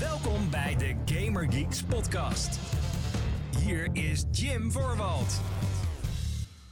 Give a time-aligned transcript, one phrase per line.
[0.00, 2.58] Welkom bij de Gamer Geeks podcast.
[3.58, 5.40] Hier is Jim Voorwald.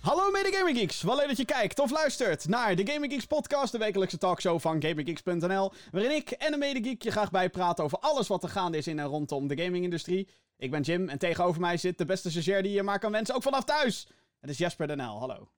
[0.00, 3.26] Hallo mede Gaming Geeks, wel leuk dat je kijkt of luistert naar de Gaming Geeks
[3.26, 7.99] podcast, de wekelijkse talkshow van GamingGeeks.nl, waarin ik en een mede je graag bijpraten over
[7.99, 10.29] alles wat er gaande is in en rondom de gamingindustrie.
[10.57, 13.35] Ik ben Jim en tegenover mij zit de beste stagiair die je maar kan wensen,
[13.35, 14.09] ook vanaf thuis.
[14.41, 15.51] Het is Jasper Denel, hallo.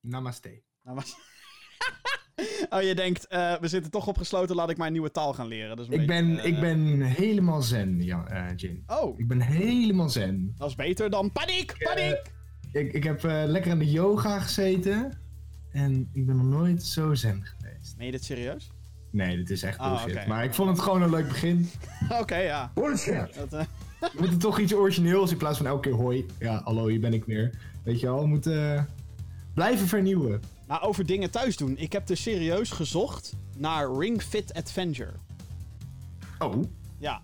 [0.00, 0.62] Namaste.
[0.82, 1.16] Namaste.
[2.70, 5.46] oh, je denkt, uh, we zitten toch opgesloten, laat ik maar een nieuwe taal gaan
[5.46, 5.76] leren.
[5.76, 6.44] Dus ik, ben, uh...
[6.44, 8.82] ik ben helemaal zen, ja, uh, Jim.
[8.86, 9.18] Oh.
[9.18, 10.54] Ik ben helemaal zen.
[10.58, 12.22] Dat is beter dan paniek, paniek!
[12.72, 15.18] ik, ik heb lekker aan de yoga gezeten.
[15.72, 17.96] En ik ben nog nooit zo zen geweest.
[17.96, 18.70] Meen je dit serieus?
[19.10, 20.10] Nee, dit is echt ah, bullshit.
[20.10, 20.26] Okay.
[20.26, 21.70] Maar ik vond het gewoon een leuk begin.
[22.04, 22.70] Oké, okay, ja.
[22.74, 23.34] Bullshit!
[23.34, 23.50] Dat,
[24.00, 26.26] we moeten toch iets origineels in plaats van elke keer hoi.
[26.38, 27.50] Ja, hallo, hier ben ik weer.
[27.82, 28.88] Weet je wel, we moeten
[29.54, 30.42] blijven vernieuwen.
[30.66, 31.78] Nou, over dingen thuis doen.
[31.78, 35.12] Ik heb dus serieus gezocht naar Ring Fit Adventure.
[36.38, 36.62] Oh?
[36.98, 37.20] Ja.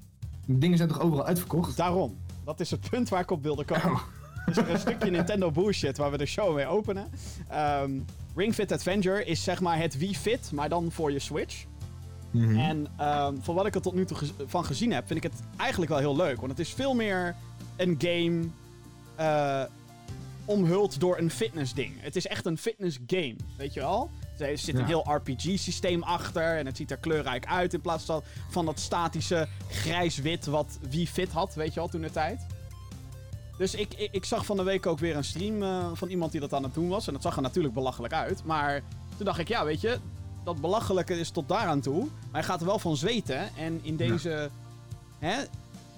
[0.46, 1.76] Dingen zijn toch overal uitverkocht?
[1.76, 2.18] Daarom.
[2.44, 3.90] Dat is het punt waar ik op wilde komen.
[3.90, 4.02] Oh.
[4.46, 7.10] Dus er een stukje Nintendo bullshit waar we de show mee openen.
[7.52, 11.64] Um, Ring Fit Adventure is zeg maar het Wii Fit, maar dan voor je Switch.
[12.30, 12.58] Mm -hmm.
[12.58, 15.42] En um, voor wat ik er tot nu toe van gezien heb, vind ik het
[15.56, 16.36] eigenlijk wel heel leuk.
[16.36, 17.34] Want het is veel meer
[17.76, 18.44] een game
[19.20, 19.62] uh,
[20.44, 21.94] omhuld door een fitness ding.
[22.00, 24.10] Het is echt een fitness game, weet je wel?
[24.38, 24.86] Er zit een ja.
[24.86, 28.06] heel RPG-systeem achter en het ziet er kleurrijk uit in plaats
[28.50, 32.46] van dat statische grijs-wit wat Wii Fit had, weet je wel, toen de tijd.
[33.58, 36.32] Dus ik, ik, ik, zag van de week ook weer een stream uh, van iemand
[36.32, 37.06] die dat aan het doen was.
[37.06, 38.44] En dat zag er natuurlijk belachelijk uit.
[38.44, 38.82] Maar
[39.16, 39.98] toen dacht ik, ja, weet je,
[40.44, 42.00] dat belachelijke is tot daaraan toe.
[42.00, 43.56] Maar hij gaat er wel van zweten.
[43.56, 44.28] En in deze.
[44.28, 44.48] Ja.
[45.28, 45.42] Hè,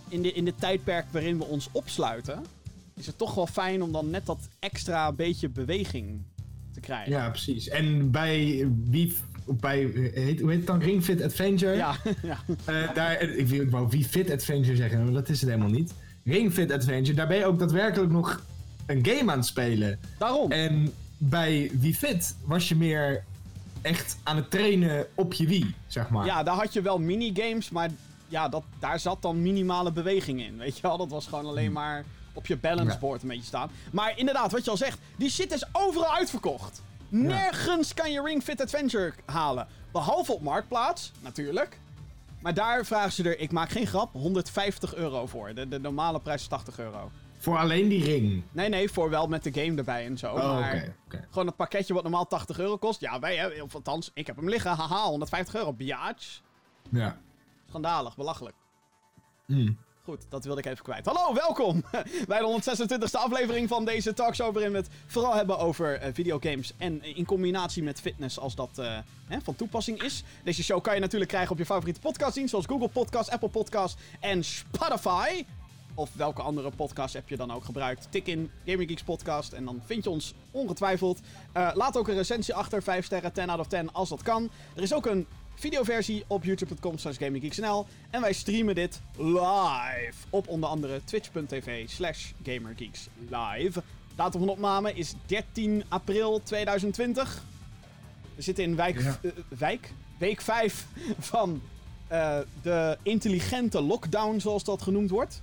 [0.08, 2.44] in, de, in de tijdperk waarin we ons opsluiten.
[2.94, 6.22] Is het toch wel fijn om dan net dat extra beetje beweging
[6.72, 7.12] te krijgen.
[7.12, 7.68] Ja, precies.
[7.68, 9.16] En bij wie.
[9.46, 9.78] Bij,
[10.14, 10.80] heet, hoe heet het dan?
[10.80, 11.74] Ring Fit Adventure?
[11.74, 11.96] Ja.
[12.22, 12.38] ja.
[12.68, 15.94] Uh, daar, ik, wou wie Fit Adventure zeggen, maar dat is het helemaal niet.
[16.24, 18.42] Ring Fit Adventure, daar ben je ook daadwerkelijk nog
[18.86, 19.98] een game aan het spelen.
[20.18, 20.50] Daarom.
[20.50, 23.24] En bij Wii Fit was je meer
[23.82, 26.26] echt aan het trainen op je Wii, zeg maar.
[26.26, 27.90] Ja, daar had je wel minigames, maar
[28.28, 30.56] ja, dat, daar zat dan minimale beweging in.
[30.58, 31.74] Weet je wel, dat was gewoon alleen hmm.
[31.74, 32.04] maar
[32.34, 33.70] op je balanceboard een beetje staan.
[33.92, 36.82] Maar inderdaad, wat je al zegt, die shit is overal uitverkocht.
[37.08, 39.66] Nergens kan je Ring Fit Adventure halen.
[39.92, 41.78] Behalve op Marktplaats, natuurlijk.
[42.40, 45.54] Maar daar vragen ze er, ik maak geen grap, 150 euro voor.
[45.54, 47.10] De, de normale prijs is 80 euro.
[47.38, 48.42] Voor alleen die ring?
[48.52, 50.34] Nee, nee, voor wel met de game erbij en zo.
[50.34, 51.26] Oh, maar okay, okay.
[51.30, 53.00] gewoon een pakketje wat normaal 80 euro kost.
[53.00, 54.70] Ja, wij hebben, of althans, ik heb hem liggen.
[54.70, 55.72] Haha, 150 euro.
[55.72, 56.40] Biatch.
[56.90, 57.18] Ja.
[57.68, 58.54] Schandalig, belachelijk.
[59.46, 59.78] Mm.
[60.04, 61.06] Goed, dat wilde ik even kwijt.
[61.06, 61.84] Hallo, welkom
[62.28, 64.52] bij de 126e aflevering van deze talkshow.
[64.52, 66.72] Waarin we het vooral hebben over uh, videogames.
[66.76, 70.22] En in combinatie met fitness, als dat uh, hè, van toepassing is.
[70.42, 72.50] Deze show kan je natuurlijk krijgen op je favoriete podcastdienst.
[72.50, 75.44] Zoals Google Podcast, Apple Podcast en Spotify.
[75.94, 78.06] Of welke andere podcast app je dan ook gebruikt.
[78.10, 81.20] Tik in Gaming Geeks Podcast en dan vind je ons ongetwijfeld.
[81.52, 82.82] Laat ook een recensie achter.
[82.82, 84.50] 5 sterren, 10 out of 10 als dat kan.
[84.76, 87.86] Er is ook een videoversie op youtube.com slash gaminggeeksnl.
[88.10, 93.82] En wij streamen dit live op onder andere twitch.tv slash gamergeeks live.
[94.14, 97.44] Datum van opname is 13 april 2020.
[98.34, 99.18] We zitten in wijk, ja.
[99.22, 99.92] uh, wijk?
[100.18, 100.86] week 5
[101.18, 101.62] van
[102.12, 105.42] uh, de intelligente lockdown, zoals dat genoemd wordt.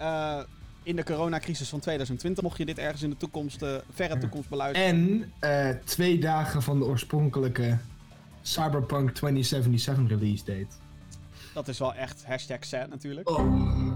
[0.00, 0.38] Uh,
[0.82, 5.32] in de coronacrisis van 2020, mocht je dit ergens in de toekomst, verre toekomst beluisteren.
[5.40, 7.78] En twee dagen van de oorspronkelijke
[8.42, 10.76] Cyberpunk 2077 release date.
[11.54, 13.30] Dat is wel echt hashtag sad natuurlijk.
[13.30, 13.92] Oh.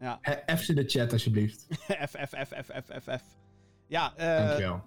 [0.00, 0.20] Ja.
[0.56, 1.66] F in de chat alsjeblieft.
[2.08, 3.22] F, F, F, F, F, F, F.
[3.86, 4.82] Ja, uh, Dankjewel.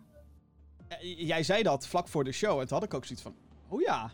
[1.01, 3.35] Jij zei dat vlak voor de show en toen had ik ook zoiets van...
[3.67, 4.11] Oh ja,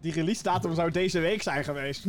[0.00, 2.04] die release datum zou deze week zijn geweest.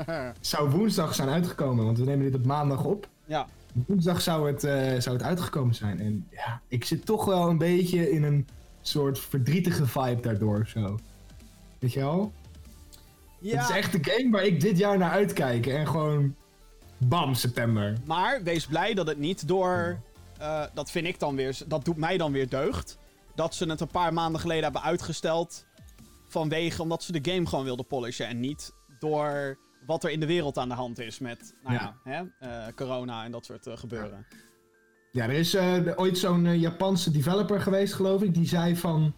[0.40, 3.08] zou woensdag zijn uitgekomen, want we nemen dit op maandag op.
[3.24, 3.46] Ja.
[3.86, 6.00] Woensdag zou het, uh, zou het uitgekomen zijn.
[6.00, 8.48] En ja, ik zit toch wel een beetje in een
[8.80, 10.66] soort verdrietige vibe daardoor.
[10.66, 10.98] Zo.
[11.82, 12.32] Weet je wel?
[13.38, 13.60] Ja.
[13.60, 15.66] Het is echt de game waar ik dit jaar naar uitkijk.
[15.66, 16.34] En gewoon
[16.98, 17.96] bam, september.
[18.04, 20.00] Maar wees blij dat het niet door...
[20.40, 21.58] Uh, dat vind ik dan weer...
[21.66, 22.98] Dat doet mij dan weer deugd.
[23.34, 25.66] Dat ze het een paar maanden geleden hebben uitgesteld.
[26.28, 28.26] Vanwege omdat ze de game gewoon wilden polishen.
[28.26, 31.96] En niet door wat er in de wereld aan de hand is met nou ja.
[32.04, 34.26] ja hè, uh, corona en dat soort uh, gebeuren.
[35.12, 35.56] Ja, er is
[35.96, 38.34] ooit zo'n Japanse developer geweest, geloof ik.
[38.34, 39.14] Die zei van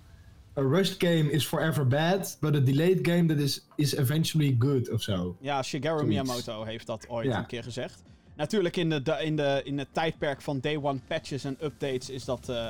[0.57, 4.91] a rushed game is forever bad, but a delayed game that is, is eventually good
[4.91, 5.37] of zo.
[5.41, 8.03] Ja, Shigeru Miyamoto heeft dat ooit een keer gezegd.
[8.37, 12.25] Natuurlijk in, de, in, de, in het tijdperk van day one patches en updates is
[12.25, 12.69] dat uh,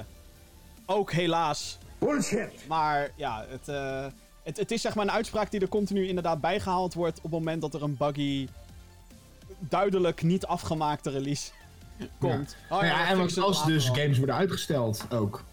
[0.86, 1.78] ook helaas...
[1.98, 2.52] Bullshit!
[2.68, 4.06] Maar ja, het, uh,
[4.42, 7.32] het, het is zeg maar een uitspraak die er continu inderdaad bijgehaald wordt op het
[7.32, 8.48] moment dat er een buggy
[9.58, 11.50] duidelijk niet afgemaakte release
[12.18, 12.56] komt.
[12.70, 15.44] Oh, ja, ja, en want als dus games worden uitgesteld ook.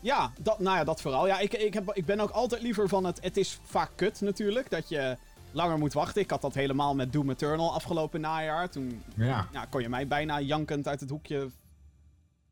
[0.00, 1.26] Ja, dat, nou ja, dat vooral.
[1.26, 3.22] Ja, ik, ik, heb, ik ben ook altijd liever van het...
[3.22, 5.16] Het is vaak kut natuurlijk, dat je
[5.52, 6.22] langer moet wachten.
[6.22, 8.70] Ik had dat helemaal met Doom Eternal afgelopen najaar.
[8.70, 9.48] Toen ja.
[9.52, 11.50] Ja, kon je mij bijna jankend uit het hoekje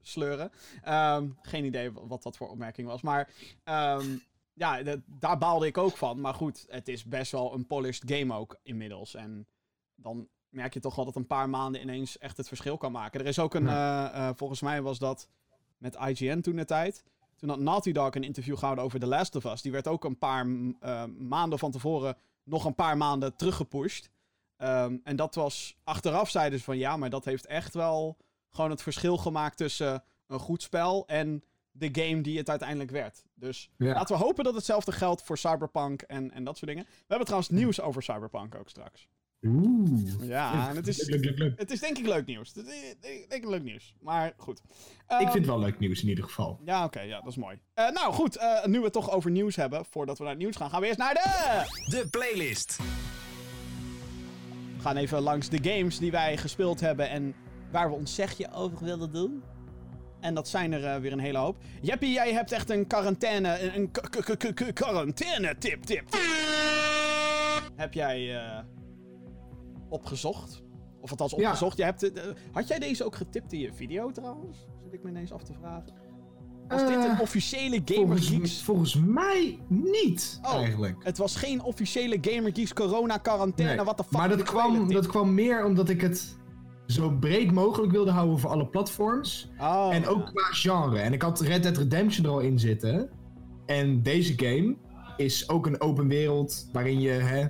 [0.03, 0.53] sleuren.
[0.83, 3.03] Ehm, geen idee wat dat voor opmerking was.
[3.03, 3.31] Maar
[3.65, 4.23] um,
[4.55, 6.21] ja, daar baalde ik ook van.
[6.21, 9.15] Maar goed, het is best wel een polished game ook inmiddels.
[9.15, 9.47] En
[9.95, 13.21] dan merk je toch wel dat een paar maanden ineens echt het verschil kan maken.
[13.21, 14.15] Er is ook een, ja.
[14.15, 15.29] uh, uh, volgens mij was dat
[15.79, 17.05] met IGN toen de tijd.
[17.38, 19.62] Toen had Naughty Dog een interview gehouden over The Last of Us.
[19.62, 24.11] Die werd ook een paar uh, maanden van tevoren nog een paar maanden teruggepusht.
[24.56, 28.17] Um, en dat was, achteraf zeiden ze van ja, maar dat heeft echt wel
[28.50, 33.25] gewoon het verschil gemaakt tussen een goed spel en de game die het uiteindelijk werd.
[33.35, 33.93] Dus ja.
[33.94, 36.85] laten we hopen dat hetzelfde geldt voor Cyberpunk en, en dat soort dingen.
[36.85, 39.08] We hebben trouwens nieuws over Cyberpunk ook straks.
[39.43, 40.29] Oeh.
[40.29, 41.58] Ja, en het is, leuk, leuk, leuk.
[41.58, 42.52] het is denk ik leuk nieuws.
[42.55, 42.94] Het is,
[43.29, 43.94] denk ik leuk nieuws.
[44.00, 44.61] Maar goed.
[45.08, 46.61] Um, ik vind het wel leuk nieuws in ieder geval.
[46.64, 46.96] Ja, oké.
[46.96, 47.58] okay, ja, dat is mooi.
[47.75, 50.43] Uh, nou goed, uh, nu we het toch over nieuws hebben, voordat we naar het
[50.43, 51.96] nieuws gaan, gaan we eerst naar de...
[51.96, 52.76] De playlist.
[54.76, 57.35] We gaan even langs de games die wij gespeeld hebben en
[57.70, 59.43] waar we ons zegje over willen doen.
[60.20, 61.56] En dat zijn er uh, weer een hele hoop.
[61.81, 63.75] Jeppie, jij hebt echt een quarantaine...
[63.75, 63.90] Een
[64.73, 66.05] quarantaine-tip-tip.
[67.76, 68.58] Heb jij uh,
[69.88, 70.62] opgezocht?
[71.00, 71.76] Of althans opgezocht.
[71.76, 71.87] Ja.
[71.87, 74.67] Je hebt, uh, had jij deze ook getipt in je video trouwens?
[74.82, 75.93] Zit ik me ineens af te vragen.
[76.69, 78.62] Was dit een officiële Gamer Geeks?
[78.62, 80.96] Volgens mij niet, oh, eigenlijk.
[81.05, 83.75] Het was geen officiële Gamer Geeks corona-quarantaine.
[83.75, 84.12] Nee, wat de fuck?
[84.12, 86.37] Maar dat kwam, dat kwam meer omdat ik het
[86.87, 89.50] zo breed mogelijk wilde houden voor alle platforms.
[89.61, 90.31] Oh, en ook ja.
[90.32, 90.99] qua genre.
[90.99, 93.11] En ik had Red Dead Redemption er al in zitten.
[93.67, 94.76] En deze game
[95.17, 97.46] is ook een open wereld waarin je, hè,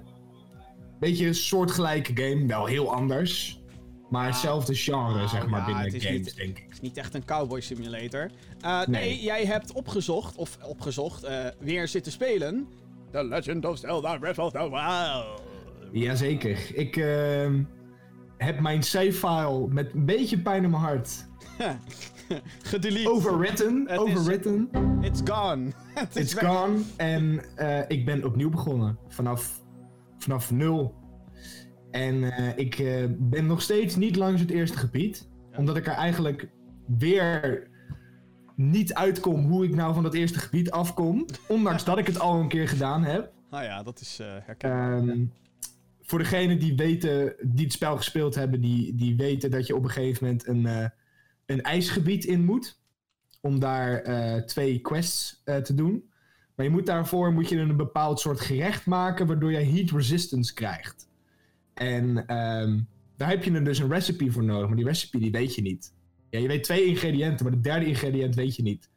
[0.98, 3.62] beetje een soortgelijke game, wel heel anders.
[4.10, 6.64] Maar hetzelfde genre, nou, zeg maar, ja, binnen games, niet, denk ik.
[6.64, 8.30] Het is niet echt een cowboy simulator.
[8.64, 8.86] Uh, nee.
[8.86, 9.22] nee.
[9.22, 12.68] jij hebt opgezocht, of opgezocht, uh, weer zitten spelen.
[13.10, 15.42] The Legend of Zelda Breath of the Wild.
[15.92, 16.58] Jazeker.
[16.74, 16.96] Ik...
[16.96, 17.50] Uh,
[18.38, 21.26] heb mijn save-file met een beetje pijn in mijn hart.
[22.62, 23.10] Gedelete.
[23.10, 23.84] Overwritten.
[23.88, 24.68] Het overwritten.
[25.00, 25.66] Is, it's gone.
[26.14, 26.80] is it's gone.
[26.96, 28.98] En uh, ik ben opnieuw begonnen.
[29.08, 29.60] Vanaf,
[30.28, 30.94] vanaf nul.
[31.90, 35.28] En uh, ik uh, ben nog steeds niet langs het eerste gebied.
[35.50, 35.58] Ja.
[35.58, 36.48] Omdat ik er eigenlijk
[36.86, 37.68] weer
[38.56, 41.26] niet uitkom hoe ik nou van dat eerste gebied afkom.
[41.48, 43.32] Ondanks dat ik het al een keer gedaan heb.
[43.50, 44.98] Nou ja, dat is herkenbaar.
[44.98, 45.32] Um,
[46.00, 49.84] voor degenen die weten, die het spel gespeeld hebben, die, die weten dat je op
[49.84, 50.92] een gegeven moment een,
[51.46, 52.80] een ijsgebied in moet.
[53.40, 54.02] Om daar
[54.46, 56.07] twee quests te doen.
[56.58, 60.54] Maar je moet daarvoor moet je een bepaald soort gerecht maken, waardoor je heat resistance
[60.54, 61.08] krijgt.
[61.74, 65.30] En um, daar heb je er dus een recipe voor nodig, maar die recipe die
[65.30, 65.94] weet je niet.
[66.30, 68.90] Ja, je weet twee ingrediënten, maar de derde ingrediënt weet je niet.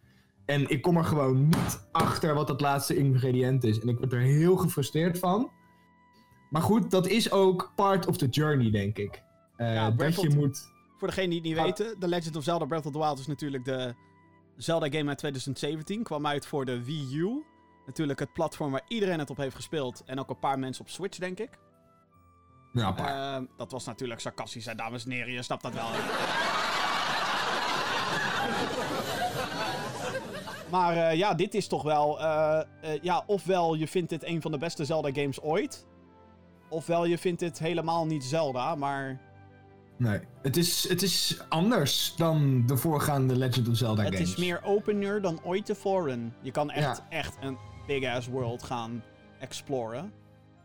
[0.46, 3.80] En ik kom er gewoon niet achter wat dat laatste ingrediënt is.
[3.80, 5.52] En ik word er heel gefrustreerd van.
[6.50, 9.24] Maar goed, dat is ook part of the journey, denk ik.
[9.58, 10.72] Uh, ja, dat je moet...
[10.98, 11.66] Voor degenen die het niet ah.
[11.66, 13.94] weten, The Legend of Zelda Breath of the Wild is natuurlijk de
[14.56, 16.04] Zelda game uit 2017.
[16.04, 17.44] Kwam uit voor de Wii U.
[17.86, 20.04] Natuurlijk het platform waar iedereen het op heeft gespeeld.
[20.06, 21.50] En ook een paar mensen op Switch, denk ik.
[22.74, 22.96] Ja,
[23.40, 25.34] uh, dat was natuurlijk sarcastisch, hè, dames en heren.
[25.34, 25.88] Je snapt dat wel.
[30.72, 32.20] maar uh, ja, dit is toch wel...
[32.20, 32.62] Uh,
[33.02, 35.86] ja, ofwel je vindt dit een van de beste Zelda games ooit...
[36.72, 39.22] Ofwel je vindt dit helemaal niet Zelda, maar...
[39.98, 44.30] Nee, het is, het is anders dan de voorgaande Legend of Zelda het games.
[44.30, 46.34] Het is meer opener dan ooit tevoren.
[46.42, 47.06] Je kan echt, ja.
[47.18, 47.58] echt een
[48.00, 49.04] big-ass world gaan
[49.40, 50.12] exploren.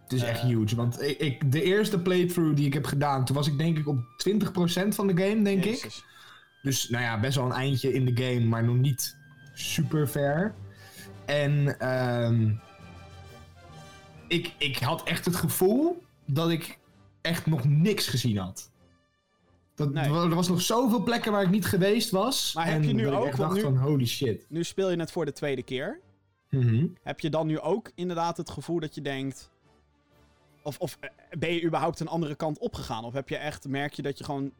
[0.02, 3.36] Het is echt huge, want ik, ik, de eerste playthrough die ik heb gedaan, toen
[3.36, 3.98] was ik denk ik op 20%
[4.88, 5.96] van de game, denk Jezus.
[5.96, 6.04] ik.
[6.62, 9.16] Dus nou ja, best wel een eindje in de game, maar nog niet
[9.54, 10.54] super ver.
[11.24, 12.60] En um,
[14.28, 16.78] ik, ik had echt het gevoel dat ik
[17.20, 18.70] echt nog niks gezien had.
[19.74, 20.04] Dat, nee.
[20.04, 22.52] Er was nog zoveel plekken waar ik niet geweest was.
[22.54, 23.26] Maar heb je nu ook...
[23.26, 24.46] Ik dacht nu, van, holy shit.
[24.48, 26.00] Nu speel je het voor de tweede keer.
[26.50, 26.96] Mm -hmm.
[27.02, 29.50] Heb je dan nu ook inderdaad het gevoel dat je denkt...
[30.62, 30.98] Of, of
[31.38, 33.04] ben je überhaupt een andere kant opgegaan?
[33.04, 34.52] Of heb je echt, merk je dat je gewoon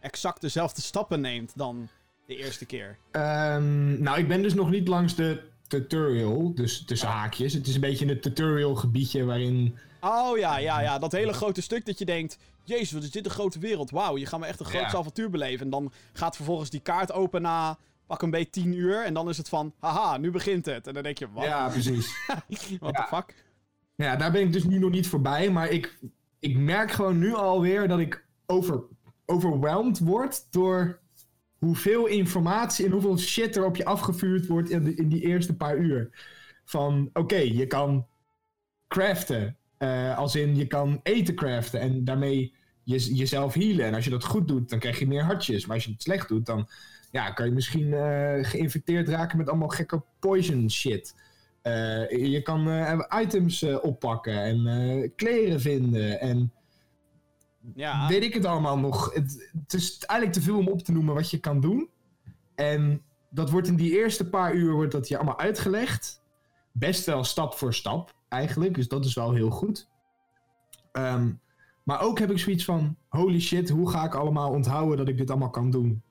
[0.00, 1.88] exact dezelfde stappen neemt dan
[2.26, 2.96] de eerste keer?
[3.12, 7.52] Um, nou, ik ben dus nog niet langs de tutorial, dus tussen haakjes.
[7.52, 9.78] Het is een beetje een tutorial gebiedje waarin...
[10.00, 10.98] Oh ja, ja, ja.
[10.98, 12.38] Dat hele grote stuk dat je denkt...
[12.64, 13.90] Jezus, wat is dit een grote wereld.
[13.90, 14.98] Wauw, je gaat me echt een groot ja.
[14.98, 15.64] avontuur beleven.
[15.64, 19.04] En dan gaat vervolgens die kaart open na pak een beetje 10 uur.
[19.04, 20.86] En dan is het van, haha, nu begint het.
[20.86, 21.44] En dan denk je, wat?
[21.44, 22.14] Ja, precies.
[22.80, 23.06] wat ja.
[23.06, 23.44] fuck?
[23.94, 25.50] Ja, daar ben ik dus nu nog niet voorbij.
[25.50, 25.98] Maar ik,
[26.38, 28.82] ik merk gewoon nu alweer dat ik over,
[29.26, 31.00] overwhelmed wordt door
[31.58, 35.56] hoeveel informatie en hoeveel shit er op je afgevuurd wordt in, de, in die eerste
[35.56, 36.10] paar uur.
[36.64, 38.06] Van oké, je kan
[38.88, 39.56] craften.
[39.78, 43.84] Uh, als in je kan eten craften en daarmee je, jezelf healen.
[43.84, 45.66] En als je dat goed doet, dan krijg je meer hartjes.
[45.66, 46.68] Maar als je het slecht doet, dan
[47.16, 51.14] ja, kan je misschien uh, geïnfecteerd raken met allemaal gekke poison shit.
[51.62, 52.68] Uh, je kan
[53.20, 56.52] items oppakken en kleren vinden en
[57.74, 58.08] ja.
[58.08, 59.14] weet ik het allemaal nog.
[59.14, 61.88] Het, het, is eigenlijk te veel om op te noemen wat je kan doen.
[62.54, 66.22] En dat wordt in die eerste paar uur wordt dat je allemaal uitgelegd.
[66.72, 69.88] Best wel stap voor stap eigenlijk, dus dat is wel heel goed.
[70.92, 71.40] Um,
[71.82, 75.16] maar ook heb ik zoiets van: holy shit, hoe ga ik allemaal onthouden dat ik
[75.16, 76.02] dit allemaal kan doen?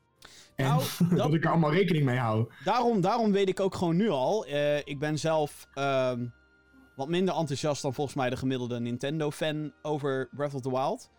[0.56, 0.84] En nou,
[1.16, 2.52] dat, ik er allemaal rekening mee hou.
[2.64, 4.48] Daarom, daarom weet ik ook gewoon nu al.
[4.48, 6.12] Uh, ik ben zelf uh,
[6.96, 11.10] wat minder enthousiast dan volgens mij de gemiddelde Nintendo-fan over Breath of the Wild.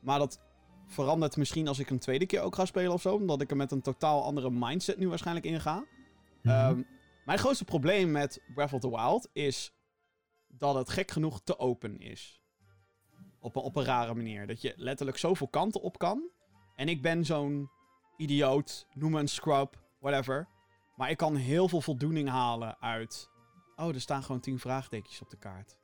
[0.00, 0.40] Maar dat
[0.86, 3.14] verandert misschien als ik een tweede keer ook ga spelen of zo.
[3.14, 5.84] Omdat ik er met een totaal andere mindset nu waarschijnlijk in ga.
[6.42, 6.86] Mm um,
[7.24, 9.74] mijn grootste probleem met Breath of the Wild is
[10.48, 12.42] dat het gek genoeg te open is.
[13.38, 14.46] Op een, op een rare manier.
[14.46, 16.30] Dat je letterlijk zoveel kanten op kan.
[16.74, 17.70] En ik ben zo'n
[18.16, 20.48] idioot, noem me een scrub, whatever.
[20.96, 23.30] Maar ik kan heel veel voldoening halen uit.
[23.76, 25.78] Oh, er staan gewoon tien vraagtekens op de kaart.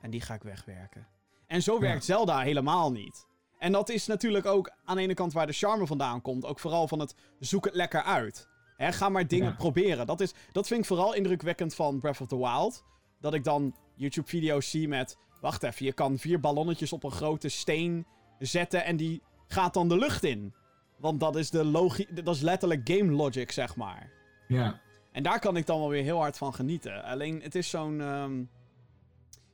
[0.00, 1.08] En die ga ik wegwerken.
[1.46, 3.26] En zo werkt Zelda helemaal niet.
[3.58, 6.44] En dat is natuurlijk ook aan de ene kant waar de charme vandaan komt.
[6.44, 8.48] Ook vooral van het zoek het lekker uit.
[8.76, 10.06] He, ga maar dingen proberen.
[10.06, 12.84] Dat, is, dat vind ik vooral indrukwekkend van Breath of the Wild.
[13.20, 17.48] Dat ik dan YouTube-video's zie met Wacht even, je kan vier ballonnetjes op een grote
[17.48, 18.06] steen
[18.38, 20.54] zetten en die gaat dan de lucht in.
[21.02, 24.10] Want dat is, de logie dat is letterlijk game logic, zeg maar.
[24.48, 24.80] Ja.
[25.12, 27.04] En daar kan ik dan wel weer heel hard van genieten.
[27.04, 28.00] Alleen, het is zo'n...
[28.00, 28.50] Um...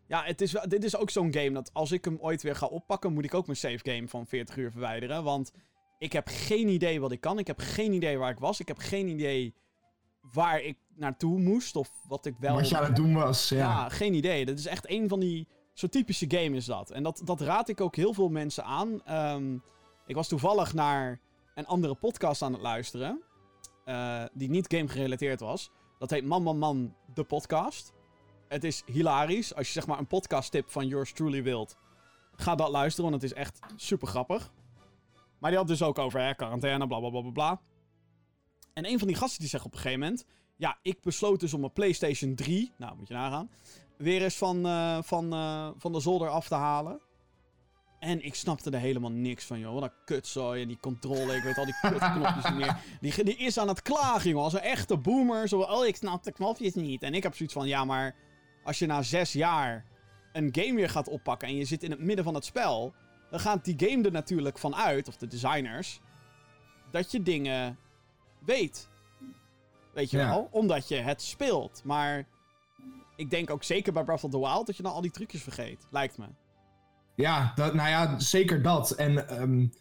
[0.07, 2.67] Ja, het is, dit is ook zo'n game dat als ik hem ooit weer ga
[2.67, 3.13] oppakken...
[3.13, 5.25] moet ik ook mijn save game van 40 uur verwijderen.
[5.25, 5.53] Want
[5.99, 7.39] ik heb geen idee wat ik kan.
[7.39, 8.61] Ik heb geen idee waar ik was.
[8.61, 9.55] Ik heb geen idee
[10.21, 11.77] waar ik naartoe moest.
[11.77, 12.55] Of wat ik wel...
[12.55, 13.57] Wat je aan het doen was, ja.
[13.57, 14.45] Ja, geen idee.
[14.45, 16.91] Dat is echt een van die Zo'n typische game is dat.
[16.91, 19.05] En dat, dat raad ik ook heel veel mensen aan.
[19.05, 19.55] Ehm,
[20.07, 21.21] ik was toevallig naar
[21.59, 23.23] een andere podcast aan het luisteren.
[23.85, 25.71] Uh, die niet game gerelateerd was.
[25.99, 27.93] Dat heet Man Man Man, de podcast.
[28.49, 29.55] Het is hilarisch.
[29.55, 31.77] Als je zeg maar een podcast tip van yours truly wilt.
[32.37, 34.53] Ga dat luisteren, want het is echt super grappig.
[35.39, 37.61] Maar die had dus ook over hè, quarantaine, bla bla bla bla.
[38.75, 40.27] En een van die gasten die zegt op een gegeven moment...
[40.57, 42.73] Ja, ik besloot dus om een PlayStation 3...
[42.77, 43.51] Nou, moet je nagaan
[43.99, 47.01] weer eens van, uh, van, uh, van de zolder af te halen.
[47.99, 49.75] En ik snapte er helemaal niks van, joh.
[49.75, 51.37] Wat een kutzooi en die controle.
[51.37, 52.77] Ik weet al die kutknopjes niet meer.
[53.01, 54.43] Die, die is aan het klagen, joh.
[54.43, 55.49] Als een echte boomer.
[55.49, 57.03] Zo, oh, ik snap de knopjes niet.
[57.03, 58.15] En ik heb zoiets van, ja, maar...
[58.65, 59.85] Als je na zes jaar
[60.33, 62.95] een game weer gaat oppakken en je zit in het midden van het spel...
[63.31, 66.01] Dan gaat die game er natuurlijk van uit, of de designers...
[66.91, 67.79] Dat je dingen
[68.45, 68.89] weet.
[69.93, 70.49] Weet je wel?
[70.51, 71.81] Omdat je het speelt.
[71.85, 72.27] Maar
[73.17, 75.43] ik denk ook zeker bij Breath of the Wild dat je dan al die trucjes
[75.43, 75.87] vergeet.
[75.91, 76.27] Lijkt me.
[77.19, 78.91] Ja, dat, nou ja, zeker dat.
[78.91, 79.73] En um,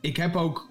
[0.00, 0.70] ik heb ook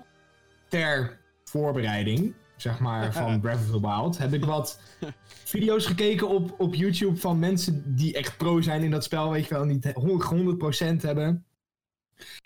[0.68, 4.80] ter voorbereiding, zeg maar, van Breath of the Wild, heb ik wat
[5.56, 9.48] video's gekeken op, op YouTube van mensen die echt pro zijn in dat spel, weet
[9.48, 11.46] je wel, die 100% hebben.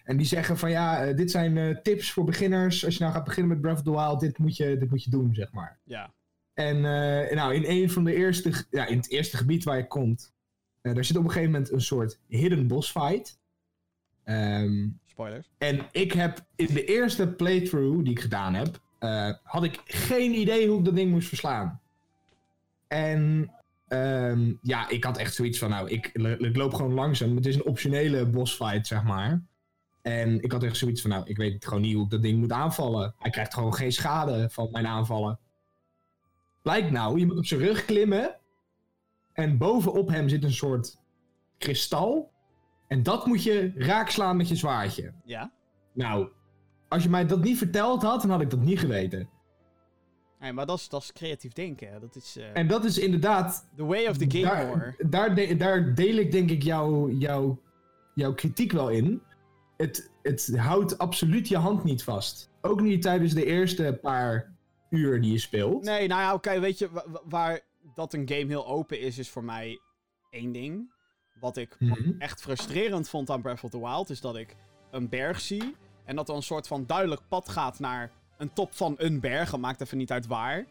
[0.04, 2.86] En die zeggen van ja, uh, dit zijn uh, tips voor beginners.
[2.86, 5.04] Als je nou gaat beginnen met Breath of the Wild, dit moet je, dit moet
[5.04, 5.80] je doen, zeg maar.
[5.84, 6.14] Ja.
[6.54, 9.88] En uh, nou, in een van de eerste, ja, in het eerste gebied waar je
[9.88, 10.34] komt,
[10.82, 13.39] uh, daar zit op een gegeven moment een soort hidden boss fight.
[14.30, 15.50] Um, Spoilers.
[15.58, 20.34] En ik heb in de eerste playthrough die ik gedaan heb, uh, had ik geen
[20.34, 21.82] idee hoe ik dat ding moest verslaan.
[22.88, 23.52] En
[23.88, 26.08] um, ja, ik had echt zoiets van, nou, ik,
[26.38, 27.36] ik loop gewoon langzaam.
[27.36, 29.42] Het is een optionele boss fight, zeg maar.
[30.02, 32.40] En ik had echt zoiets van, nou, ik weet gewoon niet hoe ik dat ding
[32.40, 33.14] moet aanvallen.
[33.18, 35.40] Hij krijgt gewoon geen schade van mijn aanvallen.
[36.62, 38.36] Blijkt nou, je moet op zijn rug klimmen.
[39.34, 40.98] En bovenop hem zit een soort
[41.58, 42.32] kristal.
[42.90, 45.14] En dat moet je raakslaan met je zwaardje.
[45.24, 45.52] Ja.
[45.94, 46.30] Nou,
[46.88, 49.30] als je mij dat niet verteld had, dan had ik dat niet geweten.
[50.40, 52.02] Nee, maar dat is, dat is creatief denken.
[52.02, 52.58] Dat is, uh...
[52.58, 53.70] En dat is inderdaad...
[53.76, 57.58] The way of the game daar, daar, daar, deel ik denk ik jouw jou,
[58.16, 59.22] jouw kritiek wel in.
[59.78, 62.52] Het, het houdt absoluut je hand niet vast.
[62.62, 64.56] Ook niet tijdens de eerste paar
[64.90, 65.84] uur die je speelt.
[65.84, 66.90] Nee, nou ja, oké, weet je,
[67.26, 67.60] waar
[67.96, 69.80] dat een game heel open is, is voor mij
[70.30, 70.98] één ding.
[71.40, 72.12] Wat ik mhm.
[72.20, 74.56] echt frustrerend vond aan Breath of the Wild, is dat ik
[74.92, 75.76] een berg zie.
[76.06, 79.50] En dat er een soort van duidelijk pad gaat naar een top van een berg.
[79.50, 80.66] Dat maakt even niet uit waar.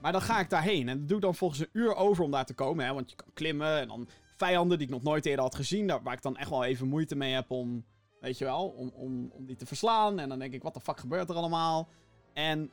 [0.00, 0.88] Maar dan ga ik daarheen.
[0.88, 2.86] En dat doe ik dan volgens een uur over om daar te komen.
[2.86, 5.86] Hè, want je kan klimmen en dan vijanden die ik nog nooit eerder had gezien.
[6.02, 7.84] waar ik dan echt wel even moeite mee heb om
[8.22, 10.18] Weet je wel, om, om, om die te verslaan.
[10.18, 11.88] En dan denk ik, wat de fuck gebeurt er allemaal?
[12.32, 12.70] En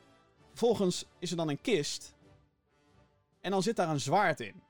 [0.50, 2.16] vervolgens is er dan een kist.
[3.42, 4.62] En dan zit daar een zwaard in.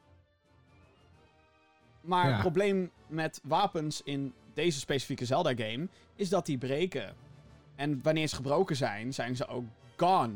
[2.09, 2.31] Maar Ja.
[2.31, 7.13] het probleem met wapens in deze specifieke Zelda-game is dat die breken.
[7.75, 9.63] En wanneer ze gebroken zijn, zijn ze ook
[9.97, 10.33] gone.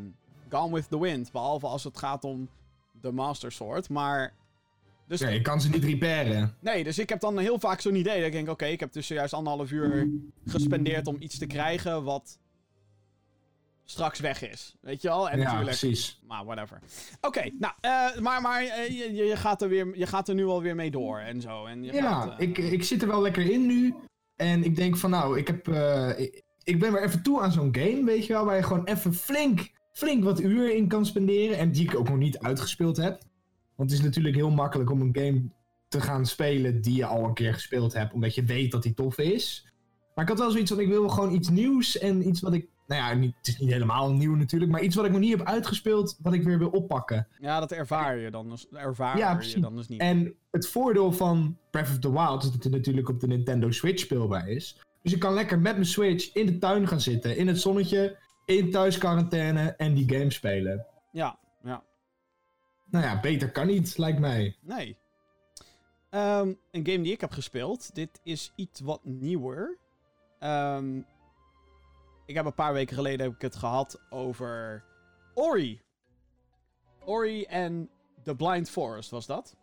[0.50, 1.32] Gone with the wind.
[1.32, 2.50] Behalve als het gaat om
[3.02, 3.90] de Master Sword.
[3.90, 4.34] Maar.
[5.08, 6.56] Dus Ja, je kan ze niet repairen.
[6.60, 8.18] Nee, dus ik heb dan heel vaak zo'n idee.
[8.18, 10.08] Dat ik denk, oké, ik heb dus juist anderhalf uur
[10.46, 12.40] gespendeerd om iets te krijgen wat
[13.86, 14.76] straks weg is.
[14.82, 15.30] Weet je wel?
[15.30, 15.78] En ja, natuurlijk.
[15.80, 16.20] precies.
[16.28, 16.80] Maar whatever.
[17.22, 20.46] Oké, nou, eh, maar, maar eh, je, je, gaat er weer, je gaat er nu
[20.46, 21.66] alweer mee door en zo.
[21.66, 23.96] En je Ja, gaat, eh, ik, ik zit er wel lekker in nu.
[24.36, 25.68] En ik denk van nou, ik, heb,
[26.18, 28.46] ik, ik ben weer even toe aan zo'n game, weet je wel.
[28.46, 31.58] Waar je gewoon even flink, flink wat uur in kan spenderen.
[31.58, 33.22] En die ik ook nog niet uitgespeeld heb.
[33.76, 35.42] Want het is natuurlijk heel makkelijk om een game
[35.88, 38.14] te gaan spelen die je al een keer gespeeld hebt.
[38.14, 39.68] Omdat je weet dat die tof is.
[40.16, 41.98] Maar ik had wel zoiets van, ik wil gewoon iets nieuws.
[41.98, 44.72] En iets wat ik, nou ja, niet, het is niet helemaal nieuw natuurlijk.
[44.72, 47.28] Maar iets wat ik nog niet heb uitgespeeld, wat ik weer wil oppakken.
[47.40, 50.00] Ja, dat ervaar je dan dus, ervaar Ja, je dan dus niet.
[50.00, 53.72] En het voordeel van Breath of the Wild is dat het natuurlijk op de Nintendo
[53.72, 54.82] Switch speelbaar is.
[55.02, 58.18] Dus ik kan lekker met mijn Switch in de tuin gaan zitten, in het zonnetje,
[58.46, 60.86] in thuisquarantaine en die game spelen.
[61.12, 61.84] Ja, ja.
[62.90, 64.58] Nou ja, beter kan niet, lijkt mij.
[64.62, 64.98] Nee.
[66.10, 67.96] Ehm, een game die ik heb gespeeld.
[67.96, 69.78] Dit is iets wat nieuwer.
[70.40, 71.02] Ehm,
[72.26, 74.84] ik heb een paar weken geleden heb ik het gehad over
[75.34, 75.82] Ori.
[77.06, 77.90] Ori en
[78.24, 79.56] The Blind Forest was dat.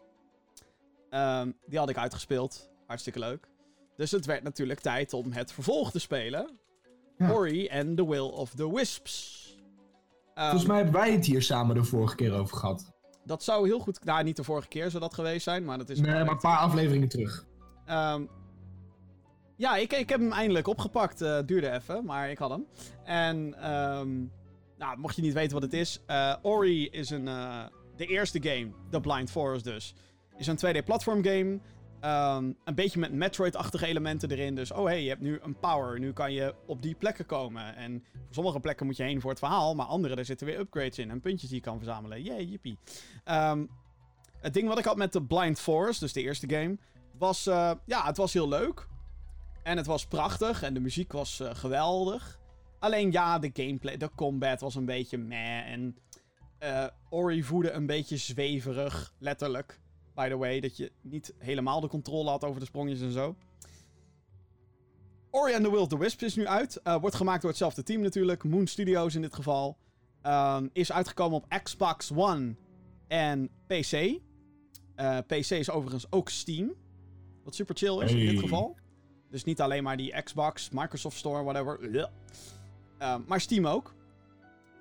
[1.10, 2.70] Ehm, die had ik uitgespeeld.
[2.86, 3.48] Hartstikke leuk.
[3.96, 6.58] Dus het werd natuurlijk tijd om het vervolg te spelen.
[7.16, 7.32] Ja.
[7.32, 9.38] Ori en The Will of the Wisps.
[10.34, 12.92] Ehm, Volgens mij hebben wij het hier samen de vorige keer over gehad.
[13.24, 14.04] Dat zou heel goed...
[14.04, 16.00] Nou, niet de vorige keer zou dat geweest zijn, maar dat is...
[16.00, 17.46] Nee, maar een paar afleveringen terug.
[17.84, 18.26] Ehm,
[19.60, 21.20] ja, ik, ik heb hem eindelijk opgepakt.
[21.20, 22.66] Eh duurde even, maar ik had hem.
[23.04, 24.18] En, ehm,
[24.78, 26.00] nou, mocht je niet weten wat het is.
[26.06, 27.64] eh, Ori is een, eh,
[27.96, 29.94] de eerste game, The Blind Forest dus.
[30.36, 31.58] Is een 2D-platform game.
[32.00, 34.54] Ehm, een beetje met Metroid-achtige elementen erin.
[34.54, 35.98] Dus, oh hey, je hebt nu een power.
[35.98, 37.76] Nu kan je op die plekken komen.
[37.76, 39.74] En voor sommige plekken moet je heen voor het verhaal.
[39.74, 41.10] Maar andere, daar zitten weer upgrades in.
[41.10, 42.22] En puntjes die je kan verzamelen.
[42.22, 42.78] Yay, yippie.
[43.24, 43.64] Ehm,
[44.40, 46.78] het ding wat ik had met The Blind Forest, dus de eerste game
[47.18, 48.88] was, eh, ja, het was heel leuk.
[49.70, 52.40] En het was prachtig en de muziek was eh, geweldig.
[52.78, 55.72] Alleen ja, de gameplay, de combat was een beetje meh.
[55.72, 55.96] En
[56.58, 59.80] eh, Ori voelde een beetje zweverig, letterlijk.
[60.14, 63.36] By the way, dat je niet helemaal de controle had over de sprongetjes en zo.
[65.30, 66.76] Ori and the Will of the Wisps is nu uit.
[66.82, 68.44] Eh, wordt gemaakt door hetzelfde team natuurlijk.
[68.44, 69.76] Moon Studios in dit geval.
[70.22, 72.54] Ehm, is uitgekomen op Xbox One
[73.08, 74.18] en PC.
[75.26, 76.74] PC is overigens ook Steam.
[77.44, 78.76] Wat super chill is in dit geval.
[79.30, 82.08] Dus niet alleen maar die Xbox, Microsoft Store, whatever.
[82.98, 83.94] Ehm, maar Steam ook.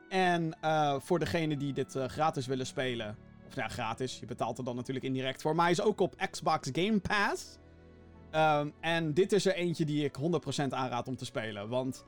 [0.09, 3.17] En eh, voor degene die dit eh, gratis willen spelen.
[3.47, 4.19] Of ja, gratis.
[4.19, 5.55] Je betaalt er dan natuurlijk indirect voor.
[5.55, 7.57] Maar hij is ook op Xbox Game Pass.
[8.31, 11.69] Ehm, en dit is er eentje die ik 100% aanraad om te spelen.
[11.69, 12.05] Want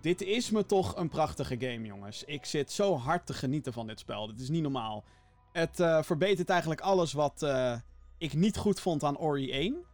[0.00, 2.24] dit is me toch een prachtige game, jongens.
[2.24, 4.26] Ik zit zo hard te genieten van dit spel.
[4.26, 5.04] Dit is niet normaal.
[5.52, 7.46] Het eh, verbetert eigenlijk alles wat
[8.18, 9.84] ik niet goed vond aan Ori 1.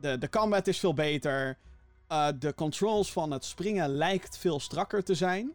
[0.00, 1.58] De, de combat is veel beter.
[2.08, 5.52] Eh, de controls van het springen lijkt veel strakker te zijn.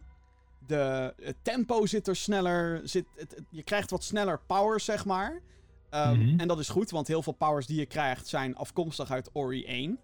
[0.67, 2.82] De, het tempo zit er sneller.
[2.84, 5.41] Zit, het, het- je krijgt wat sneller powers, zeg maar.
[5.89, 6.39] Ehm, Mhm.
[6.39, 9.65] En dat is goed, want heel veel powers die je krijgt zijn afkomstig uit Ori
[9.65, 9.99] 1.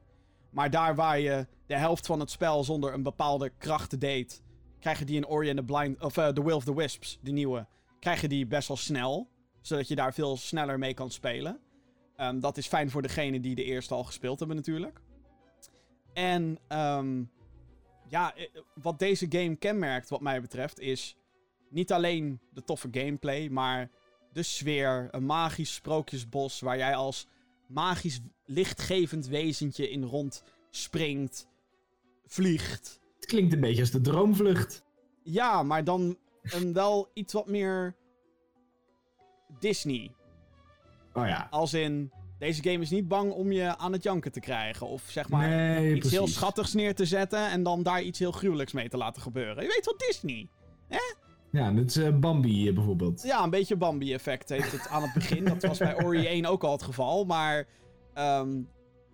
[0.50, 4.42] Maar daar waar je de helft van het spel zonder een bepaalde kracht deed,
[4.80, 7.20] krijg je die in Ori and the Blind, of eh, The Will of the Wisps,
[7.22, 7.68] die nieuwe,
[8.00, 9.30] krijg je die best wel snel.
[9.62, 11.60] Zodat je daar veel sneller mee kan spelen.
[12.18, 15.02] Ehm, dat is fijn voor degenen die de eerste al gespeeld hebben natuurlijk.
[16.14, 17.24] En ehm,
[18.08, 21.18] ja, eh, wat deze game kenmerkt wat mij betreft is
[21.70, 23.90] niet alleen de toffe gameplay, maar
[24.32, 27.28] de sfeer, een magisch sprookjesbos waar jij als
[27.68, 31.48] magisch lichtgevend wezentje in rond springt,
[32.26, 33.00] vliegt.
[33.16, 34.84] Het klinkt een beetje als de droomvlucht.
[35.24, 37.96] Ja, maar dan een wel iets wat meer
[39.60, 40.17] Disney.
[41.18, 41.48] Oh ja.
[41.50, 44.88] Als in, deze game is niet bang om je aan het janken te krijgen.
[44.88, 46.18] Of zeg maar nee, iets precies.
[46.18, 49.64] heel schattigs neer te zetten en dan daar iets heel gruwelijks mee te laten gebeuren.
[49.64, 50.50] Je weet wat Disney.
[51.52, 53.24] Ja, dat is eh, Bambi eh, bijvoorbeeld.
[53.24, 55.46] Ja, een beetje Bambi-effect heeft het aan het begin.
[55.46, 57.26] Dat was bij Ori 1 ook al het geval.
[57.26, 57.68] Maar
[58.14, 58.62] ehm,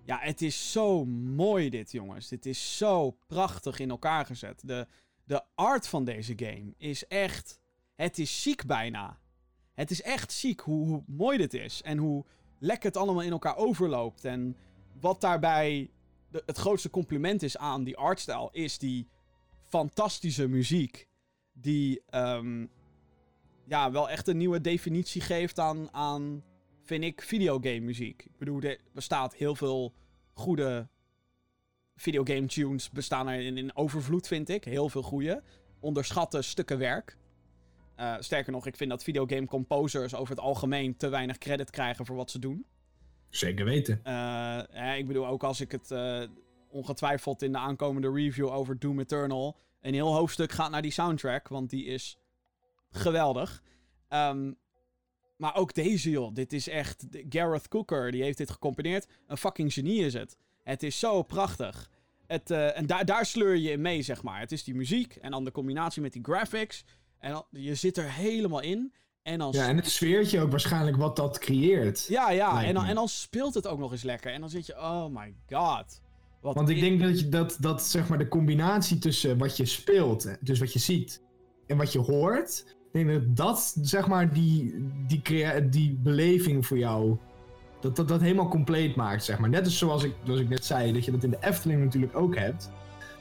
[0.05, 2.27] ja, het is zo mooi dit, jongens.
[2.27, 4.61] Dit is zo prachtig in elkaar gezet.
[4.65, 4.87] De,
[5.23, 7.61] de art van deze game is echt...
[7.95, 9.19] Het is ziek bijna.
[9.73, 11.81] Het is echt ziek hoe, hoe mooi dit is.
[11.81, 12.25] En hoe
[12.59, 14.25] lekker het allemaal in elkaar overloopt.
[14.25, 14.57] En
[14.99, 15.89] wat daarbij
[16.29, 19.07] de, het grootste compliment is aan die artstyle, is die
[19.69, 21.07] fantastische muziek.
[21.53, 22.65] Die ehm,
[23.65, 26.43] ja, wel echt een nieuwe definitie geeft aan, aan
[26.81, 28.23] vind ik, videogame muziek.
[28.23, 29.93] Ik bedoel, er bestaat heel veel
[30.33, 30.87] goede
[31.95, 34.63] videogame tunes bestaan er in, in overvloed, vind ik.
[34.63, 35.43] Heel veel goede.
[35.79, 37.17] Onderschatte stukken werk.
[38.03, 42.05] Uh, sterker nog, ik vind dat videogame composers over het algemeen te weinig credit krijgen
[42.05, 42.65] voor wat ze doen.
[43.29, 44.01] Zeker weten.
[44.07, 46.23] Uh, ik bedoel, ook als ik het uh,
[46.69, 49.57] ongetwijfeld in de aankomende review over Doom Eternal.
[49.81, 52.17] Een heel hoofdstuk gaat naar die soundtrack, want die is
[52.91, 53.63] geweldig.
[54.09, 54.55] Um,
[55.37, 56.33] maar ook deze, joh.
[56.33, 57.05] Dit is echt.
[57.29, 59.07] Gareth Cooker, die heeft dit gecomponeerd.
[59.27, 60.37] Een fucking genie is het.
[60.63, 61.89] Het is zo prachtig.
[62.27, 64.39] Het, en daar, daar sleur je in mee, zeg maar.
[64.39, 66.83] Het is die muziek en dan de combinatie met die graphics.
[67.23, 68.93] En dan, je zit er helemaal in.
[69.21, 72.05] En dan ja, en het sfeertje ook waarschijnlijk wat dat creëert.
[72.09, 72.63] Ja, ja.
[72.63, 74.31] En dan, en dan speelt het ook nog eens lekker.
[74.31, 76.01] En dan zit je, oh my god.
[76.41, 79.65] Wat Want ik denk dat, je, dat, dat zeg maar de combinatie tussen wat je
[79.65, 81.21] speelt, dus wat je ziet,
[81.67, 84.75] en wat je hoort, ik denk dat dat, zeg maar, die,
[85.07, 87.17] die, die beleving voor jou,
[87.79, 89.49] dat, dat dat helemaal compleet maakt, zeg maar.
[89.49, 92.15] Net als zoals ik, zoals ik net zei, dat je dat in de Efteling natuurlijk
[92.15, 92.69] ook hebt.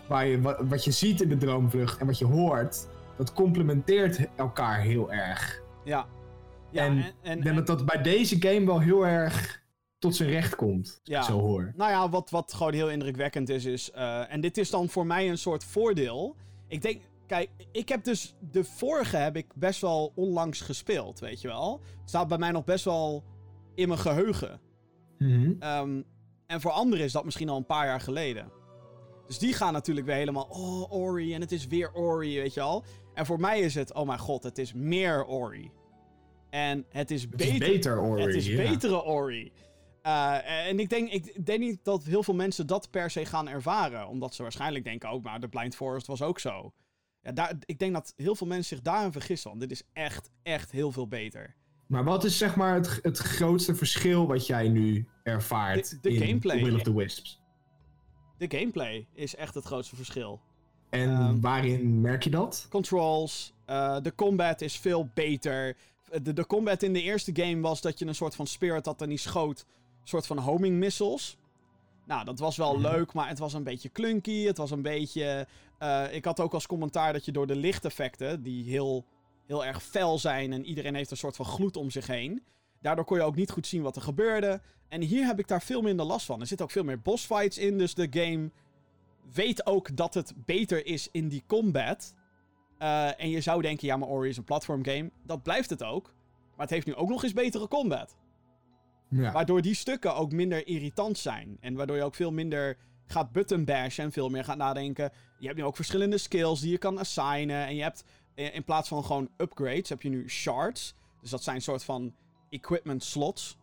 [0.08, 2.86] Waar je, wat, wat je ziet in de droomvlucht en wat je hoort,
[3.24, 5.62] dat complementeert elkaar heel erg.
[5.85, 6.06] Ja.
[6.70, 9.62] ja en, en, ik denk dat dat bij deze game wel heel erg
[9.98, 11.22] tot zijn recht komt, ja.
[11.22, 11.72] zo hoor.
[11.76, 13.90] Nou ja, wat, wat gewoon heel indrukwekkend is, is...
[13.94, 16.37] Uh, en dit is dan voor mij een soort voordeel.
[16.68, 21.40] Ik denk, Kijk, ik heb dus de vorige heb ik best wel onlangs gespeeld, weet
[21.40, 21.80] je wel.
[22.00, 23.24] Het staat bij mij nog best wel
[23.74, 24.61] in mijn geheugen.
[25.18, 26.04] Mm
[26.46, 28.50] en voor anderen is dat misschien al een paar jaar geleden.
[29.26, 32.61] Dus die gaan natuurlijk weer helemaal, oh, Ori, en het is weer Ori, weet je
[32.61, 32.85] al.
[33.14, 35.70] En voor mij is het, oh mijn god, het is meer Ori.
[36.51, 38.22] En het is, het beter, is beter Ori.
[38.22, 39.53] Het is betere Ori.
[40.07, 43.48] Uh, en ik denk, ik denk niet dat heel veel mensen dat per se gaan
[43.48, 44.09] ervaren.
[44.09, 46.72] Omdat ze waarschijnlijk denken ook, maar de Blind Forest was ook zo.
[47.22, 49.48] Ja, daar, ik denk dat heel veel mensen zich daarin vergissen.
[49.48, 51.55] Want dit is echt, echt heel veel beter.
[51.87, 56.14] Maar wat is zeg maar het, het grootste verschil wat jij nu ervaart de, de
[56.14, 56.64] in gameplay.
[56.64, 57.40] Will of the Wisps?
[58.38, 60.40] De gameplay is echt het grootste verschil.
[60.92, 62.66] En um, waarin merk je dat?
[62.70, 63.52] Controls.
[63.70, 65.76] Uh, de combat is veel beter.
[66.22, 69.02] De, de combat in de eerste game was dat je een soort van spirit had
[69.02, 69.59] en die schoot
[70.00, 71.37] een soort van homing missiles.
[72.07, 72.83] Nou, dat was wel mhm.
[72.83, 74.44] leuk, maar het was een beetje clunky.
[74.44, 75.46] Het was een beetje.
[75.83, 79.05] Uh, ik had ook als commentaar dat je door de lichteffecten, die heel,
[79.46, 82.42] heel erg fel zijn en iedereen heeft een soort van gloed om zich heen.
[82.81, 84.61] Daardoor kon je ook niet goed zien wat er gebeurde.
[84.88, 86.40] En hier heb ik daar veel minder last van.
[86.40, 88.50] Er zitten ook veel meer bossfights in, dus de game
[89.32, 92.14] weet ook dat het beter is in die combat.
[92.78, 95.11] Uh, en je zou denken, ja, maar Ori is een platform game.
[95.22, 96.14] Dat blijft het ook.
[96.50, 98.16] Maar het heeft nu ook nog eens betere combat.
[99.08, 99.32] Ja.
[99.32, 101.56] Waardoor die stukken ook minder irritant zijn.
[101.61, 105.12] En waardoor je ook veel minder gaat button bashen en veel meer gaat nadenken.
[105.38, 107.66] Je hebt nu ook verschillende skills die je kan assignen.
[107.66, 108.04] En je hebt
[108.35, 110.94] eh, in plaats van gewoon upgrades, heb je nu shards.
[111.20, 112.14] Dus dat zijn een soort van
[112.50, 113.58] equipment slots.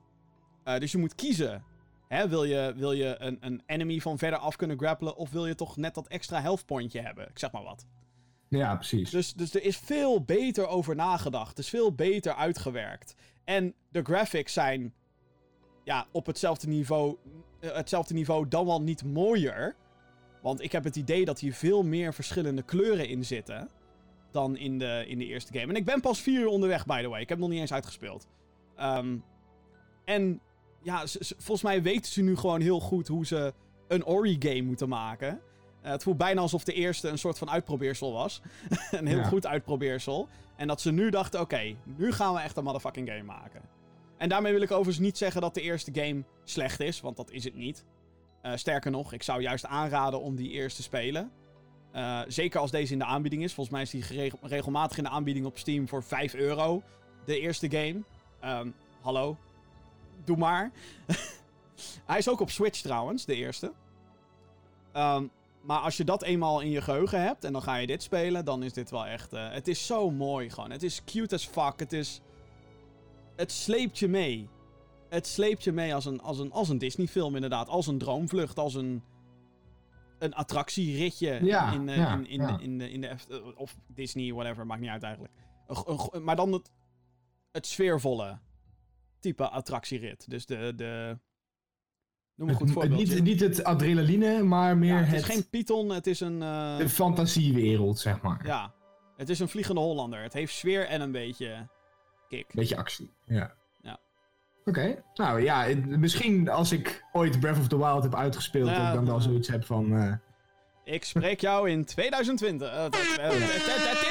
[0.66, 1.64] Uh, dus je moet kiezen.
[2.10, 5.16] Hè, wil je, wil je een, een enemy van verder af kunnen grappelen?
[5.16, 7.28] Of wil je toch net dat extra health pointje hebben?
[7.30, 7.88] Ik zeg maar wat.
[8.48, 9.10] Ja, precies.
[9.10, 11.50] Dus, dus er is veel beter over nagedacht.
[11.50, 13.16] Het is veel beter uitgewerkt.
[13.44, 14.94] En de graphics zijn
[15.84, 17.18] ja, op hetzelfde niveau,
[17.60, 19.76] uh, hetzelfde niveau dan wel niet mooier.
[20.42, 23.70] Want ik heb het idee dat hier veel meer verschillende kleuren in zitten
[24.32, 25.72] dan in de, in de eerste game.
[25.72, 27.22] En ik ben pas vier uur onderweg, by the way.
[27.22, 28.28] Ik heb nog niet eens uitgespeeld.
[28.80, 29.24] Um,
[30.06, 30.42] en
[30.82, 33.54] ja, volgens mij weten ze nu gewoon heel goed hoe ze
[33.88, 35.42] een Ori-game moeten maken.
[35.84, 38.42] Uh, het voelt bijna alsof de eerste een soort van uitprobeersel was.
[38.92, 40.28] een heel goed uitprobeersel.
[40.56, 43.62] En dat ze nu dachten, oké, nu gaan we echt een motherfucking game maken.
[44.18, 47.32] En daarmee wil ik overigens niet zeggen dat de eerste game slecht is, want dat
[47.32, 47.86] is het niet.
[48.44, 51.32] Uh, sterker nog, ik zou juist aanraden om die eerst te spelen.
[51.96, 53.54] Uh, zeker als deze in de aanbieding is.
[53.54, 56.84] Volgens mij is die regelmatig in de aanbieding op Steam voor 5 euro.
[57.26, 58.04] De eerste game.
[58.62, 59.38] Um, hallo.
[60.26, 60.72] Doe maar.
[62.06, 63.74] Hij is ook op Switch trouwens, de eerste.
[64.94, 68.04] Um, maar als je dat eenmaal in je geheugen hebt en dan ga je dit
[68.04, 69.34] spelen, dan is dit wel echt.
[69.34, 70.72] Uh, het is zo mooi gewoon.
[70.72, 71.80] Het is cute as fuck.
[71.80, 72.22] Het is
[73.40, 74.50] het sleept je mee.
[75.10, 77.70] Het sleept je mee als een, als een, als een Disney-film, inderdaad.
[77.70, 79.04] Als een droomvlucht, als een,
[80.20, 83.16] een attractieritje ja, in, ja, in, in, in, de, in de.
[83.56, 85.34] Of Disney, whatever, maakt niet uit eigenlijk.
[86.26, 86.72] maar dan het,
[87.52, 88.40] het sfeervolle
[89.20, 90.30] type attractierit.
[90.30, 90.74] Dus de.
[90.76, 91.18] de
[92.36, 92.98] Noem een goed voorbeeld.
[93.00, 95.08] Niet, niet het adrenaline, maar meer het...
[95.08, 96.42] het is geen Python, het is een...
[96.42, 96.78] Uh...
[96.78, 98.46] De fantasiewereld, zeg maar.
[98.46, 98.74] Ja,
[99.18, 100.22] het is een vliegende Hollander.
[100.22, 101.68] Het heeft sfeer en een beetje
[102.28, 102.54] kick.
[102.54, 103.58] Beetje actie, ja.
[104.66, 105.04] Oké.
[105.14, 108.94] Nou ja, misschien als ik ooit Breath of the Wild heb uitgespeeld, Ja, dat ik
[108.94, 109.96] dan wel zoiets heb van...
[109.98, 110.14] eh,
[110.94, 112.72] Ik spreek jou in 2020.
[112.72, 112.96] Eh, het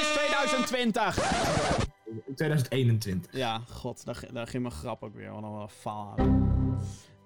[0.01, 1.87] is 2020!
[2.35, 3.33] 2021.
[3.33, 5.33] Ja, god, daar, daar ging mijn grap ook weer.
[5.33, 6.15] Wat een faal.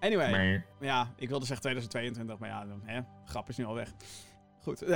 [0.00, 3.92] Anyway, ja, ik wilde zeggen 2022, maar ja, dan, hè, grap is nu al weg.
[4.60, 4.80] Goed.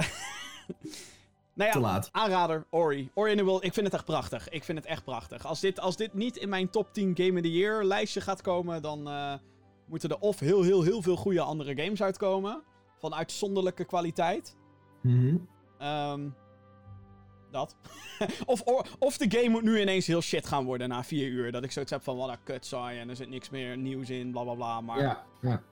[1.55, 2.09] nou te ja, laat.
[2.13, 3.11] aanrader, Ori.
[3.15, 4.49] Ori in the Will, ik vind het echt prachtig.
[4.49, 5.47] Ik vind het echt prachtig.
[5.47, 8.43] Als dit, als dit niet in mijn top 10 Game of the Year lijstje gaat
[8.43, 9.35] komen, dan eh,
[9.87, 12.63] moeten er of heel, heel, heel veel goede andere games uitkomen.
[12.99, 14.57] Van uitzonderlijke kwaliteit.
[15.79, 16.29] Ehm,
[17.57, 17.77] dat.
[18.53, 18.63] of,
[18.99, 21.53] of de game moet nu ineens heel shit gaan worden na vier uur.
[21.53, 24.31] Dat ik zoiets heb van, wat een kutsaai en er zit niks meer nieuws in,
[24.31, 24.81] bla bla bla.
[24.81, 25.63] Maar Ja, ja.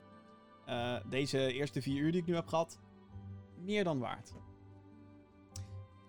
[0.66, 2.78] eh, deze eerste vier uur die ik nu heb gehad,
[3.64, 4.32] meer dan waard.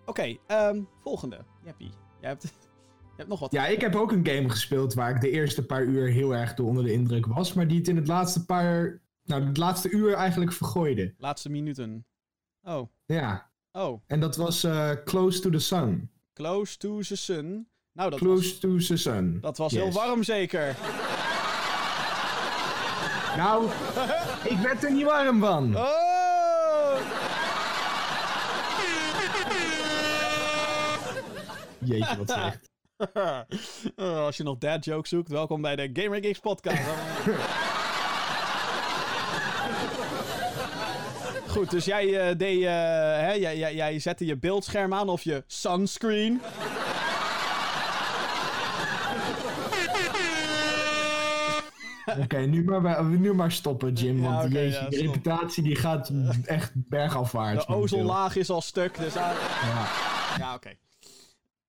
[0.06, 1.44] Oké, ehm, volgende.
[1.64, 2.42] Jeppie, jij hebt,
[3.10, 3.52] je hebt nog wat.
[3.52, 6.54] ja, ik heb ook een game gespeeld waar ik de eerste paar uur heel erg
[6.54, 9.04] door onder de indruk was, maar die het in het laatste paar...
[9.24, 11.14] Nou, het laatste uur eigenlijk vergooide.
[11.18, 12.06] Laatste minuten.
[12.62, 14.00] Oh, Ja, oh.
[14.06, 16.10] en dat was eh, Close to the Sun.
[16.34, 17.68] Close to the sun.
[17.92, 19.38] Nou, dat was, Close to the Sun.
[19.40, 19.82] dat was Yes.
[19.82, 20.76] heel warm zeker.
[23.36, 23.64] Nou,
[24.44, 25.76] ik werd er niet warm van.
[25.76, 26.96] Oh!
[31.78, 32.70] Jeetje, wat slecht.
[33.96, 36.82] Oh, als je nog dad jokes zoekt, welkom bij de Gamer Geeks podcast.
[41.56, 42.70] Goed, dus jij, eh, deed, eh,
[43.20, 46.40] hè, jij, jij, jij zette je beeldscherm aan of je sunscreen.
[52.20, 54.22] Oké, nu, maar, nu maar stoppen, Jim.
[54.22, 56.10] Ja, Want ja, reputatie die gaat
[56.44, 57.66] echt bergafwaarts.
[57.66, 59.16] De ozonlaag is al stuk, dus...
[59.16, 59.30] ah,
[59.62, 59.86] Ja,
[60.38, 60.70] ja, oké.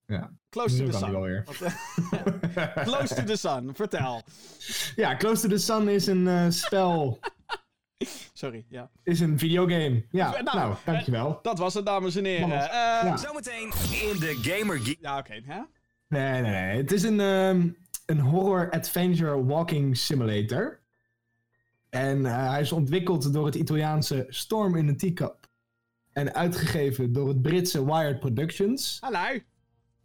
[0.05, 0.31] ja.
[0.49, 1.43] Close to the sun.
[1.45, 4.21] Wat, eh, Close to the sun, vertel.
[4.95, 7.19] ja, Close to the Sun is een spel.
[8.33, 8.89] Sorry, ja.
[9.03, 10.03] is een videogame.
[10.11, 11.39] Ja, Nou, nou, dankjewel.
[11.41, 12.51] Dat was het, dames en heren.
[12.51, 12.69] Eh,
[13.03, 13.17] Ja.
[13.17, 14.97] Zometeen in de Gamer Geek.
[15.01, 15.41] ja, oké.
[15.45, 15.59] hè?
[16.07, 16.77] Nee, nee, nee.
[16.77, 17.69] Het is een, ehm,
[18.05, 20.79] een horror-adventure walking simulator.
[21.89, 25.47] En eh, hij is ontwikkeld door het Italiaanse Storm in a Teacup.
[26.13, 28.97] En uitgegeven door het Britse Wired Productions.
[28.99, 29.39] Hallo.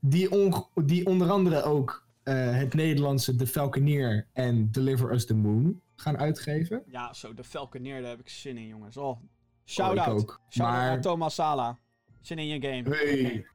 [0.00, 5.35] Die, on- die onder andere ook eh, het Nederlandse The Falconeer en Deliver Us the
[5.35, 6.82] Moon gaan uitgeven.
[6.86, 8.96] Ja, zo, de Falconeer, daar heb ik zin in, jongens.
[8.96, 9.18] Oh, Oh,
[9.64, 10.08] shout-out.
[10.20, 10.40] ook.
[10.48, 11.78] Shout-out Maar- naar Thomas Sala.
[12.20, 12.96] Zin in je game.
[12.96, 13.46] Hey.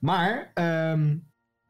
[0.00, 1.16] Maar ehm,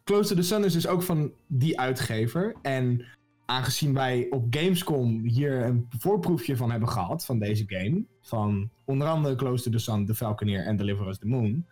[0.05, 2.55] Close to the Sun is dus ook van die uitgever.
[2.63, 3.05] En
[3.47, 8.05] aangezien wij op Gamescom hier een voorproefje van hebben gehad van deze game.
[8.21, 11.67] Van onder andere Close to the Sun, The Falconeer en Deliver Us the Moon.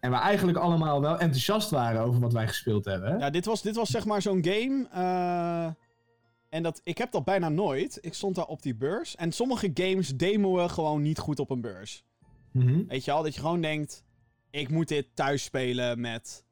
[0.00, 3.18] En we eigenlijk allemaal wel enthousiast waren over wat wij gespeeld hebben.
[3.18, 4.88] Ja, dit was, dit was zeg maar zo'n game.
[4.92, 5.72] eh,
[6.48, 7.98] en dat, ik heb dat bijna nooit.
[8.00, 9.16] Ik stond daar op die beurs.
[9.16, 12.04] En sommige games demoen gewoon niet goed op een beurs.
[12.50, 12.86] Mhm.
[12.86, 14.04] Weet je wel, dat je gewoon denkt...
[14.50, 16.44] Ik moet dit thuis spelen met,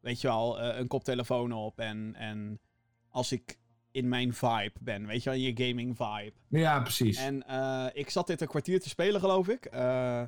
[0.00, 1.78] weet je wel, eh, een koptelefoon op.
[1.78, 2.60] En, en
[3.08, 3.58] als ik
[3.90, 6.32] in mijn vibe ben, weet je wel, in je gaming vibe.
[6.48, 7.18] Ja, precies.
[7.18, 9.64] En eh, ik zat dit een kwartier te spelen, geloof ik.
[9.64, 10.22] eh,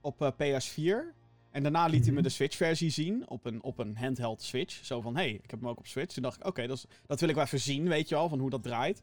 [0.00, 1.14] op eh, PS4.
[1.58, 2.28] En daarna liet hij me Mhm.
[2.28, 3.28] de Switch-versie zien.
[3.28, 4.84] Op een, op een handheld Switch.
[4.84, 6.14] Zo van: hey, ik heb hem ook op Switch.
[6.14, 8.28] Toen dacht ik: oké, dat, is- dat wil ik wel even zien, weet je wel,
[8.28, 9.02] van hoe dat draait.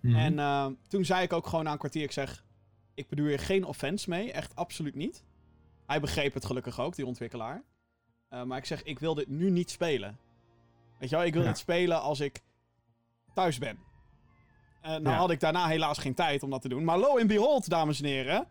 [0.00, 0.14] Mhm.
[0.16, 2.44] En eh, toen zei ik ook gewoon na een kwartier: ik zeg,
[2.94, 4.32] ik bedoel hier geen offense mee.
[4.32, 5.24] Echt absoluut niet.
[5.86, 7.62] Hij begreep het gelukkig ook, die ontwikkelaar.
[8.28, 10.18] Eh, maar ik zeg: ik wil dit nu niet spelen.
[10.98, 11.48] Weet je wel, ik wil Ja.
[11.48, 12.40] dit spelen als ik
[13.34, 13.78] thuis ben.
[14.80, 15.16] Eh, nou Ja.
[15.16, 16.84] had ik daarna helaas geen tijd om dat te doen.
[16.84, 18.46] Maar lo en behold, dames en heren.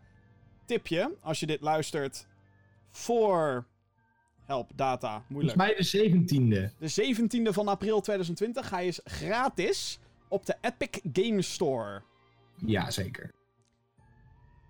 [0.64, 2.26] Tipje, als je dit luistert
[2.92, 3.66] voor...
[4.44, 5.58] Help, data, moeilijk.
[5.58, 6.78] Volgens mij de 17e.
[6.78, 7.14] De
[7.50, 8.70] 17e van april 2020.
[8.70, 12.02] Hij is gratis op de Epic Games Store.
[12.66, 13.30] Ja, zeker.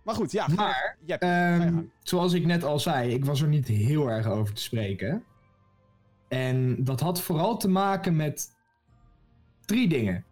[0.02, 0.48] Maar goed, ja.
[0.54, 4.54] Maar, je Ehm, zoals ik net al zei, ik was er niet heel erg over
[4.54, 5.24] te spreken.
[6.28, 8.48] En dat had vooral te maken met
[9.64, 10.24] drie dingen.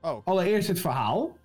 [0.00, 1.36] Oh, Allereerst het verhaal.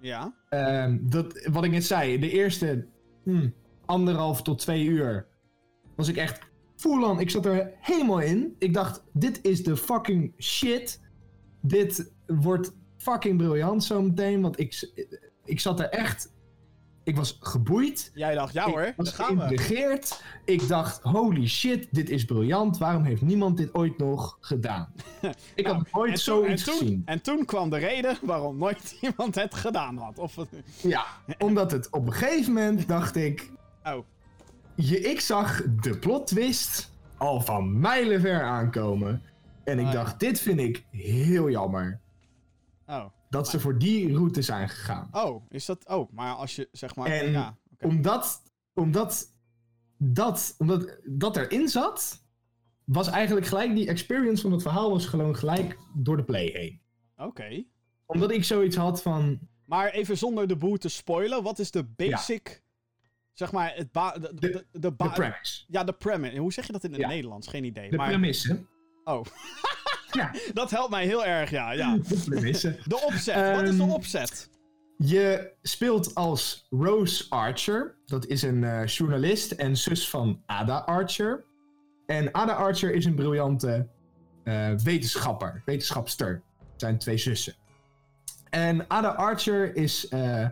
[0.00, 0.32] ja.
[0.48, 2.86] Ehm, dat, wat ik net zei, de eerste
[3.24, 3.48] hm,
[3.84, 5.26] anderhalf tot twee uur
[5.98, 6.38] was ik echt
[6.76, 7.20] full on.
[7.20, 8.56] Ik zat er helemaal in.
[8.58, 11.00] Ik dacht, dit is de fucking shit.
[11.60, 14.40] Dit wordt fucking briljant zometeen.
[14.42, 14.90] Want ik,
[15.44, 16.32] ik zat er echt...
[17.04, 18.10] Ik was geboeid.
[18.14, 20.22] Jij dacht, ja hoor, Ik was geïntrigeerd.
[20.44, 22.78] Ik dacht, holy shit, dit is briljant.
[22.78, 24.92] Waarom heeft niemand dit ooit nog gedaan?
[25.54, 27.02] Ik Nou, had nooit zoiets en, toen, gezien.
[27.04, 30.18] en toen kwam de reden waarom nooit iemand het gedaan had.
[30.18, 30.36] Of,
[30.82, 31.04] Ja,
[31.38, 33.50] omdat het op een gegeven moment dacht ik...
[33.84, 33.98] oh,
[34.80, 39.22] Je, ik zag de plot twist al van mijlenver aankomen.
[39.64, 42.00] En ik Ah, dacht, dit vind ik heel jammer.
[42.86, 43.04] Oh.
[43.30, 45.08] Dat ze voor die route zijn gegaan.
[45.12, 45.88] Oh, is dat...
[45.88, 47.06] Oh, maar als je zeg maar...
[47.06, 47.56] En ja.
[47.80, 48.42] Omdat,
[48.74, 49.34] omdat,
[49.96, 52.22] dat, omdat dat erin zat,
[52.84, 56.80] was eigenlijk gelijk die experience van het verhaal was gewoon gelijk door de play heen.
[57.16, 57.64] Oké.
[58.06, 61.84] Omdat ik zoiets had van, Maar even zonder de boel te spoilen, wat is de
[61.84, 62.62] basic...
[63.38, 64.12] Zeg maar, het ba...
[64.18, 65.64] De, de, de, de ba- de premise.
[65.68, 66.36] Ja, de premise.
[66.38, 67.08] Hoe zeg je dat in het Ja.
[67.08, 67.48] Nederlands?
[67.48, 67.90] Geen idee.
[67.90, 68.08] De maar...
[68.08, 68.66] premisse.
[69.04, 69.24] Oh.
[70.10, 70.34] Ja.
[70.52, 71.72] Dat helpt mij heel erg, ja.
[71.72, 71.96] ja.
[71.96, 72.78] De premisse.
[72.86, 73.54] De opzet.
[73.56, 74.50] Wat is de Ehm, opzet?
[74.96, 77.96] Je speelt als Rose Archer.
[78.06, 81.44] Dat is een eh, journalist en zus van Ada Archer.
[82.06, 83.88] En Ada Archer is een briljante
[84.44, 86.42] eh, wetenschapper, wetenschapster.
[86.58, 87.54] Het zijn twee zussen.
[88.50, 90.46] En Ada Archer is eh,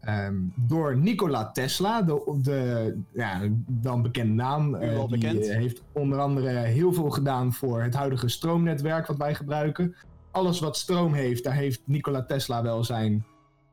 [0.00, 4.74] ehm, door Nikola Tesla, de, de ja, dan bekende naam.
[4.74, 5.46] Eh, die bekend.
[5.46, 9.94] eh, heeft onder andere heel veel gedaan voor het huidige stroomnetwerk wat wij gebruiken.
[10.30, 13.24] Alles wat stroom heeft, daar heeft Nikola Tesla wel zijn,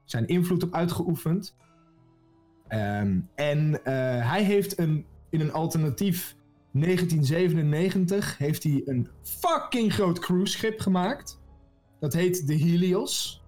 [0.05, 1.55] zijn invloed op uitgeoefend.
[2.67, 3.93] Ehm, en eh,
[4.29, 6.35] hij heeft een, in een alternatief
[6.71, 11.39] 1997 heeft hij een fucking groot cruiseschip gemaakt.
[11.99, 13.43] Dat heet de Helios.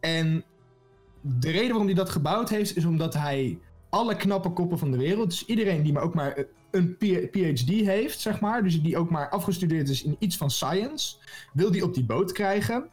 [0.00, 0.44] En
[1.38, 3.58] de reden waarom hij dat gebouwd heeft, is omdat hij
[3.88, 7.68] alle knappe koppen van de wereld, dus iedereen die maar ook maar een P- PhD
[7.68, 11.16] heeft, zeg maar, dus die ook maar afgestudeerd is in iets van science,
[11.52, 12.84] wil die op die boot krijgen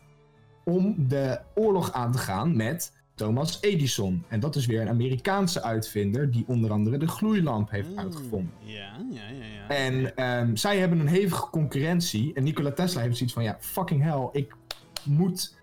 [0.65, 4.23] om de oorlog aan te gaan met Thomas Edison.
[4.27, 8.51] En dat is weer een Amerikaanse uitvinder die onder andere de gloeilamp heeft Mm, uitgevonden.
[8.59, 9.45] Ja, ja, ja.
[9.45, 9.67] ja.
[9.67, 12.33] En ehm, zij hebben een hevige concurrentie.
[12.33, 14.53] En Nikola Tesla heeft zoiets van: ja, fucking hell, ik
[15.03, 15.55] moet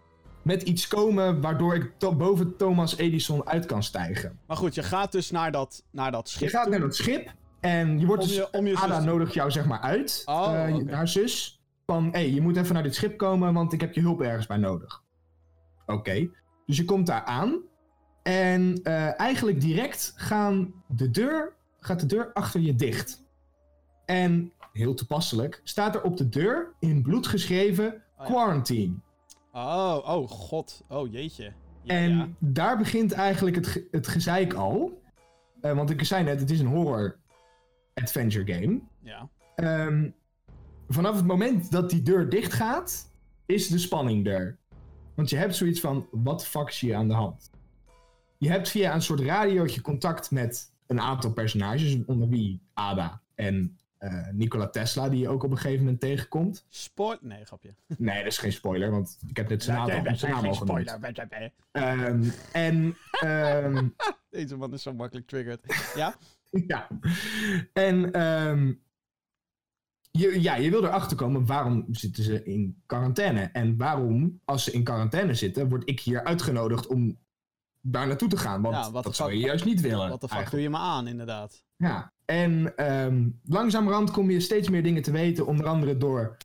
[0.42, 4.38] met iets komen waardoor ik to- boven Thomas Edison uit kan stijgen.
[4.46, 6.70] Maar goed, je gaat dus naar dat, naar dat schip Je gaat toe.
[6.72, 8.36] naar dat schip en je wordt Om dus.
[8.36, 11.54] je- om je Ada zus- nodigt jou zeg maar uit, Oh, eh, haar zus.
[11.86, 14.20] Van hé, hey, je moet even naar dit schip komen, want ik heb je hulp
[14.20, 15.02] ergens bij nodig.
[15.86, 16.30] Oké,
[16.66, 17.60] dus je komt daar aan.
[18.22, 23.24] En eh, eigenlijk direct gaan de deur, gaat de deur achter je dicht.
[24.04, 28.24] En heel toepasselijk staat er op de deur in bloed geschreven Oh, ja.
[28.24, 28.94] quarantine.
[29.52, 30.84] Oh, oh, god.
[30.88, 31.52] Oh, jeetje.
[31.82, 32.28] Ja, En ja.
[32.38, 35.02] daar begint eigenlijk het, het gezeik al.
[35.60, 37.18] Eh, want ik zei net, het is een horror
[37.94, 38.80] adventure game.
[39.02, 39.28] ja.
[39.54, 40.10] Ehm,
[40.88, 43.12] vanaf het moment dat die deur dicht gaat,
[43.46, 44.58] is de spanning er.
[45.14, 47.50] Want je hebt zoiets van, wat fuck is hier aan de hand?
[48.38, 53.78] Je hebt via een soort radiootje contact met een aantal personages, onder wie Ada en
[54.00, 56.66] eh, Nikola Tesla, die je ook op een gegeven moment tegenkomt.
[56.68, 57.18] Spoil...
[57.20, 57.74] Nee, grapje.
[57.96, 60.56] Nee, dat is geen spoiler, want ik heb net zijn naam al genoemd.
[60.56, 61.52] spoiler.
[61.72, 63.88] Ehm, en ehm,
[64.30, 65.92] Deze man is zo makkelijk triggered.
[65.94, 66.14] Ja?
[66.66, 66.88] Ja.
[67.72, 68.72] En ehm,
[70.10, 73.40] je, ja, je wil erachter komen waarom zitten ze in quarantaine.
[73.40, 77.18] En waarom, als ze in quarantaine zitten, word ik hier uitgenodigd om
[77.80, 78.62] daar naartoe te gaan.
[78.62, 80.08] Want Ja, dat zou je juist niet willen.
[80.08, 80.50] Wat de fuck eigenlijk.
[80.50, 81.64] doe je me aan, inderdaad?
[81.76, 82.12] Ja.
[82.30, 85.46] En ehm langzamerhand kom je steeds meer dingen te weten.
[85.46, 86.36] Onder andere door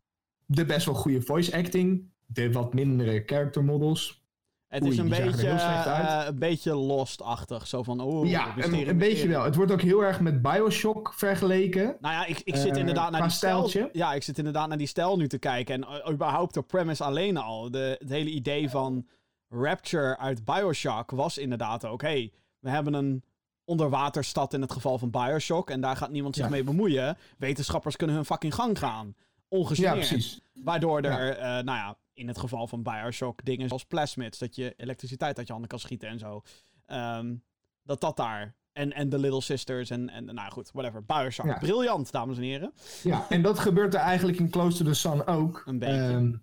[0.45, 2.09] de best wel goede voice acting.
[2.25, 4.23] De wat mindere character models.
[4.67, 7.67] Het Oei, is een beetje, eh, een beetje Lost-achtig.
[7.67, 9.43] Zo van, oh, ja, een, een beetje wel.
[9.43, 11.97] Het wordt ook heel erg met Bioshock vergeleken.
[11.99, 13.69] Nou ja, ik, ik zit Eh, inderdaad naar die stijl.
[13.91, 15.75] Ja, ik zit inderdaad naar die stijl nu te kijken.
[15.75, 17.71] En eh, überhaupt de premise alleen al.
[17.71, 19.07] De, het hele idee van
[19.49, 22.01] Rapture uit Bioshock was inderdaad ook...
[22.01, 23.23] hey, we hebben een
[23.65, 25.69] onderwaterstad in het geval van Bioshock...
[25.69, 26.49] en daar gaat niemand zich Ja.
[26.51, 27.17] mee bemoeien.
[27.37, 29.07] Wetenschappers kunnen hun fucking gang gaan.
[29.17, 29.93] Ja, Ongegeneerd.
[30.07, 30.39] precies.
[30.53, 34.73] Waardoor er, eh, nou ja, in het geval van Bioshock dingen zoals plasmids, dat je
[34.77, 36.41] elektriciteit uit je handen kan schieten en zo.
[36.85, 37.35] Ehm,
[37.83, 38.55] dat dat daar.
[38.73, 41.03] En, en de Little Sisters en, en nou goed, whatever.
[41.05, 41.45] Bioshock.
[41.45, 41.57] Ja.
[41.57, 42.73] Briljant, dames en heren.
[43.03, 45.63] Ja, en dat gebeurt er eigenlijk in Close to the Sun ook.
[45.65, 45.95] Een beetje.
[45.95, 46.33] Ehm,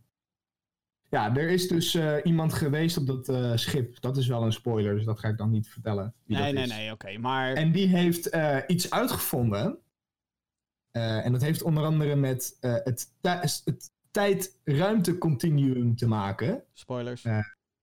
[1.12, 4.00] ja, er is dus eh, iemand geweest op dat eh, schip.
[4.00, 6.14] Dat is wel een spoiler, dus dat ga ik dan niet vertellen.
[6.24, 6.70] Nee, nee, is.
[6.70, 7.18] nee, oké.
[7.18, 9.78] Maar En die heeft eh, iets uitgevonden.
[10.90, 16.64] En dat heeft onder andere met het, het tijd-ruimte-continuum te maken.
[16.72, 17.26] spoilers.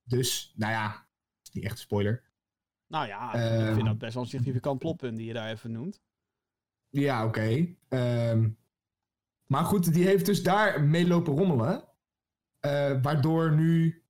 [0.03, 1.07] Dus, nou ja,
[1.43, 2.23] is niet echt een spoiler.
[2.87, 5.71] nou ja, ehm, ik vind dat best wel een significant plotpunt die je daar even
[5.71, 6.01] noemt.
[6.89, 7.75] Ja, oké.
[7.87, 8.49] Ehm,
[9.45, 11.88] maar goed, die heeft dus daar mee lopen rommelen.
[12.59, 14.03] Eh, waardoor nu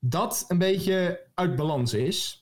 [0.00, 2.40] dat een beetje uit balans is.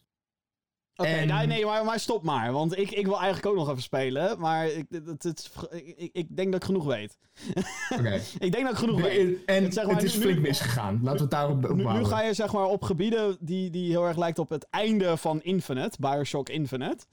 [0.96, 2.52] Oké, En- nee, nee, maar, maar stop maar.
[2.52, 4.40] Want ik, ik wil eigenlijk ook nog even spelen.
[4.40, 7.18] Maar ik, het, het, ik, ik, denk dat ik genoeg weet.
[7.98, 8.20] Oké.
[8.38, 9.44] Ik denk dat ik genoeg weet.
[9.44, 10.94] En Zeg maar, het is nu- flink misgegaan.
[10.94, 12.06] Laten we het daarop Nu, nu opbouwen.
[12.06, 15.42] ga je zeg maar op gebieden die, die heel erg lijkt op het einde van
[15.42, 17.04] Infinite, Bioshock Infinite.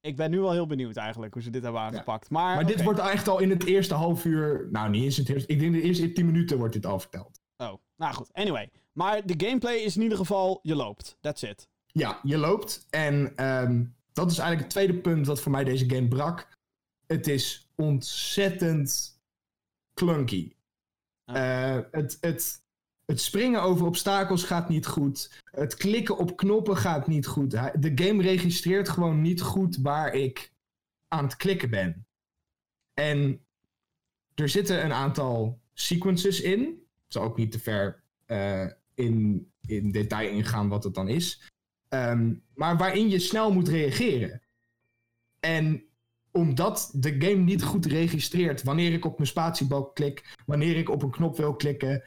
[0.00, 2.30] Ik ben nu wel heel benieuwd eigenlijk hoe ze dit hebben aangepakt.
[2.30, 4.68] Maar, Maar dit wordt echt al in het eerste half uur...
[4.72, 5.52] Nou, niet eens in het eerste...
[5.52, 7.39] Ik denk de eerste tien minuten wordt dit al verteld.
[7.60, 8.32] Oh, nou goed.
[8.32, 8.70] Anyway.
[8.92, 11.16] Maar de gameplay is in ieder geval, je loopt.
[11.20, 11.68] That's it.
[11.86, 12.86] Ja, je loopt.
[12.90, 16.58] En ehm, dat is eigenlijk het tweede punt wat voor mij deze game brak.
[17.06, 19.18] Het is ontzettend
[19.94, 20.52] clunky.
[21.24, 21.36] Ah.
[21.36, 22.62] Eh, het, het,
[23.04, 25.42] het springen over obstakels gaat niet goed.
[25.44, 27.50] Het klikken op knoppen gaat niet goed.
[27.50, 30.52] De game registreert gewoon niet goed waar ik
[31.08, 32.06] aan het klikken ben.
[32.94, 33.44] En
[34.34, 36.79] er zitten een aantal sequences in.
[37.10, 41.50] Ik zal ook niet te ver eh, in, in detail ingaan wat het dan is.
[41.88, 44.42] Ehm, maar waarin je snel moet reageren.
[45.40, 45.84] En
[46.30, 51.02] omdat de game niet goed registreert wanneer ik op mijn spatiebalk klik, wanneer ik op
[51.02, 52.04] een knop wil klikken,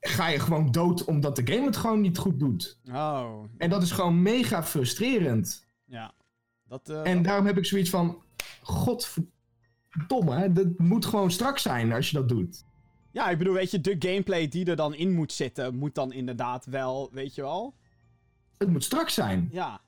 [0.00, 2.78] ga je gewoon dood omdat de game het gewoon niet goed doet.
[2.90, 5.66] Oh, En dat is gewoon mega frustrerend.
[5.84, 6.14] ja.
[6.64, 8.22] Dat, eh, En daarom heb ik zoiets van,
[8.62, 12.64] godverdomme, dat moet gewoon strak zijn als je dat doet.
[13.12, 16.12] Ja, ik bedoel, weet je, de gameplay die er dan in moet zitten, moet dan
[16.12, 17.74] inderdaad wel, weet je wel?
[18.58, 19.48] Het moet strak zijn.
[19.52, 19.80] Ja.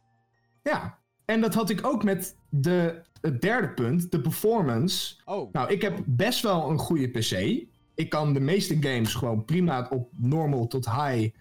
[0.62, 0.98] Ja.
[1.24, 5.16] En dat had ik ook met de, het derde punt, de performance.
[5.24, 7.66] Oh, Nou, ik heb best wel een goede PC.
[7.94, 11.34] Ik kan de meeste games gewoon prima op normal tot high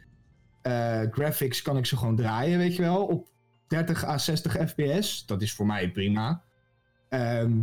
[0.64, 3.06] eh, graphics kan ik ze gewoon draaien, weet je wel.
[3.06, 3.28] Op
[3.68, 5.26] 30 à 60 fps.
[5.26, 6.44] Dat is voor mij prima.
[7.10, 7.60] Ehm,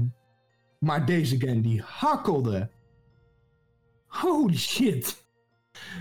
[0.79, 2.71] maar deze game die hakkelde.
[4.11, 5.25] Holy shit.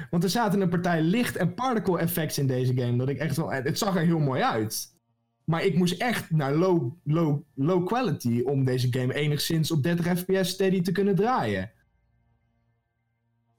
[0.10, 2.98] Want er zaten een partij licht en particle effects in deze game.
[2.98, 3.52] Dat ik echt wel.
[3.52, 4.98] Het zag er heel mooi uit.
[5.44, 10.20] Maar ik moest echt naar low, low, low quality om deze game enigszins op 30
[10.20, 11.72] fps steady te kunnen draaien.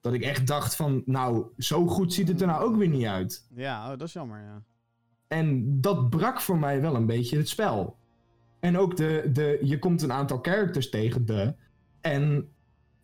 [0.01, 3.07] Dat ik echt dacht van, nou, zo goed ziet het er nou ook weer niet
[3.07, 3.47] uit.
[3.55, 4.63] ja, oh, dat is jammer, ja.
[5.29, 7.97] En dat brak voor mij wel een beetje het spel.
[8.61, 11.55] En ook de, de je komt een aantal characters tegen de.
[12.01, 12.49] En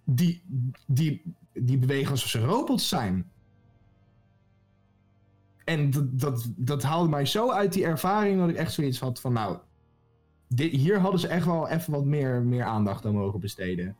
[0.06, 0.42] die,
[0.86, 3.30] die, die bewegen alsof ze robots zijn.
[5.64, 9.20] En dat, dat, dat haalde mij zo uit die ervaring dat ik echt zoiets had
[9.20, 9.58] van nou.
[10.48, 13.96] Dit, hier hadden ze echt wel even wat meer, meer aandacht aan mogen besteden.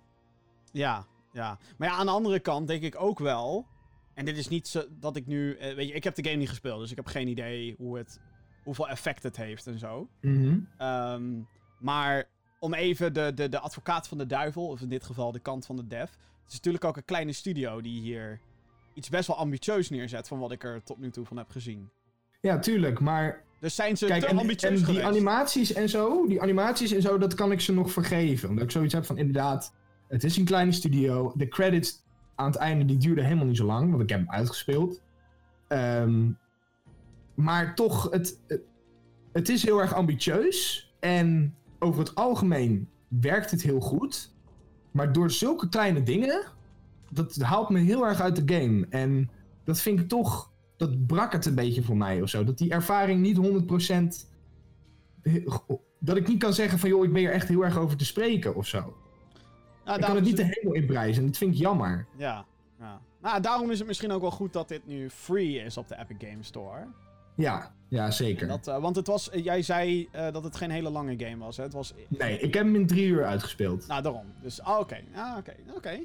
[0.73, 1.59] Ja, ja.
[1.79, 3.67] Maar ja, aan de andere kant denk ik ook wel.
[4.15, 5.55] En dit is niet zo dat ik nu.
[5.57, 7.99] eh, weet je, ik heb de game niet gespeeld, dus ik heb geen idee hoe
[7.99, 8.21] het,
[8.65, 10.09] hoeveel effect het heeft en zo.
[10.21, 10.59] Mhm.
[10.79, 11.41] Ehm,
[11.79, 12.29] maar
[12.59, 15.67] om even de, de, de advocaat van de duivel, of in dit geval de kant
[15.67, 16.11] van de dev.
[16.43, 18.41] Het is natuurlijk ook een kleine studio die hier
[18.95, 21.89] iets best wel ambitieus neerzet van wat ik er tot nu toe van heb gezien.
[22.41, 23.01] Ja, tuurlijk.
[23.01, 25.05] Maar Dus zijn ze Kijk, te en, ambitieus en die geweest?
[25.07, 28.49] animaties en zo, die animaties en zo, dat kan ik ze nog vergeven.
[28.49, 29.75] Omdat ik zoiets heb van inderdaad,
[30.09, 31.33] het is een kleine studio.
[31.37, 32.05] De credits
[32.35, 35.01] aan het einde, die duurden helemaal niet zo lang, want ik heb hem uitgespeeld.
[35.69, 36.31] Ehm,
[37.35, 38.41] maar toch, het,
[39.33, 40.91] het is heel erg ambitieus.
[41.01, 44.35] En over het algemeen werkt het heel goed.
[44.91, 46.45] Maar door zulke kleine dingen,
[47.11, 48.87] dat haalt me heel erg uit de game.
[48.91, 49.31] En
[49.65, 52.45] dat vind ik toch dat brak het een beetje voor mij of zo.
[52.45, 54.27] Dat die ervaring niet 100%.
[55.99, 58.05] Dat ik niet kan zeggen van joh, ik ben er echt heel erg over te
[58.05, 58.97] spreken of zo.
[59.95, 62.07] Ik kan het niet de hemel inprijzen en dat vind ik jammer.
[62.17, 62.45] Ja,
[62.79, 63.01] ja.
[63.23, 65.99] Nou, daarom is het misschien ook wel goed dat dit nu free is op de
[65.99, 66.87] Epic Games Store.
[67.35, 68.49] Ja, ja zeker.
[68.49, 71.37] Dat, eh, want het was, eh, jij zei eh, dat het geen hele lange game
[71.37, 71.57] was.
[71.57, 71.63] Hè?
[71.63, 71.95] Het was.
[72.09, 73.87] Nee, ik heb hem in drie uur uitgespeeld.
[73.87, 74.27] Nou, daarom.
[74.43, 75.01] Dus, ah, oké.
[75.15, 75.55] Ah, oké.
[75.77, 76.01] Oké.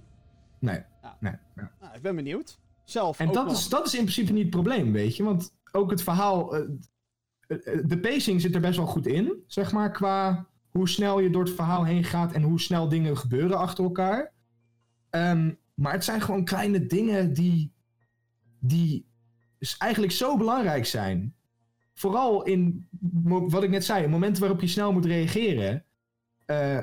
[0.60, 1.18] Nee, Ja.
[1.20, 1.34] nee.
[1.56, 1.72] ja.
[1.82, 2.60] Nou, ik ben benieuwd.
[2.84, 3.20] Zelf.
[3.20, 3.58] En dat nog.
[3.58, 5.24] is, dat is in principe niet het probleem, weet je.
[5.24, 6.50] Want ook het verhaal...
[7.84, 11.44] de pacing zit er best wel goed in, zeg maar, qua hoe snel je door
[11.44, 14.34] het verhaal heen gaat en hoe snel dingen gebeuren achter elkaar.
[15.10, 17.74] Ehm, maar het zijn gewoon kleine dingen die,
[18.60, 19.06] die
[19.78, 21.36] eigenlijk zo belangrijk zijn.
[21.94, 22.88] Vooral in
[23.50, 25.86] wat ik net zei, momenten waarop je snel moet reageren.
[26.46, 26.78] Eh,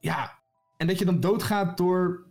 [0.00, 0.38] ja,
[0.76, 2.30] en dat je dan doodgaat door.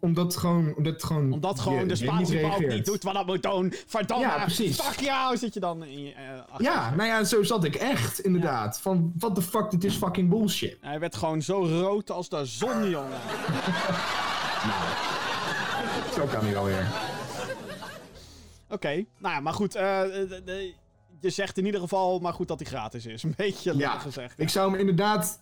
[0.00, 0.74] Omdat gewoon.
[0.76, 1.32] Omdat gewoon.
[1.32, 2.10] Omdat je- gewoon de je
[2.58, 3.72] niet niet doet wat dat moet doen.
[3.86, 4.24] Verdomme.
[4.26, 4.80] Ja, precies.
[4.80, 8.18] Fuck jou, zit je dan in je, eh, Ja, nou ja, zo zat ik echt,
[8.20, 8.80] inderdaad.
[8.80, 10.76] Van, what the fuck, dit is fucking bullshit.
[10.80, 13.18] Hij werd gewoon zo rood als de zon, jongen.
[16.14, 16.86] Zo kan hij wel weer.
[18.68, 19.04] Oké.
[19.18, 19.74] Nou ja, maar goed.
[19.74, 20.74] eh, de- de-
[21.22, 23.22] je zegt in ieder geval maar goed dat hij gratis is.
[23.24, 24.40] Een beetje Ja, gezegd.
[24.40, 25.40] Ik zou hem inderdaad...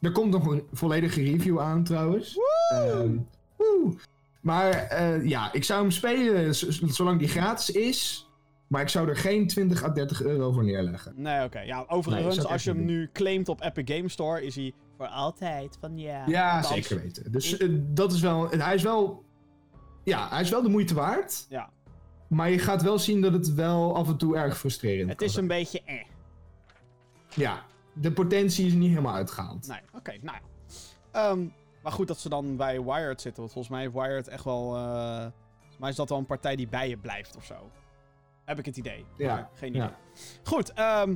[0.00, 2.38] Er komt nog een volledige review aan, trouwens.
[2.70, 3.16] Ehm,
[3.56, 3.94] woe.
[4.40, 6.54] Maar eh, ja, ik zou hem spelen
[6.92, 8.28] zolang die gratis is.
[8.66, 11.12] Maar ik zou er geen 20 à 30 euro voor neerleggen.
[11.16, 11.60] Nee, oké.
[11.60, 15.76] Ja, overigens, als je hem nu claimt op Epic Game Store, is hij voor altijd
[15.80, 16.22] van ja.
[16.26, 17.32] Ja, Althans, zeker weten.
[17.32, 18.50] Dus eh, dat is wel...
[18.50, 19.24] Hij is wel...
[20.04, 21.46] Ja, hij is wel de moeite waard.
[21.48, 21.70] Ja,
[22.32, 25.26] Maar je gaat wel zien dat het wel af en toe erg frustrerend het kan
[25.26, 25.44] is zijn.
[25.44, 26.04] een beetje eh.
[27.34, 27.62] Ja,
[27.92, 29.66] de potentie is niet helemaal uitgehaald.
[29.66, 30.42] Nee, oké, nou ja.
[31.30, 31.46] Ehm,
[31.82, 34.76] maar goed dat ze dan bij Wired zitten, want volgens mij heeft Wired echt wel
[34.76, 35.26] eh,
[35.78, 37.54] Maar is dat wel een partij die bij je blijft of zo?
[38.44, 39.04] Heb ik het idee.
[39.16, 39.80] Ja, Maar geen idee.
[39.82, 39.96] ja.
[40.44, 41.14] Goed, ehm,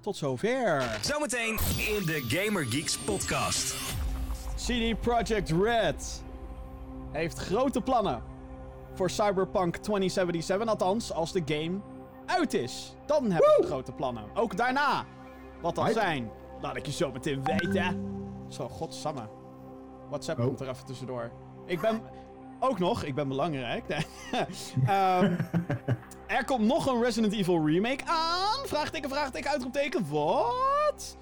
[0.00, 0.98] tot zover.
[1.00, 3.74] Zometeen in de Gamer Geeks podcast.
[4.56, 6.22] CD Projekt Red
[7.12, 8.22] heeft grote plannen
[8.94, 10.68] voor Cyberpunk 2077.
[10.68, 11.80] Althans, als de game
[12.26, 12.96] uit is.
[13.06, 14.24] Dan hebben ze grote plannen.
[14.34, 15.04] Ook daarna.
[15.62, 16.30] Wat dat zijn,
[16.60, 18.10] laat ik je zo meteen weten.
[18.48, 19.28] Zo, godsamme.
[20.08, 20.46] WhatsApp Oh.
[20.46, 21.30] komt er even tussendoor.
[21.66, 22.02] Ik ben...
[22.60, 23.88] Ook nog, ik ben belangrijk.
[23.88, 24.06] Nee.
[24.86, 25.36] Ehm,
[26.26, 28.66] er komt nog een Resident Evil remake aan.
[28.66, 30.06] Vraagteken, vraagteken, uitroepteken.
[30.10, 31.18] Wat?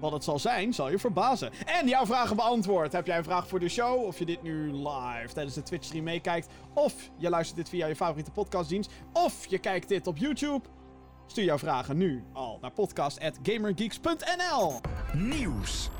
[0.00, 1.50] Wat het zal zijn, zal je verbazen.
[1.66, 2.92] En jouw vragen beantwoord.
[2.92, 4.04] Heb jij een vraag voor de show?
[4.04, 6.48] Of je dit nu live tijdens de Twitch-stream meekijkt?
[6.74, 8.90] Of je luistert dit via je favoriete podcastdienst?
[9.12, 10.64] Of je kijkt dit op YouTube?
[11.26, 14.80] Stuur jouw vragen nu al naar podcast.gamergeeks.nl
[15.14, 15.90] Nieuws.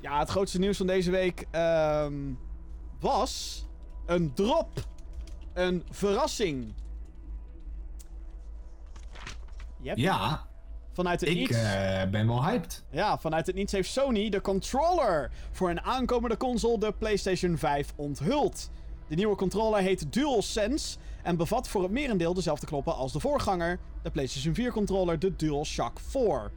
[0.00, 2.14] Ja, het grootste nieuws van deze week ehm,
[3.00, 3.64] was
[4.06, 4.68] een drop.
[5.52, 6.74] Een verrassing.
[9.80, 9.96] Yep.
[9.96, 10.46] Ja,
[11.00, 11.56] Vanuit het ik niets.
[11.56, 12.84] eh, ben wel hyped.
[12.90, 17.92] Ja, vanuit het niets heeft Sony de controller voor een aankomende console, de PlayStation 5,
[17.96, 18.70] onthuld.
[19.08, 23.78] De nieuwe controller heet DualSense en bevat voor het merendeel dezelfde knoppen als de voorganger,
[24.02, 26.50] de PlayStation 4 controller, de DualShock 4.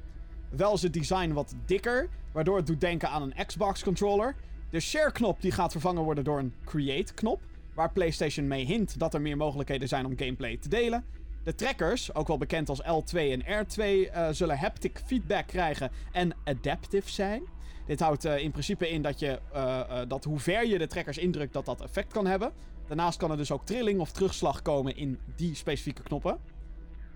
[0.49, 4.35] Wel is het design wat dikker, waardoor het doet denken aan een Xbox controller.
[4.69, 7.41] De share-knop die gaat vervangen worden door een create-knop,
[7.73, 11.05] waar PlayStation mee hint dat er meer mogelijkheden zijn om gameplay te delen.
[11.43, 16.35] De trackers, ook wel bekend als L2 en R2, eh, zullen haptic feedback krijgen en
[16.43, 17.43] adaptive zijn.
[17.85, 21.17] Dit houdt eh, in principe in dat, je, eh, dat hoe ver je de trackers
[21.17, 22.51] indrukt, dat dat effect kan hebben.
[22.87, 26.37] Daarnaast kan er dus ook trilling of terugslag komen in die specifieke knoppen.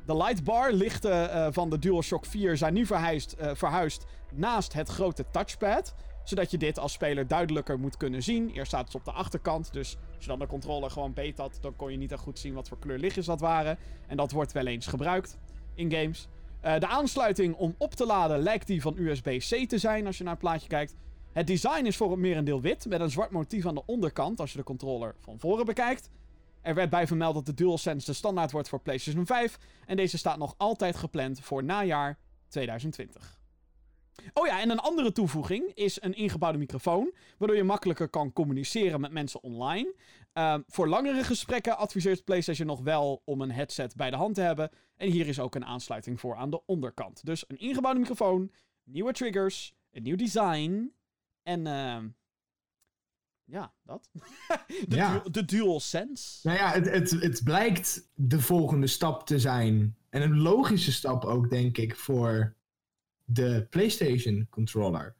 [0.05, 5.95] De lightbar lichten van de DualShock 4 zijn nu verhuisd, verhuisd naast het grote touchpad.
[6.28, 8.49] Zodat je dit als speler duidelijker moet kunnen zien.
[8.49, 11.57] Eerst staat het op de achterkant, dus als je dan de controller gewoon beet had,
[11.61, 13.78] dan kon je niet echt goed zien wat voor kleur lichtjes dat waren.
[14.07, 15.38] En dat wordt wel eens gebruikt
[15.73, 16.28] in games.
[16.61, 20.23] Eh, de aansluiting om op te laden lijkt die van USB-C te zijn als je
[20.23, 20.95] naar het plaatje kijkt.
[21.32, 24.51] Het design is voor het merendeel wit, met een zwart motief aan de onderkant als
[24.51, 26.09] je de controller van voren bekijkt.
[26.61, 30.17] Er werd bij vermeld dat de DualSense de standaard wordt voor PlayStation 5 en deze
[30.17, 32.17] staat nog altijd gepland voor najaar
[32.47, 33.36] 2020.
[34.34, 39.01] Oh ja, en een andere toevoeging is een ingebouwde microfoon, waardoor je makkelijker kan communiceren
[39.01, 39.95] met mensen online.
[40.34, 44.41] Ehm, voor langere gesprekken adviseert PlayStation nog wel om een headset bij de hand te
[44.41, 44.70] hebben.
[44.95, 47.26] En hier is ook een aansluiting voor aan de onderkant.
[47.26, 48.51] Dus een ingebouwde microfoon,
[48.84, 50.93] nieuwe triggers, een nieuw design
[51.43, 52.07] en ehm,
[53.43, 54.09] ja, dat.
[54.88, 55.20] de, Ja.
[55.20, 56.47] du- de DualSense.
[56.47, 59.97] Nou ja, het, het, het blijkt de volgende stap te zijn.
[60.09, 62.55] En een logische stap ook, denk ik, voor
[63.30, 65.15] de PlayStation controller.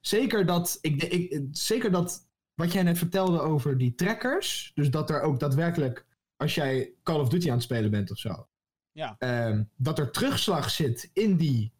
[0.00, 4.72] Zeker dat, ik, zeker dat wat jij net vertelde over die trackers.
[4.74, 8.18] Dus dat er ook daadwerkelijk, als jij Call of Duty aan het spelen bent of
[8.18, 8.48] zo.
[8.92, 9.16] Ja.
[9.18, 11.72] ehm, dat er terugslag zit in die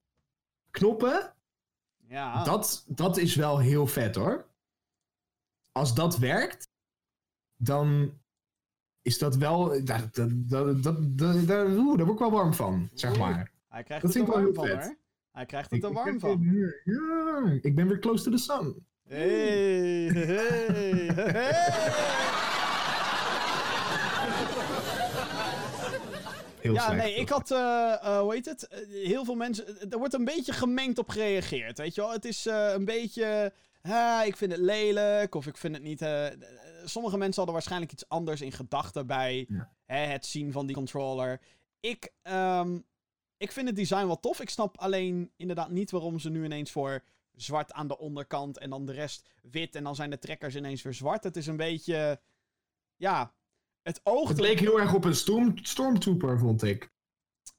[0.70, 1.34] knoppen.
[2.06, 2.44] Ja.
[2.44, 4.46] Dat, dat is wel heel vet hoor.
[5.72, 6.68] Als dat werkt,
[7.56, 8.18] dan
[9.02, 9.84] is dat wel.
[9.84, 13.52] Dat, dat, dat, dat, dat- daar- oeh, daar word ik wel warm van, zeg maar.
[13.68, 14.84] Hij krijgt Dat vind ik wel heel vet.
[14.84, 14.96] hoor.
[15.38, 16.42] Hij krijgt het er warm van.
[16.84, 18.86] Ja, ik ben weer close to the sun.
[19.08, 19.28] Hey,
[20.12, 21.56] hey, hey.
[26.60, 27.02] Heel Ja, slecht.
[27.02, 28.66] nee, ik had, eh, eh, hoe heet het?
[28.68, 32.12] Eh, heel veel mensen, er wordt een beetje gemengd op gereageerd, weet je wel?
[32.12, 36.06] Het is een beetje, ah, ik vind het lelijk, of ik vind het niet...
[36.84, 39.70] sommige mensen hadden waarschijnlijk iets anders in gedachten bij Ja.
[39.86, 41.40] hè, het zien van die controller.
[41.80, 42.78] Ik, ehm,
[43.38, 44.40] ik vind het design wel tof.
[44.40, 47.02] Ik snap alleen inderdaad niet waarom ze nu ineens voor
[47.34, 50.82] zwart aan de onderkant en dan de rest wit en dan zijn de trekkers ineens
[50.82, 51.24] weer zwart.
[51.24, 52.20] Het is een beetje,
[52.96, 53.34] ja,
[53.82, 54.28] het oogt...
[54.28, 56.92] Het leek heel erg op een storm, Stormtrooper, vond ik.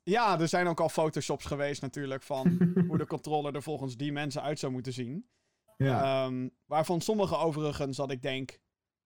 [0.04, 2.58] Ja, er zijn ook al photoshops geweest natuurlijk van
[2.88, 5.30] hoe de controller er volgens die mensen uit zou moeten zien.
[5.78, 6.26] Ja.
[6.26, 8.60] Ehm, waarvan sommige overigens dat ik denk,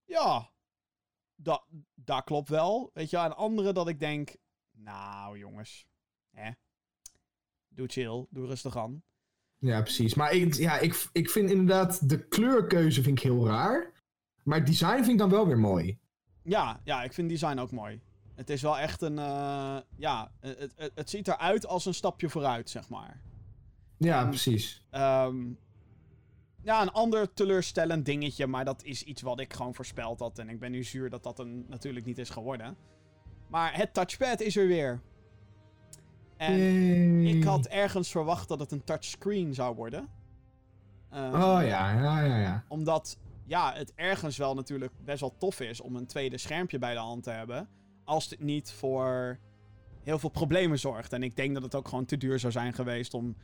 [0.03, 0.51] ja,
[1.36, 2.91] dat, dat klopt wel.
[2.93, 3.26] Weet je, wel.
[3.26, 4.36] en andere dat ik denk,
[4.71, 5.88] nou jongens,
[6.36, 6.51] hè,
[7.67, 9.03] doe chill, doe rustig aan.
[9.57, 10.13] ja, precies.
[10.13, 13.91] Maar ik, ja, ik, ik vind inderdaad de kleurkeuze vind ik heel raar.
[14.43, 15.99] Maar het design vind ik dan wel weer mooi.
[16.43, 18.01] Ja, ja, ik vind design ook mooi.
[18.36, 22.29] Het is wel echt een, eh, ja, het, het, het ziet eruit als een stapje
[22.29, 23.21] vooruit, zeg maar.
[23.97, 24.86] Ja, En- precies.
[24.89, 25.51] Ehm,
[26.61, 30.39] ja, een ander teleurstellend dingetje, maar dat is iets wat ik gewoon voorspeld had.
[30.39, 32.77] En ik ben nu zuur dat dat een, natuurlijk niet is geworden.
[33.47, 35.01] Maar het touchpad is er weer.
[36.38, 37.36] En Yay.
[37.36, 40.09] ik had ergens verwacht dat het een touchscreen zou worden.
[41.09, 42.63] Ehm, Oh ja, ja, ja, ja.
[42.67, 46.93] Omdat ja, het ergens wel natuurlijk best wel tof is om een tweede schermpje bij
[46.93, 47.69] de hand te hebben.
[48.03, 49.39] Als het niet voor
[50.03, 51.13] heel veel problemen zorgt.
[51.13, 53.36] En ik denk dat het ook gewoon te duur zou zijn geweest om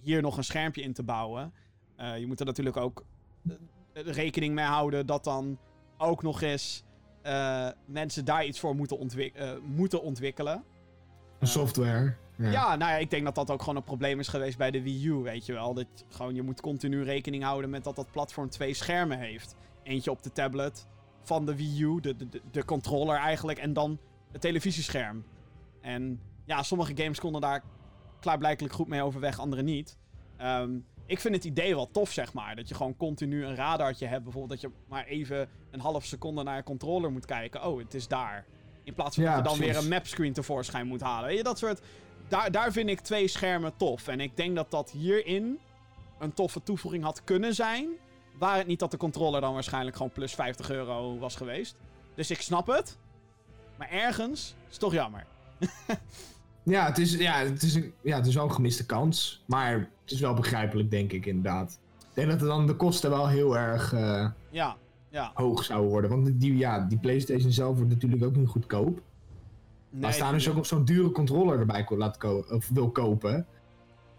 [0.00, 1.52] hier nog een schermpje in te bouwen.
[2.00, 3.04] Uh, je moet er natuurlijk ook
[3.42, 3.54] uh,
[3.92, 5.58] rekening mee houden dat dan
[5.96, 6.84] ook nog eens
[7.26, 10.64] uh, mensen daar iets voor moeten, ontwik moeten ontwikkelen.
[11.38, 12.16] Een software.
[12.38, 12.50] Ja.
[12.50, 12.76] ja.
[12.76, 15.06] nou ja, ik denk dat dat ook gewoon een probleem is geweest bij de Wii
[15.06, 15.74] U, weet je wel.
[15.74, 19.56] Dat gewoon, je moet continu rekening houden met dat dat platform twee schermen heeft.
[19.82, 20.86] Eentje op de tablet
[21.22, 23.98] van de Wii U, de, de, de controller eigenlijk, en dan
[24.32, 25.24] het televisiescherm.
[25.80, 27.62] En ja, sommige games konden daar
[28.20, 29.96] klaarblijkelijk goed mee overweg, andere niet.
[30.42, 32.56] Um, ik vind het idee wel tof, zeg maar.
[32.56, 34.22] Dat je gewoon continu een radartje hebt.
[34.22, 37.64] Bijvoorbeeld dat je maar even een half seconde naar je controller moet kijken.
[37.66, 38.46] Oh, het is daar.
[38.84, 41.28] In plaats van dat je dan weer een mapscreen tevoorschijn moet halen.
[41.28, 41.80] Weet je, dat soort...
[42.28, 44.08] Daar, daar vind ik twee schermen tof.
[44.08, 45.58] En ik denk dat dat hierin
[46.18, 47.88] een toffe toevoeging had kunnen zijn.
[48.38, 51.76] Waar het niet dat de controller dan waarschijnlijk gewoon plus 50 euro was geweest.
[52.14, 52.96] Dus ik snap het.
[53.76, 55.26] Maar ergens is het toch jammer.
[56.62, 59.42] ja, het is, ja, het is, een, ja, het is wel een gemiste kans.
[59.46, 59.72] Maar
[60.02, 61.78] het is wel begrijpelijk, denk ik, inderdaad.
[61.98, 64.76] Ik denk dat dan de kosten wel heel erg uh, ja,
[65.08, 65.30] ja.
[65.34, 66.10] hoog zouden worden.
[66.10, 69.00] Want die, ja, die PlayStation zelf wordt natuurlijk ook niet goedkoop.
[69.90, 73.46] Nee, maar staan dus ook nog zo'n dure controller erbij laat ko of wil kopen.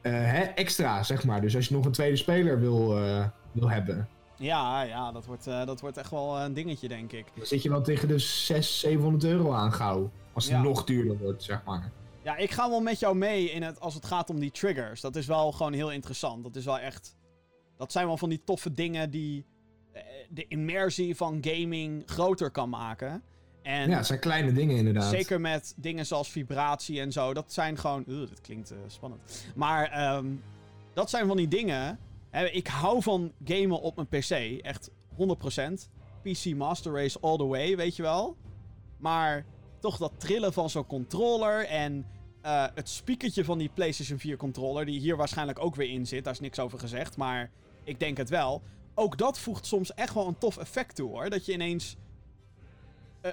[0.01, 1.41] Uh, hè, extra, zeg maar.
[1.41, 4.07] Dus als je nog een tweede speler wil, uh, wil hebben.
[4.36, 7.26] Ja, ja dat, wordt, uh, dat wordt echt wel een dingetje, denk ik.
[7.36, 10.11] Dan zit je wel tegen de 600, 700 euro aan gauw.
[10.34, 10.61] Als het ja.
[10.61, 11.91] nog duurder wordt, zeg maar.
[12.24, 15.01] Ja, ik ga wel met jou mee in het, als het gaat om die triggers.
[15.01, 16.43] Dat is wel gewoon heel interessant.
[16.43, 17.17] Dat is wel echt...
[17.78, 19.45] Dat zijn wel van die toffe dingen die
[20.30, 23.24] de immersie van gaming groter kan maken.
[23.62, 25.10] En ja, het zijn kleine dingen inderdaad.
[25.10, 27.34] Zeker met dingen zoals vibratie en zo.
[27.34, 28.03] Dat zijn gewoon...
[28.07, 29.22] Ugh, dat klinkt uh, spannend.
[29.55, 30.43] Maar um,
[30.93, 31.99] dat zijn van die dingen...
[32.30, 34.62] Hè, ik hou van gamen op mijn PC.
[34.62, 34.93] Echt 100%.
[36.22, 38.38] PC Master Race all the way, weet je wel.
[38.97, 39.45] Maar
[39.80, 42.05] toch dat trillen van zo'n controller en
[42.45, 46.24] uh, het speakertje van die PlayStation 4 controller, die hier waarschijnlijk ook weer in zit,
[46.24, 47.51] daar is niks over gezegd, maar
[47.84, 48.62] ik denk het wel.
[48.95, 51.30] Ook dat voegt soms echt wel een tof effect toe hoor.
[51.30, 51.95] Dat je ineens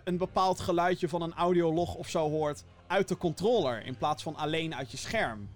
[0.05, 4.37] een bepaald geluidje van een audiolog of zo hoort uit de controller in plaats van
[4.37, 5.49] alleen uit je scherm.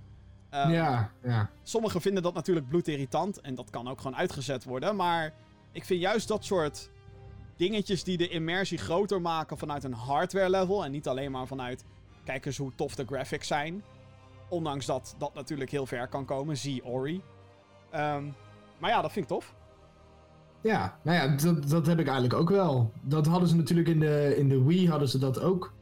[0.55, 1.51] Um, ja, ja.
[1.63, 5.33] Sommigen vinden dat natuurlijk bloedirritant en dat kan ook gewoon uitgezet worden, maar
[5.73, 6.91] ik vind juist dat soort
[7.57, 10.85] dingetjes die de immersie groter maken vanuit een hardware level.
[10.85, 11.85] En niet alleen maar vanuit,
[12.25, 13.83] kijk eens hoe tof de graphics zijn.
[14.49, 16.57] Ondanks dat dat natuurlijk heel ver kan komen.
[16.57, 17.23] Zie Ori.
[17.95, 18.35] Um,
[18.79, 19.55] maar ja, dat vind ik tof.
[20.61, 22.93] Ja, nou ja, dat, dat heb ik eigenlijk ook wel.
[23.01, 25.73] Dat hadden ze natuurlijk in de, in de Wii hadden ze dat ook.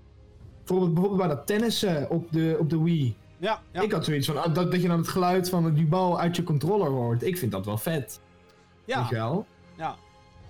[0.58, 3.16] Bijvoorbeeld, bijvoorbeeld bij dat tennissen op de, op de Wii.
[3.38, 3.80] Ja, ja.
[3.80, 6.42] Ik had zoiets van, dat, dat je dan het geluid van die bal uit je
[6.42, 7.22] controller hoort.
[7.22, 8.20] Ik vind dat wel vet.
[8.84, 9.00] Ja.
[9.00, 9.46] Weet je wel?
[9.76, 9.96] Ja.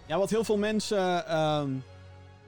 [0.07, 1.37] Ja, wat heel veel mensen.
[1.39, 1.83] Um,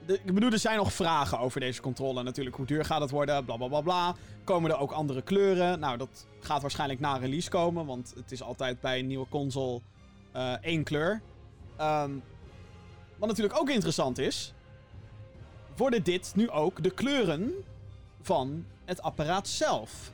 [0.05, 2.23] de, ik bedoel, er zijn nog vragen over deze controller.
[2.23, 3.45] Natuurlijk, hoe duur gaat het worden?
[3.45, 4.15] Bla bla bla bla.
[4.43, 5.79] Komen er ook andere kleuren?
[5.79, 7.85] Nou, dat gaat waarschijnlijk na release komen.
[7.85, 9.81] Want het is altijd bij een nieuwe console
[10.35, 11.21] uh, één kleur.
[11.81, 12.23] Um,
[13.17, 14.53] wat natuurlijk ook interessant is.
[15.75, 17.53] Worden dit nu ook de kleuren
[18.21, 20.11] van het apparaat zelf?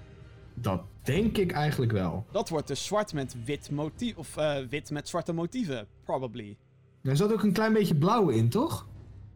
[0.53, 2.25] Dat denk ik eigenlijk wel.
[2.31, 4.17] Dat wordt dus zwart met wit motief.
[4.17, 6.57] Of uh, wit met zwarte motieven, probably.
[7.03, 8.87] Er zat ook een klein beetje blauw in, toch?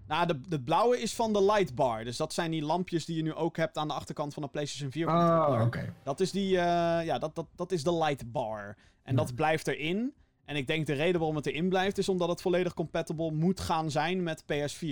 [0.07, 2.03] Nou, de, de blauwe is van de lightbar.
[2.03, 4.49] Dus dat zijn die lampjes die je nu ook hebt aan de achterkant van de
[4.49, 5.07] PlayStation 4.
[5.07, 5.63] Oh, oké.
[5.63, 5.93] Okay.
[6.03, 6.59] Dat is die, uh,
[7.05, 8.77] ja, dat, dat, dat is de lightbar.
[9.03, 9.21] En ja.
[9.21, 10.13] dat blijft erin.
[10.51, 13.59] En ik denk de reden waarom het erin blijft is omdat het volledig compatible moet
[13.59, 14.85] gaan zijn met PS4.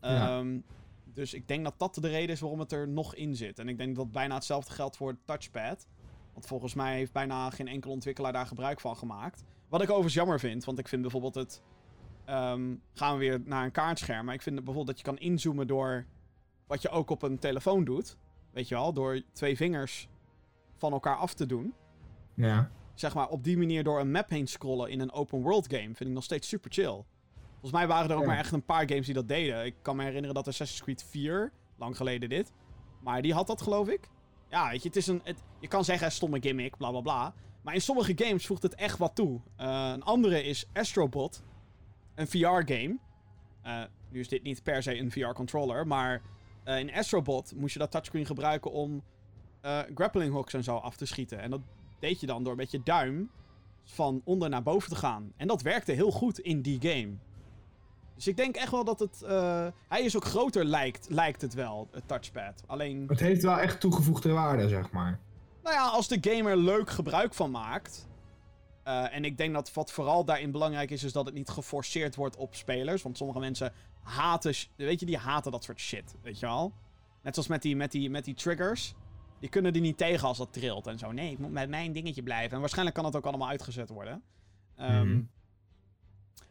[0.00, 0.38] Ja.
[0.38, 0.64] Um,
[1.04, 3.58] dus ik denk dat dat de reden is waarom het er nog in zit.
[3.58, 5.86] En ik denk dat bijna hetzelfde geldt voor het touchpad.
[6.32, 9.44] Want volgens mij heeft bijna geen enkele ontwikkelaar daar gebruik van gemaakt.
[9.68, 11.62] Wat ik overigens jammer vind, want ik vind bijvoorbeeld het
[12.28, 14.24] Um, gaan we weer naar een kaartscherm.
[14.24, 16.06] Maar ik vind bijvoorbeeld dat je kan inzoomen door
[16.66, 18.16] wat je ook op een telefoon doet.
[18.50, 20.08] Weet je wel, door twee vingers
[20.76, 21.74] van elkaar af te doen.
[22.34, 22.70] Ja.
[23.00, 25.94] Zeg maar op die manier door een map heen scrollen in een open world game
[25.94, 27.04] vind ik nog steeds super chill.
[27.50, 28.26] Volgens mij waren er ook ja.
[28.26, 29.64] maar echt een paar games die dat deden.
[29.64, 32.52] Ik kan me herinneren dat Assassin's Creed 4, lang geleden dit.
[33.02, 34.08] Maar die had dat geloof ik.
[34.48, 35.20] Ja, weet je, het is een.
[35.24, 37.34] Het, je kan zeggen stomme gimmick, bla bla bla.
[37.62, 39.40] Maar in sommige games voegt het echt wat toe.
[39.60, 41.42] Uh, een andere is Astrobot
[42.14, 42.98] een VR-game.
[43.66, 46.22] Uh, nu is dit niet per se een VR-controller, maar
[46.64, 49.02] uh, in Astrobot moest je dat touchscreen gebruiken om
[49.94, 51.38] grappling hooks en zo af te schieten.
[51.40, 51.60] En dat
[52.00, 53.30] deed je dan door met je duim
[53.84, 55.32] van onder naar boven te gaan.
[55.36, 57.14] En dat werkte heel goed in die game.
[58.14, 59.24] Dus ik denk echt wel dat het.
[59.88, 62.62] hij is ook groter, lijkt, lijkt het wel, het touchpad.
[62.66, 63.04] Alleen.
[63.06, 65.20] Het heeft wel echt toegevoegde waarde, zeg maar.
[65.62, 68.08] Nou ja, als de gamer leuk gebruik van maakt.
[68.84, 72.14] Uh, en ik denk dat wat vooral daarin belangrijk is, is dat het niet geforceerd
[72.14, 73.02] wordt op spelers.
[73.02, 73.72] Want sommige mensen
[74.02, 76.72] haten, weet je, die haten dat soort shit, weet je wel.
[77.22, 78.94] Net zoals met die, met die, met die triggers.
[79.40, 81.12] Die kunnen die niet tegen als dat trilt en zo.
[81.12, 82.54] Nee, ik moet met mijn dingetje blijven.
[82.54, 84.22] En waarschijnlijk kan dat ook allemaal uitgezet worden.
[84.80, 85.28] Um, mm.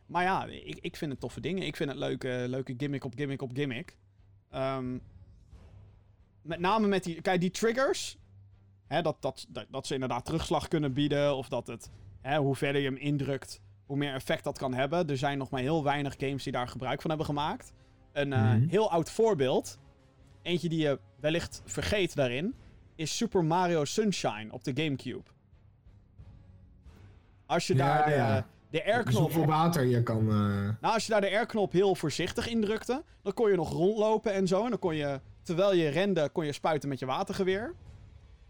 [0.05, 1.63] Maar ja, ik, ik vind het toffe dingen.
[1.63, 3.97] Ik vind het leuke, leuke gimmick op gimmick op gimmick.
[4.55, 5.01] Um,
[6.41, 7.21] met name met die...
[7.21, 8.17] Kijk, die triggers...
[8.87, 11.35] Hè, dat, dat, dat, dat ze inderdaad terugslag kunnen bieden.
[11.35, 11.91] Of dat het...
[12.21, 15.09] Hè, hoe verder je hem indrukt, hoe meer effect dat kan hebben.
[15.09, 17.73] Er zijn nog maar heel weinig games die daar gebruik van hebben gemaakt.
[18.11, 19.79] Een uh, heel oud voorbeeld.
[20.41, 22.53] Eentje die je wellicht vergeet daarin.
[22.99, 25.29] Is Super Mario Sunshine op de Gamecube.
[27.45, 29.31] Als je daar de, ja de R-knop...
[29.31, 30.21] water je kan...
[30.21, 30.33] Uh...
[30.81, 34.47] Nou, als je daar de R-knop heel voorzichtig indrukte, dan kon je nog rondlopen en
[34.47, 34.63] zo.
[34.63, 37.73] En dan kon je, terwijl je rende, kon je spuiten met je watergeweer.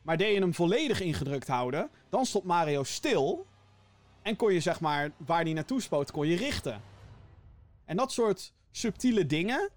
[0.02, 3.46] Maar deed je hem volledig ingedrukt houden, dan stond Mario stil.
[4.22, 6.82] En kon je, zeg maar, waar hij naartoe spoot, kon je richten.
[7.86, 9.70] En dat soort subtiele dingen,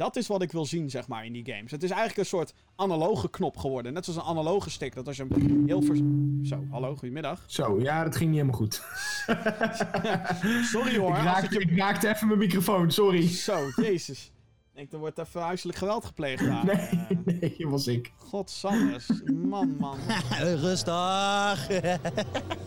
[0.00, 1.70] dat is wat ik wil zien, zeg maar, in die games.
[1.70, 3.92] Het is eigenlijk een soort analoge knop geworden.
[3.92, 4.94] Net zoals een analoge stick.
[4.94, 6.00] Dat als je hem heel vers...
[6.42, 7.44] Zo, hallo, goedemiddag.
[7.46, 8.74] Zo, ja, dat ging niet helemaal goed.
[10.72, 11.16] sorry hoor.
[11.16, 13.28] Ik raakte, ik, raakte even mijn microfoon, sorry.
[13.28, 14.32] Zo, jezus.
[14.74, 16.64] Ik, er wordt even huiselijk geweld gepleegd daar.
[17.24, 18.12] Nee, nee, dat was ik.
[18.16, 19.22] Godsandes.
[19.24, 19.98] Man, man.
[20.66, 21.68] Rustig.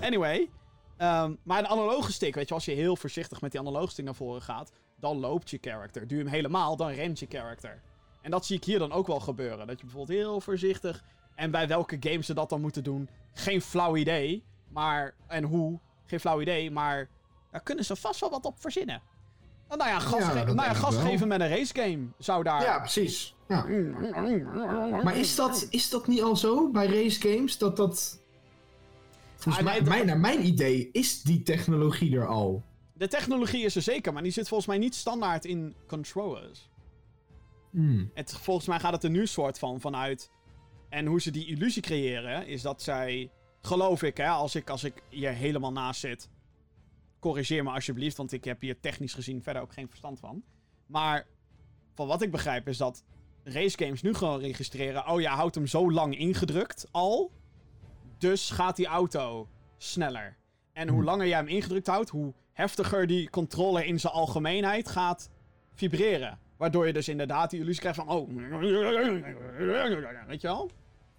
[0.01, 0.49] anyway.
[0.97, 4.05] Um, maar een analoge stick, weet je, als je heel voorzichtig met die analoge stick
[4.05, 4.71] naar voren gaat,
[5.03, 6.03] dan loopt je character.
[6.07, 7.81] Je hem helemaal, dan rent je character.
[8.21, 9.67] En dat zie ik hier dan ook wel gebeuren.
[9.67, 11.03] Dat je bijvoorbeeld heel voorzichtig.
[11.35, 14.43] En bij welke games ze dat dan moeten doen, geen flauw idee.
[14.69, 16.71] Maar, en hoe, geen flauw idee.
[16.71, 17.09] Maar
[17.51, 19.01] daar kunnen ze vast wel wat op verzinnen.
[19.67, 22.61] Nou ja, gas, ja, nou ja, gas geven met een racegame zou daar...
[22.61, 23.35] Ja, precies.
[23.47, 23.65] Ja.
[25.03, 27.57] Maar is dat, is dat niet al zo bij racegames?
[27.57, 28.21] Dat dat...
[29.35, 32.63] Volgens ah, mij, naar mijn idee is die technologie er al.
[32.93, 36.69] De technologie is er zeker, maar die zit volgens mij niet standaard in controllers.
[37.69, 38.11] Hmm.
[38.13, 40.31] Het, volgens mij gaat het er nu soort van vanuit.
[40.89, 43.31] En hoe ze die illusie creëren, is dat zij.
[43.61, 46.29] Geloof ik, hè, als ik, als ik hier helemaal naast zit.
[47.19, 50.43] Corrigeer me alsjeblieft, want ik heb hier technisch gezien verder ook geen verstand van.
[50.85, 51.27] Maar
[51.93, 53.03] van wat ik begrijp is dat
[53.43, 55.07] racegames nu gewoon registreren.
[55.07, 57.31] Oh ja, houdt hem zo lang ingedrukt al.
[58.17, 60.37] Dus gaat die auto sneller.
[60.73, 61.05] En hoe hmm.
[61.05, 65.29] langer jij hem ingedrukt houdt, hoe heftiger die controller in zijn algemeenheid gaat
[65.73, 66.39] vibreren.
[66.57, 68.29] Waardoor je dus inderdaad die illusie krijgt van, oh,
[70.27, 70.71] weet je wel?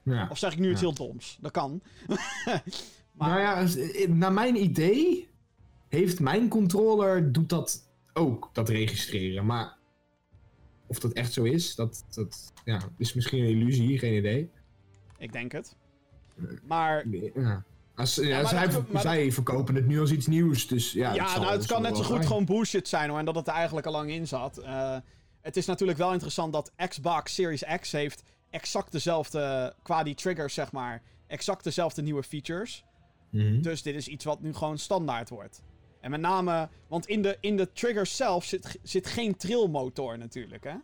[0.03, 0.29] Ja.
[0.31, 1.39] Of zeg ik nu iets heel doms?
[1.41, 1.83] Dat kan.
[3.13, 3.29] maar...
[3.29, 5.29] Nou ja, eh, naar mijn idee
[5.89, 9.47] heeft mijn controller, doet dat ook, dat registreren.
[9.47, 9.77] Maar
[10.87, 14.51] of dat echt zo is, dat, dat ja, is misschien een illusie, geen idee.
[15.19, 15.77] Ik denk het.
[16.63, 17.09] Maar...
[17.35, 17.65] Ja.
[17.97, 21.15] Als, ja, zij, zij verkopen het nu als iets nieuws, dus ja...
[21.15, 23.49] Ja, het nou, het kan net zo goed gewoon bullshit zijn hoor, en dat het
[23.49, 24.59] er eigenlijk al lang in zat.
[24.59, 24.97] Uh,
[25.41, 30.55] het is natuurlijk wel interessant dat Xbox Series X heeft exact dezelfde, qua die triggers
[30.55, 32.85] zeg maar, exact dezelfde nieuwe features.
[33.31, 35.63] Mm Dus dit is iets wat nu gewoon standaard wordt.
[36.01, 40.65] En met name, want in de, in de triggers zelf zit, zit geen trillmotor natuurlijk,
[40.65, 40.75] hè?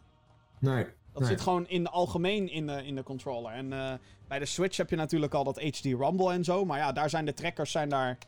[0.59, 0.87] Nee.
[1.13, 3.53] Dat zit gewoon in de algemeen in de, in de controller.
[3.53, 3.93] En uh,
[4.29, 6.65] bij de Switch heb je natuurlijk al dat HD Rumble en zo.
[6.65, 8.19] Maar ja, daar zijn de trekkers zijn daar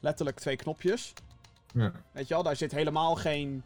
[0.00, 1.12] letterlijk twee knopjes.
[1.74, 1.92] Ja.
[2.12, 3.62] Weet je wel, daar zit helemaal geen,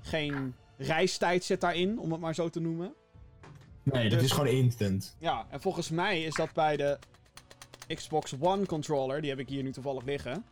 [0.00, 2.94] geen reistijd zit daarin, om het maar zo te noemen.
[3.82, 5.16] Nee, dat dus- is gewoon instant.
[5.18, 6.98] Ja, en volgens mij is dat bij de
[7.94, 10.44] Xbox One controller, die heb ik hier nu toevallig liggen.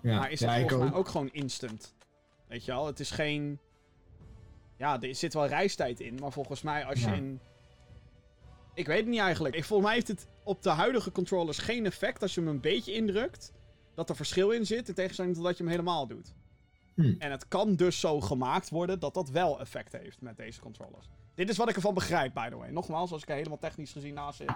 [0.00, 1.94] Ja, maar is dat volgens mij ook gewoon instant.
[2.48, 3.58] Weet je wel, het is geen...
[4.78, 7.40] Ja, er zit wel reistijd in, maar volgens mij als je in...
[8.74, 9.54] Ik weet het niet eigenlijk.
[9.54, 12.60] Ik, volgens mij heeft het op de huidige controllers geen effect als je hem een
[12.60, 13.52] beetje indrukt.
[13.94, 16.34] Dat er verschil in zit, in tegenstelling tot dat je hem helemaal doet.
[16.94, 17.14] Hm.
[17.18, 21.08] En het kan dus zo gemaakt worden dat dat wel effect heeft met deze controllers.
[21.34, 22.70] Dit is wat ik ervan begrijp, by the way.
[22.70, 24.52] Nogmaals, als ik er helemaal technisch gezien naast zit,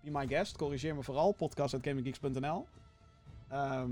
[0.00, 0.56] be my guest.
[0.56, 1.32] Corrigeer me vooral.
[1.32, 2.66] Podcast.gaminggeeks.nl
[3.48, 3.90] ehm,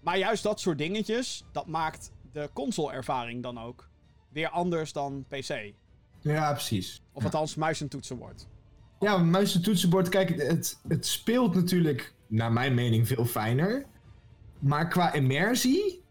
[0.00, 3.87] Maar juist dat soort dingetjes, dat maakt de console-ervaring dan ook
[4.28, 5.72] weer anders dan PC.
[6.20, 7.02] Ja, precies.
[7.12, 8.46] Of althans, muis en toetsenbord.
[9.00, 13.86] Ja, muis en toetsenbord, kijk, het, het speelt natuurlijk, naar mijn mening, veel fijner.
[14.58, 16.02] Maar qua immersie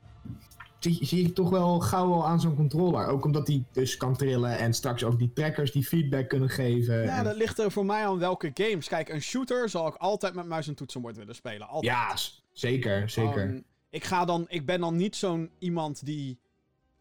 [0.79, 3.07] zie, zie ik toch wel gauw al aan zo'n controller.
[3.07, 7.03] Ook omdat die dus kan trillen en straks ook die trackers die feedback kunnen geven.
[7.03, 8.87] Ja, dat ligt er voor mij aan welke games.
[8.87, 11.67] Kijk, een shooter zal ik altijd met muis en toetsenbord willen spelen.
[11.67, 11.93] Altijd.
[11.93, 12.15] Ja,
[12.51, 13.49] zeker, zeker.
[13.49, 16.39] Um, ik, ga dan, ik ben dan niet zo'n iemand die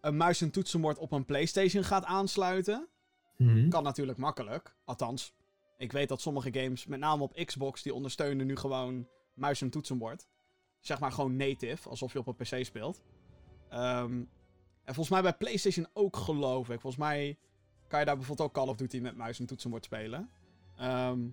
[0.06, 2.88] een muis en toetsenbord op een PlayStation gaat aansluiten.
[3.36, 3.68] Mhm.
[3.68, 4.76] Kan natuurlijk makkelijk.
[4.84, 5.34] Althans,
[5.76, 9.70] ik weet dat sommige games, met name op Xbox, die ondersteunen nu gewoon muis en
[9.70, 10.28] toetsenbord.
[10.80, 13.02] zeg maar gewoon native, alsof je op een PC speelt.
[13.68, 14.12] Ehm,
[14.84, 16.80] en volgens mij bij PlayStation ook, geloof ik.
[16.80, 17.38] Volgens mij
[17.88, 20.30] kan je daar bijvoorbeeld ook Call of Duty met muis en toetsenbord spelen.
[20.76, 21.28] Ehm,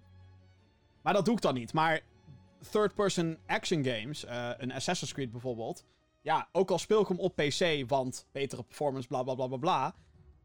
[1.01, 1.73] maar dat doe ik dan niet.
[1.73, 2.01] Maar
[2.71, 5.85] third-person action games, uh, een Assassin's Creed bijvoorbeeld.
[6.23, 9.57] Ja, ook al speel ik hem op PC, want betere performance, bla bla bla bla
[9.57, 9.95] bla.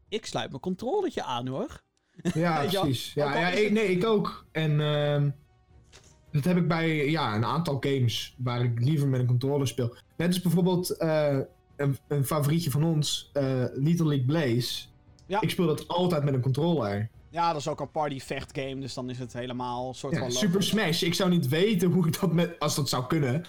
[0.09, 1.81] Ik sluit mijn controletje aan hoor.
[2.33, 3.13] Ja, precies.
[3.13, 4.45] Ja, ja ik, nee, ik ook.
[4.51, 5.23] En uh,
[6.31, 9.95] dat heb ik bij ja, een aantal games waar ik liever met een controller speel.
[10.17, 11.39] Net als bijvoorbeeld uh,
[11.75, 14.85] een, een, favorietje van ons, uh, Little League Blaze.
[15.25, 15.41] Ja.
[15.41, 17.09] Ik speel dat altijd met een controller.
[17.29, 20.31] Ja, dat is ook een party vecht game, dus dan is het helemaal soort van...
[20.31, 23.45] Super Smash, ik zou niet weten hoe ik dat met, als dat zou kunnen,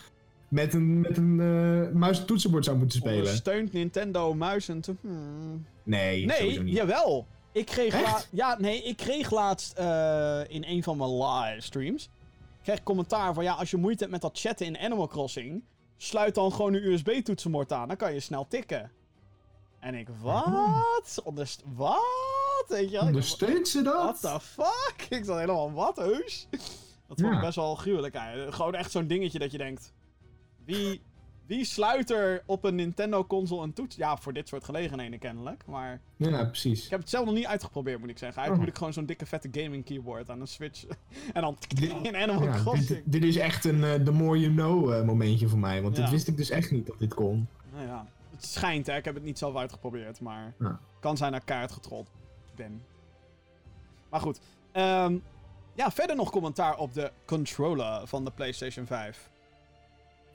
[0.51, 3.35] met een, met een uh, muis en toetsenbord zou moeten spelen.
[3.35, 4.83] Steunt Nintendo muis en...
[5.01, 5.67] Hmm.
[5.83, 7.27] Nee, Nee, jawel.
[7.53, 12.09] Ik kreeg, ja, nee, ik kreeg laatst uh, in een van mijn livestreams...
[12.63, 15.63] kreeg commentaar van, ja, als je moeite hebt met dat chatten in Animal Crossing...
[15.97, 18.91] sluit dan gewoon een USB-toetsenbord aan, dan kan je snel tikken.
[19.81, 21.21] En ik, wat?
[21.25, 22.65] Onderst wat?
[22.69, 24.21] Weet je, Ondersteunt ze dat?
[24.21, 25.07] What the fuck?
[25.19, 26.47] Ik zat helemaal, wat heus?
[27.07, 28.55] Dat vond ik best wel gruwelijk eigenlijk.
[28.55, 29.93] Gewoon echt zo'n dingetje dat je denkt...
[30.71, 31.01] Wie,
[31.47, 33.97] wie sluit er op een Nintendo-console een toets?
[33.97, 36.01] Ja, voor dit soort gelegenheden kennelijk, maar...
[36.17, 36.85] Ja, precies.
[36.85, 38.39] Ik heb het zelf nog niet uitgeprobeerd, moet ik zeggen.
[38.39, 38.59] Eigenlijk oh.
[38.59, 40.85] moet ik gewoon zo'n dikke vette gaming keyboard aan een Switch.
[41.35, 41.57] en dan
[42.03, 42.87] in Animal ja, Crossing.
[42.87, 45.97] Dit, dit, is echt een uh, the more you know uh, momentje voor mij, want
[45.97, 46.03] ja.
[46.03, 47.49] dit wist ik dus echt niet dat dit kon.
[47.73, 50.55] Nou ja, het schijnt hè, ik heb het niet zelf uitgeprobeerd, maar...
[50.59, 50.81] Ja.
[51.01, 52.11] Kan zijn dat kaart getrold
[52.57, 52.83] ben.
[54.11, 54.41] Maar goed.
[54.73, 55.23] Um,
[55.75, 59.31] ja, verder nog commentaar op de controller van de PlayStation 5.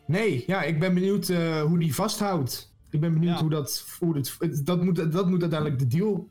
[0.06, 2.74] Nee, ja, ik ben benieuwd uh, hoe die vasthoudt.
[2.89, 3.41] Ik ben benieuwd ja.
[3.41, 3.86] hoe dat.
[3.99, 6.30] Hoe het, dat, moet, dat moet uiteindelijk de deal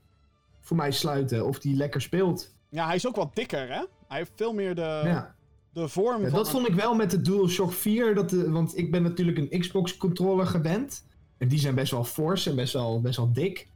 [0.61, 1.47] voor mij sluiten.
[1.47, 2.55] Of die lekker speelt.
[2.69, 3.85] Ja, hij is ook wat dikker, hè?
[4.09, 5.35] Hij heeft veel meer de, ja.
[5.73, 6.39] de vorm ja, van...
[6.39, 8.15] Dat vond ik wel met de DualShock 4.
[8.15, 11.07] Dat de, want ik ben natuurlijk een Xbox-controller gewend.
[11.39, 13.69] En die zijn best wel fors en best wel, best wel dik.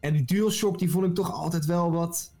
[0.00, 2.34] En die DualShock die vond ik toch altijd wel wat,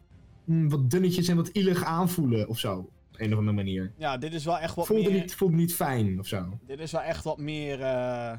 [0.44, 2.88] mm, wat dunnetjes en wat illig aanvoelen of zo.
[3.16, 3.92] Op een of andere manier.
[3.96, 5.20] Ja, dit is wel echt wat voelde meer...
[5.20, 6.58] Niet, voelde niet fijn of zo.
[6.66, 7.80] Dit is wel echt wat meer...
[7.80, 8.32] Uh...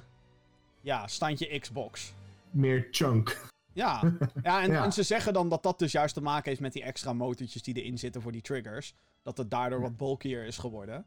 [0.82, 2.13] Ja, standje Xbox.
[2.51, 3.41] Meer chunk.
[3.73, 4.01] Ja,
[4.43, 4.84] ja, en, ja.
[4.84, 7.63] en, ze zeggen dan dat dat dus juist te maken heeft met die extra motortjes
[7.63, 8.93] die erin zitten voor die triggers.
[9.23, 11.05] Dat het daardoor wat bulkier is geworden.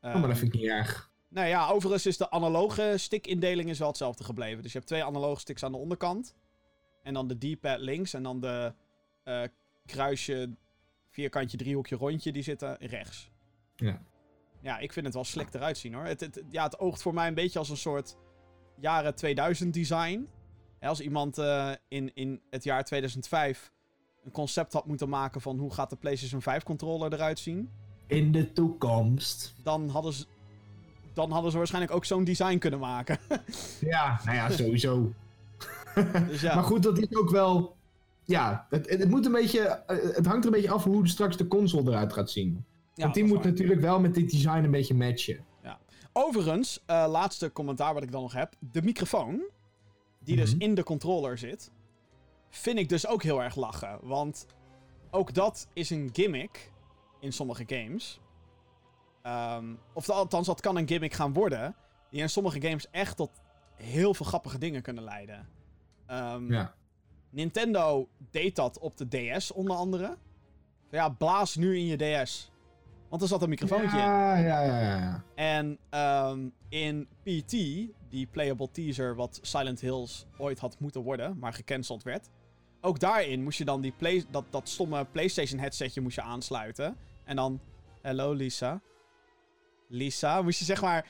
[0.00, 1.10] Oh, maar dat vind ik niet erg.
[1.28, 4.62] Nou ja, overigens is de analoge stickindeling is wel hetzelfde gebleven.
[4.62, 6.34] Dus je hebt twee analoge sticks aan de onderkant.
[7.02, 8.14] En dan de D-pad links.
[8.14, 8.72] En dan de
[9.24, 9.42] uh,
[9.86, 10.50] kruisje,
[11.20, 13.30] vierkantje, driehoekje, rondje, die zitten rechts.
[13.76, 14.00] Ja.
[14.60, 16.04] Ja, ik vind het wel slik eruit zien hoor.
[16.04, 18.16] Het, het, ja, het oogt voor mij een beetje als een soort
[18.76, 20.28] jaren 2000 design.
[20.80, 23.72] als iemand uh, in, in het jaar 2005
[24.24, 27.70] een concept had moeten maken van hoe gaat de PlayStation 5 controller eruit zien.
[28.06, 29.54] In de toekomst.
[29.62, 30.26] Dan hadden ze,
[31.12, 33.18] dan hadden ze waarschijnlijk ook zo'n design kunnen maken.
[33.80, 35.12] ja, nou ja, sowieso.
[36.28, 36.54] Dus ja.
[36.56, 37.78] maar goed, dat is ook wel.
[38.30, 39.60] Ja, het, het, moet een beetje.
[39.60, 42.64] Eh, het hangt er een beetje af hoe straks de console eruit gaat zien.
[42.94, 45.44] Ja, Want die moet natuurlijk wel met dit design een beetje matchen.
[45.62, 45.78] Ja.
[46.12, 48.54] Overigens, uh, laatste commentaar wat ik dan nog heb.
[48.72, 49.42] De microfoon,
[50.18, 50.62] die dus mhm.
[50.62, 51.70] in de controller zit,
[52.48, 53.98] vind ik dus ook heel erg lachen.
[54.02, 54.46] Want
[55.10, 56.72] ook dat is een gimmick
[57.20, 58.20] in sommige games.
[59.26, 61.74] Um, of althans, dat kan een gimmick gaan worden.
[62.10, 63.30] Die in sommige games echt tot
[63.74, 65.48] heel veel grappige dingen kunnen leiden.
[66.10, 66.74] Um, ja.
[67.30, 70.16] Nintendo deed dat op de DS onder andere.
[70.90, 72.50] Ja, blaas nu in je DS.
[73.08, 74.44] Want er zat een microfoontje ja, in.
[74.44, 75.24] Ja, ja, ja.
[75.34, 75.78] En
[76.30, 77.50] um, in PT,
[78.08, 82.28] die playable teaser wat Silent Hills ooit had moeten worden, maar gecanceld werd.
[82.80, 86.96] Ook daarin moest je dan die play, dat, dat stomme PlayStation headsetje moest je aansluiten.
[87.24, 87.60] En dan,
[88.02, 88.80] hello Lisa.
[89.88, 91.06] Lisa, moest je zeg maar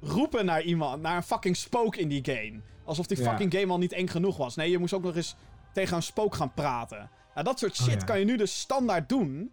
[0.00, 2.60] roepen naar iemand, naar een fucking spook in die game.
[2.84, 4.56] Alsof die fucking game al niet eng genoeg was.
[4.56, 5.36] Nee, je moest ook nog eens
[5.78, 7.10] tegen een spook gaan praten.
[7.34, 9.52] Nou, dat soort oh, shit kan je nu dus standaard doen.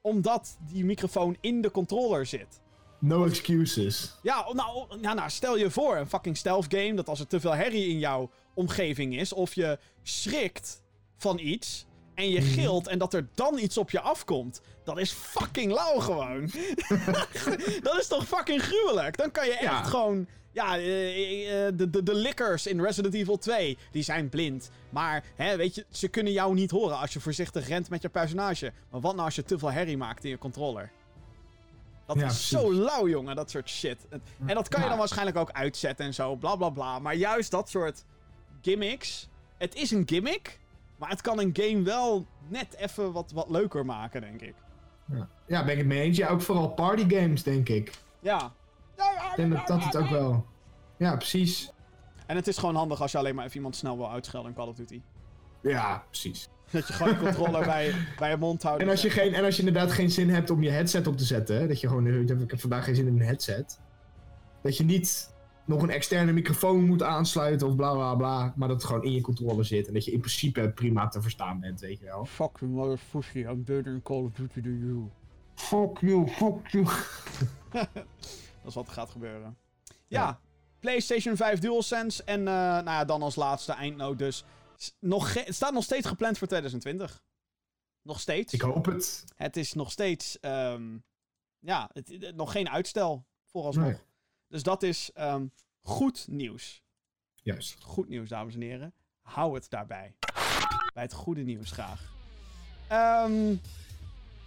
[0.00, 2.60] Omdat die microfoon in de controller zit.
[2.98, 4.18] No excuses.
[4.22, 6.94] Ja, nou, ja, nou, stel je voor, een fucking stealth game.
[6.94, 9.32] Dat als er te veel herrie in jouw omgeving is.
[9.32, 10.82] Of je schrikt
[11.16, 11.86] van iets.
[12.14, 12.48] En je mhm.
[12.48, 14.60] gilt en dat er dan iets op je afkomt.
[14.84, 16.50] Dat is fucking lauw gewoon.
[17.88, 19.16] dat is toch fucking gruwelijk?
[19.16, 23.78] Dan kan je echt gewoon ja, uh, de, de, de lickers in Resident Evil 2,
[23.90, 24.70] die zijn blind.
[24.90, 28.08] Maar, hè, weet je, ze kunnen jou niet horen als je voorzichtig rent met je
[28.08, 28.72] personage.
[28.90, 30.90] Maar wat nou als je te veel herrie maakt in je controller?
[32.06, 34.06] Dat ja, is zo lauw, jongen, dat soort shit.
[34.46, 36.98] En dat kan je dan waarschijnlijk ook uitzetten en zo, bla bla bla.
[36.98, 38.04] Maar juist dat soort
[38.60, 39.28] gimmicks.
[39.58, 40.58] Het is een gimmick,
[40.96, 44.54] maar het kan een game wel net even wat, wat leuker maken, denk ik.
[45.06, 46.16] Ja, ja ben ik het mee eens.
[46.16, 47.92] Ja, ook vooral partygames, denk ik.
[48.20, 48.52] Ja,
[49.30, 50.46] Ik denk dat dat het ook wel...
[50.96, 51.72] Ja, precies.
[52.26, 54.56] En het is gewoon handig als je alleen maar even iemand snel wil uitschelden in
[54.56, 55.00] Call of Duty.
[55.62, 56.48] Ja, precies.
[56.70, 58.82] Dat je gewoon de controller bij, bij je mond houdt.
[58.82, 61.16] En als, je geen, en als je inderdaad geen zin hebt om je headset op
[61.16, 63.80] te zetten, hè, dat je gewoon, ik heb vandaag geen zin in een headset.
[64.62, 65.34] Dat je niet
[65.64, 69.12] nog een externe microfoon moet aansluiten of bla bla bla, maar dat het gewoon in
[69.12, 72.24] je controller zit en dat je in principe prima te verstaan bent, weet je wel.
[72.24, 75.10] Fuck you motherfucker, I'm better in Call of Duty than you.
[75.54, 76.86] Fuck you, fuck you.
[78.62, 79.58] dat is wat er gaat gebeuren.
[80.06, 80.40] Ja,
[80.80, 84.44] PlayStation 5 DualSense en uh, nou ja, dan als laatste eindnoot dus.
[84.98, 87.22] Nog het staat nog steeds gepland voor 2020.
[88.02, 88.52] Nog steeds.
[88.52, 89.24] Ik hoop het.
[89.36, 91.04] Het is nog steeds, um,
[91.58, 93.86] ja, het, nog geen uitstel vooralsnog.
[93.86, 93.98] Nee.
[94.48, 96.82] Dus dat is um, goed nieuws.
[97.34, 97.82] Juist.
[97.82, 98.94] Goed nieuws, dames en heren.
[99.20, 100.14] Hou het daarbij.
[100.94, 102.12] Bij het goede nieuws graag.
[102.92, 103.60] Um,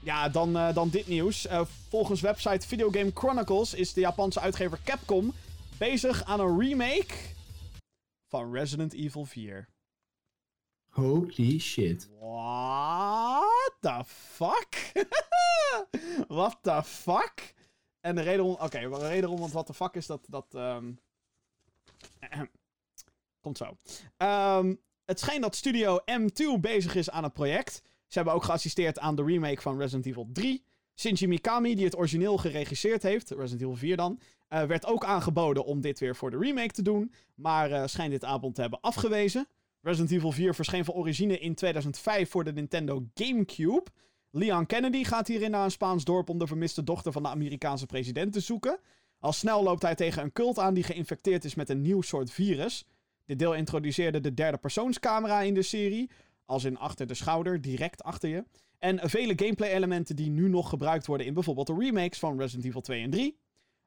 [0.06, 1.46] ja, dan, uh, dan dit nieuws.
[1.46, 5.34] Uh, volgens website Video Game Chronicles is de Japanse uitgever Capcom
[5.78, 7.14] bezig aan een remake
[8.28, 9.68] van Resident Evil 4.
[10.90, 12.10] Holy shit.
[12.20, 14.92] What the fuck?
[16.28, 17.54] What the fuck?
[18.00, 18.52] En de reden om...
[18.52, 20.26] Oké, okay, de reden om wat de fuck is dat...
[20.30, 21.00] dat um...
[23.42, 23.78] Komt zo.
[24.18, 27.82] Um, het schijnt dat studio M2 bezig is aan het project.
[28.08, 30.64] Ze hebben ook geassisteerd aan de remake van Resident Evil 3.
[30.96, 35.66] Shinji Mikami, die het origineel geregisseerd heeft, Resident Evil 4 dan, uh, werd ook aangeboden
[35.66, 37.14] om dit weer voor de remake te doen.
[37.36, 39.48] Maar uh, schijnt dit avond te hebben afgewezen.
[39.82, 43.84] Resident Evil 4 verscheen van origine in 2005 voor de Nintendo GameCube.
[44.32, 47.86] Leon Kennedy gaat hierin naar een Spaans dorp om de vermiste dochter van de Amerikaanse
[47.86, 48.80] president te zoeken.
[49.20, 52.32] Al snel loopt hij tegen een cult aan die geïnfecteerd is met een nieuw soort
[52.32, 52.86] virus.
[53.26, 56.10] Dit deel introduceerde de derde persoonscamera in de serie,
[56.46, 58.44] als in achter de schouder, direct achter je.
[58.80, 62.82] En vele gameplay-elementen die nu nog gebruikt worden in bijvoorbeeld de remakes van Resident Evil
[62.82, 63.38] 2 en 3.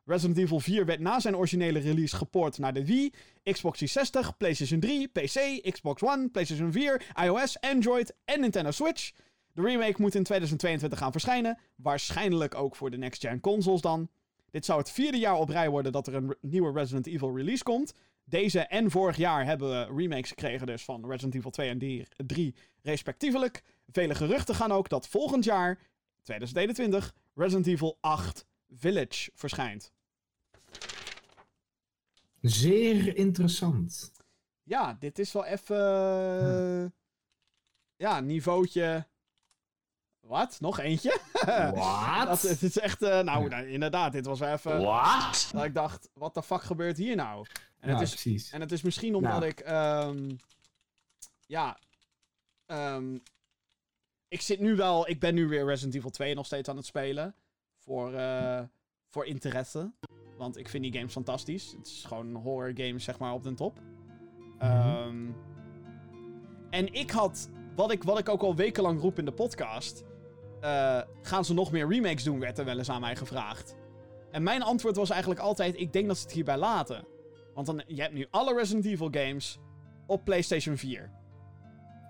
[0.05, 4.81] Resident Evil 4 werd na zijn originele release gepoord naar de Wii, Xbox 360, PlayStation
[4.81, 9.13] 3, PC, Xbox One, PlayStation 4, iOS, Android en Nintendo Switch.
[9.53, 14.09] De remake moet in 2022 gaan verschijnen, waarschijnlijk ook voor de next-gen consoles dan.
[14.51, 17.63] Dit zou het vierde jaar op rij worden dat er een nieuwe Resident Evil release
[17.63, 17.95] komt.
[18.29, 22.55] Deze en vorig jaar hebben we remakes gekregen dus van Resident Evil 2 en 3
[22.83, 23.63] respectievelijk.
[23.91, 25.79] Vele geruchten gaan ook dat volgend jaar,
[26.23, 29.93] 2021, Resident Evil 8 Village verschijnt.
[32.41, 34.13] Zeer interessant.
[34.63, 35.77] Ja, dit is wel even.
[36.81, 36.89] Hm.
[37.97, 39.07] Ja, niveautje.
[40.21, 40.61] Wat?
[40.61, 41.21] Nog eentje?
[41.75, 42.43] Wat?
[42.43, 43.03] Het is echt.
[43.03, 44.83] Uh, nou, nou, inderdaad, dit was wel even.
[44.83, 45.51] Wat?
[45.53, 47.47] Dat ik dacht, wat de fuck gebeurt hier nou?
[47.81, 48.51] En, het, is, precies.
[48.51, 49.45] en het is misschien omdat nou.
[49.45, 49.61] ik.
[49.69, 50.39] Um,
[51.47, 51.79] ja.
[52.67, 53.23] Um,
[54.29, 55.09] ik zit nu wel.
[55.09, 57.35] Ik ben nu weer Resident Evil 2 nog steeds aan het spelen.
[57.77, 58.61] Voor, uh,
[59.09, 59.93] voor interesse.
[60.37, 61.75] Want ik vind die games fantastisch.
[61.77, 63.81] Het is gewoon een horror game, zeg maar, op de top.
[63.81, 64.97] Mm -hmm.
[64.97, 65.37] um,
[66.71, 67.49] en ik had.
[67.77, 70.05] Wat ik, wat ik ook al wekenlang roep in de podcast.
[70.61, 72.41] Uh, gaan ze nog meer remakes doen?
[72.41, 73.75] Werd er wel eens aan mij gevraagd.
[74.31, 77.07] En mijn antwoord was eigenlijk altijd: ik denk dat ze het hierbij laten.
[77.59, 79.59] Want dan, je hebt nu alle Resident Evil games
[80.07, 81.11] op PlayStation 4.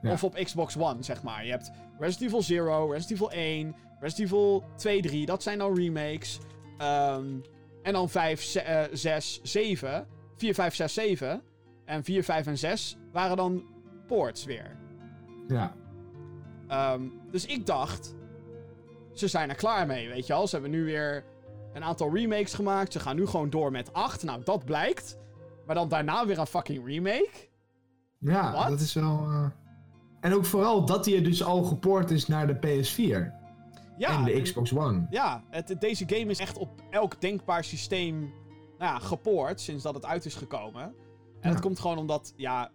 [0.02, 0.12] Ja.
[0.12, 1.44] Of op Xbox One, zeg maar.
[1.44, 5.26] Je hebt Resident Evil 0, Resident Evil 1, Resident Evil 2, 3.
[5.26, 6.38] Dat zijn dan remakes.
[6.82, 7.42] Um,
[7.82, 10.06] en dan 5, uh, 6, 7.
[10.36, 11.42] 4, 5, 6, 7.
[11.84, 13.64] En 4, 5 en 6 waren dan
[14.06, 14.76] ports weer.
[15.48, 15.74] Ja.
[16.94, 18.14] Um, dus ik dacht,
[19.12, 20.46] ze zijn er klaar mee, weet je wel.
[20.46, 21.24] Ze hebben nu weer
[21.72, 22.92] een aantal remakes gemaakt.
[22.92, 24.22] Ze gaan nu gewoon door met 8.
[24.22, 25.18] Nou, dat blijkt.
[25.68, 27.48] Maar dan daarna weer een fucking remake?
[28.18, 28.68] Ja, What?
[28.68, 29.30] dat is wel...
[29.30, 29.46] Uh...
[30.20, 33.36] En ook vooral dat hij dus al gepoord is naar de PS4.
[33.98, 35.06] Ja, en de Xbox One.
[35.10, 38.20] Ja, het, deze game is echt op elk denkbaar systeem
[38.78, 40.82] nou ja, gepoord sinds dat het uit is gekomen.
[40.82, 40.94] En
[41.40, 41.50] ja.
[41.50, 42.70] dat komt gewoon omdat, ja,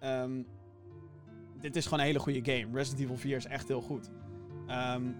[0.00, 0.46] um,
[1.60, 2.72] dit is gewoon een hele goede game.
[2.72, 4.10] Resident Evil 4 is echt heel goed.
[4.94, 5.16] Um,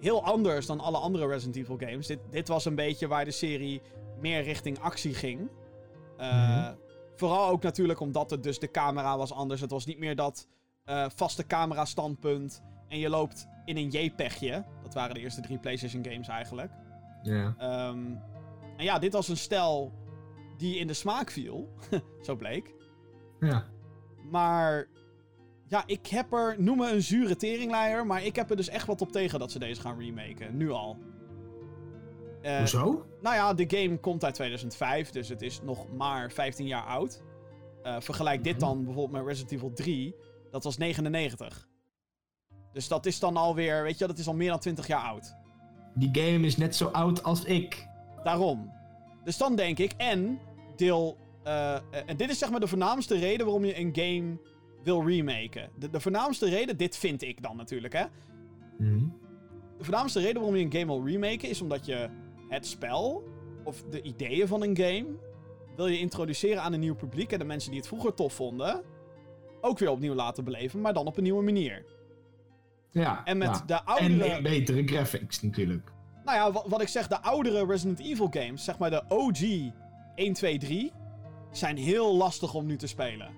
[0.00, 2.06] heel anders dan alle andere Resident Evil games.
[2.06, 3.82] Dit, dit was een beetje waar de serie
[4.20, 5.48] meer richting actie ging.
[6.18, 6.76] Uh, mm -hmm.
[7.16, 9.60] Vooral ook natuurlijk omdat het dus de camera was anders.
[9.60, 10.48] Het was niet meer dat
[10.86, 12.62] uh, vaste camera standpunt.
[12.88, 14.64] En je loopt in een JPEGje.
[14.82, 16.72] Dat waren de eerste drie PlayStation games eigenlijk.
[17.22, 17.54] Ja.
[17.88, 18.20] Um,
[18.76, 19.92] en ja, dit was een stijl
[20.56, 21.68] die in de smaak viel.
[22.26, 22.74] Zo bleek.
[23.40, 23.64] Ja.
[24.30, 24.86] Maar
[25.66, 28.86] ja, ik heb er, noem me een zure teringleier, maar ik heb er dus echt
[28.86, 30.56] wat op tegen dat ze deze gaan remaken.
[30.56, 30.98] Nu al.
[32.42, 33.06] Uh, Hoezo?
[33.22, 37.22] Nou ja, de game komt uit 2005, dus het is nog maar 15 jaar oud.
[37.82, 40.14] Uh, vergelijk dit dan bijvoorbeeld met Resident Evil 3.
[40.50, 41.68] Dat was 99.
[42.72, 45.34] Dus dat is dan alweer, weet je, dat is al meer dan 20 jaar oud.
[45.94, 47.88] Die game is net zo oud als ik.
[48.22, 48.72] Daarom.
[49.24, 50.38] Dus dan denk ik, en
[50.76, 51.16] deel.
[51.44, 54.38] eh, eh, en dit is zeg maar de voornaamste reden waarom je een game
[54.82, 55.70] wil remaken.
[55.78, 58.04] De, de voornaamste reden, dit vind ik dan natuurlijk, hè.
[58.78, 59.04] Mhm.
[59.78, 62.08] De voornaamste reden waarom je een game wil remaken is omdat je
[62.48, 63.24] het spel
[63.64, 65.06] of de ideeën van een game
[65.76, 68.84] wil je introduceren aan een nieuw publiek en de mensen die het vroeger tof vonden
[69.60, 71.84] ook weer opnieuw laten beleven, maar dan op een nieuwe manier.
[72.90, 73.62] Ja, En met ja.
[73.66, 75.92] de En oudere, eh, betere graphics natuurlijk.
[76.24, 79.40] nou ja, wat, wat ik zeg, de oudere Resident Evil games, zeg maar de OG
[80.14, 80.92] 1, 2, 3,
[81.50, 83.30] zijn heel lastig om nu te spelen.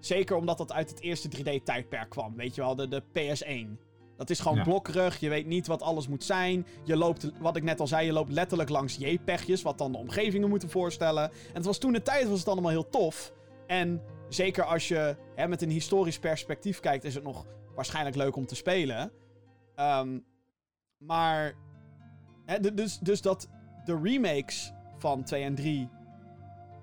[0.00, 3.89] Zeker omdat dat uit het eerste 3D-tijdperk kwam, weet je wel, de, de PS1.
[4.20, 4.62] Dat is gewoon Ja.
[4.62, 6.66] blokkerig, je weet niet wat alles moet zijn.
[6.84, 9.98] Je loopt, wat ik net al zei, je loopt letterlijk langs JPEG'jes, wat dan de
[9.98, 11.22] omgevingen moeten voorstellen.
[11.30, 13.32] En het was toen de tijd was het allemaal heel tof.
[13.66, 18.36] En zeker als je hè, met een historisch perspectief kijkt, is het nog waarschijnlijk leuk
[18.36, 19.12] om te spelen.
[19.74, 20.18] Ehm,
[20.98, 21.54] maar,
[22.46, 23.48] hè, dus, dus dat
[23.84, 25.88] de remakes van 2 en 3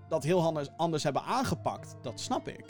[0.09, 2.65] dat heel anders, anders hebben aangepakt, dat snap ik.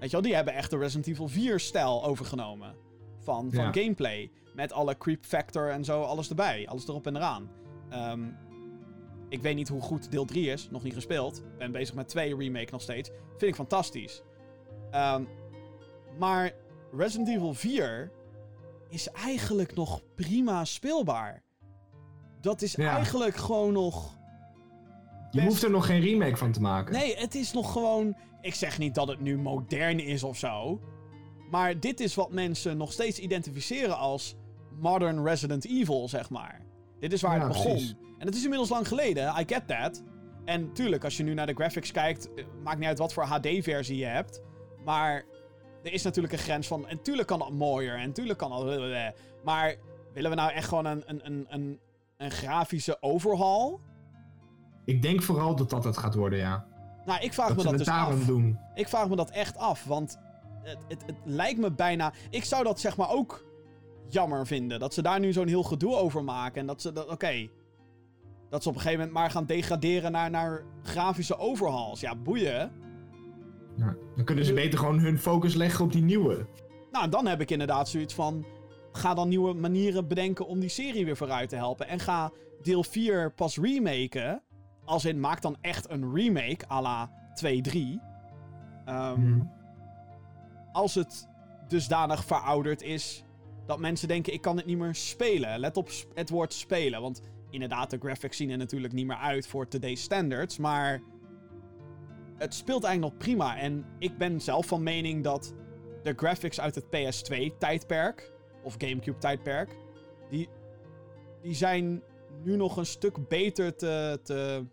[0.00, 2.82] Weet je wel, die hebben echt de Resident Evil 4-stijl overgenomen.
[3.24, 3.72] Van, van Ja.
[3.72, 4.30] gameplay.
[4.54, 6.68] Met alle creep factor en zo, alles erbij.
[6.68, 7.50] Alles erop en eraan.
[7.90, 8.22] Ehm,
[9.28, 10.68] ik weet niet hoe goed deel 3 is.
[10.70, 11.42] Nog niet gespeeld.
[11.58, 13.10] Ben bezig met 2 remake nog steeds.
[13.28, 14.22] Vind ik fantastisch.
[14.90, 15.24] Ehm,
[16.18, 16.52] maar
[16.92, 18.12] Resident Evil 4
[18.88, 21.42] is eigenlijk nog prima speelbaar.
[22.40, 22.94] Dat is Ja.
[22.96, 24.18] eigenlijk gewoon nog...
[25.30, 26.92] Je hoeft er nog geen remake van te maken.
[26.94, 28.16] Nee, het is nog gewoon.
[28.40, 30.80] Ik zeg niet dat het nu modern is of zo.
[31.50, 34.36] Maar dit is wat mensen nog steeds identificeren als
[34.80, 36.60] modern Resident Evil, zeg maar.
[37.00, 37.70] Dit is waar Ja, het begon.
[37.70, 37.94] precies.
[38.18, 40.02] En het is inmiddels lang geleden, I get that.
[40.44, 43.24] En tuurlijk, als je nu naar de graphics kijkt, eh, maakt niet uit wat voor
[43.24, 44.42] HD-versie je hebt.
[44.84, 45.24] Maar
[45.82, 46.86] er is natuurlijk een grens van.
[46.88, 47.98] En tuurlijk kan dat mooier.
[47.98, 49.14] En tuurlijk kan dat.
[49.44, 49.74] Maar
[50.12, 51.78] willen we nou echt gewoon een, een, een,
[52.16, 53.80] een, grafische overhaul?
[54.84, 56.66] Ik denk vooral dat dat het gaat worden, ja.
[57.04, 58.24] Nou, ik vraag Dat me dat dus af.
[58.24, 58.58] doen.
[58.74, 60.18] Ik vraag me dat echt af, want
[60.64, 62.12] het, het, het lijkt me bijna...
[62.30, 63.44] Ik zou dat zeg maar ook
[64.08, 64.78] jammer vinden.
[64.78, 66.60] Dat ze daar nu zo'n heel gedoe over maken.
[66.60, 66.92] En dat ze...
[66.92, 67.48] dat Oké.
[68.50, 72.00] Dat ze op een gegeven moment maar gaan degraderen naar, naar grafische overhauls.
[72.00, 72.72] Ja, boeien.
[73.76, 73.96] Ja.
[74.16, 76.46] Dan kunnen ze beter gewoon hun focus leggen op die nieuwe.
[76.90, 78.44] Nou, dan heb ik inderdaad zoiets van...
[78.92, 81.88] Ga dan nieuwe manieren bedenken om die serie weer vooruit te helpen.
[81.88, 84.42] En ga deel 4 pas remaken.
[84.84, 88.00] Als in, maak dan echt een remake à la 2, 3.
[88.84, 89.40] Ehm, Hm.
[90.74, 91.28] Als het
[91.68, 93.24] dusdanig verouderd is
[93.66, 95.58] dat mensen denken ik kan het niet meer spelen.
[95.58, 97.20] Let op het woord spelen, want
[97.50, 101.02] inderdaad de graphics zien er natuurlijk niet meer uit voor today's standards, maar
[102.36, 105.54] het speelt eigenlijk nog prima en ik ben zelf van mening dat
[106.02, 109.76] de graphics uit het PS2 tijdperk of GameCube tijdperk
[110.30, 110.48] die
[111.42, 112.02] die zijn
[112.42, 114.66] nu nog een stuk beter te te,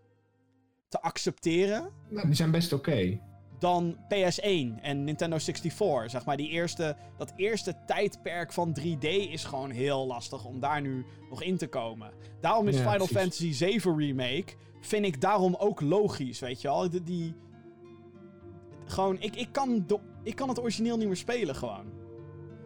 [0.88, 3.20] te accepteren Nou, die zijn best oké.
[3.62, 6.10] Dan PS1 en Nintendo 64.
[6.12, 10.82] Zeg maar, die eerste, dat eerste tijdperk van 3D is gewoon heel lastig om daar
[10.82, 12.12] nu nog in te komen.
[12.40, 13.16] Daarom is Ja, Final precies.
[13.18, 16.90] Fantasy 7 Remake, vind ik daarom ook logisch, weet je wel.
[16.90, 17.36] Die, die-
[18.86, 19.86] gewoon, ik, ik, kan
[20.24, 21.86] ik kan het origineel niet meer spelen gewoon.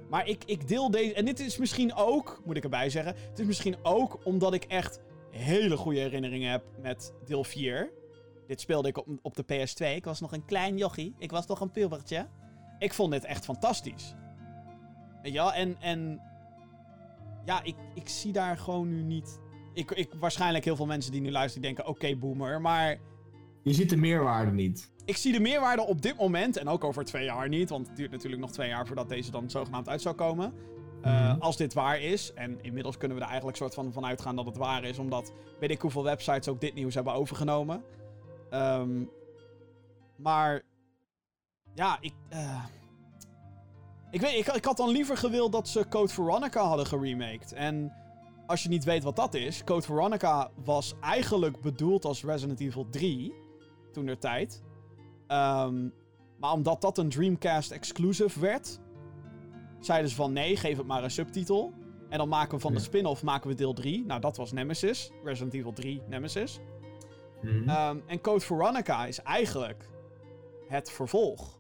[0.10, 1.14] Maar ik, ik deel deze...
[1.14, 3.16] En dit is misschien ook, moet ik erbij zeggen...
[3.30, 5.00] Het is misschien ook omdat ik echt
[5.32, 7.92] hele goede herinneringen heb met deel 4.
[8.48, 9.96] Dit speelde ik op, op de PS2.
[9.96, 11.16] Ik was nog een klein jochie.
[11.18, 12.28] Ik was nog een pubertje.
[12.80, 14.16] Ik vond dit echt fantastisch.
[15.22, 15.54] Weet je wel?
[15.54, 16.22] En, en
[17.46, 19.40] ja, ik, ik zie daar gewoon nu niet...
[19.74, 21.94] Ik, ik, waarschijnlijk heel veel mensen die nu luisteren die denken...
[21.94, 22.62] Oké, boomer.
[22.62, 22.98] Maar
[23.64, 24.92] Je ziet de meerwaarde niet.
[25.06, 26.58] ik zie de meerwaarde op dit moment...
[26.58, 27.70] En ook over twee jaar niet.
[27.70, 30.54] Want het duurt natuurlijk nog twee jaar voordat deze dan zogenaamd uit zou komen.
[31.06, 31.40] Uh, Mhm.
[31.40, 32.34] Als dit waar is.
[32.34, 34.98] En inmiddels kunnen we er eigenlijk soort van van uitgaan dat het waar is.
[35.00, 37.84] Omdat weet ik hoeveel websites ook dit nieuws hebben overgenomen.
[38.56, 39.04] Ehm,
[40.16, 40.62] maar
[41.74, 42.14] ja, ik.
[42.30, 42.64] eh,
[44.12, 47.54] ik weet, ik, ik had dan liever gewild dat ze Code Veronica hadden geremaked.
[47.54, 47.94] En
[48.48, 52.88] als je niet weet wat dat is, Code Veronica was eigenlijk bedoeld als Resident Evil
[52.90, 53.34] 3
[53.92, 54.64] toen der tijd.
[55.28, 55.90] Ehm,
[56.40, 58.80] maar omdat dat een Dreamcast exclusive werd,
[59.80, 61.74] zeiden ze van nee, geef het maar een subtitel.
[62.10, 64.06] En dan maken we van de spin-off maken we deel 3.
[64.06, 65.12] Nou, dat was Nemesis.
[65.24, 66.60] Resident Evil 3 Nemesis.
[67.46, 67.70] Mhm.
[67.70, 69.90] Ehm, en Code Veronica is eigenlijk
[70.68, 71.60] het vervolg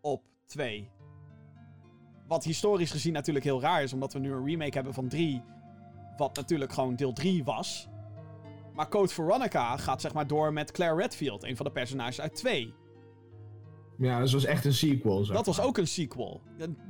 [0.00, 0.90] op 2.
[2.28, 5.42] Wat historisch gezien natuurlijk heel raar is, omdat we nu een remake hebben van 3.
[6.16, 7.88] Wat natuurlijk gewoon deel 3 was.
[8.74, 12.34] Maar Code Veronica gaat zeg maar door met Claire Redfield, een van de personages uit
[12.34, 12.74] 2.
[13.98, 15.26] Ja, dus was echt een sequel.
[15.26, 16.40] Dat was ook een sequel.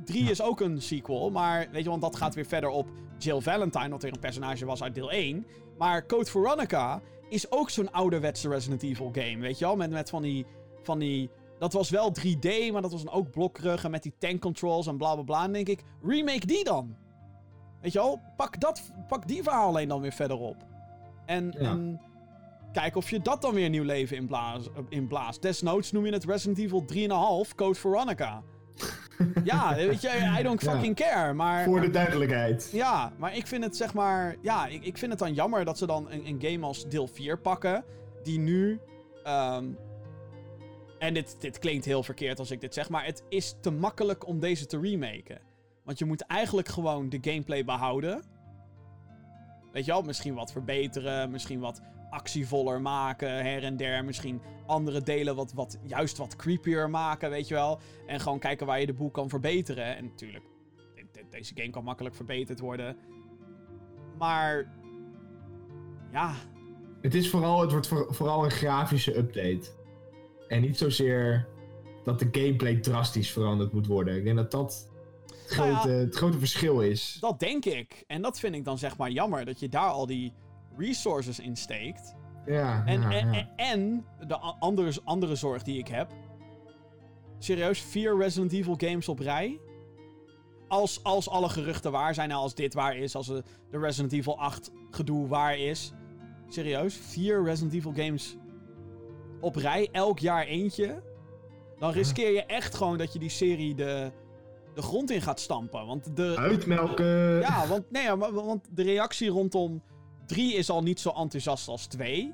[0.05, 3.39] 3 is ook een sequel, maar weet je, want dat gaat weer verder op Jill
[3.41, 5.45] Valentine, wat weer een personage was uit deel 1.
[5.77, 7.01] Maar Code Veronica
[7.33, 9.75] is ook zo'n ouderwetse Resident Evil game, weet je wel?
[9.75, 10.45] Met, met van die...
[10.81, 11.29] Van die
[11.59, 14.87] dat was wel 3D, maar dat was dan ook blokkerig en met die tank controls
[14.87, 15.43] en bla bla bla.
[15.43, 16.95] En denk ik, remake die dan.
[17.81, 20.55] Weet je wel, pak, dat, pak die verhaal alleen dan weer verder op.
[21.25, 21.69] En, Ja.
[21.69, 22.01] en
[22.73, 24.69] kijk of je dat dan weer nieuw leven inblaast.
[24.89, 25.41] inblaast.
[25.41, 26.85] Desnoods noem je het Resident Evil
[27.47, 28.43] 3,5 Code Veronica.
[29.43, 30.71] ja, weet je, I don't Ja.
[30.71, 31.33] fucking care.
[31.33, 32.69] Maar, Voor de duidelijkheid.
[32.71, 34.35] ja, maar ik vind het zeg maar.
[34.41, 37.07] Ja, ik, ik vind het dan jammer dat ze dan een, een game als deel
[37.07, 37.83] 4 pakken.
[38.23, 38.79] Die nu.
[39.23, 39.65] ehm,
[40.99, 42.89] en dit, dit klinkt heel verkeerd als ik dit zeg.
[42.89, 45.39] Maar het is te makkelijk om deze te remaken.
[45.83, 48.23] Want je moet eigenlijk gewoon de gameplay behouden.
[49.71, 51.31] Weet je wel, misschien wat verbeteren.
[51.31, 54.05] Misschien wat actievoller maken her en der.
[54.05, 57.79] Misschien andere delen wat, wat, juist wat creepier maken, weet je wel.
[58.07, 59.95] En gewoon kijken waar je de boel kan verbeteren.
[59.95, 60.43] En natuurlijk,
[60.95, 62.97] de- de- deze game kan makkelijk verbeterd worden.
[64.17, 64.71] Maar,
[66.11, 66.33] ja,
[67.01, 69.69] Het is vooral, het wordt voor- vooral een grafische update.
[70.47, 71.47] En niet zozeer
[72.03, 74.15] dat de gameplay drastisch veranderd moet worden.
[74.15, 74.89] Ik denk dat dat
[75.27, 75.75] het Nou ja.
[75.77, 77.17] grote, het grote verschil is.
[77.19, 78.03] dat denk ik.
[78.07, 80.33] En dat vind ik dan zeg maar jammer, dat je daar al die
[80.77, 82.15] resources in steekt.
[82.45, 83.47] Ja, En, ja, en, ja.
[83.55, 86.11] en, de andere, andere zorg die ik heb.
[87.37, 89.59] Serieus, vier Resident Evil games op rij.
[90.67, 94.13] Als, als alle geruchten waar zijn, nou, als dit waar is, als de, de Resident
[94.13, 95.93] Evil 8 gedoe waar is.
[96.47, 98.37] Serieus, vier Resident Evil games
[99.39, 101.01] op rij, elk jaar eentje.
[101.79, 104.11] Dan riskeer je echt gewoon dat je die serie de,
[104.73, 105.85] de grond in gaat stampen.
[105.85, 107.39] Want de, Uitmelken.
[107.39, 109.81] ja, want, nee, want de reactie rondom
[110.25, 112.33] 3 is al niet zo enthousiast als 2.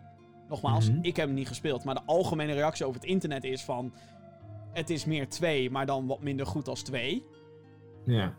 [0.49, 0.99] Nogmaals, Mhm.
[1.02, 3.94] ik heb hem niet gespeeld, maar de algemene reactie over het internet is van...
[4.72, 7.26] Het is meer 2, maar dan wat minder goed als 2.
[8.06, 8.36] ja.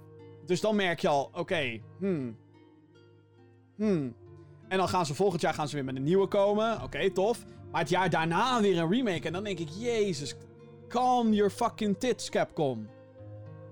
[0.47, 2.36] Dus dan merk je al, oké, hmm.
[3.77, 4.14] Hmm.
[4.68, 6.82] En dan gaan ze volgend jaar gaan ze weer met een nieuwe komen.
[6.82, 7.44] Oké, tof.
[7.70, 9.27] Maar het jaar daarna weer een remake.
[9.27, 10.35] En dan denk ik, jezus,
[10.89, 12.89] calm your fucking tits, Capcom.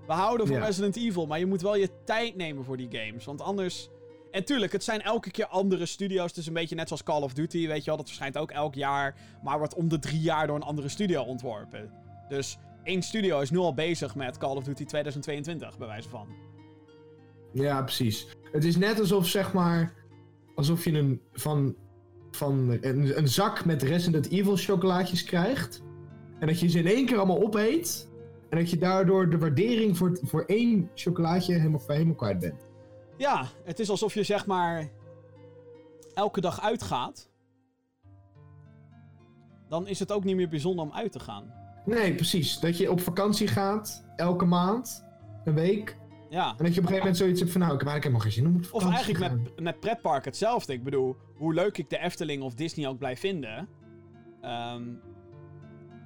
[0.07, 0.57] We houden van.
[0.57, 3.25] Resident Evil, maar je moet wel je tijd nemen voor die games.
[3.25, 3.89] Want anders...
[4.31, 6.33] En tuurlijk, het zijn elke keer andere studio's.
[6.33, 7.97] Is een beetje net zoals Call of Duty, weet je wel.
[7.97, 11.21] Dat verschijnt ook elk jaar, maar wordt om de drie jaar door een andere studio
[11.21, 11.91] ontworpen.
[12.29, 16.27] Dus één studio is nu al bezig met Call of Duty 2022, bij wijze van.
[17.53, 18.27] Ja, precies.
[18.51, 19.93] Het is net alsof, zeg maar,
[20.55, 21.75] alsof je een, van,
[22.31, 25.81] van een, een zak met Resident Evil chocolaatjes krijgt.
[26.39, 28.09] En dat je ze in één keer allemaal opeet.
[28.49, 32.68] En dat je daardoor de waardering voor, voor één chocolaatje helemaal, helemaal kwijt bent.
[33.19, 34.89] Ja, het is alsof je zeg maar
[36.13, 37.29] elke dag uitgaat.
[39.69, 41.53] Dan is het ook niet meer bijzonder om uit te gaan.
[41.85, 42.59] Nee, precies.
[42.59, 45.05] Dat je op vakantie gaat, elke maand,
[45.43, 45.97] een week.
[46.29, 46.49] Ja.
[46.57, 48.21] En dat je op een gegeven moment zoiets hebt van, nou, ik heb eigenlijk helemaal
[48.21, 49.53] geen zin om op Of vakantie eigenlijk te gaan.
[49.55, 50.73] met, met pretpark hetzelfde.
[50.73, 53.67] Ik bedoel, hoe leuk ik de Efteling of Disney ook blijf vinden.
[54.41, 54.83] ehm,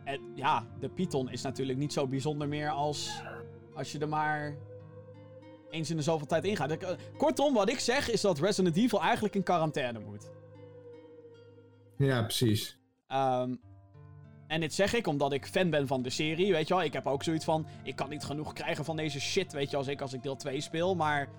[0.03, 3.21] het- ja, de Python is natuurlijk niet zo bijzonder meer als
[3.75, 4.55] als je er maar
[5.73, 6.71] eens in de zoveel tijd ingaat.
[6.71, 10.31] Eh, kortom, wat ik zeg is dat Resident Evil eigenlijk in quarantaine moet.
[11.97, 12.77] Ja, precies.
[13.07, 13.55] Ehm,
[14.47, 16.83] en dit zeg ik omdat ik fan ben van de serie, weet je wel.
[16.83, 19.77] Ik heb ook zoiets van, ik kan niet genoeg krijgen van deze shit, weet je,
[19.77, 20.95] als ik, als ik deel 2 speel.
[20.95, 21.29] Maar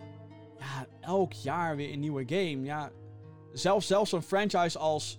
[0.59, 2.65] ja, elk jaar weer een nieuwe game.
[2.65, 2.91] Ja,
[3.53, 5.19] zelfs, zelfs een franchise als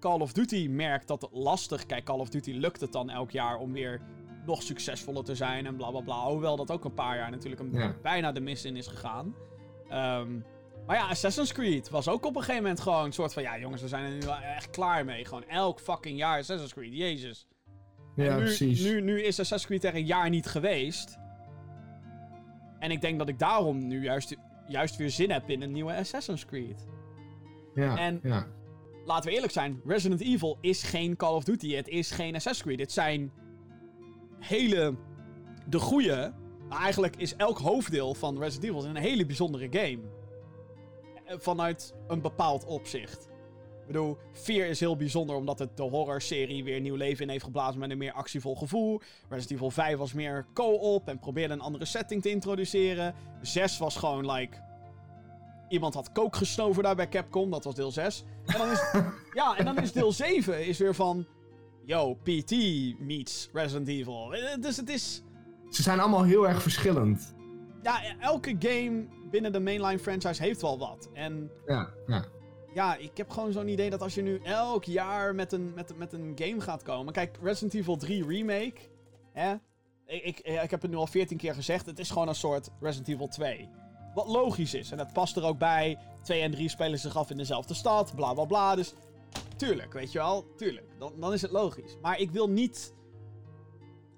[0.00, 1.86] Call of Duty merkt dat het lastig...
[1.86, 4.00] Kijk, Call of Duty lukt het dan elk jaar om weer
[4.46, 6.24] nog succesvoller te zijn en bla bla bla.
[6.26, 7.96] Hoewel dat ook een paar jaar natuurlijk een, Ja.
[8.02, 9.34] bijna de mis in is gegaan.
[9.88, 10.38] Ehm,
[10.86, 13.42] maar ja, Assassin's Creed was ook op een gegeven moment gewoon een soort van...
[13.42, 15.24] Ja, jongens, we zijn er nu wel echt klaar mee.
[15.24, 16.96] Gewoon elk fucking jaar Assassin's Creed.
[16.96, 17.46] Jezus.
[18.16, 18.82] Ja, nu, precies.
[18.82, 21.18] Nu, nu is Assassin's Creed er een jaar niet geweest.
[22.78, 24.36] En ik denk dat ik daarom nu juist,
[24.66, 26.86] juist weer zin heb in een nieuwe Assassin's Creed.
[27.74, 28.46] ja, en- ja.
[29.04, 31.74] Laten we eerlijk zijn, Resident Evil is geen Call of Duty.
[31.74, 32.80] Het is geen Assassin's Creed.
[32.80, 33.32] Het zijn
[34.42, 34.94] hele...
[35.68, 36.32] De goede...
[36.80, 39.98] Eigenlijk is elk hoofddeel van Resident Evil een hele bijzondere game.
[41.24, 43.30] Eh, Vanuit een bepaald opzicht.
[43.80, 47.44] Ik bedoel, 4 is heel bijzonder omdat het de horrorserie weer nieuw leven in heeft
[47.44, 49.00] geblazen met een meer actievol gevoel.
[49.28, 53.14] Resident Evil 5 was meer co-op en probeerde een andere setting te introduceren.
[53.42, 54.56] 6 was gewoon like...
[55.68, 58.24] Iemand had kook gesnoven daar bij Capcom, dat was deel 6.
[58.46, 58.92] En dan is,
[59.40, 61.26] ja, en dan is deel 7 is weer van...
[61.84, 62.50] Yo, PT
[62.98, 64.34] meets Resident Evil.
[64.34, 65.22] Eh, Dus het is...
[65.70, 67.34] Ze zijn allemaal heel erg verschillend.
[67.82, 71.08] Ja, elke game binnen de mainline franchise heeft wel wat.
[71.12, 72.24] En Ja, ja.
[72.74, 75.98] ja, ik heb gewoon zo'n idee dat als je nu elk jaar met een, met,
[75.98, 77.12] met een game gaat komen.
[77.12, 78.80] Kijk, Resident Evil 3 Remake.
[79.32, 79.54] Hè?
[80.06, 81.86] Ik, ik, ik heb het nu al 14 keer gezegd.
[81.86, 83.68] Het is gewoon een soort Resident Evil 2.
[84.14, 84.90] Wat logisch is.
[84.90, 85.98] En dat past er ook bij.
[86.22, 88.14] 2 en 3 spelen zich af in dezelfde stad.
[88.14, 88.74] Bla bla bla.
[88.74, 88.94] Dus
[89.56, 90.46] tuurlijk, weet je wel.
[90.56, 91.96] Tuurlijk, dan, dan is het logisch.
[92.02, 92.94] Maar ik wil niet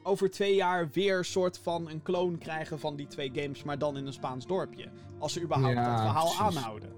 [0.03, 3.97] over twee jaar weer soort van een kloon krijgen van die twee games, maar dan
[3.97, 4.89] in een Spaans dorpje.
[5.19, 6.41] Als ze überhaupt Ja, dat verhaal precies.
[6.57, 6.93] aanhouden.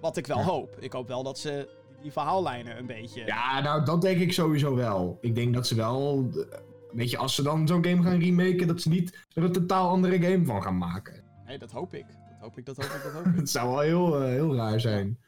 [0.00, 0.44] Wat ik wel Ja.
[0.44, 0.76] hoop.
[0.80, 1.68] Ik hoop wel dat ze
[2.02, 3.24] die verhaallijnen een beetje...
[3.26, 5.18] Ja, nou, dat denk ik sowieso wel.
[5.20, 6.28] Ik denk dat ze wel...
[6.50, 6.58] eh,
[6.92, 9.88] Weet je, als ze dan zo'n game gaan remaken, dat ze niet er een totaal
[9.88, 11.24] andere game van gaan maken.
[11.46, 12.06] Nee, dat hoop ik.
[12.06, 13.36] Dat hoop ik, dat hoop ik, dat hoop ik.
[13.40, 15.18] Het zou wel heel, eh, heel raar zijn.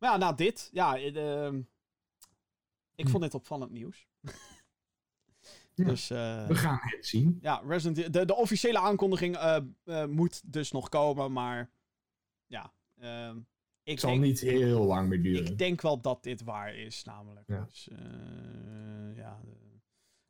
[0.00, 0.68] Maar ja, nou dit.
[0.72, 1.60] Ja, eh, ehm,
[2.94, 3.10] ik Hm.
[3.10, 4.06] vond dit opvallend nieuws.
[5.74, 5.86] Ja.
[5.86, 7.38] Dus eh, We gaan het zien.
[7.42, 11.70] ja, Resident de, de officiële aankondiging eh, moet dus nog komen, maar
[12.46, 12.72] ja.
[12.98, 13.36] ehm,
[13.82, 15.46] ik, Het zal denk, niet heel lang meer duren.
[15.46, 17.46] ik denk wel dat dit waar is, namelijk.
[17.48, 17.64] Ja.
[17.64, 17.88] Dus,
[19.14, 19.40] ja,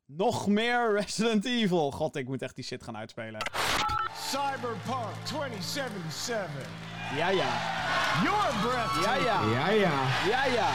[0.04, 1.90] nog meer Resident Evil.
[1.92, 3.40] God, ik moet echt die shit gaan uitspelen.
[4.16, 6.48] Cyberpunk 2077.
[7.16, 7.48] Ja, ja.
[8.22, 9.04] Your breath.
[9.04, 9.42] Ja, ja.
[9.42, 9.92] Ja, ja.
[10.28, 10.68] Ja, ja.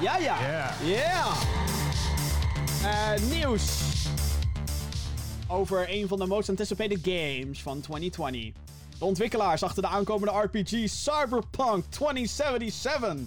[0.00, 0.36] Ja, ja.
[0.40, 0.74] Ja.
[0.84, 1.32] Ja.
[2.84, 3.80] Eh, nieuws.
[5.48, 8.52] Over een van de most anticipated games van 2020.
[8.98, 13.18] De ontwikkelaars achter de aankomende RPG Cyberpunk 2077,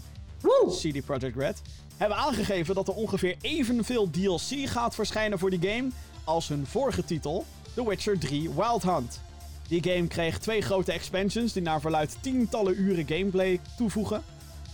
[0.70, 1.62] CD Projekt Red,
[1.98, 5.90] hebben aangegeven dat er ongeveer evenveel DLC gaat verschijnen voor die game
[6.24, 7.46] als hun vorige titel,
[7.76, 9.22] The Witcher 3 Wild Hunt.
[9.68, 14.24] Die game kreeg twee grote expansions die naar verluidt tientallen uren gameplay toevoegen.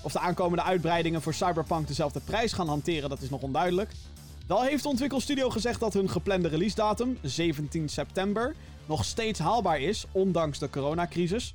[0.01, 3.91] Of de aankomende uitbreidingen voor Cyberpunk dezelfde prijs gaan hanteren, dat is nog onduidelijk.
[4.47, 8.55] Wel heeft de ontwikkelstudio gezegd dat hun geplande release datum, 17 september,
[8.85, 11.53] nog steeds haalbaar is, ondanks de coronacrisis.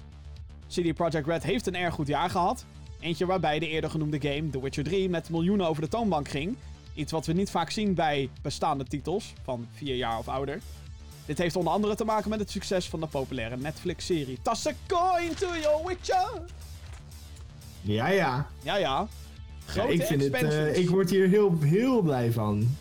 [0.68, 2.64] CD Projekt Red heeft een erg goed jaar gehad.
[3.00, 6.56] Eentje waarbij de eerder genoemde game, The Witcher 3, met miljoenen over de toonbank ging.
[6.94, 10.60] Iets wat we niet vaak zien bij bestaande titels, van 4 jaar of ouder.
[11.26, 14.72] Dit heeft onder andere te maken met het succes van de populaire Netflix-serie Toss a
[14.86, 16.42] coin to your Witcher!
[17.80, 18.46] Ja, ja.
[18.62, 18.78] Ja, ja.
[18.78, 19.08] Ja,
[19.66, 22.76] Grote ik, vind het, eh, ik word hier heel, heel blij van.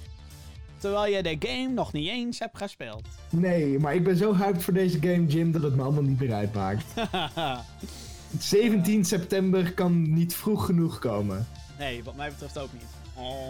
[0.78, 3.08] Terwijl je de game nog niet eens hebt gespeeld.
[3.30, 6.20] Nee, maar ik ben zo hyped voor deze game, Jim, dat het me allemaal niet
[6.20, 6.84] meer uitmaakt.
[8.40, 11.48] 17 september kan niet vroeg genoeg komen.
[11.78, 12.84] nee, wat mij betreft ook niet.
[13.14, 13.48] Oh.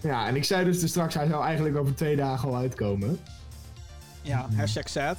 [0.00, 3.20] Ja, en ik zei dus straks, hij zou eigenlijk over twee dagen al uitkomen.
[4.22, 5.16] Ja, hashtag sad.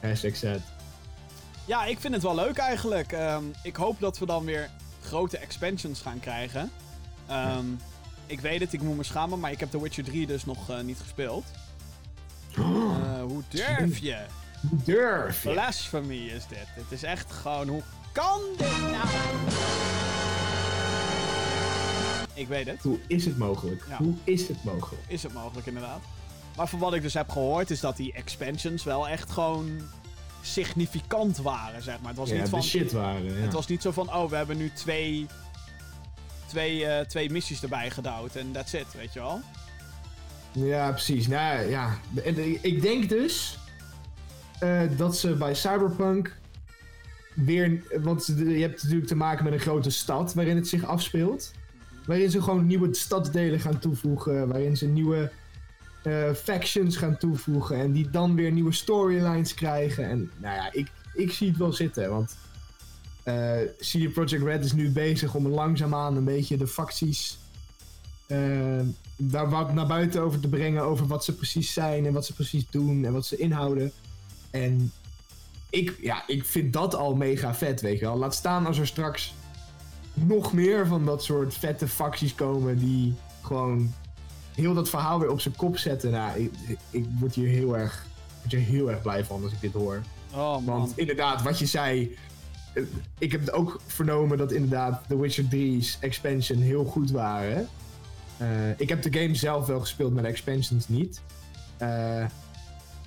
[0.00, 0.58] Hashtag sad.
[1.64, 3.12] Ja, ik vind het wel leuk eigenlijk.
[3.12, 4.70] Ehm, ik hoop dat we dan weer
[5.02, 6.70] grote expansions gaan krijgen.
[7.26, 7.64] Ehm,
[8.26, 10.70] Ik weet het, ik moet me schamen, maar ik heb The Witcher 3 dus nog
[10.70, 11.44] eh, niet gespeeld.
[12.54, 12.62] Eh,
[13.22, 14.16] hoe durf je?
[14.70, 15.50] Hoe durf je?
[15.50, 16.66] Blasphemy is dit.
[16.76, 17.82] Dit is echt gewoon, hoe
[18.12, 19.08] kan dit nou?
[22.34, 22.82] Ik weet het.
[22.82, 23.84] Hoe is het mogelijk?
[23.88, 23.96] Ja.
[23.96, 25.02] Hoe is het mogelijk?
[25.06, 26.00] Is het mogelijk inderdaad.
[26.56, 29.80] Maar van wat ik dus heb gehoord, is dat die expansions wel echt gewoon
[30.42, 32.08] significant waren, zeg maar.
[32.08, 32.62] Het was Ja, niet van...
[32.62, 33.24] shit waren.
[33.24, 33.32] Ja.
[33.32, 35.26] Het was niet zo van, oh, we hebben nu twee,
[36.46, 39.40] twee, eh, twee missies erbij gedouwd en that's it, weet je wel.
[40.52, 41.26] Ja, precies.
[41.26, 41.98] Nou ja,
[42.60, 43.58] ik denk dus
[44.58, 46.36] eh, dat ze bij Cyberpunk
[47.34, 47.82] weer.
[48.02, 51.52] Want je hebt natuurlijk te maken met een grote stad waarin het zich afspeelt.
[52.06, 54.48] Waarin ze gewoon nieuwe stadsdelen gaan toevoegen.
[54.48, 55.30] Waarin ze nieuwe
[56.02, 57.76] eh, factions gaan toevoegen.
[57.76, 60.08] En die dan weer nieuwe storylines krijgen.
[60.08, 62.10] En nou ja, ik, ik zie het wel zitten.
[62.10, 62.36] Want
[63.22, 67.38] eh CD Projekt Red is nu bezig om langzaamaan een beetje de facties
[68.26, 68.80] eh,
[69.16, 70.82] daar wat naar buiten over te brengen.
[70.82, 73.92] Over wat ze precies zijn en wat ze precies doen en wat ze inhouden.
[74.50, 74.92] En
[75.70, 78.16] ik, ja, ik vind dat al mega vet, weet je wel.
[78.16, 79.34] Laat staan als er straks
[80.14, 83.92] nog meer van dat soort vette facties komen die gewoon
[84.54, 86.10] heel dat verhaal weer op zijn kop zetten.
[86.10, 86.52] Nou, ik,
[86.90, 88.06] ik- word hier heel erg,
[88.40, 90.02] word hier heel erg blij van als ik dit hoor.
[90.32, 90.64] Oh man.
[90.78, 92.16] Want inderdaad, wat je zei.
[92.74, 92.82] eh,
[93.18, 97.68] Ik heb ook vernomen dat inderdaad The Witcher 3's expansion heel goed waren.
[98.36, 98.46] Eh,
[98.80, 101.20] ik heb de game zelf wel gespeeld, maar de expansions niet.
[101.76, 102.24] Eh,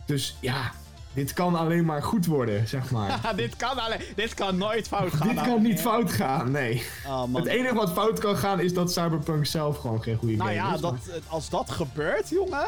[0.06, 0.72] dus ja,
[1.18, 3.22] dit kan alleen maar goed worden, zeg maar.
[3.36, 5.28] dit, kan alleen, dit kan nooit fout gaan.
[5.28, 5.48] dit nou.
[5.48, 6.84] kan niet fout gaan, nee.
[7.08, 7.36] Oh.
[7.36, 10.62] Het enige wat fout kan gaan is dat Cyberpunk zelf gewoon geen goede Nou game
[10.62, 10.82] ja, is.
[10.82, 10.96] dat,
[11.28, 12.66] als dat gebeurt, jongen.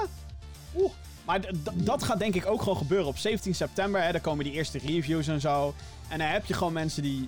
[0.75, 0.91] Oeh.
[1.25, 1.41] Maar
[1.73, 4.03] dat gaat denk ik ook gewoon gebeuren op 17 september.
[4.03, 5.73] Hè, dan komen die eerste reviews en zo.
[6.07, 7.27] En dan heb je gewoon mensen die.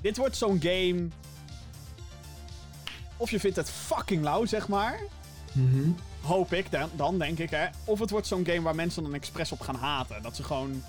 [0.00, 1.08] Dit wordt zo'n game.
[3.16, 5.00] Of je vindt het fucking lauw, zeg maar.
[5.52, 5.90] Mhm.
[6.22, 7.66] Hoop ik dan, dan denk ik, hè.
[7.84, 10.22] Of het wordt zo'n game waar mensen dan expres op gaan haten.
[10.22, 10.82] Dat ze gewoon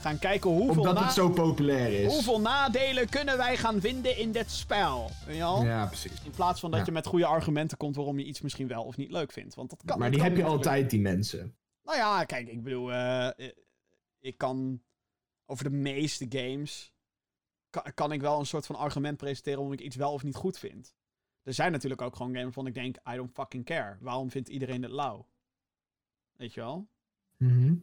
[0.00, 2.12] gaan kijken hoeveel, Omdat het zo populair is.
[2.12, 5.10] hoeveel nadelen kunnen wij gaan vinden in dit spel.
[5.28, 6.12] Ja, precies.
[6.24, 6.86] In plaats van dat Ja.
[6.86, 9.54] je met goede argumenten komt waarom je iets misschien wel of niet leuk vindt.
[9.54, 9.98] Want dat kan.
[9.98, 10.66] Maar die kan heb je natuurlijk.
[10.68, 11.56] altijd, die mensen.
[11.82, 13.52] Nou ja, kijk, ik bedoel, eh, eh,
[14.20, 14.82] ik kan
[15.46, 16.92] over de meeste games
[17.70, 20.34] kan, kan ik wel een soort van argument presenteren waarom ik iets wel of niet
[20.36, 20.94] goed vind.
[21.48, 23.96] Er zijn natuurlijk ook gewoon games waarvan ik denk, I don't fucking care.
[24.00, 25.26] Waarom vindt iedereen het lauw?
[26.32, 26.88] Weet je wel?
[27.36, 27.74] Mhm.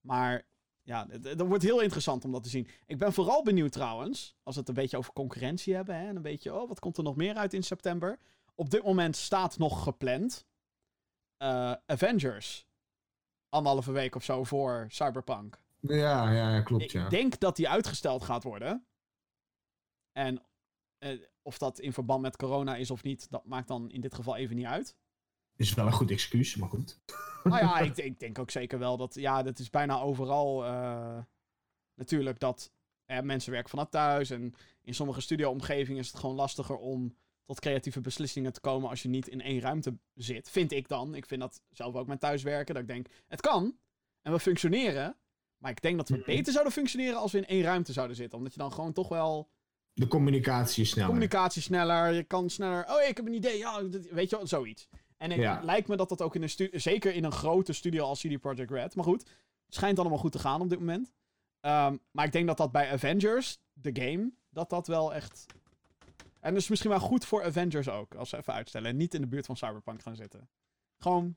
[0.00, 0.46] Maar
[0.82, 2.68] ja, het, het wordt heel interessant om dat te zien.
[2.86, 5.96] Ik ben vooral benieuwd trouwens, als we het een beetje over concurrentie hebben.
[5.96, 8.18] Hè, en een beetje, oh, wat komt er nog meer uit in september?
[8.54, 10.46] Op dit moment staat nog gepland
[11.36, 12.66] eh, Avengers.
[13.48, 15.58] Anderhalve week of zo voor Cyberpunk.
[15.80, 17.04] Ja, ja, ja, klopt, ja.
[17.04, 18.86] Ik denk dat die uitgesteld gaat worden.
[20.12, 20.42] En
[20.98, 24.14] eh, of dat in verband met corona is of niet, dat maakt dan in dit
[24.14, 24.96] geval even niet uit.
[25.56, 27.00] Is wel een goed excuus, maar goed.
[27.44, 31.18] Nou ja, ik, ik denk ook zeker wel dat, ja, dat is bijna overal eh,
[31.94, 32.72] natuurlijk dat
[33.04, 34.30] eh, mensen werken vanaf thuis.
[34.30, 39.02] En in sommige studio-omgevingen is het gewoon lastiger om tot creatieve beslissingen te komen als
[39.02, 40.50] je niet in één ruimte zit.
[40.50, 41.14] Vind ik dan.
[41.14, 42.74] Ik vind dat zelf ook met thuiswerken.
[42.74, 43.76] Dat ik denk, het kan.
[44.22, 45.16] En we functioneren.
[45.58, 46.24] Maar ik denk dat we Mhm.
[46.26, 48.38] beter zouden functioneren als we in één ruimte zouden zitten.
[48.38, 49.50] Omdat je dan gewoon toch wel
[49.94, 51.08] De communicatie is sneller.
[51.10, 52.12] communicatie sneller.
[52.12, 52.84] Je kan sneller.
[52.88, 53.58] Oh, ik heb een idee.
[53.58, 54.88] Ja, weet je wel, zoiets.
[55.16, 55.54] En Ja.
[55.54, 58.20] het lijkt me dat dat ook in een studio, zeker in een grote studio als
[58.20, 58.94] CD Projekt Red.
[58.94, 59.20] Maar goed,
[59.66, 61.12] het schijnt allemaal goed te gaan op dit moment.
[61.60, 65.46] Ehm, maar ik denk dat dat bij Avengers, de game, dat dat wel echt.
[66.40, 68.90] En dat is misschien wel goed voor Avengers ook, als ze even uitstellen.
[68.90, 70.48] En niet in de buurt van Cyberpunk gaan zitten.
[70.98, 71.36] Gewoon,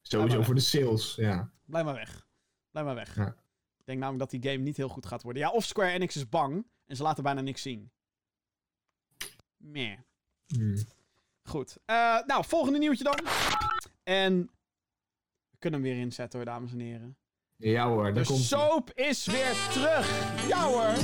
[0.00, 1.50] Sowieso voor de sales, ja.
[1.64, 2.26] blijf maar weg.
[2.70, 3.16] Blijf maar weg.
[3.16, 3.26] Ja.
[3.78, 5.42] Ik denk namelijk dat die game niet heel goed gaat worden.
[5.42, 7.90] Ja, of Square Enix is bang en ze laten bijna niks zien.
[9.56, 9.98] Meh.
[10.46, 10.76] Hmm.
[11.42, 11.76] Goed.
[11.84, 13.18] Eh, nou, volgende nieuwtje dan.
[14.02, 14.50] En
[15.50, 17.16] we kunnen hem weer inzetten hoor, dames en heren.
[17.56, 20.46] Ja hoor, daar De komt soap is weer terug.
[20.48, 20.94] Ja hoor.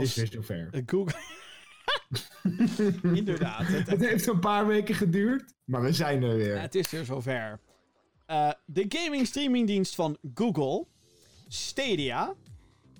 [0.00, 0.22] Het Google.
[0.24, 0.68] is weer zover.
[0.72, 1.14] eh, Google.
[3.18, 3.66] Inderdaad.
[3.66, 6.60] Het, Het heeft een paar weken geduurd, maar we zijn er weer.
[6.60, 7.60] Het is weer zover.
[8.26, 10.86] Eh, de gaming streamingdienst van Google,
[11.48, 12.34] Stadia,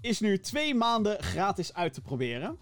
[0.01, 2.57] is nu twee maanden gratis uit te proberen.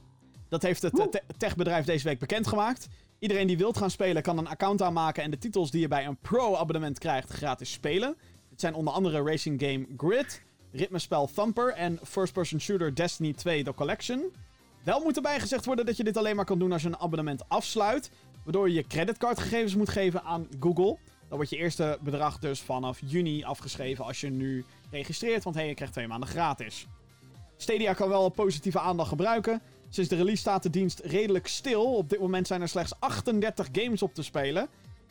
[0.48, 2.86] Dat heeft het eh, te- techbedrijf deze week bekendgemaakt.
[3.18, 6.06] Iedereen die wilt gaan spelen kan een account aanmaken en de titels die je bij
[6.06, 8.16] een pro-abonnement krijgt gratis spelen.
[8.50, 13.74] Het zijn onder andere racing game Grid, ritmespel Thumper en first-person shooter Destiny 2 The
[13.74, 14.32] Collection.
[14.84, 16.98] Wel moet erbij gezegd worden dat je dit alleen maar kan doen als je een
[16.98, 18.10] abonnement afsluit,
[18.44, 20.98] waardoor je je creditcardgegevens moet geven aan Google.
[21.28, 25.68] Dan wordt je eerste bedrag dus vanaf juni afgeschreven als je nu registreert, want hey,
[25.68, 26.86] je krijgt twee maanden gratis.
[27.56, 29.62] Stadia kan wel positieve aandacht gebruiken.
[29.88, 31.96] Sinds de release staat de dienst redelijk stil.
[31.96, 34.68] Op dit moment zijn er slechts 38 games op te spelen.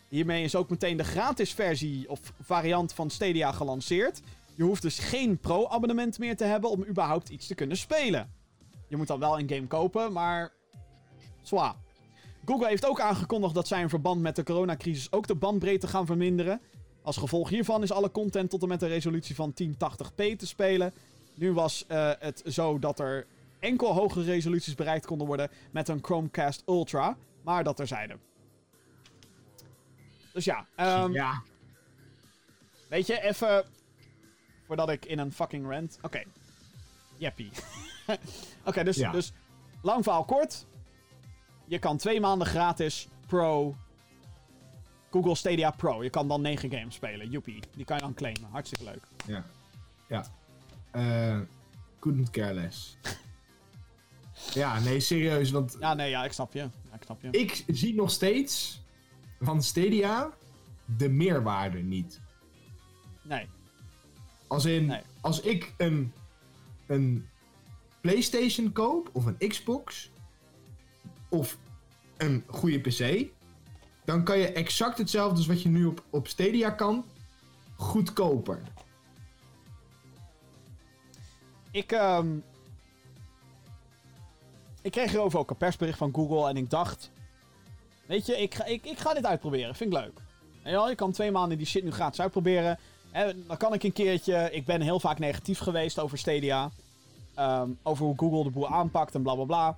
[0.09, 4.21] Hiermee is ook meteen de gratis versie of variant van Stadia gelanceerd.
[4.57, 8.34] Je hoeft dus geen pro-abonnement meer te hebben om überhaupt iets te kunnen spelen.
[8.88, 10.53] Je moet dan wel een game kopen, maar...
[11.41, 11.75] Zwa.
[12.45, 16.05] Google heeft ook aangekondigd dat zij in verband met de coronacrisis ook de bandbreedte gaan
[16.05, 16.61] verminderen.
[17.01, 20.93] Als gevolg hiervan is alle content tot en met een resolutie van 1080p te spelen.
[21.34, 23.27] Nu was eh, het zo dat er
[23.59, 27.17] enkel hogere resoluties bereikt konden worden met een Chromecast Ultra.
[27.43, 28.17] Maar dat terzijde.
[30.34, 31.43] Dus ja, ehm, ja,
[32.89, 33.65] weet je, even
[34.68, 35.99] voordat ik in een fucking rant...
[36.02, 36.23] Oké.
[37.18, 37.52] Jeppie.
[38.65, 39.11] Oké, dus, Ja.
[39.11, 39.31] dus
[39.81, 40.65] lang verhaal kort.
[41.65, 43.76] Je kan twee maanden gratis Pro...
[45.11, 46.03] Google Stadia Pro.
[46.03, 47.30] Je kan dan negen games spelen.
[47.30, 47.64] Joepie.
[47.76, 48.49] Die kan je dan claimen.
[48.52, 49.03] Hartstikke leuk.
[49.26, 49.44] ja.
[50.07, 50.26] Ja.
[50.91, 51.39] Eh
[51.99, 52.98] couldn't care less.
[54.53, 56.60] ja, nee, serieus, want Ja, nee, ja, ik snap je.
[56.60, 57.30] Ja, ik snap je.
[57.31, 58.81] ik zie nog steeds
[59.39, 60.30] van Stadia
[60.85, 62.22] de meerwaarde niet.
[63.23, 63.48] Nee.
[64.48, 65.02] Als in, Nee.
[65.22, 66.14] als ik een,
[66.88, 67.30] een
[68.02, 70.11] PlayStation koop of een Xbox
[71.30, 71.57] of
[72.18, 73.28] een goede PC,
[74.06, 77.06] dan kan je exact hetzelfde als wat je nu op, op Stadia kan,
[77.76, 78.61] goedkoper.
[81.72, 82.28] Ik, ehm
[84.82, 87.11] ik kreeg hierover ook een persbericht van Google en ik dacht...
[88.06, 89.76] Weet je, ik ga, ik, ik ga dit uitproberen.
[89.76, 90.19] Vind ik leuk.
[90.64, 92.80] En ja, je kan twee maanden die shit nu gratis uitproberen.
[93.11, 94.49] En dan kan ik een keertje...
[94.51, 96.71] Ik ben heel vaak negatief geweest over Stadia.
[97.35, 99.77] Ehm, over hoe Google de boel aanpakt en bla bla bla.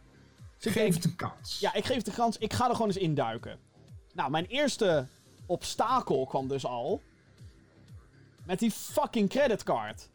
[0.60, 1.60] Dus Geef het een kans.
[1.60, 2.38] ja, ik geef het de kans.
[2.38, 3.60] Ik ga er gewoon eens induiken.
[4.14, 5.08] Nou, mijn eerste
[5.46, 7.02] obstakel kwam dus al.
[8.46, 10.10] Met die fucking creditcard.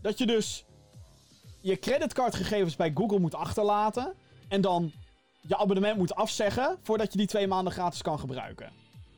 [0.00, 0.64] Dat je dus
[1.60, 4.14] je creditcardgegevens bij Google moet achterlaten.
[4.48, 4.92] En dan
[5.40, 8.72] je abonnement moet afzeggen voordat je die twee maanden gratis kan gebruiken.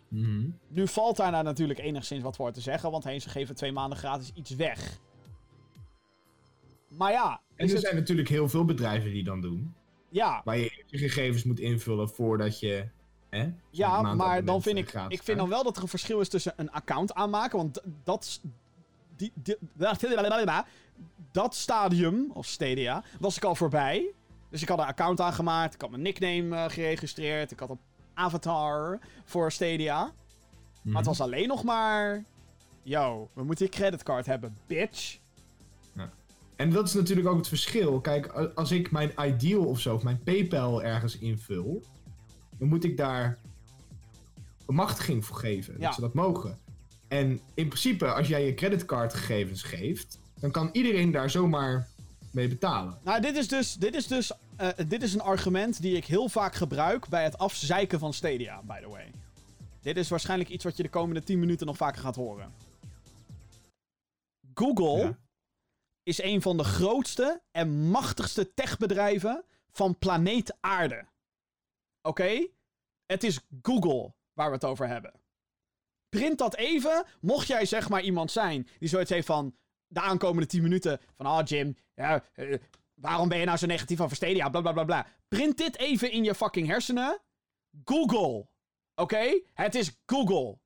[0.09, 0.49] Mhm.
[0.69, 3.73] Nu valt daar nou natuurlijk enigszins wat voor te zeggen, want heen, ze geven twee
[3.73, 4.99] maanden gratis iets weg.
[6.89, 9.75] Maar ja, En er het- zijn natuurlijk heel veel bedrijven die dan doen.
[10.09, 12.89] ja, Waar je je gegevens moet invullen voordat je.
[13.31, 16.29] Hè, ja maar dan vind ik, ik vind dan wel dat er een verschil is
[16.29, 18.41] tussen een account aanmaken, want dat,
[19.17, 19.33] die-
[21.33, 24.13] dat stadium, of Stadia, was ik al voorbij.
[24.51, 27.79] Dus ik had een account aangemaakt, ik had mijn nickname eh, geregistreerd, ik had een
[28.17, 29.99] avatar voor Stadia.
[30.03, 30.13] Maar
[30.83, 30.97] Mhm.
[30.97, 32.25] het was alleen nog maar.
[32.83, 35.19] Yo, we moeten je creditcard hebben, bitch.
[36.57, 38.01] En dat is natuurlijk ook het verschil.
[38.01, 41.83] Kijk, als ik mijn Ideal of zo, of mijn PayPal ergens invul,
[42.59, 43.39] dan moet ik daar
[44.67, 45.75] bemachtiging voor geven.
[45.79, 45.81] Ja.
[45.87, 46.59] Dat ze dat mogen.
[47.09, 51.89] En in principe, als jij je creditcardgegevens geeft, dan kan iedereen daar zomaar
[52.31, 52.99] mee betalen.
[53.05, 56.29] Nou, dit is dus, dit is dus eh, dit is een argument die ik heel
[56.29, 59.11] vaak gebruik bij het afzeiken van Stadia, by the way.
[59.81, 62.55] Dit is waarschijnlijk iets wat je de komende 10 minuten nog vaker gaat horen.
[64.55, 65.19] Google Ja.
[66.03, 71.07] is een van de grootste en machtigste techbedrijven van planeet Aarde.
[72.03, 72.47] Oké?
[73.07, 75.13] Het is Google waar we het over hebben.
[76.09, 79.57] Print dat even, mocht jij zeg maar iemand zijn die zoiets heeft van
[79.87, 82.61] de aankomende 10 minuten van ah Jim, ja, eh,
[83.01, 85.07] waarom ben je nou zo negatief over Stadia, bla bla bla bla.
[85.29, 87.23] Print dit even in je fucking hersenen.
[87.85, 88.49] Google.
[88.95, 89.43] Oké?
[89.53, 90.59] Het is Google.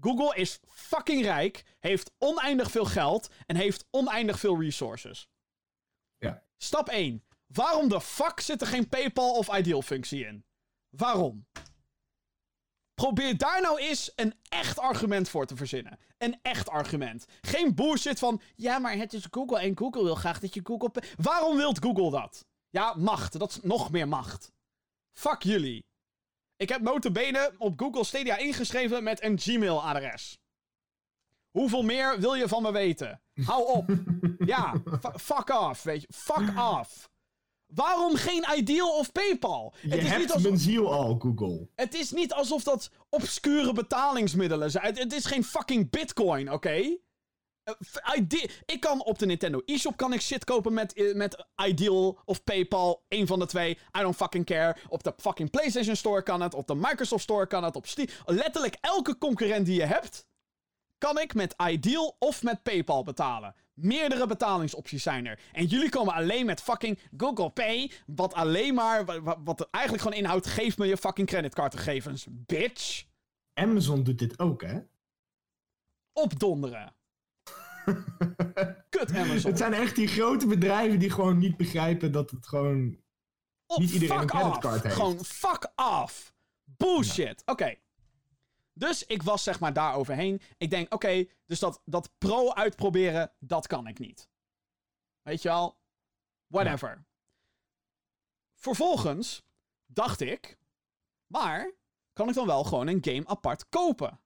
[0.00, 5.28] Google is fucking rijk, heeft oneindig veel geld en heeft oneindig veel resources.
[6.18, 6.42] Ja.
[6.56, 7.24] Stap 1.
[7.46, 10.44] Waarom de fuck zit er geen PayPal of Ideal functie in?
[10.88, 11.46] Waarom?
[12.98, 15.98] Probeer daar nou eens een echt argument voor te verzinnen.
[16.18, 17.26] Een echt argument.
[17.40, 20.90] Geen bullshit van, ja, maar het is Google en Google wil graag dat je Google...
[21.16, 22.46] Waarom wilt Google dat?
[22.70, 23.38] Ja, macht.
[23.38, 24.52] Dat is nog meer macht.
[25.12, 25.84] Fuck jullie.
[26.56, 30.38] Ik heb notabene op Google Stadia ingeschreven met een Gmail-adres.
[31.50, 33.22] Hoeveel meer wil je van me weten?
[33.44, 33.90] Hou op.
[34.52, 36.08] ja, fu- fuck off, weet je.
[36.14, 37.10] Fuck off.
[37.74, 39.74] Waarom geen Ideal of PayPal?
[39.80, 41.68] Je Het is, niet hebt alsof, mijn ziel al, Google.
[41.74, 44.84] het is niet alsof dat obscure betalingsmiddelen zijn.
[44.84, 46.96] Het, het is geen fucking bitcoin, oké?
[47.62, 52.18] Eh, ik kan op de Nintendo eShop kan ik shit kopen met, eh, met Ideal
[52.24, 53.04] of PayPal.
[53.08, 53.70] Een van de twee.
[53.70, 54.76] I don't fucking care.
[54.88, 56.54] Op de fucking PlayStation Store kan het.
[56.54, 57.76] Op de Microsoft Store kan het.
[57.76, 58.08] Op Steam.
[58.26, 60.26] Letterlijk elke concurrent die je hebt.
[60.98, 63.54] Kan ik met Ideal of met PayPal betalen.
[63.80, 65.38] Meerdere betalingsopties zijn er.
[65.52, 67.92] En jullie komen alleen met fucking Google Pay.
[68.06, 69.04] Wat alleen maar.
[69.04, 70.46] wa- wa- Wat, eigenlijk gewoon inhoudt.
[70.46, 72.26] Geef me je fucking creditcardgegevens.
[72.30, 73.04] Bitch.
[73.54, 74.78] Amazon doet dit ook, hè?
[76.12, 76.94] Opdonderen.
[78.90, 79.50] Kut Amazon.
[79.50, 82.98] Het zijn echt die grote bedrijven die gewoon niet begrijpen dat het gewoon...
[83.66, 84.94] Op, Niet iedereen een creditcard heeft.
[84.94, 86.32] Gewoon fuck off.
[86.64, 87.42] Bullshit.
[87.46, 87.74] Oké.
[88.78, 90.40] Dus ik was zeg maar daar overheen.
[90.56, 94.28] Ik denk, oké, dus dat, dat pro uitproberen, dat kan ik niet.
[95.22, 95.78] Weet je wel?
[96.46, 97.04] Whatever.
[98.54, 99.46] Vervolgens
[99.86, 100.58] dacht ik,
[101.26, 101.72] maar
[102.12, 104.20] kan ik dan wel gewoon een game apart kopen?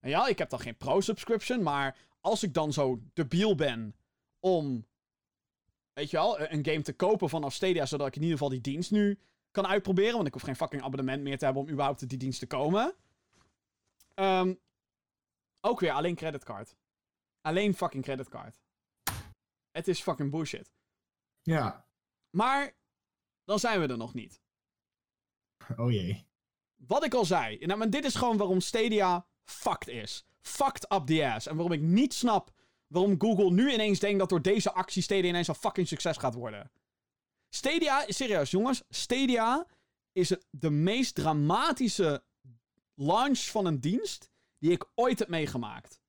[0.00, 3.96] En ja, ik heb dan geen pro-subscription, maar als ik dan zo debiel ben
[4.40, 4.86] om
[5.92, 8.60] weet je wel, een game te kopen vanaf Stadia, zodat ik in ieder geval die
[8.60, 9.18] dienst nu
[9.50, 10.14] kan uitproberen.
[10.14, 12.94] Want ik hoef geen fucking abonnement meer te hebben om überhaupt die dienst te komen.
[14.16, 14.54] Ehm,
[15.60, 16.76] ook weer alleen creditcard.
[17.40, 18.60] Alleen fucking creditcard.
[19.70, 20.72] Het is fucking bullshit.
[21.42, 21.88] Ja.
[22.30, 22.76] Maar
[23.44, 24.40] dan zijn we er nog niet.
[25.76, 26.26] Oh jee.
[26.74, 30.26] Wat ik al zei, nou, maar dit is gewoon waarom Stadia fucked is.
[30.40, 31.46] Fucked up the ass.
[31.46, 32.52] En waarom ik niet snap
[32.86, 36.34] waarom Google nu ineens denkt dat door deze actie Stadia ineens een fucking succes gaat
[36.34, 36.70] worden.
[37.48, 39.66] Stadia, serieus jongens, Stadia
[40.12, 42.24] is de meest dramatische
[42.96, 46.00] launch van een dienst die ik ooit heb meegemaakt.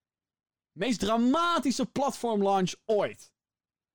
[0.72, 3.32] Meest dramatische platform launch ooit.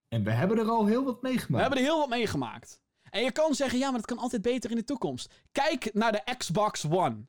[0.09, 1.63] En we hebben er al heel wat We meegemaakt.
[1.63, 2.81] hebben er heel wat meegemaakt.
[3.11, 5.33] En je kan zeggen, ja, maar dat kan altijd beter in de toekomst.
[5.53, 7.27] Kijk naar de Xbox One.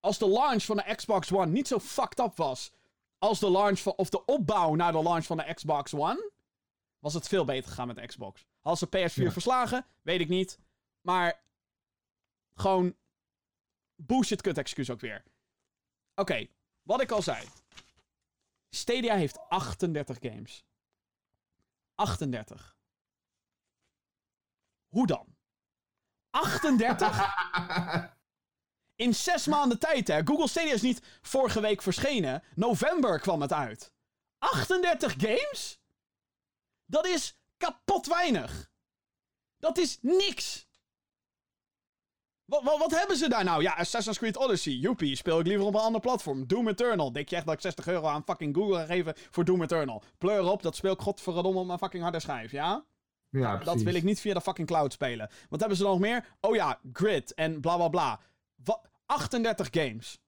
[0.00, 2.72] Als de launch van de Xbox One niet zo fucked up was
[3.18, 6.30] als de launch van, of de opbouw naar de launch van de Xbox One,
[6.98, 8.46] was het veel beter gegaan met de Xbox.
[8.60, 9.30] Hadden ze PS4 Ja.
[9.30, 9.86] verslagen?
[10.02, 10.58] Weet ik niet.
[11.00, 11.42] Maar
[12.54, 12.96] gewoon
[13.96, 15.24] bullshit kut excuus ook weer.
[16.14, 16.46] Oké,
[16.82, 17.48] wat ik al zei.
[18.70, 20.64] Stadia heeft 38 games.
[21.94, 22.76] 38.
[24.88, 25.36] Hoe dan?
[26.30, 27.34] 38?
[28.94, 30.20] In zes maanden tijd, hè?
[30.24, 32.42] Google Stadia is niet vorige week verschenen.
[32.54, 33.92] November kwam het uit.
[34.38, 35.80] 38 games?
[36.84, 38.70] Dat is kapot weinig.
[39.58, 40.66] Dat is niks.
[42.46, 43.62] Wat, wat, wat hebben ze daar nou?
[43.62, 44.72] Ja, Assassin's Creed Odyssey.
[44.72, 46.46] Joepie, speel ik liever op een ander platform.
[46.46, 47.12] Doom Eternal.
[47.12, 50.02] Denk je echt dat ik 60 euro aan fucking Google ga geven voor Doom Eternal?
[50.18, 52.84] Pleur op, dat speel ik godverdomme op mijn fucking harde schijf, ja?
[53.30, 53.72] Ja, precies.
[53.74, 55.30] Dat wil ik niet via de fucking cloud spelen.
[55.48, 56.24] Wat hebben ze nog meer?
[56.40, 58.20] Oh ja, Grid en bla bla bla.
[58.64, 60.18] Wa- 38 games.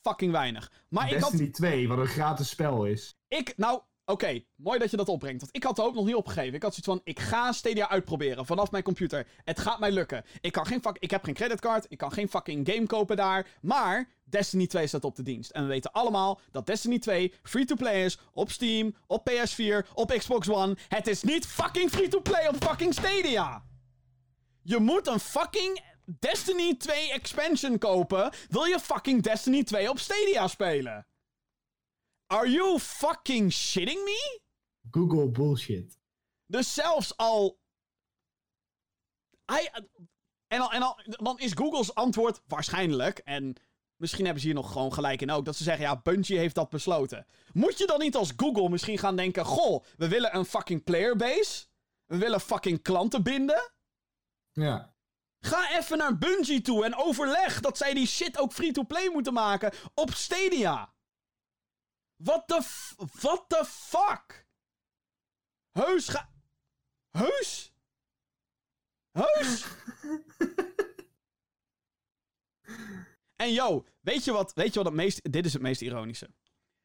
[0.00, 0.72] Fucking weinig.
[0.88, 1.30] Maar ik had...
[1.30, 3.16] Destiny 2, wat een gratis spel is.
[3.28, 5.40] Ik, nou, oké, mooi dat je dat opbrengt.
[5.40, 6.54] Want ik had de hoop nog niet opgegeven.
[6.54, 9.26] Ik had zoiets van, ik ga Stadia uitproberen vanaf mijn computer.
[9.44, 10.24] Het gaat mij lukken.
[10.40, 13.46] Ik, kan geen fuck, ik heb geen creditcard, ik kan geen fucking game kopen daar.
[13.60, 15.50] Maar Destiny 2 staat op de dienst.
[15.50, 20.48] En we weten allemaal dat Destiny 2 free-to-play is op Steam, op PS4, op Xbox
[20.48, 20.76] One.
[20.88, 23.64] Het is niet fucking free-to-play op fucking Stadia.
[24.62, 25.80] Je moet een fucking
[26.18, 28.32] Destiny 2 expansion kopen.
[28.48, 31.06] Wil je fucking Destiny 2 op Stadia spelen?
[32.28, 34.40] Are you fucking shitting me?
[34.90, 35.98] Google bullshit.
[36.46, 37.60] Dus zelfs al.
[39.44, 39.70] Hij,
[40.46, 43.18] en, al, en al, dan is Google's antwoord waarschijnlijk.
[43.18, 43.54] En
[43.96, 45.44] misschien hebben ze hier nog gewoon gelijk in ook.
[45.44, 47.26] Dat ze zeggen: ja, Bungie heeft dat besloten.
[47.52, 51.66] Moet je dan niet als Google misschien gaan denken: goh, we willen een fucking playerbase.
[52.06, 53.72] We willen fucking klanten binden.
[54.52, 54.94] Ja.
[55.40, 59.72] Ga even naar Bungie toe en overleg dat zij die shit ook free-to-play moeten maken
[59.94, 60.92] op Stadia.
[62.18, 62.94] What the f...
[63.20, 64.46] What the fuck?
[65.72, 66.28] Heus ga...
[67.10, 67.72] Heus?
[69.12, 69.66] Heus?
[73.36, 75.32] en yo, weet je wat, weet je wat het meest...
[75.32, 76.30] Dit is het meest ironische.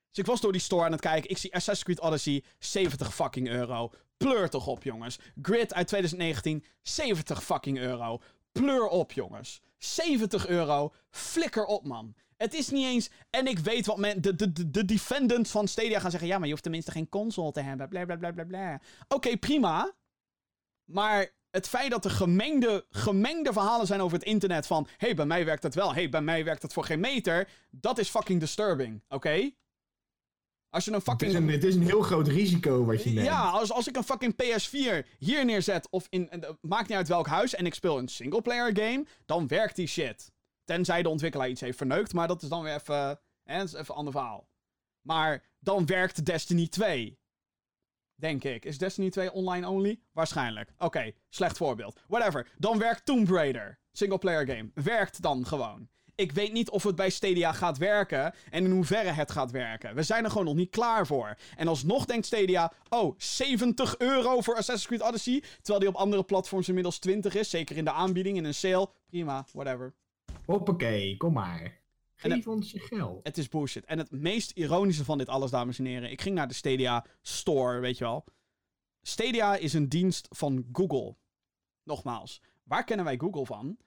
[0.09, 1.29] Dus ik was door die store aan het kijken.
[1.29, 3.91] Ik zie Assassin's Creed Odyssey, 70 fucking euro.
[4.17, 5.19] Pleur toch op, jongens.
[5.41, 8.21] Grid uit 2019, 70 fucking euro.
[8.51, 9.61] Pleur op, jongens.
[9.77, 10.93] 70 euro.
[11.09, 12.15] Flikker op, man.
[12.43, 13.09] Het is niet eens...
[13.29, 14.21] En ik weet wat men...
[14.21, 16.29] De, de, de, de defendants van Stadia gaan zeggen...
[16.29, 17.89] Ja, maar je hoeft tenminste geen console te hebben.
[17.89, 18.81] Bla, bla, bla, bla, bla.
[19.07, 19.93] Oké, prima.
[20.91, 24.87] Maar het feit dat er gemengde, gemengde verhalen zijn over het internet van...
[24.97, 25.87] Hé, hey, bij mij werkt het wel.
[25.87, 27.49] Hé, hey, bij mij werkt het voor geen meter.
[27.69, 29.51] Dat is fucking disturbing, oké?
[30.69, 31.31] Als je een Het fucking...
[31.31, 33.27] is, een, het is een heel groot risico wat je neemt.
[33.27, 37.07] Ja, als, als ik een fucking PS4 hier neerzet, of in, eh, maakt niet uit
[37.07, 40.31] welk huis, en ik speel een singleplayer game, dan werkt die shit.
[40.63, 43.89] Tenzij de ontwikkelaar iets heeft verneukt, maar dat is dan weer even, hè, is even
[43.89, 44.49] een ander verhaal.
[45.01, 47.19] Maar dan werkt Destiny 2.
[48.15, 48.65] Denk ik.
[48.65, 49.99] Is Destiny 2 online only?
[50.11, 50.73] Waarschijnlijk.
[50.77, 51.99] Oké, slecht voorbeeld.
[52.07, 52.51] Whatever.
[52.57, 53.79] Dan werkt Tomb Raider.
[53.91, 54.71] Singleplayer game.
[54.73, 55.89] Werkt dan gewoon.
[56.15, 59.95] Ik weet niet of het bij Stadia gaat werken en in hoeverre het gaat werken.
[59.95, 61.37] We zijn er gewoon nog niet klaar voor.
[61.55, 66.23] En alsnog denkt Stadia, oh, 70 euro voor Assassin's Creed Odyssey, terwijl die op andere
[66.23, 68.89] platforms inmiddels 20 is, zeker in de aanbieding, in een sale.
[69.05, 69.93] Prima, whatever.
[70.45, 71.81] Hoppakee, kom maar.
[72.15, 73.19] Geef ons je geld.
[73.23, 73.85] Het is bullshit.
[73.85, 77.05] En het meest ironische van dit alles, dames en heren, ik ging naar de Stadia
[77.21, 78.25] Store, weet je wel.
[79.01, 81.17] Stadia is een dienst van Google.
[81.83, 83.77] Nogmaals, waar kennen wij Google van?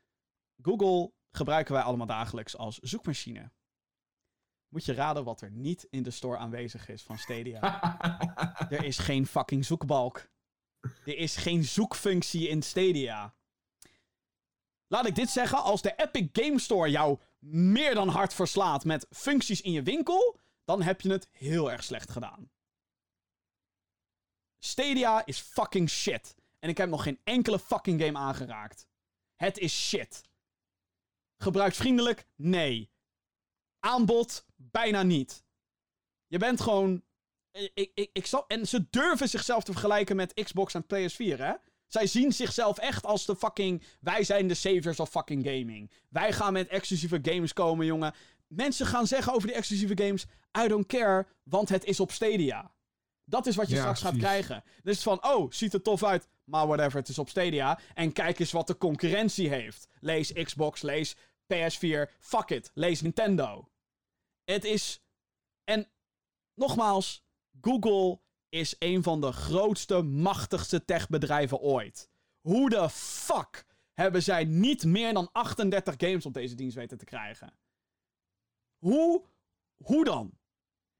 [0.62, 3.50] Google gebruiken wij allemaal dagelijks als zoekmachine.
[4.68, 7.60] Moet je raden wat er niet in de store aanwezig is van Stadia?
[8.70, 10.28] er is geen fucking zoekbalk.
[10.80, 13.35] Er is geen zoekfunctie in Stadia.
[14.88, 19.06] Laat ik dit zeggen, als de Epic Game Store jou meer dan hard verslaat met
[19.10, 22.50] functies in je winkel, dan heb je het heel erg slecht gedaan.
[24.58, 26.34] Stadia is fucking shit.
[26.58, 28.88] En ik heb nog geen enkele fucking game aangeraakt.
[29.34, 30.22] Het is shit.
[31.36, 32.26] Gebruiksvriendelijk?
[32.34, 32.90] Nee.
[33.80, 34.46] Aanbod?
[34.56, 35.44] Bijna niet.
[36.26, 37.04] Je bent gewoon.
[37.50, 41.54] Ik, ik, ik zal, en ze durven zichzelf te vergelijken met Xbox en PS4, hè?
[41.86, 43.82] Zij zien zichzelf echt als de fucking.
[44.00, 45.90] Wij zijn de saviors of fucking gaming.
[46.08, 48.14] Wij gaan met exclusieve games komen, jongen.
[48.46, 50.26] Mensen gaan zeggen over die exclusieve games.
[50.64, 52.74] I don't care, want het is op Stadia.
[53.24, 54.64] Dat is wat je Ja, straks gaat krijgen.
[54.82, 56.28] Dus van, oh, ziet er tof uit.
[56.44, 57.78] Maar whatever, het is op Stadia.
[57.94, 59.88] En kijk eens wat de concurrentie heeft.
[60.00, 61.16] Lees Xbox, lees
[61.54, 62.12] PS4.
[62.18, 63.68] Fuck it, lees Nintendo.
[64.44, 65.00] Het is.
[65.64, 65.88] En
[66.54, 67.24] nogmaals,
[67.60, 68.20] Google
[68.58, 72.08] is een van de grootste, machtigste techbedrijven ooit.
[72.40, 77.04] Hoe de fuck hebben zij niet meer dan 38 games op deze dienst weten te
[77.04, 77.52] krijgen?
[78.78, 79.24] Hoe?
[79.76, 80.30] Hoe dan?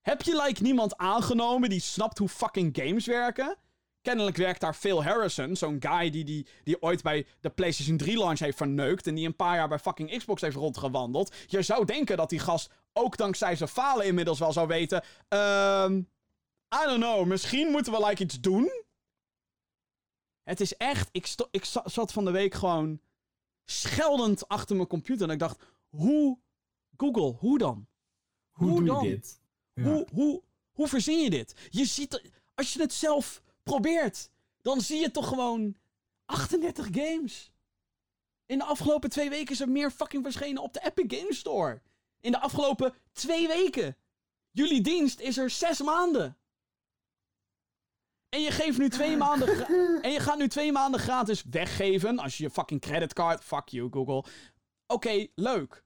[0.01, 3.57] Heb je like niemand aangenomen die snapt hoe fucking games werken?
[4.03, 8.19] Kennelijk werkt daar Phil Harrison, zo'n guy die, die, die ooit bij de PlayStation 3
[8.19, 11.35] launch heeft verneukt en die een paar jaar bij fucking Xbox heeft rondgewandeld.
[11.47, 15.03] Je zou denken dat die gast ook dankzij zijn falen inmiddels wel zou weten.
[15.29, 16.01] Ehm.
[16.75, 18.71] I don't know, misschien moeten we like iets doen.
[20.43, 21.09] Het is echt.
[21.13, 23.01] Ik, ik za- zat van de week gewoon
[23.65, 25.27] scheldend achter mijn computer.
[25.27, 26.39] En ik dacht: hoe.
[26.97, 27.87] Google, hoe dan?
[28.53, 29.05] Hoe, Hoe doe dan?
[29.05, 29.41] je dit?
[29.73, 29.83] Ja.
[29.83, 31.55] Hoe, hoe, hoe verzin je dit?
[31.71, 32.31] Je ziet.
[32.55, 34.31] Als je het zelf probeert,
[34.63, 35.77] dan zie je toch gewoon
[36.25, 37.53] 38 games.
[38.47, 41.83] In de afgelopen twee weken is er meer fucking verschenen op de Epic Games Store.
[42.21, 43.97] In de afgelopen twee weken.
[44.51, 46.37] Jullie dienst is er zes maanden.
[48.37, 49.67] En je geeft nu twee maanden.
[50.03, 52.19] en je gaat nu twee maanden gratis weggeven.
[52.19, 53.45] Als je je fucking creditcard.
[53.45, 54.25] Fuck you, Google.
[54.87, 55.85] Oké, leuk.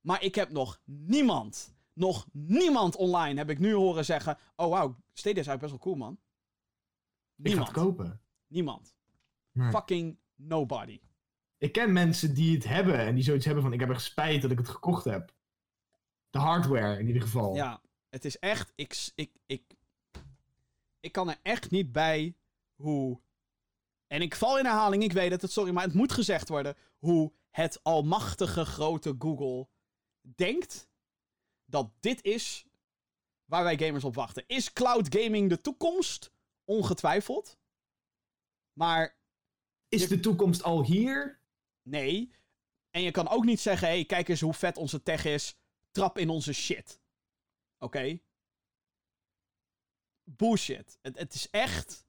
[0.00, 1.74] Maar ik heb nog niemand.
[1.92, 4.38] Nog niemand online heb ik nu horen zeggen.
[4.56, 6.12] Oh wow, Stadia is eigenlijk best wel cool, man.
[6.12, 6.18] Ik
[7.36, 7.68] ga Niemand.
[7.68, 8.20] het kopen.
[8.46, 8.94] Niemand.
[9.52, 9.70] Nee.
[9.70, 11.00] Fucking nobody.
[11.58, 14.42] Ik ken mensen die het hebben en die zoiets hebben van ik heb echt spijt
[14.42, 15.34] dat ik het gekocht heb.
[16.30, 17.54] De hardware in ieder geval.
[17.54, 18.72] Ja, het is echt.
[18.74, 19.62] Ik, ik, ik,
[21.00, 22.36] ik kan er echt niet bij
[22.74, 23.20] hoe.
[24.06, 26.76] En ik val in herhaling, ik weet het, sorry, maar het moet gezegd worden.
[26.98, 29.68] Hoe het almachtige grote Google
[30.20, 30.88] denkt
[31.64, 32.66] dat dit is
[33.44, 34.44] waar wij gamers op wachten.
[34.46, 36.32] Is cloud gaming de toekomst?
[36.64, 37.58] Ongetwijfeld.
[38.72, 39.18] Maar
[39.88, 41.40] Is Je- de toekomst al hier?
[41.82, 42.32] Nee.
[42.90, 45.56] En je kan ook niet zeggen: hé, hey, kijk eens hoe vet onze tech is.
[45.90, 47.00] Trap in onze shit.
[47.78, 48.20] Oké?
[50.36, 50.98] Bullshit.
[51.02, 52.06] Het, het is echt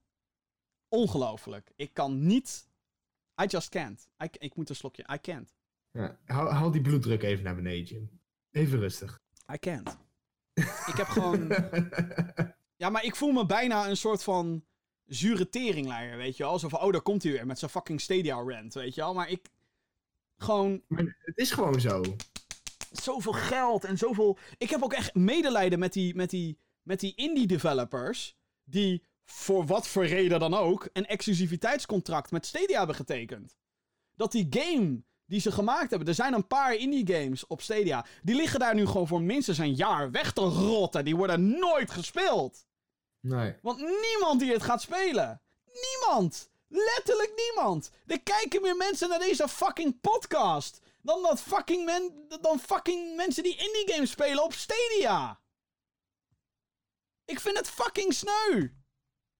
[0.88, 1.72] ongelooflijk.
[1.76, 2.68] Ik kan niet.
[3.42, 4.08] I just can't.
[4.22, 5.04] I, ik moet een slokje.
[5.12, 5.54] I can't.
[5.90, 6.18] Ja.
[6.24, 8.20] Hou die bloeddruk even naar beneden, Jim.
[8.50, 9.20] Even rustig.
[9.52, 9.98] I can't.
[10.86, 11.48] ik heb gewoon.
[12.82, 14.64] Ja, maar ik voel me bijna een soort van
[15.06, 16.58] zure teringleier, weet je wel?
[16.58, 19.14] Zo van, oh, daar komt hij weer met zijn fucking Stadia rant, weet je wel?
[19.14, 19.48] Maar ik...
[20.36, 22.02] Gewoon, Maar het is gewoon zo.
[22.90, 24.38] zoveel geld en zoveel...
[24.58, 28.36] Ik heb ook echt medelijden met die, met die, met die indie developers...
[28.64, 30.88] die voor wat voor reden dan ook...
[30.92, 33.56] een exclusiviteitscontract met Stadia hebben getekend.
[34.16, 36.08] Dat die game die ze gemaakt hebben...
[36.08, 38.06] Er zijn een paar indie games op Stadia...
[38.22, 41.04] die liggen daar nu gewoon voor minstens een jaar weg te rotten.
[41.04, 42.66] Die worden nooit gespeeld.
[43.20, 43.54] Nee.
[43.62, 45.42] Want niemand die het gaat spelen.
[45.90, 46.50] Niemand.
[46.68, 47.90] Letterlijk niemand.
[48.06, 50.80] Er kijken meer mensen naar deze fucking podcast.
[51.02, 55.40] Dan, dat fucking men, dan fucking mensen die indie games spelen op Stadia.
[57.32, 58.68] Ik vind het fucking sneu.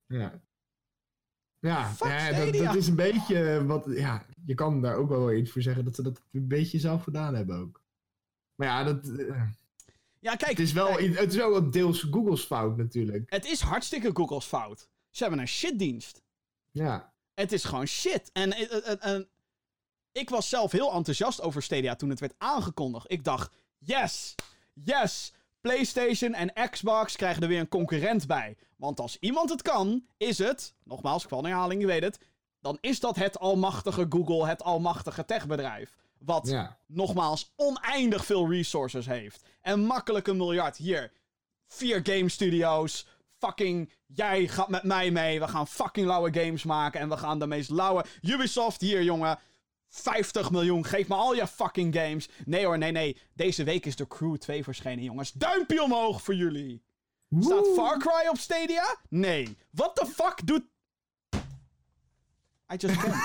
[0.07, 0.41] Ja.
[1.59, 3.85] Ja, dat, dat is een beetje wat.
[3.89, 7.03] Ja, je kan daar ook wel iets voor zeggen dat ze dat een beetje zelf
[7.03, 7.83] gedaan hebben ook.
[8.55, 9.43] Maar ja, dat, eh,
[10.19, 10.51] Ja, kijk.
[10.51, 13.31] het, is wel, kijk, het is wel wat deels Google's fout natuurlijk.
[13.31, 14.89] het is hartstikke Google's fout.
[15.11, 16.23] Ze hebben een shitdienst.
[16.71, 17.13] Ja.
[17.35, 18.31] Het is gewoon shit.
[18.33, 19.29] En, en, en- en
[20.13, 23.11] ik was zelf heel enthousiast over Stadia toen het werd aangekondigd.
[23.11, 24.35] Ik dacht, yes,
[24.73, 25.33] yes,
[25.63, 28.57] PlayStation en Xbox krijgen er weer een concurrent bij.
[28.77, 32.19] Want als iemand het kan, is het, nogmaals, ik val in herhaling, je weet het,
[32.61, 35.97] dan is dat het almachtige Google, het almachtige techbedrijf.
[36.19, 36.79] Wat, Ja.
[36.87, 39.47] nogmaals, oneindig veel resources heeft.
[39.61, 40.77] En makkelijk een miljard.
[40.77, 41.13] Hier,
[41.67, 43.07] vier game studios.
[43.39, 45.41] Fucking, jij gaat met mij mee.
[45.41, 47.01] We gaan fucking lauwe games maken.
[47.01, 48.05] En we gaan de meest lauwe.
[48.23, 49.39] Ubisoft, hier jongen.
[49.93, 52.29] 50 miljoen, geef me al je fucking games.
[52.45, 53.17] Nee hoor, nee, nee.
[53.35, 55.33] Deze week is The Crew 2 verschenen, jongens.
[55.33, 56.83] Duimpje omhoog voor jullie.
[57.41, 57.69] Staat!
[57.75, 58.97] Far Cry op Stadia?
[59.09, 59.57] Nee.
[59.71, 60.63] What the fuck doet...
[62.73, 63.23] I just can't.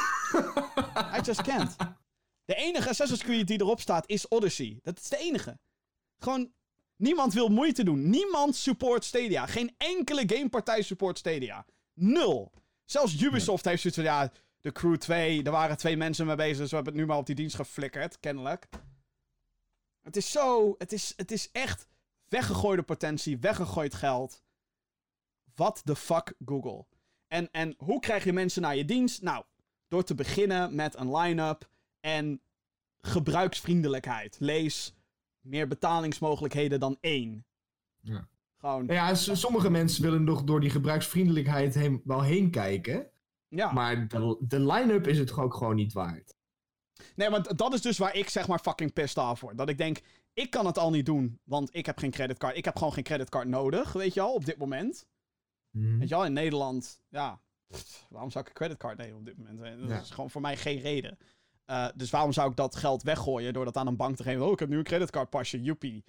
[1.17, 1.75] I just can't.
[2.45, 4.79] De enige Assassin's Creed die erop staat is Odyssey.
[4.83, 5.59] Dat is de enige.
[6.17, 6.51] Gewoon,
[6.95, 8.09] niemand wil moeite doen.
[8.09, 9.45] Niemand support Stadia.
[9.45, 11.65] Geen enkele gamepartij support Stadia.
[11.93, 12.51] Nul.
[12.85, 14.31] Zelfs Ubisoft heeft zoiets van, ja,
[14.67, 17.17] de Crew 2, er waren twee mensen mee bezig, dus we hebben het nu maar
[17.17, 18.67] op die dienst geflikkerd, kennelijk.
[20.01, 21.87] Het is zo, het is, het is echt
[22.27, 24.43] weggegooide potentie, weggegooid geld.
[25.55, 26.85] What the fuck, Google?
[27.27, 29.21] En, en hoe krijg je mensen naar je dienst?
[29.21, 29.43] Nou,
[29.87, 31.69] door te beginnen met een line-up
[31.99, 32.41] en
[33.01, 34.35] gebruiksvriendelijkheid.
[34.39, 34.95] Lees
[35.41, 37.45] meer betalingsmogelijkheden dan één.
[38.01, 38.27] Ja.
[38.57, 43.11] Gewoon, ja, sommige mensen willen nog door die gebruiksvriendelijkheid heen, wel heen kijken.
[43.47, 43.71] Ja.
[43.71, 46.35] Maar de, de line-up is het ook gewoon niet waard.
[47.15, 49.57] Nee, want dat is dus waar ik zeg maar fucking pissed off word.
[49.57, 49.99] Dat ik denk,
[50.33, 52.57] ik kan het al niet doen, want ik heb geen creditcard.
[52.57, 55.07] Ik heb gewoon geen creditcard nodig, weet je al, op dit moment.
[55.71, 55.97] Mhm.
[55.97, 59.37] Weet je wel, in Nederland, ja, pff, waarom zou ik een creditcard nemen op dit
[59.37, 59.79] moment?
[59.79, 59.99] Dat Ja.
[59.99, 61.17] is gewoon voor mij geen reden.
[61.65, 64.45] Eh, dus waarom zou ik dat geld weggooien door dat aan een bank te geven?
[64.45, 66.03] Oh, ik heb nu een creditcardpasje, joepie.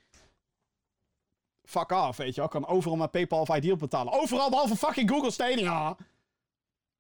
[1.69, 2.44] Fuck off, weet je wel.
[2.44, 4.12] Ik kan overal mijn PayPal of Ideal betalen.
[4.12, 5.97] Overal behalve fucking Google Stadia.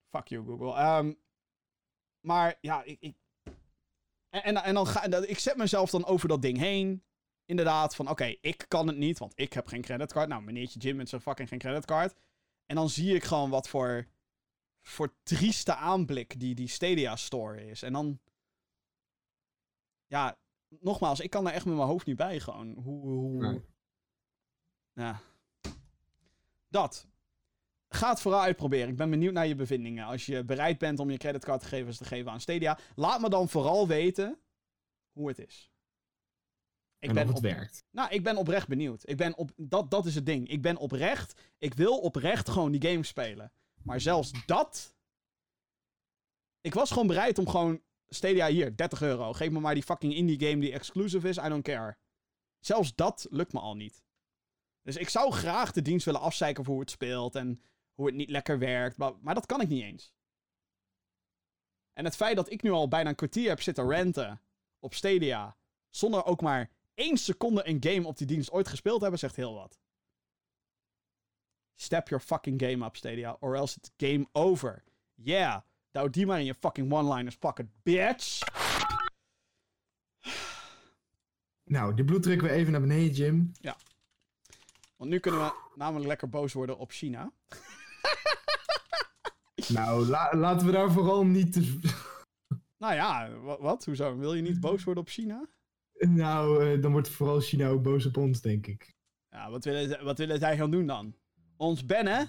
[0.08, 0.74] Fuck you, Google.
[0.74, 1.14] Ehm,
[2.20, 2.96] maar ja, ik...
[3.00, 3.16] ik
[4.28, 7.02] en, en, en dan ga ik zet mezelf dan over dat ding heen.
[7.44, 10.28] Inderdaad, van oké, ik kan het niet, want ik heb geen creditcard.
[10.28, 12.14] Nou, meneertje Jim met zijn fucking geen creditcard.
[12.66, 14.06] En dan zie ik gewoon wat voor,
[14.82, 17.82] voor trieste aanblik die, die Stadia Store is.
[17.82, 18.20] En dan...
[20.06, 22.74] Ja, nogmaals, ik kan er echt met mijn hoofd niet bij gewoon.
[22.74, 23.08] Hoe...
[23.08, 23.62] hoe.
[24.92, 25.20] Ja.
[26.68, 27.06] Dat.
[27.98, 28.88] Ga het vooral uitproberen.
[28.88, 30.04] Ik ben benieuwd naar je bevindingen.
[30.06, 33.86] Als je bereid bent om je creditcardgegevens te geven aan Stadia, laat me dan vooral
[33.86, 34.38] weten
[35.12, 35.70] hoe het is.
[36.98, 37.84] Ik en ben of het op- werkt.
[37.90, 39.08] Nou, ik ben oprecht benieuwd.
[39.08, 40.48] Ik ben op, dat, dat is het ding.
[40.48, 41.40] Ik ben oprecht.
[41.58, 43.52] Ik wil oprecht gewoon die game spelen.
[43.82, 44.94] Maar zelfs dat.
[46.60, 47.80] Ik was gewoon bereid om gewoon.
[48.08, 49.32] Stadia hier, 30 euro.
[49.32, 51.36] Geef me maar die fucking indie game die exclusive is.
[51.36, 51.96] I don't care.
[52.60, 54.02] Zelfs dat lukt me al niet.
[54.82, 57.34] Dus ik zou graag de dienst willen afzeiken voor hoe het speelt.
[57.34, 57.60] En
[57.98, 58.96] hoe het niet lekker werkt.
[58.96, 60.12] Maar, maar dat kan ik niet eens.
[61.92, 64.40] En het feit dat ik nu al bijna een kwartier heb zitten renten
[64.78, 65.56] op Stadia.
[65.90, 69.36] Zonder ook maar één seconde een game op die dienst ooit gespeeld te hebben, zegt
[69.36, 69.78] heel wat.
[71.74, 74.84] Step your fucking game up, Stadia, or else it's game over.
[75.14, 75.60] Yeah,
[75.90, 78.40] douw die maar in je fucking one-liners pakken, bitch.
[81.64, 83.52] Nou, die bloed trekken we even naar beneden, Jim.
[84.96, 87.32] Want nu kunnen we namelijk lekker boos worden op China.
[89.68, 91.78] Nou, la- laten we daar vooral niet te...
[92.78, 93.84] Nou ja, wa- wat?
[93.84, 94.16] Hoezo?
[94.16, 95.48] Wil je niet boos worden op China?
[95.98, 98.94] Nou, eh, dan wordt vooral China ook boos op ons, denk ik.
[99.30, 101.14] Ja, wat willen, wat willen zij gaan doen dan?
[101.56, 102.28] Ons bannen?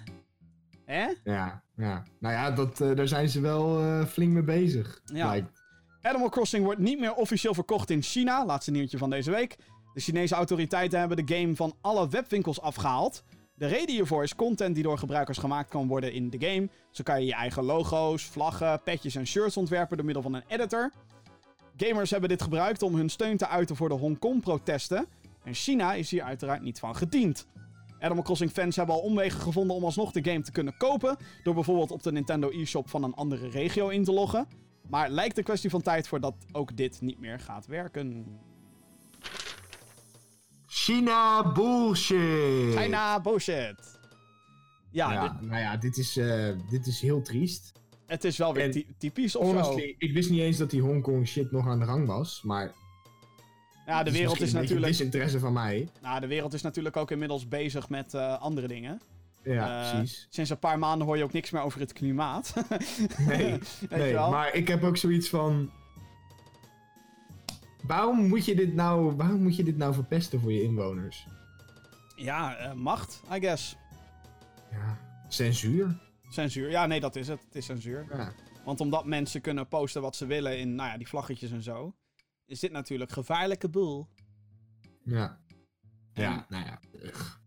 [0.84, 1.08] Hè?
[1.24, 2.04] Ja, ja.
[2.18, 5.00] Nou ja, dat, eh, daar zijn ze wel eh, flink mee bezig.
[5.04, 5.26] Ja.
[5.28, 5.62] lijkt.
[6.02, 8.46] Animal Crossing wordt niet meer officieel verkocht in China.
[8.46, 9.56] Laatste nieuwtje van deze week.
[9.94, 13.24] De Chinese autoriteiten hebben de game van alle webwinkels afgehaald.
[13.60, 16.68] De reden hiervoor is content die door gebruikers gemaakt kan worden in de game.
[16.90, 20.42] Zo kan je je eigen logo's, vlaggen, petjes en shirts ontwerpen door middel van een
[20.46, 20.90] editor.
[21.76, 25.06] Gamers hebben dit gebruikt om hun steun te uiten voor de Hongkong-protesten.
[25.44, 27.46] En China is hier uiteraard niet van gediend.
[27.98, 31.16] Animal Crossing fans hebben al omwegen gevonden om alsnog de game te kunnen kopen.
[31.42, 34.46] Door bijvoorbeeld op de Nintendo eShop van een andere regio in te loggen.
[34.88, 38.26] Maar lijkt een kwestie van tijd voordat ook dit niet meer gaat werken.
[40.72, 42.76] China bullshit!
[42.76, 43.98] China bullshit.
[44.90, 47.72] Ja, Ja, dit- nou ja, dit is, eh, dit is heel triest.
[48.06, 49.52] het is wel weer En ty- typisch of zo.
[49.52, 52.72] Honestly, ik wist niet eens dat die Hongkong shit nog aan de gang was, maar...
[53.86, 54.86] Ja, de wereld is misschien een beetje natuurlijk...
[54.86, 55.88] disinteresse van mij.
[56.02, 59.00] Nou, de wereld is natuurlijk ook inmiddels bezig met eh, andere dingen.
[59.44, 60.26] Ja, Eh, precies.
[60.30, 62.54] Sinds een paar maanden hoor je ook niks meer over het klimaat.
[63.26, 63.58] Nee,
[63.90, 65.70] nee maar ik heb ook zoiets van...
[67.82, 71.26] Waarom moet, je dit nou, waarom moet je dit nou verpesten voor je inwoners?
[72.16, 73.76] Ja, eh, macht, I guess.
[74.70, 74.98] Ja,
[75.28, 75.98] censuur.
[76.28, 76.70] Censuur.
[76.70, 77.44] Ja, nee, dat is het.
[77.44, 78.06] Het is censuur.
[78.10, 78.32] Ja.
[78.64, 81.96] Want omdat mensen kunnen posten wat ze willen in, nou ja, die vlaggetjes en zo...
[82.46, 84.08] is dit natuurlijk gevaarlijke boel.
[85.02, 85.40] Ja.
[86.12, 86.80] Ja, nou ja.
[87.02, 87.38] ugh.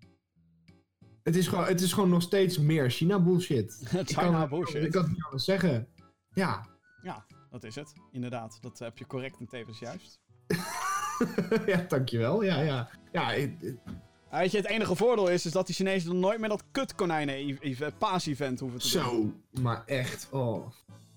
[1.24, 3.80] Het is, gewoon, het is gewoon nog steeds meer China bullshit.
[4.00, 4.84] Ik China kan, bullshit.
[4.84, 5.88] Ik kan het niet anders zeggen.
[6.34, 6.66] Ja.
[7.02, 7.94] Ja, dat is het.
[8.12, 8.58] Inderdaad.
[8.62, 10.22] Dat heb je correct en tevens juist.
[11.66, 12.44] ja, dankjewel.
[12.44, 12.90] Ja, ja.
[13.12, 13.34] Ja,
[14.30, 16.64] Ah, Weet je, het enige voordeel is, is dat die Chinezen dan nooit meer dat
[16.72, 17.60] kut konijnen
[17.98, 19.02] paas-event hoeven te doen.
[19.02, 19.62] zo.
[19.62, 20.68] Maar echt, oh.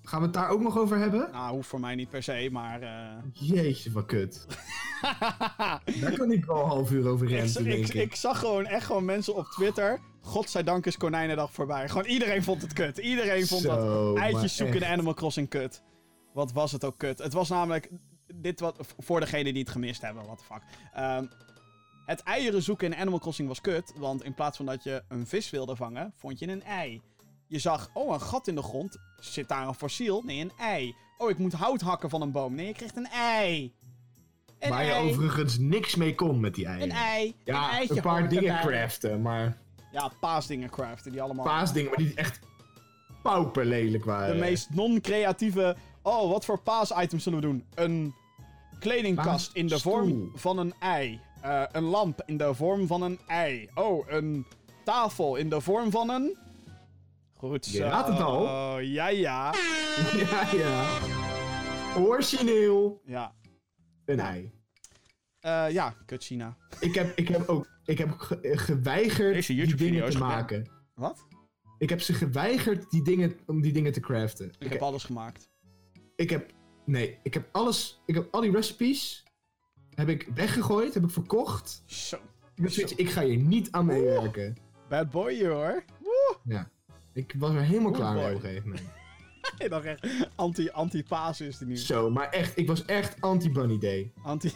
[0.02, 1.28] Gaan we het daar ook nog over hebben?
[1.32, 2.82] Nou, hoeft voor mij niet per se, maar...
[2.82, 4.46] eh, Jeetje, wat kut.
[6.00, 8.14] Daar kan ik wel een half uur over ik, renten, ik, ik, ik.
[8.14, 9.98] zag gewoon echt gewoon mensen op Twitter...
[10.20, 11.88] Godzijdank is Konijnendag voorbij.
[11.88, 12.98] Gewoon iedereen vond het kut.
[12.98, 14.84] Iedereen vond dat Zo, eitjes zoeken in.
[14.84, 15.82] Animal Crossing kut.
[16.32, 17.18] Wat was het ook kut.
[17.18, 17.90] Het was namelijk...
[18.34, 20.62] Dit wat, voor degenen die het gemist hebben, what the fuck.
[20.92, 21.26] Ehm,
[22.06, 23.92] het eieren zoeken in Animal Crossing was kut.
[23.96, 27.00] Want in plaats van dat je een vis wilde vangen, vond je een ei.
[27.46, 28.96] Je zag, oh, een gat in de grond.
[29.20, 30.22] Zit daar een fossiel?
[30.22, 30.94] Nee, een ei.
[31.18, 32.54] Oh, ik moet hout hakken van een boom.
[32.54, 33.74] Nee, je krijgt een ei.
[34.58, 35.08] Een Waar je ei.
[35.08, 36.90] overigens niks mee kon met die eieren.
[36.90, 37.26] Een ei.
[37.26, 38.72] een Ja, een paar dingen erbij.
[38.78, 39.56] craften, maar
[39.92, 41.44] Ja, paasdingen craften die allemaal...
[41.44, 42.40] paasdingen, maar die echt
[43.22, 44.34] pauperlelijk waren.
[44.34, 45.76] De meest non-creatieve...
[46.06, 47.64] Oh, wat voor paas-items zullen we doen?
[47.74, 48.14] Een
[48.78, 51.20] kledingkast in de vorm van een ei.
[51.42, 53.68] Eh, een lamp in de vorm van een ei.
[53.74, 54.46] Oh, een
[54.84, 56.36] tafel in de vorm van een...
[57.36, 57.82] Goed Je zo.
[57.84, 58.42] raadt het al.
[58.42, 59.54] Oh, ja, ja.
[60.30, 60.98] ja, ja.
[61.96, 63.00] Origineel.
[63.04, 63.34] Ja,
[64.04, 64.50] Een ei.
[65.40, 66.56] Eh, ja kut China.
[66.80, 70.28] Ik heb, ik heb ook ik heb ge- geweigerd Deze die dingen te gedaan.
[70.28, 70.70] maken.
[70.94, 71.26] Wat?
[71.78, 74.52] Ik heb ze geweigerd die dingen, om die dingen te craften.
[74.58, 75.48] Ik heb alles gemaakt.
[76.16, 76.50] Ik heb,
[76.84, 79.24] nee, ik heb alles, ik heb al die recipes,
[79.94, 81.82] heb ik weggegooid, heb ik verkocht.
[81.86, 82.16] Zo.
[82.54, 84.56] Ik, zoiets, ik ga hier niet aan meewerken.
[84.88, 85.84] Bad boy hier, hoor.
[86.44, 86.70] Ja.
[87.12, 88.32] Ik was er helemaal Good klaar mee boy.
[88.34, 88.86] op een gegeven moment.
[89.58, 91.76] Ik dacht echt, anti- anti-paas is die nu.
[91.76, 94.12] Zo, maar echt, ik was echt anti-bunny day.
[94.22, 94.52] Anti...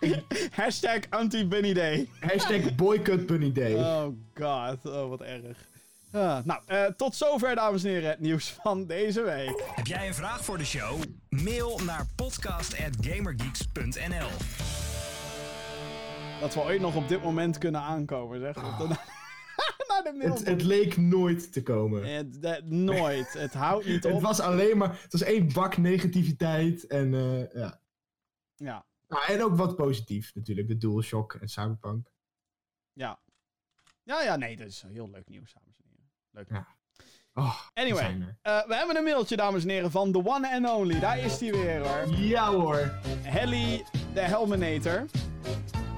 [0.50, 2.08] Hashtag anti-Bunny Day.
[2.20, 3.74] Hashtag boycott bunny day.
[3.74, 5.68] Oh god, oh wat erg.
[6.12, 9.62] Ah, nou, eh, tot zover dames en heren het nieuws van deze week.
[9.74, 11.02] Heb jij een vraag voor de show?
[11.28, 14.28] Mail naar podcast.gamergeeks.nl
[16.40, 18.54] Dat we ooit nog op dit moment kunnen aankomen, zeg.
[18.54, 18.88] Dat-
[19.88, 20.34] Na de mail.
[20.34, 22.14] Het, het leek nooit te komen.
[22.16, 23.32] Het- het- nooit.
[23.32, 24.20] Het houdt niet Het op.
[24.22, 24.98] was alleen maar...
[25.02, 27.80] Het was één bak negativiteit en eh, ja.
[28.56, 30.68] Ja, Nou, en ook wat positief natuurlijk.
[30.68, 32.10] De DualShock en Cyberpunk.
[32.92, 33.20] ja.
[34.04, 35.71] Ja, ja, nee, dat is heel leuk nieuws, dames en heren.
[36.32, 36.46] Leuk.
[36.50, 36.66] Ja.
[37.34, 38.36] Oh, we Anyway, er.
[38.42, 41.00] eh, we hebben een mailtje, dames en heren, van the one and only.
[41.00, 42.14] Daar is hij weer, hoor.
[42.16, 42.92] Ja hoor.
[43.22, 43.84] Helly
[44.14, 45.06] de Helminator.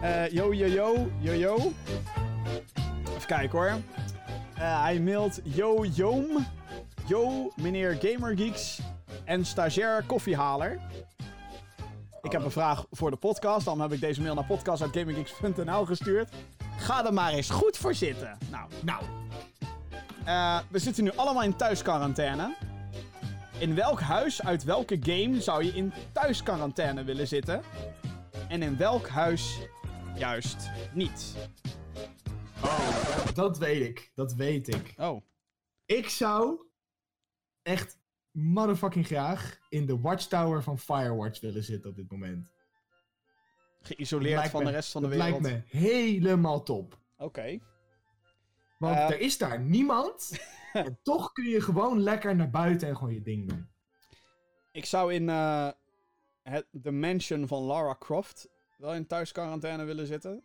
[0.03, 1.73] Eh yo, yo, yo, yo, yo.
[3.09, 3.73] Even kijken hoor.
[4.55, 6.47] Eh, hij mailt yo, yoom.
[7.07, 8.79] Yo, meneer Gamergeeks
[9.25, 10.81] en stagiair koffiehaler.
[12.23, 13.65] Ik heb een vraag voor de podcast.
[13.65, 16.29] Dan heb ik deze mail naar podcast.gamergeeks.nl gestuurd.
[16.79, 18.39] Ga er maar eens goed voor zitten.
[18.51, 19.03] Nou, Nou,
[20.25, 22.57] eh, we zitten nu allemaal in thuisquarantaine.
[23.59, 27.63] In welk huis uit welke game zou je in thuisquarantaine willen zitten?
[28.49, 29.59] En in welk huis
[30.17, 31.35] juist niet?
[33.35, 34.11] dat weet ik.
[34.15, 34.95] Dat weet ik.
[34.97, 35.23] Oh,
[35.87, 36.67] Ik zou
[37.63, 37.99] echt
[38.31, 42.53] motherfucking graag in de watchtower van Firewatch willen zitten op dit moment.
[43.81, 45.43] geïsoleerd van me- de rest van de dat wereld.
[45.43, 46.99] lijkt me helemaal top.
[47.17, 47.59] Oké.
[48.79, 49.11] Want Eh.
[49.11, 50.39] er is daar niemand.
[50.73, 53.69] en toch kun je gewoon lekker naar buiten en gewoon je ding doen.
[54.73, 55.69] Ik zou in eh,
[56.43, 60.45] het, de mansion van Lara Croft wel in thuisquarantaine willen zitten.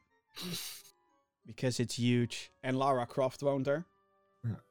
[1.41, 2.49] Because it's huge.
[2.59, 3.85] En Lara Croft woont er.
[4.41, 4.63] Ja.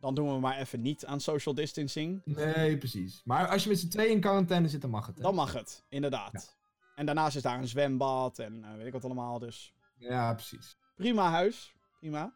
[0.00, 2.20] Dan doen we maar even niet aan social distancing.
[2.24, 3.20] Nee, precies.
[3.24, 5.16] Maar als je met z'n tweeën in quarantaine zit, dan mag het.
[5.16, 5.22] hè?
[5.22, 6.56] Dan mag het, inderdaad.
[6.94, 9.38] En daarnaast is daar een zwembad en eh, weet ik wat allemaal.
[9.38, 10.76] Dus Ja, precies.
[10.96, 11.74] prima huis.
[11.98, 12.32] Prima.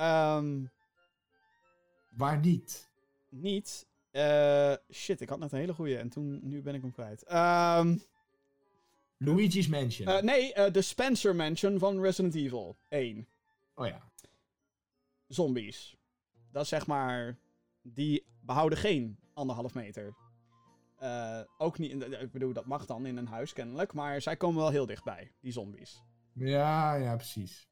[0.00, 0.64] Ehm,
[2.10, 2.90] Waar niet?
[3.28, 3.86] niet.
[4.10, 7.22] eh, shit, ik had net een hele goeie en toen, nu ben ik hem kwijt.
[7.22, 7.96] Ehm,
[9.18, 10.08] Luigi's Mansion.
[10.08, 13.28] eh, nee, eh, de Spencer Mansion van Resident Evil 1.
[13.74, 14.10] oh ja.
[15.28, 15.96] Zombies.
[16.52, 17.38] Dat is zeg maar.
[17.82, 20.14] Die behouden geen anderhalf meter.
[21.58, 22.02] Ook niet.
[22.02, 23.92] Ik bedoel, dat mag dan in een huis kennelijk.
[23.92, 26.02] Maar zij komen wel heel dichtbij, die zombies.
[26.32, 27.68] Ja, ja, precies.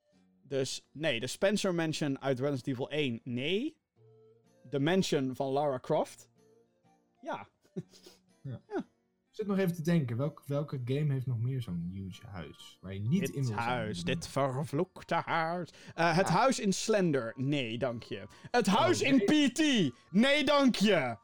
[0.49, 3.77] Dus nee, de Spencer Mansion uit Resident Evil 1, nee.
[4.71, 6.29] De Mansion van Lara Croft,
[7.29, 7.49] ja.
[9.31, 12.79] Ik zit nog even te denken, welk, welke game heeft nog meer zo'n huge huis?
[12.81, 13.59] Waar je niet in Dit wil zijn?
[13.59, 15.71] huis, dit vervloekte huis.
[15.95, 18.27] Eh, het huis in Slender, nee, dank je.
[18.51, 19.63] Het huis in PT,
[20.11, 21.17] nee, dank je.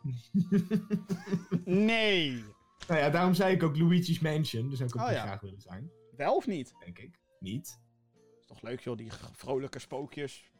[1.65, 2.45] nee.
[2.89, 4.69] Nou ja, daarom zei ik ook Luigi's Mansion.
[4.69, 5.23] Dus zou ik ook Oh niet ja.
[5.27, 5.91] graag willen zijn.
[6.17, 6.75] Wel of niet?
[6.85, 7.19] Denk ik.
[7.41, 7.81] Niet.
[8.55, 10.51] Toch leuk, joh, die vrolijke spookjes.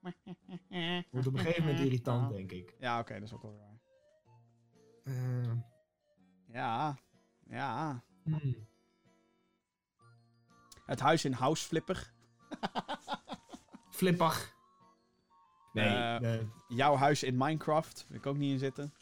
[1.10, 2.74] Wordt op een gegeven moment irritant, denk ik.
[2.78, 3.80] Ja, oké, dat is ook wel waar.
[5.04, 5.52] Eh,
[6.52, 6.98] Ja,
[7.48, 8.02] ja.
[8.22, 8.66] hmm.
[10.86, 12.12] Het huis in Houseflipper.
[13.90, 14.54] Flippig.
[15.72, 18.04] Nee, Eh, Jouw huis in Minecraft.
[18.08, 18.94] Wil ik ook niet in zitten.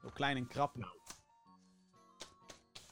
[0.00, 0.74] Heel klein en krap.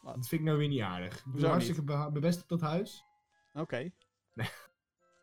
[0.02, 1.18] dat vind ik nou weer niet aardig.
[1.18, 3.04] Ik doe hartstikke be- mijn best op dat huis.
[3.54, 3.90] Oké.
[4.38, 4.48] Nee.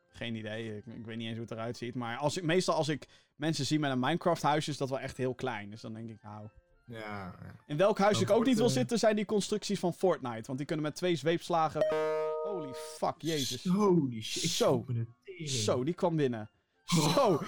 [0.10, 0.78] Geen idee.
[0.78, 1.96] Ik, ik weet niet eens hoe het eruit ziet.
[1.96, 5.00] Maar als ik, meestal als ik mensen zie met een Minecraft huis, is dat wel
[5.00, 5.70] echt heel klein.
[5.70, 6.48] Dus dan denk ik, nou...
[6.86, 7.36] Ja.
[7.66, 10.44] In welk huis ik ook niet wil eh, zitten, zijn die constructies van Fortnite.
[10.46, 11.86] Want die kunnen met twee zweepslagen...
[12.44, 13.64] Holy fuck, jezus.
[13.68, 14.50] Holy shit.
[14.50, 14.86] Zo.
[15.46, 16.50] Zo, die kwam binnen.
[16.86, 17.42] Zo.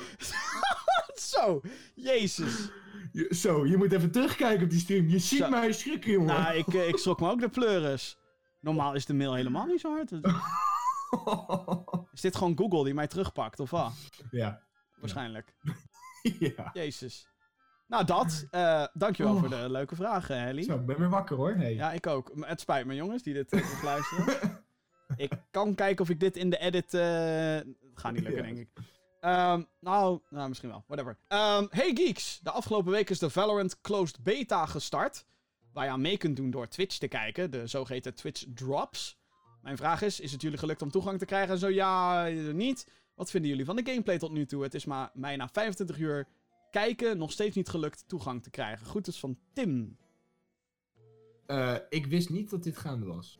[1.33, 1.61] Zo.
[1.95, 2.69] Jezus.
[3.11, 5.07] Je- Zo, je moet even terugkijken op die stream.
[5.09, 5.49] Je ziet Zo.
[5.49, 6.41] mij schrikken, jongen.
[6.41, 8.17] Nou, ik, eh, ik schrok me ook de pleuris.
[8.59, 10.11] Normaal is de mail helemaal niet zo hard.
[12.13, 13.93] Is dit gewoon Google die mij terugpakt, of wat?
[14.31, 14.61] ja.
[14.99, 15.53] Waarschijnlijk.
[16.39, 16.69] ja.
[16.73, 17.27] Jezus.
[17.87, 18.45] Nou, dat.
[18.51, 19.39] eh dankjewel Oh.
[19.39, 20.63] voor de leuke vraag, eh, Helly.
[20.63, 21.53] Zo, ik ben weer wakker hoor.
[21.55, 21.73] Hey.
[21.73, 22.31] Ja, ik ook.
[22.39, 24.65] Het spijt me, jongens, die dit uh, luisteren.
[25.15, 26.91] ik kan kijken of ik dit in de edit...
[26.91, 28.53] Het gaat niet lukken, Ja.
[28.53, 28.69] denk ik.
[29.19, 30.83] Ehm, nou, nou, misschien wel.
[30.87, 31.17] Whatever.
[31.27, 32.39] Ehm, hey geeks!
[32.43, 35.25] De afgelopen week is de Valorant Closed Beta gestart.
[35.73, 37.51] Waar je aan mee kunt doen door Twitch te kijken.
[37.51, 39.17] De zogeheten Twitch Drops.
[39.67, 41.53] Mijn vraag is, is het jullie gelukt om toegang te krijgen?
[41.53, 42.87] En zo ja, eh, niet.
[43.15, 44.63] Wat vinden jullie van de gameplay tot nu toe?
[44.63, 46.27] Het is maar mij na 25 uur
[46.71, 48.85] kijken nog steeds niet gelukt toegang te krijgen.
[48.85, 49.97] Groetens van Tim.
[51.45, 53.39] Eh, ik wist niet dat dit gaande was.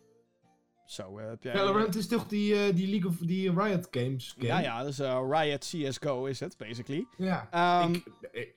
[0.85, 1.55] Zo, eh, heb jij...
[1.55, 4.47] Valorant is toch die, die League of die Riot Games game?
[4.47, 4.99] Ja, ja, dus
[5.29, 7.07] Riot CSGO is het, basically.
[7.17, 7.47] Ja.
[7.51, 8.55] Ehm, ik, ik,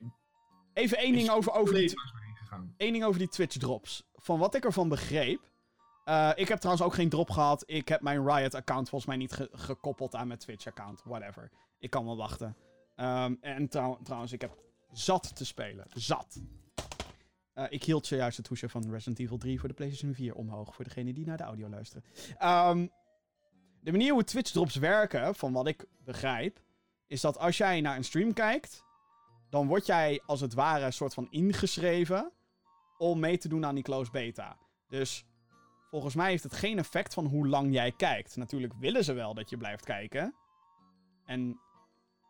[0.73, 1.93] even één ding over, over, die,
[2.77, 4.03] ding over die Twitch drops.
[4.15, 5.50] Van wat ik ervan begreep.
[6.03, 7.63] Eh, ik heb trouwens ook geen drop gehad.
[7.65, 11.01] Ik heb mijn Riot-account volgens mij niet ge- gekoppeld aan mijn Twitch-account.
[11.03, 11.51] Whatever.
[11.79, 12.55] Ik kan wel wachten.
[12.95, 14.57] Ehm, en trouw- trouwens, ik heb
[14.91, 15.85] zat te spelen.
[15.93, 16.41] Zat.
[17.53, 20.75] Eh, ik hield zojuist het hoesje van Resident Evil 3 voor de PlayStation 4 omhoog.
[20.75, 22.03] Voor degenen die naar de audio luisteren.
[22.37, 22.87] Ehm,
[23.81, 26.59] de manier hoe Twitch drops werken, van wat ik begrijp,
[27.07, 28.83] is dat als jij naar een stream kijkt,
[29.49, 32.31] dan word jij als het ware een soort van ingeschreven
[32.97, 34.57] om mee te doen aan die close beta.
[34.87, 35.25] Dus
[35.91, 38.35] volgens mij heeft het geen effect van hoe lang jij kijkt.
[38.35, 40.35] Natuurlijk willen ze wel dat je blijft kijken.
[41.25, 41.59] En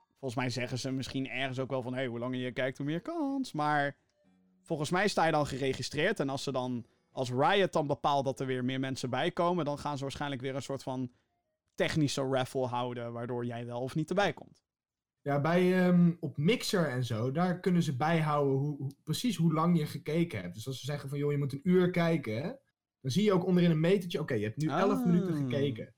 [0.10, 1.94] volgens mij zeggen ze misschien ergens ook wel van...
[1.94, 3.52] hé, hey, hoe langer je kijkt, hoe meer kans.
[3.52, 3.96] Maar
[4.62, 6.20] volgens mij sta je dan geregistreerd.
[6.20, 6.86] En als ze dan...
[7.12, 9.66] Als Riot dan bepaalt dat er weer meer mensen bij komen...
[9.66, 11.12] dan gaan ze waarschijnlijk weer een soort van
[11.76, 13.14] technische raffle houden...
[13.14, 14.64] waardoor jij wel of niet erbij komt.
[15.22, 19.54] Ja, bij, ehm, op Mixer en zo, daar kunnen ze bijhouden hoe, hoe- precies hoe
[19.54, 20.54] lang je gekeken hebt.
[20.54, 22.60] Dus als ze zeggen van, joh, je moet een uur kijken,
[23.02, 25.06] dan zie je ook onderin een metertje, oké, je hebt nu 11 Ah.
[25.06, 25.96] minuten gekeken.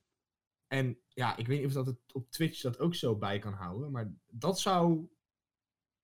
[0.66, 3.52] En ja, ik weet niet of dat het op Twitch dat ook zo bij kan
[3.52, 5.08] houden, maar dat zou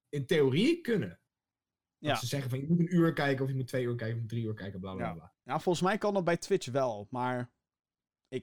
[0.09, 1.21] in theorie kunnen.
[1.99, 2.15] Ja.
[2.15, 4.27] Ze zeggen van, je moet een uur kijken, of je moet twee uur kijken, of
[4.27, 5.13] drie uur kijken, bla bla Ja.
[5.15, 5.35] bla.
[5.43, 7.07] Ja, volgens mij kan dat bij Twitch wel.
[7.11, 7.53] Maar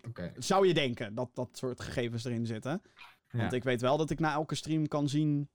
[0.07, 0.33] Oké.
[0.37, 2.81] zou je denken dat dat soort gegevens erin zitten.
[3.27, 3.57] Want Ja.
[3.57, 5.49] ik weet wel dat ik na elke stream kan zien...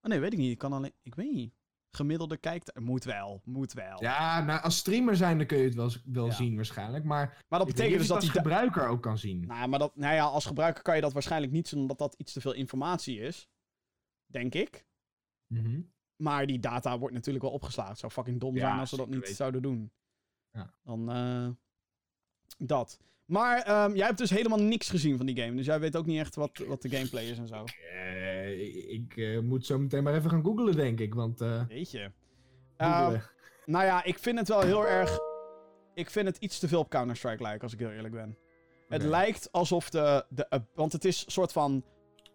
[0.00, 0.50] Oh nee, weet ik niet.
[0.52, 0.94] Ik kan alleen...
[1.02, 1.54] Ik weet niet.
[1.90, 2.78] Gemiddelde kijkt...
[2.80, 3.40] Moet wel.
[3.44, 4.02] Moet wel.
[4.02, 6.32] Ja, nou, als streamer zijn, dan kun je het wel, wel Ja.
[6.32, 9.46] zien waarschijnlijk, maar maar dat betekent dus dat als gebruiker ook kan zien.
[9.46, 12.14] Nou, maar dat, nou ja, als gebruiker kan je dat waarschijnlijk niet zien, omdat dat
[12.18, 13.48] iets te veel informatie is.
[14.26, 14.86] Denk ik.
[15.46, 15.80] Mhm.
[16.16, 17.90] Maar die data wordt natuurlijk wel opgeslagen.
[17.90, 19.34] Het zou fucking dom Ja, zijn als ze dat niet weten.
[19.34, 19.92] zouden doen.
[20.50, 20.74] Ja.
[20.84, 21.48] Dan, eh,
[22.58, 22.98] dat.
[23.24, 25.56] Maar ehm, jij hebt dus helemaal niks gezien van die game.
[25.56, 27.64] Dus jij weet ook niet echt wat, wat de gameplay is en zo.
[29.02, 31.14] Ik eh, moet zo meteen maar even gaan googlen, denk ik.
[31.14, 32.10] Want eh Weet je.
[32.78, 33.22] googlen.
[33.64, 35.18] nou ja, ik vind het wel heel erg...
[35.94, 38.38] Ik vind het iets te veel op Counter-Strike lijken, als ik heel eerlijk ben.
[38.88, 40.46] Het lijkt alsof de, de...
[40.50, 41.84] uh, want het is een soort van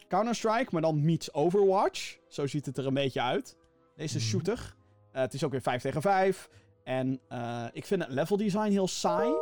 [0.08, 2.18] Counter-Strike, maar dan meets Overwatch.
[2.28, 3.58] Zo ziet het er een beetje uit.
[3.96, 4.26] Deze Mhm.
[4.26, 4.76] shooter.
[5.12, 6.50] Eh, het is ook weer 5 tegen 5.
[6.84, 9.34] En eh, ik vind het level design heel saai.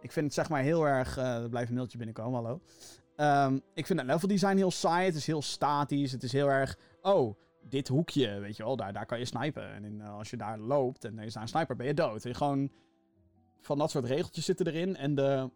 [0.00, 1.16] Ik vind het zeg maar heel erg...
[1.16, 2.60] eh, er blijft een mailtje binnenkomen, hallo.
[3.20, 5.06] Ehm, ik vind het level design heel saai.
[5.06, 6.12] Het is heel statisch.
[6.12, 6.78] Het is heel erg...
[7.02, 9.72] Oh, dit hoekje, weet je wel, daar, daar kan je snipen.
[9.72, 11.94] En in, eh, als je daar loopt en er is daar een sniper, ben je
[11.94, 12.24] dood.
[12.24, 12.70] En gewoon
[13.60, 14.96] van dat soort regeltjes zitten erin.
[14.96, 15.50] En de,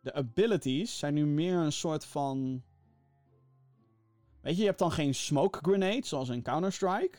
[0.00, 2.62] de abilities zijn nu meer een soort van...
[4.40, 7.18] Weet je, je hebt dan geen smoke grenade, zoals in Counter-Strike.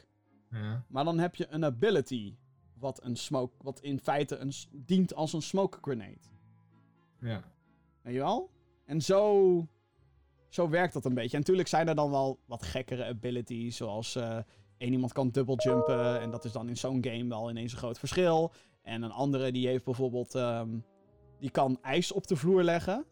[0.52, 0.84] Ja.
[0.88, 2.36] Maar dan heb je een ability,
[2.74, 6.20] wat, een smoke, wat in feite een, dient als een smoke grenade.
[7.20, 7.44] Ja.
[8.02, 8.50] Weet je wel?
[8.90, 9.68] En zo,
[10.48, 11.34] zo werkt dat een beetje.
[11.34, 14.38] En natuurlijk zijn er dan wel wat gekkere abilities, zoals eh
[14.78, 16.20] één iemand kan double jumpen.
[16.20, 18.52] En dat is dan in zo'n game wel ineens een groot verschil.
[18.82, 20.70] En een andere die heeft bijvoorbeeld, ehm,
[21.40, 23.06] die kan ijs op de vloer leggen.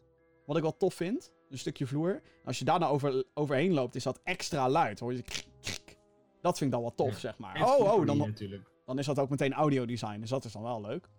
[0.45, 1.32] Wat ik wel tof vind.
[1.49, 2.22] Een stukje vloer.
[2.45, 4.99] Als je daar nou over, overheen loopt, is dat extra luid.
[4.99, 5.98] Hoor je krik, krik.
[6.41, 7.62] Dat vind ik dan wel tof, zeg maar.
[7.62, 8.70] Oh, oh, dan, natuurlijk.
[8.86, 10.20] dan is dat ook meteen audiodesign.
[10.20, 11.10] Dus dat is dan wel leuk.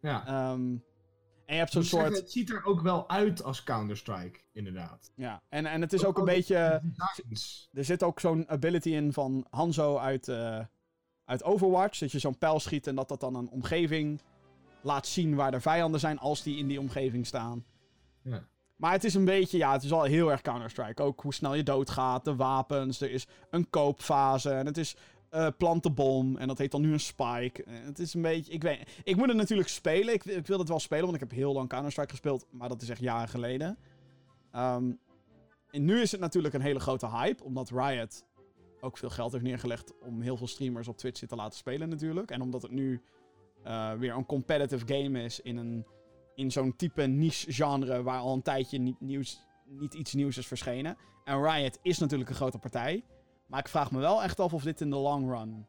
[0.00, 0.26] Ja.
[0.26, 0.76] Ehm,
[1.50, 2.22] en je hebt zo'n zeggen, soort...
[2.22, 5.12] het ziet er ook wel uit als Counter-Strike, inderdaad.
[5.14, 6.80] Ja, en, en het is ook een beetje...
[6.82, 7.68] Designs.
[7.72, 10.60] Er zit ook zo'n ability in van Hanzo uit, eh,
[11.24, 11.98] uit Overwatch.
[11.98, 14.20] Dat je zo'n pijl schiet en dat dat dan een omgeving
[14.80, 17.64] laat zien waar de vijanden zijn als die in die omgeving staan.
[18.22, 18.44] Ja.
[18.76, 21.02] Maar het is een beetje, ja, het is al heel erg Counter-Strike.
[21.02, 24.96] Ook hoe snel je doodgaat, de wapens, er is een koopfase en het is
[25.30, 27.64] eh plantenbom en dat heet dan nu een spike.
[27.64, 30.14] Eh, het is een beetje, ik weet, ik moet het natuurlijk spelen.
[30.14, 32.82] Ik, ik wil het wel spelen, want ik heb heel lang Counter-Strike gespeeld, maar dat
[32.82, 33.78] is echt jaren geleden.
[34.52, 34.92] Ehm,
[35.70, 38.24] en nu is het natuurlijk een hele grote hype, omdat Riot
[38.80, 42.30] ook veel geld heeft neergelegd om heel veel streamers op Twitch te laten spelen natuurlijk.
[42.30, 43.02] En omdat het nu
[43.62, 45.86] eh, weer een competitive game is in, een,
[46.34, 50.46] in zo'n type niche genre waar al een tijdje niet, nieuws, niet iets nieuws is
[50.46, 50.96] verschenen.
[51.24, 53.04] En Riot is natuurlijk een grote partij.
[53.50, 55.66] Maar ik vraag me wel echt af of dit in de long run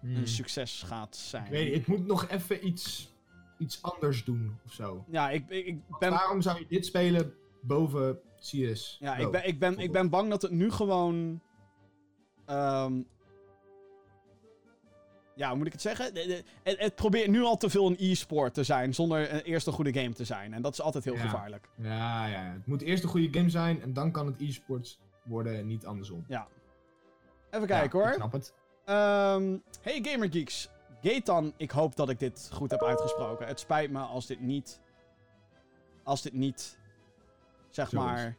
[0.00, 0.16] Hmm.
[0.16, 1.44] een succes gaat zijn.
[1.44, 3.14] Ik weet ik moet nog even iets,
[3.58, 5.04] iets anders doen of zo.
[5.08, 8.96] Ja, ik, ik, ik ben Waarom zou je dit spelen boven CS?
[9.00, 11.40] Ja, ik ben, ik, ben, ik ben bang dat het nu gewoon.
[12.44, 13.02] ehm,
[15.36, 16.04] ja, hoe moet ik het zeggen?
[16.14, 16.44] Het,
[16.78, 20.12] het probeert nu al te veel een e-sport te zijn, zonder eerst een goede game
[20.12, 20.52] te zijn.
[20.54, 21.20] En dat is altijd heel Ja.
[21.20, 21.68] gevaarlijk.
[21.76, 22.52] Ja, ja, ja.
[22.52, 25.86] Het moet eerst een goede game zijn en dan kan het e-sports worden en niet
[25.86, 26.24] andersom.
[27.56, 28.14] Even kijken Ja, hoor.
[28.14, 28.54] Ik snap het.
[28.84, 30.68] Ehm, hey Gamergeeks.
[31.02, 33.46] Gaetan, ik hoop dat ik dit goed heb uitgesproken.
[33.46, 34.80] Het spijt me als dit niet.
[36.02, 36.78] Als dit niet.
[37.70, 38.02] Zeg Zo is.
[38.02, 38.36] maar.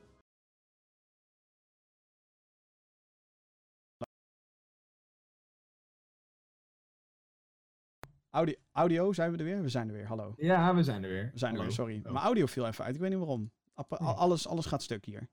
[8.30, 9.61] Audio, audio, zijn we er weer?
[9.61, 10.34] We zijn er weer, hallo.
[10.38, 11.30] Ja, we zijn er weer.
[11.34, 11.98] We zijn er weer, sorry.
[11.98, 12.11] Oh.
[12.11, 13.52] Mijn audio viel even uit, ik weet niet waarom.
[13.98, 15.30] Alles, alles gaat stuk hier.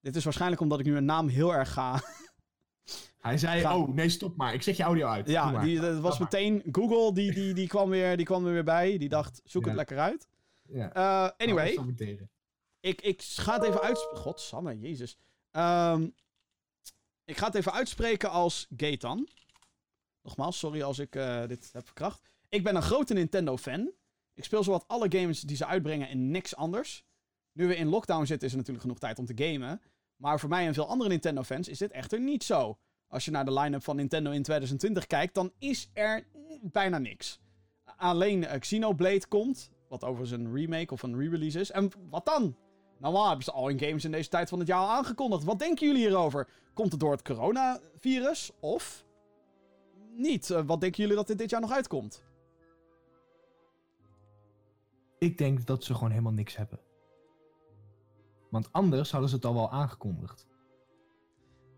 [0.00, 2.00] Dit is waarschijnlijk omdat ik nu een naam heel erg ga.
[3.18, 4.54] Hij zei, Ga- oh nee, stop maar.
[4.54, 5.28] Ik zet je audio uit.
[5.28, 8.64] Ja, die, dat was meteen Google, die, die, die, kwam weer, die kwam er weer
[8.64, 8.98] bij.
[8.98, 10.28] Die dacht, zoek het lekker uit.
[10.68, 10.92] Ja.
[10.92, 11.86] Eh, anyway, Oh,
[12.80, 13.98] ik, ik ga het even uit...
[13.98, 15.16] Godsamme, jezus.
[15.50, 16.08] Ehm,
[17.24, 19.28] ik ga het even uitspreken als Gaetan.
[20.22, 22.22] Nogmaals, sorry als ik eh, dit heb verkracht.
[22.48, 23.92] Ik ben een grote Nintendo-fan.
[24.34, 27.04] Ik speel zowat alle games die ze uitbrengen en niks anders.
[27.52, 29.80] Nu we in lockdown zitten, is er natuurlijk genoeg tijd om te gamen.
[30.22, 32.78] Maar voor mij en veel andere Nintendo-fans is dit echter niet zo.
[33.08, 36.26] Als je naar de line-up van Nintendo in 2020 kijkt, dan is er
[36.60, 37.40] bijna niks.
[37.96, 41.70] Alleen eh, Xenoblade komt, wat overigens een remake of een re-release is.
[41.70, 42.56] En wat dan?
[42.98, 45.44] Normaal hebben ze al in games in deze tijd van het jaar al aangekondigd.
[45.44, 46.48] Wat denken jullie hierover?
[46.74, 49.04] Komt het door het coronavirus of
[50.16, 50.50] niet?
[50.50, 52.22] Eh, wat denken jullie dat dit dit jaar nog uitkomt?
[55.18, 56.80] Ik denk dat ze gewoon helemaal niks hebben.
[58.52, 60.46] Want anders hadden ze het al wel aangekondigd.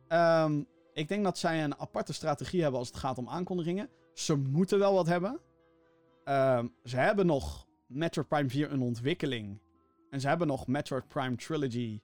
[0.08, 3.88] Ehm, ik denk dat zij een aparte strategie hebben als het gaat om aankondigingen.
[4.14, 5.40] Ze moeten wel wat hebben.
[6.24, 9.60] Ehm, ze hebben nog Metroid Prime 4 een ontwikkeling.
[10.10, 12.00] En ze hebben nog Metroid Prime Trilogy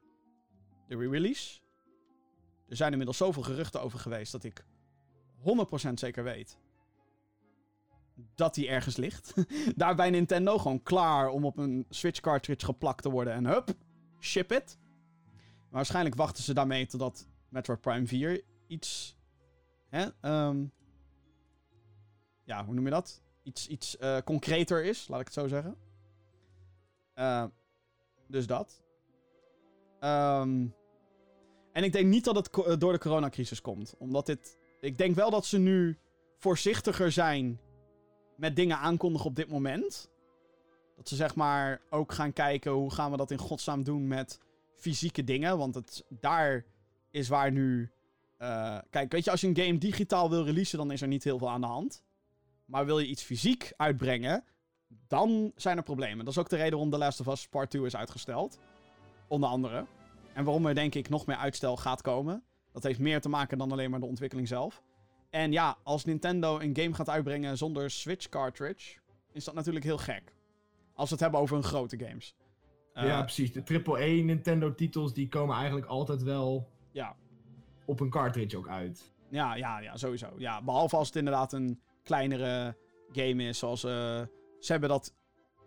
[0.88, 1.60] de re-release.
[2.68, 4.64] Er zijn inmiddels zoveel geruchten over geweest dat ik
[5.36, 6.58] 100% zeker weet
[8.34, 9.34] dat die ergens ligt.
[9.76, 13.74] Daar bij Nintendo gewoon klaar om op een Switch cartridge geplakt te worden en hup,
[14.20, 14.78] ship it.
[15.70, 19.16] Waarschijnlijk wachten ze daarmee totdat Metroid Prime 4 iets.
[19.88, 20.64] Hè, ehm,
[22.44, 23.22] ja, hoe noem je dat?
[23.42, 25.76] Iets, iets eh, concreter is, laat ik het zo zeggen.
[27.14, 27.44] Eh,
[28.28, 28.82] dus dat.
[30.00, 30.66] Ehm,
[31.72, 33.94] en ik denk niet dat het eh, door de coronacrisis komt.
[33.98, 34.58] Omdat dit.
[34.80, 35.98] Ik denk wel dat ze nu
[36.36, 37.60] voorzichtiger zijn
[38.36, 40.10] met dingen aankondigen op dit moment.
[41.00, 44.40] Dat ze zeg maar ook gaan kijken hoe gaan we dat in godsnaam doen met
[44.76, 45.58] fysieke dingen.
[45.58, 46.64] Want het, daar
[47.10, 47.90] is waar nu.
[48.36, 51.24] eh, kijk, weet je, als je een game digitaal wil releasen, dan is er niet
[51.24, 52.02] heel veel aan de hand.
[52.64, 54.44] Maar wil je iets fysiek uitbrengen,
[55.08, 56.24] dan zijn er problemen.
[56.24, 58.58] Dat is ook de reden waarom The Last of Us Part 2 is uitgesteld.
[59.28, 59.86] Onder andere.
[60.32, 62.42] En waarom er denk ik nog meer uitstel gaat komen.
[62.72, 64.82] Dat heeft meer te maken dan alleen maar de ontwikkeling zelf.
[65.30, 68.98] En ja, als Nintendo een game gaat uitbrengen zonder Switch cartridge,
[69.32, 70.38] is dat natuurlijk heel gek.
[71.00, 72.34] Als we het hebben over een grote games.
[72.92, 73.52] Eh, ja, precies.
[73.52, 77.16] De AAA Nintendo titels die komen eigenlijk altijd wel ja.
[77.86, 79.12] op een cartridge ook uit.
[79.28, 80.28] Ja, ja, ja, sowieso.
[80.36, 82.76] Ja, behalve als het inderdaad een kleinere
[83.12, 83.58] game is.
[83.58, 83.90] Zoals eh,
[84.58, 85.14] ze hebben dat.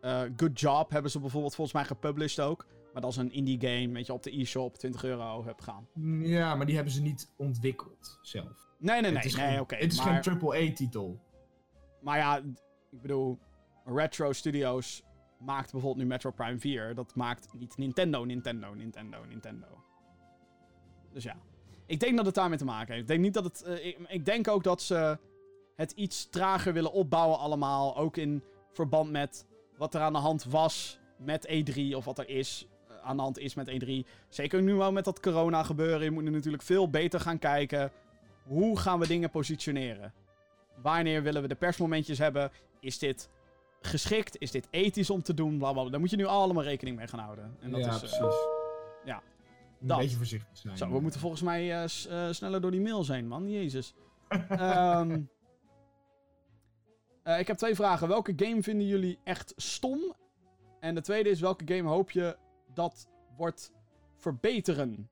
[0.02, 2.66] eh, Good Job hebben ze bijvoorbeeld volgens mij gepublished ook.
[2.94, 5.88] Maar dat is een indie game, weet je, op de e-shop 20 euro heb gaan.
[6.22, 8.72] Ja, maar die hebben ze niet ontwikkeld zelf.
[8.78, 9.76] Nee, nee, nee, nee, oké.
[9.76, 11.20] Het is maar, geen AAA-titel.
[12.02, 12.38] maar ja,
[12.92, 13.40] ik bedoel,
[13.86, 15.04] Retro Studios
[15.45, 16.95] maakt bijvoorbeeld nu Metro Prime 4.
[16.95, 19.68] Dat maakt niet Nintendo, Nintendo, Nintendo, Nintendo.
[21.11, 21.36] Dus ja.
[21.86, 23.02] Ik denk dat het daarmee te maken heeft.
[23.02, 23.64] Ik denk niet dat het.
[23.64, 25.18] eh, ik, denk ook dat ze
[25.76, 27.98] het iets trager willen opbouwen allemaal.
[27.98, 29.45] Ook in verband met
[29.78, 33.22] wat er aan de hand was met E3 of wat er is eh, aan de
[33.22, 33.90] hand is met E3.
[34.30, 36.03] Zeker nu wel met dat corona gebeuren.
[36.03, 37.91] Je moet nu natuurlijk veel beter gaan kijken.
[38.44, 40.14] Hoe gaan we dingen positioneren?
[40.82, 42.52] Wanneer willen we de persmomentjes hebben?
[42.80, 43.30] Is dit
[43.88, 44.38] geschikt?
[44.40, 45.58] Is dit ethisch om te doen?
[45.58, 45.92] Blablabla.
[45.92, 47.58] Daar moet je nu allemaal rekening mee gaan houden.
[47.62, 48.36] En dat ja, is, eh, precies.
[49.06, 49.22] ja,
[49.82, 49.98] Een dat.
[49.98, 50.78] beetje voorzichtig zijn.
[50.78, 53.50] zo, we moeten volgens mij eh, eh, sneller door die mail zijn, man.
[53.50, 53.94] Jezus.
[54.50, 55.22] Ehm,
[57.24, 58.08] eh, ik heb twee vragen.
[58.08, 60.16] Welke game vinden jullie echt stom?
[60.80, 62.38] En de tweede is, welke game hoop je
[62.74, 63.08] dat
[63.38, 63.72] wordt
[64.16, 65.10] verbeteren?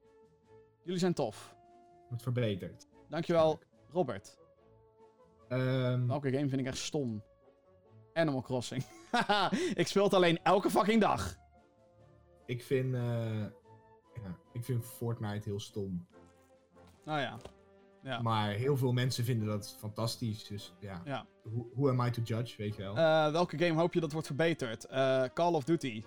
[0.83, 1.55] Jullie zijn tof.
[2.07, 2.87] Wordt verbeterd.
[3.09, 3.59] Dankjewel,
[3.91, 4.37] Robert.
[5.47, 7.23] Ehm, Welke game vind ik echt stom?
[8.13, 8.83] Animal Crossing.
[9.73, 11.35] Ik speel het alleen elke fucking dag.
[12.45, 13.41] ik, vind, eh,
[14.13, 16.07] ja, ik vind Fortnite heel stom.
[17.05, 17.37] Nou ja.
[18.03, 18.21] Ja.
[18.21, 20.43] Maar heel veel mensen vinden dat fantastisch.
[20.47, 21.25] Dus ja, ja.
[21.43, 22.97] who, who am I to judge, weet je wel.
[22.97, 24.85] Eh, welke game hoop je dat wordt verbeterd?
[24.85, 26.03] Eh, Call of Duty.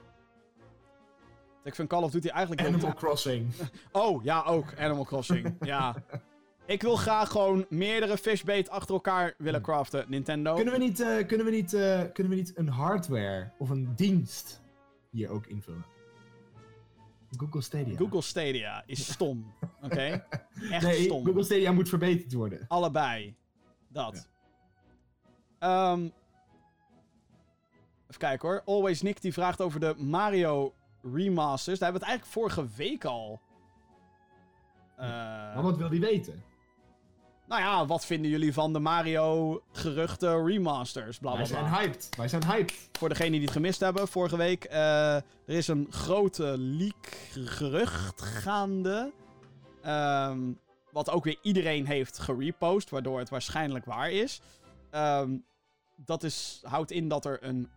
[1.65, 3.53] Ik vind Call of Duty eigenlijk Animal Crossing.
[3.93, 4.79] Oh, ja, ook.
[4.79, 5.57] Animal Crossing.
[5.61, 5.95] ja.
[6.67, 10.05] Ik wil graag gewoon meerdere fishbait achter elkaar willen craften.
[10.09, 10.55] Nintendo.
[10.55, 13.95] Kunnen we niet, eh, kunnen we niet, eh, kunnen we niet een hardware of een
[13.95, 14.63] dienst
[15.11, 15.85] hier ook invullen?
[17.37, 17.97] Google Stadia.
[17.97, 19.53] Google Stadia is stom.
[19.83, 20.25] Oké?
[20.71, 21.25] Echt nee, stom.
[21.25, 22.65] Google Stadia moet verbeterd worden.
[22.69, 23.35] Allebei.
[23.89, 24.29] Dat.
[25.59, 26.01] Ehm,
[28.09, 28.63] even kijken hoor.
[28.65, 31.79] Always Nick die vraagt over de Mario remasters.
[31.79, 33.41] Daar hebben we het eigenlijk vorige week al.
[34.97, 35.07] Eh,
[35.55, 36.43] Maar wat wil die weten?
[37.47, 41.19] Nou ja, wat vinden jullie van de Mario geruchten remasters?
[41.19, 42.09] Bla, bla, Wij zijn hyped.
[42.17, 42.89] Wij zijn hyped.
[42.93, 44.65] Voor degenen die het gemist hebben, vorige week.
[44.65, 49.13] eh, er is een grote leak gerucht gaande.
[49.83, 50.53] Ehm,
[50.91, 54.41] wat ook weer iedereen heeft gerepost, waardoor het waarschijnlijk waar is.
[54.91, 55.37] Ehm,
[55.97, 57.69] dat is, houdt in dat er een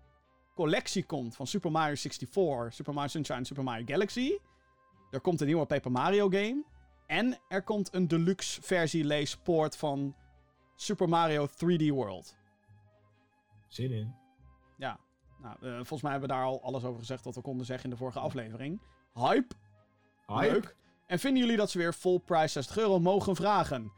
[0.55, 4.31] collectie komt van Super Mario 64, Super Mario Sunshine en Super Mario Galaxy.
[5.11, 6.63] Er komt een nieuwe Paper Mario game.
[7.07, 10.15] En er komt een deluxe versie leesport van
[10.75, 12.35] Super Mario 3D World.
[13.67, 14.15] Zin in.
[14.77, 14.99] Ja,
[15.41, 17.85] nou, eh, volgens mij hebben we daar al alles over gezegd wat we konden zeggen
[17.85, 18.81] in de vorige aflevering.
[19.13, 19.55] Hype,
[20.25, 20.51] Hype?
[20.51, 20.75] leuk.
[21.07, 23.91] En vinden jullie dat ze weer full price 60 euro mogen vragen?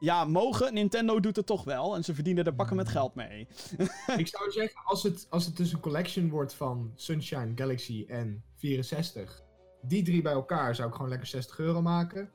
[0.00, 0.74] Ja, mogen.
[0.74, 1.94] Nintendo doet het toch wel.
[1.94, 3.48] En ze verdienen er pakken met geld mee.
[4.16, 8.44] Ik zou zeggen, als het, als het dus een collection wordt van Sunshine, Galaxy en
[8.54, 9.42] 64,
[9.82, 12.30] die drie bij elkaar zou ik gewoon lekker 60 euro maken.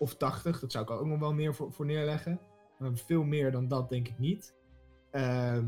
[0.00, 2.40] Of 80, dat zou ik ook nog wel meer voor, voor neerleggen.
[2.78, 4.54] Maar veel meer dan dat denk ik niet.
[5.10, 5.66] Ehm,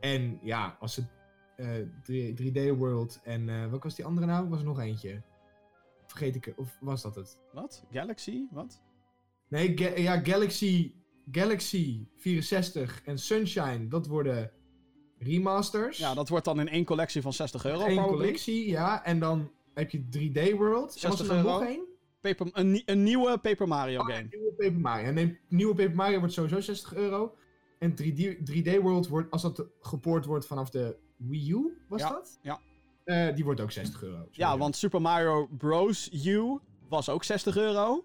[0.00, 1.06] en ja, als het
[1.56, 1.68] eh,
[2.02, 4.48] 3, 3D World en eh wat was die andere nou?
[4.48, 5.22] Was er nog eentje?
[6.06, 7.38] Vergeet ik, het, of was dat het?
[7.52, 7.84] Wat?
[7.90, 8.46] Galaxy?
[8.50, 8.82] Wat?
[9.48, 10.94] Nee, Ga- ja, Galaxy,
[11.30, 14.50] Galaxy 64 en Sunshine, dat worden
[15.18, 15.98] remasters.
[15.98, 17.86] Ja, dat wordt dan in één collectie van 60 euro.
[17.86, 19.04] Eén collectie, ja.
[19.04, 21.02] En dan heb je 3D World.
[21.02, 21.48] En was 60 er euro.
[21.48, 21.88] nog één?
[22.20, 24.28] Paper, een, een nieuwe Paper Mario Oh, game.
[24.30, 25.12] nieuwe Paper Mario.
[25.14, 27.34] En nieuwe Paper Mario wordt sowieso 60 euro.
[27.78, 32.08] En 3D, 3D World wordt, als dat gepoord wordt vanaf de Wii U, was Ja,
[32.08, 32.38] dat?
[32.42, 32.60] ja.
[33.04, 34.28] Eh, die wordt ook 60 euro.
[34.30, 36.10] Ja, want Super Mario Bros.
[36.26, 38.04] U was ook 60 euro.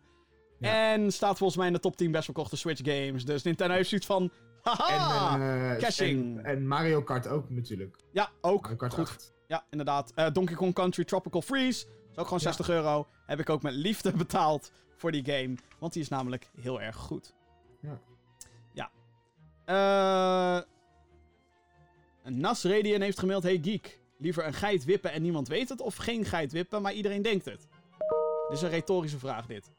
[0.59, 0.91] Ja.
[0.93, 3.25] En staat volgens mij in de top 10 best verkochte Switch games.
[3.25, 4.31] Dus Nintendo heeft zoiets van...
[4.61, 5.35] Haha!
[5.35, 6.37] En, eh, caching.
[6.37, 7.95] En, en Mario Kart ook natuurlijk.
[8.11, 8.61] ja, ook.
[8.61, 9.07] Mario Kart Goed.
[9.07, 9.33] 8.
[9.47, 10.11] Ja, inderdaad.
[10.15, 11.85] Eh, Donkey Kong Country Tropical Freeze.
[12.15, 13.07] Is ook gewoon 60 euro.
[13.25, 15.55] Heb ik ook met liefde betaald voor die game.
[15.79, 17.33] Want die is namelijk heel erg goed.
[17.81, 17.99] Ja.
[18.73, 18.91] Ja.
[19.65, 20.63] Eh...
[22.31, 23.43] Nas Radian heeft gemaild...
[23.43, 25.81] Hey Geek, liever een geit wippen en niemand weet het...
[25.81, 27.67] of geen geit wippen, maar iedereen denkt het?
[28.47, 29.71] Dit is een retorische vraag, dit.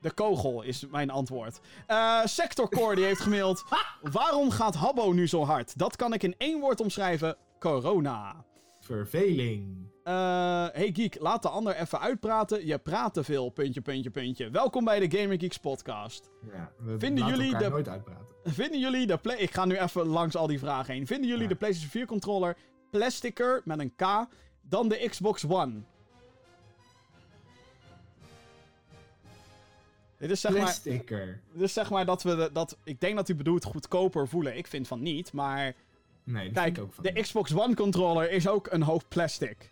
[0.00, 1.60] De kogel is mijn antwoord.
[1.86, 3.64] Eh Sector Core die heeft gemaild...
[4.12, 5.78] Waarom gaat Habbo nu zo hard?
[5.78, 7.36] Dat kan ik in één woord omschrijven.
[7.60, 8.44] Corona.
[8.80, 9.88] Verveling.
[10.04, 10.14] Eh,
[10.72, 12.66] hey Geek, laat de ander even uitpraten.
[12.66, 14.50] Je praat te veel, puntje, puntje, puntje.
[14.50, 16.30] Welkom bij de Gamer Geeks podcast.
[16.52, 18.26] Ja, we Vinden jullie de- nooit uitpraten.
[18.44, 19.36] Vinden jullie de play...
[19.36, 21.06] Ik ga nu even langs al die vragen heen.
[21.06, 21.48] Vinden jullie Ja.
[21.48, 22.56] de PlayStation 4 controller
[22.90, 24.26] plasticer met een K
[24.62, 25.80] dan de Xbox One?
[30.18, 30.60] Dit is zeg maar...
[30.60, 31.40] Plasticker.
[31.52, 32.36] Dus zeg maar dat we...
[32.36, 34.56] de- dat, ik denk dat u bedoelt goedkoper voelen.
[34.56, 35.74] Ik vind van niet, maar...
[36.24, 37.04] Nee, dat Kijk, ook van.
[37.04, 39.70] de Xbox One controller is ook een hoop plastic.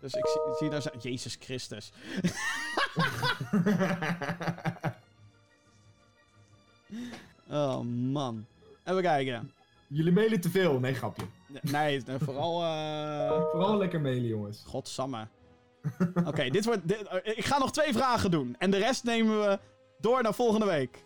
[0.00, 0.82] Dus ik zie, zie daar...
[0.82, 1.92] zo- Jezus Christus.
[7.50, 7.80] Oh,
[8.10, 8.46] man.
[8.84, 9.52] Even kijken.
[9.86, 10.78] Jullie mailen te veel.
[10.78, 11.24] Nee, grapje.
[11.60, 12.62] Nee, vooral...
[12.62, 14.62] eh Vooral lekker mailen, jongens.
[14.66, 15.26] Godsamme.
[16.24, 16.88] Oké, dit wordt...
[16.88, 18.54] dit- eh, ik ga nog twee vragen doen.
[18.58, 19.58] En de rest nemen we
[19.98, 21.03] door naar volgende week.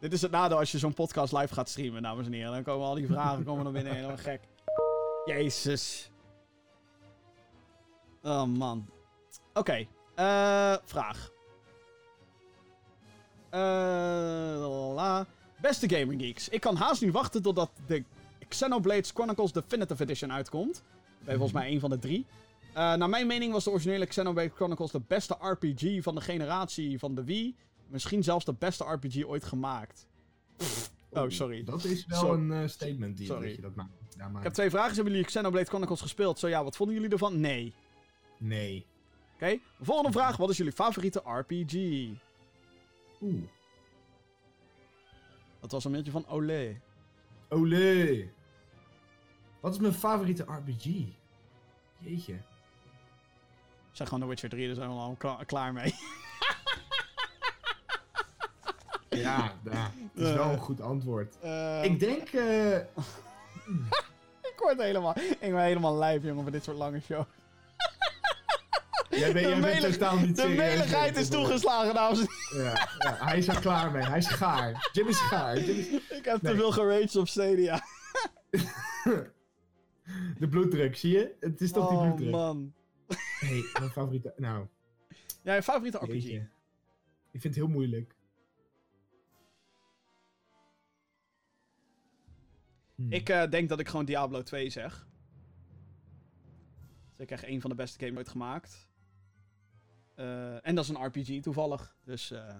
[0.00, 2.52] Dit is het nadeel als je zo'n podcast live gaat streamen, dames en heren.
[2.52, 3.94] Dan komen al die vragen komen naar binnen.
[3.94, 4.40] Helemaal gek.
[5.24, 6.10] Jezus.
[8.22, 8.86] Oh, man.
[9.54, 9.86] Oké.
[10.14, 11.30] eh, vraag.
[13.50, 15.26] Eh, la.
[15.60, 16.48] Beste Gaming Geeks.
[16.48, 18.04] Ik kan haast niet wachten totdat de
[18.48, 20.82] Xenoblade Chronicles Definitive Edition uitkomt.
[21.24, 22.26] Ben volgens mij een van de drie.
[22.74, 26.98] Eh, naar mijn mening was de originele Xenoblade Chronicles de beste RPG van de generatie
[26.98, 27.56] van de Wii.
[27.90, 30.06] Misschien zelfs de beste RPG ooit gemaakt.
[31.12, 31.64] Oh, sorry.
[31.64, 32.40] Dat is wel Sorry.
[32.40, 33.48] een eh, statement die Sorry.
[33.50, 33.90] je dat maakt.
[34.36, 34.94] Ik heb twee vragen.
[34.94, 36.38] Hebben jullie Xenoblade Chronicles gespeeld?
[36.38, 37.40] Zo ja, wat vonden jullie ervan?
[37.40, 37.74] Nee.
[38.38, 38.86] Nee.
[39.34, 39.58] Oké.
[39.80, 40.36] Volgende vraag.
[40.36, 41.74] Wat is jullie favoriete RPG?
[43.22, 43.42] Oeh.
[45.60, 46.80] Dat was een beetje van olé.
[47.48, 48.28] Olé.
[49.60, 50.84] Wat is mijn favoriete RPG?
[51.98, 52.38] Jeetje.
[53.92, 55.94] Zeg gewoon The Witcher 3, daar zijn we al kla- klaar mee.
[59.20, 59.90] Ja, ja.
[60.14, 61.36] Het is wel een goed antwoord.
[61.40, 62.28] Eh, Ik denk...
[62.28, 62.76] eh,
[64.50, 67.24] ik word helemaal, ik ben helemaal lijf, jongen, voor dit soort lange show.
[69.10, 72.26] jij bent, jij bent melig- totaal niet De meligheid is toegeslagen, dames en
[72.62, 74.02] Ja, ja, hij is er klaar mee.
[74.02, 74.88] Hij is gaar.
[74.92, 75.58] Jim is gaar.
[75.58, 75.84] Jim is...
[75.88, 76.02] heren.
[76.18, 77.82] Ik heb te veel geraged op Stadia.
[80.38, 81.34] De bloeddruk, zie je?
[81.40, 82.30] Het is toch die oh, bloeddruk.
[82.30, 82.72] man.
[83.38, 84.32] hey, mijn favoriete...
[84.36, 84.66] Nou,
[85.42, 86.12] Ja, je favoriete RPG?
[86.12, 86.48] jeetje.
[87.32, 88.14] Ik vind het heel moeilijk.
[93.00, 93.12] Hmm.
[93.12, 95.08] Ik eh, denk dat ik gewoon Diablo 2 zeg.
[97.16, 98.88] Dat is echt een van de beste games ooit gemaakt.
[100.14, 101.96] Eh, en dat is een RPG toevallig.
[102.04, 102.54] Dus eh,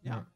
[0.00, 0.28] ja.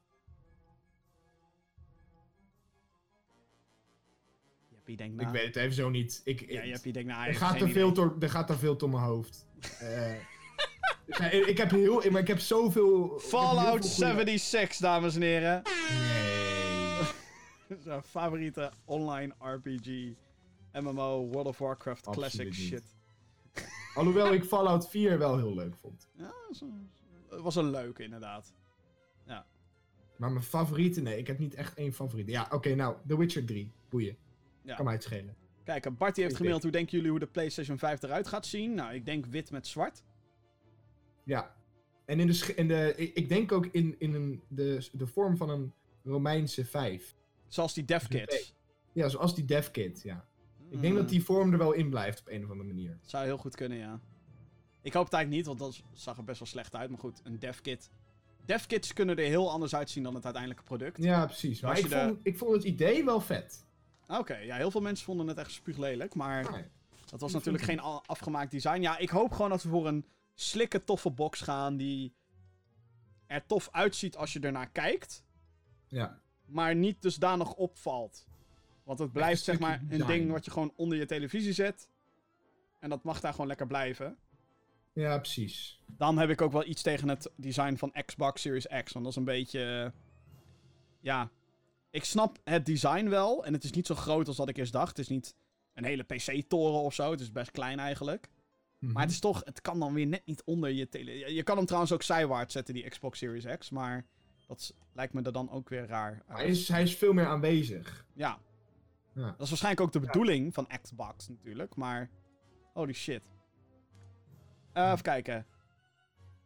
[4.68, 5.22] Jeppie denkt na.
[5.22, 6.20] Ik weet het even zo niet.
[6.24, 7.18] Ik, Ja, Jeppie denkt na.
[7.18, 9.46] hij er, gaat er, veel door, er gaat er veel door mijn hoofd.
[11.08, 12.10] Eh, ik, ik heb heel...
[12.10, 13.04] Maar ik heb zoveel...
[13.04, 15.62] ik heb heel Fallout veel goeie- 76, dames en heren.
[15.62, 16.47] Nee.
[17.84, 20.14] Zijn favoriete online RPG.
[20.72, 22.68] MMO, World of Warcraft, Absoluut classic niet.
[22.68, 22.96] shit.
[23.94, 26.08] Alhoewel ik Fallout 4 wel heel leuk vond.
[26.14, 26.34] Ja,
[27.28, 28.54] het was een leuke inderdaad.
[30.18, 32.30] Maar mijn favoriete, nee, ik heb niet echt één favoriete.
[32.30, 33.72] Ja, oké, nou, The Witcher 3.
[33.88, 34.16] Boeien.
[34.62, 34.74] Ja.
[34.74, 35.36] Kan mij het schelen.
[35.64, 38.46] Kijk, eh, Barty heeft Ik gemaild hoe denken jullie hoe de PlayStation 5 eruit gaat
[38.46, 38.74] zien?
[38.74, 40.02] Nou, ik denk wit met zwart.
[41.24, 41.56] Ja.
[42.04, 45.36] En in de, in de ik, ik denk ook in, in een, de, de vorm
[45.36, 45.72] van een
[46.04, 47.16] Romeinse 5.
[47.48, 48.54] Zoals die Dev Kits.
[48.92, 50.26] Ja, zoals die Dev Kit, ja.
[50.68, 52.98] Ik denk dat die vorm er wel in blijft op een of andere manier.
[53.02, 54.00] Zou heel goed kunnen, ja.
[54.82, 56.90] Ik hoop het eigenlijk niet, want dat zag er best wel slecht uit.
[56.90, 57.90] Maar goed, een Dev Kit.
[58.44, 61.02] Dev Kits kunnen er heel anders uitzien dan het uiteindelijke product.
[61.02, 61.60] Ja, precies.
[61.60, 63.66] Maar ik de- vond, ik vond het idee wel vet.
[64.08, 66.14] Oké, ja, heel veel mensen vonden het echt spuuglelijk.
[66.14, 66.70] Maar
[67.06, 68.80] dat was natuurlijk geen afgemaakt design.
[68.80, 70.04] Ja, ik hoop gewoon dat we voor een
[70.34, 72.14] slikke, toffe box gaan die
[73.26, 75.24] er tof uitziet als je ernaar kijkt.
[75.86, 76.20] Ja.
[76.48, 78.26] Maar niet dusdanig opvalt.
[78.82, 81.88] Want het blijft zeg maar een ding wat je gewoon onder je televisie zet.
[82.80, 84.16] En dat mag daar gewoon lekker blijven.
[84.92, 85.82] ja, precies.
[85.86, 88.92] Dan heb ik ook wel iets tegen het design van Xbox Series X.
[88.92, 89.92] Want dat is een beetje...
[89.94, 90.00] eh,
[91.00, 91.30] Ja,
[91.90, 93.44] ik snap het design wel.
[93.44, 94.88] En het is niet zo groot als dat ik eerst dacht.
[94.88, 95.34] Het is niet
[95.74, 97.10] een hele PC-toren of zo.
[97.10, 98.28] Het is best klein eigenlijk.
[98.78, 98.92] Mhm.
[98.92, 99.40] Maar het is toch...
[99.44, 101.34] Het kan dan weer net niet onder je tele...
[101.34, 103.70] Je kan hem trouwens ook zijwaarts zetten, die Xbox Series X.
[103.70, 104.06] Maar
[104.48, 106.38] dat lijkt me er dan ook weer raar uit.
[106.38, 108.06] hij, is, hij is veel meer aanwezig.
[108.14, 108.38] Ja.
[109.14, 109.30] Ja.
[109.30, 112.10] Dat is waarschijnlijk ook de bedoeling van Xbox natuurlijk, maar...
[112.72, 113.22] Holy shit.
[114.72, 115.46] Eh, even kijken.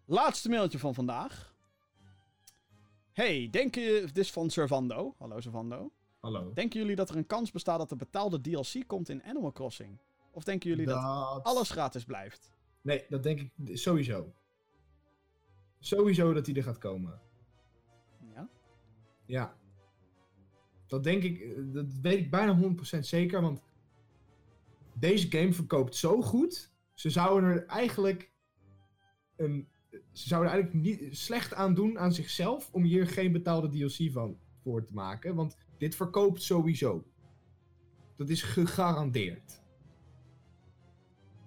[0.04, 1.54] Laatste mailtje van vandaag.
[3.12, 4.00] Hey, denken je...
[4.00, 5.14] Dit is van Servando.
[5.18, 5.92] Hallo Servando.
[6.20, 6.52] Hallo.
[6.52, 9.98] Denken jullie dat er een kans bestaat dat er betaalde DLC komt in Animal Crossing?
[10.30, 12.50] Of denken jullie dat Dat- alles gratis blijft?
[12.80, 14.32] Nee, dat denk ik sowieso.
[15.78, 17.20] Sowieso dat hij er gaat komen.
[19.26, 19.56] Ja?
[20.86, 23.62] Dat denk ik, eh, dat weet ik bijna 100% zeker, want
[24.94, 26.72] deze game verkoopt zo goed.
[26.94, 28.32] Ze zouden er eigenlijk
[29.36, 29.68] een,
[30.12, 34.12] ze zouden er eigenlijk niet slecht aan doen aan zichzelf om hier geen betaalde DLC
[34.12, 37.04] van voor te maken, want dit verkoopt sowieso.
[38.16, 39.62] Dat is gegarandeerd.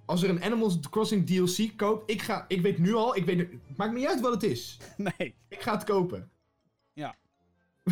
[0.06, 3.38] Als er een Animal Crossing DLC koopt, ik ga, ik weet nu al, ik weet,
[3.38, 4.77] het maakt niet uit wat het is.
[5.18, 6.31] Nee, Ik ga het kopen.
[6.93, 7.15] Ja.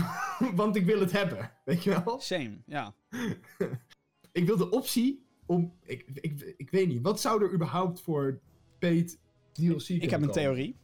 [0.55, 1.51] Want ik wil het hebben.
[1.65, 2.19] Weet je wel?
[2.19, 2.57] same.
[2.65, 2.95] Ja.
[4.31, 5.73] Ik wil de optie om.
[5.83, 7.01] Ik, ik, ik weet niet.
[7.01, 8.41] Wat zou er überhaupt voor
[8.79, 9.19] paid
[9.51, 10.33] DLC Ik heb kunnen een komen?
[10.33, 10.77] theorie.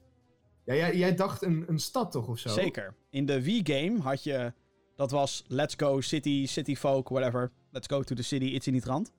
[0.65, 2.49] Ja, jij, jij dacht een, een stad toch of zo?
[2.49, 2.95] Zeker.
[3.09, 4.53] In de Wii-game had je...
[4.95, 7.51] Dat was Let's Go City, City Folk, whatever.
[7.71, 9.11] Let's go to the city, iets in die trant.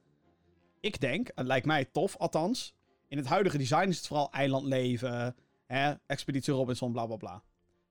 [0.80, 2.74] Ik denk, het lijkt mij tof althans...
[3.08, 5.36] In het huidige design is het vooral eilandleven...
[5.66, 7.42] Hè, Expeditie Robinson, bla bla bla.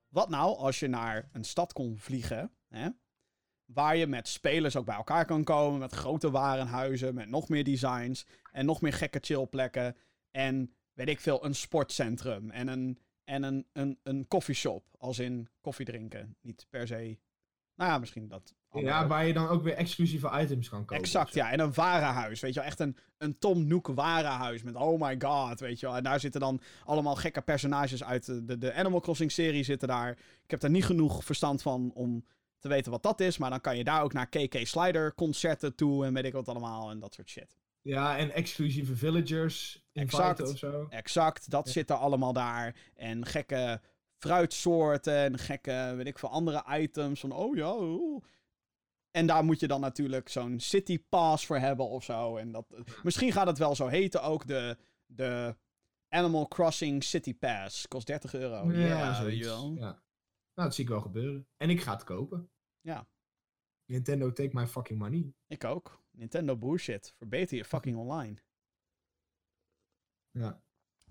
[0.09, 2.51] Wat nou als je naar een stad kon vliegen...
[2.67, 2.89] Hè,
[3.65, 5.79] waar je met spelers ook bij elkaar kan komen...
[5.79, 8.25] met grote warenhuizen, met nog meer designs...
[8.51, 9.95] en nog meer gekke chillplekken...
[10.31, 12.49] en, weet ik veel, een sportcentrum...
[12.51, 12.99] en een
[13.29, 16.37] en een, een, een coffeeshop, als in koffie drinken.
[16.41, 17.19] Niet per se.
[17.79, 18.53] Nou ja, misschien dat.
[18.69, 21.03] andere Ja, waar je dan ook weer exclusieve items kan kopen.
[21.03, 21.51] Exact, ja.
[21.51, 22.67] En een warenhuis, weet je wel.
[22.69, 25.95] Echt een, een Tom Nook warenhuis met oh my god, weet je wel.
[25.95, 30.11] En daar zitten dan allemaal gekke personages uit de, de, Animal Crossing serie zitten daar.
[30.43, 32.25] Ik heb daar niet genoeg verstand van om
[32.59, 33.37] te weten wat dat is.
[33.37, 36.47] Maar dan kan je daar ook naar KK Slider concerten toe en weet ik wat
[36.47, 37.57] allemaal en dat soort shit.
[37.81, 39.83] Ja, en exclusieve villagers.
[39.93, 40.39] Exact.
[40.39, 40.51] Exact.
[40.51, 40.87] Of zo.
[40.89, 41.71] Exact, dat Ja.
[41.71, 42.75] zit er allemaal daar.
[42.95, 43.81] En gekke
[44.19, 47.19] fruitsoorten en gekke, weet ik veel, andere items.
[47.19, 48.23] Van, oh ja, oeh.
[49.11, 52.37] En daar moet je dan natuurlijk zo'n City Pass voor hebben of zo.
[52.37, 52.65] En dat,
[53.03, 55.55] misschien gaat het wel zo heten ook, de, de
[56.09, 57.87] Animal Crossing City Pass.
[57.87, 58.71] Kost 30 euro.
[58.71, 59.47] ja, Ja, zoiets.
[59.47, 59.73] wel.
[59.73, 60.01] Ja.
[60.53, 61.47] Nou, dat zie ik wel gebeuren.
[61.57, 62.49] En ik ga het kopen.
[62.81, 63.07] Ja.
[63.85, 65.33] Nintendo, take my fucking money.
[65.47, 66.03] Ik ook.
[66.11, 67.13] Nintendo bullshit.
[67.17, 68.35] Verbeter je fucking online.
[70.31, 70.61] Ja.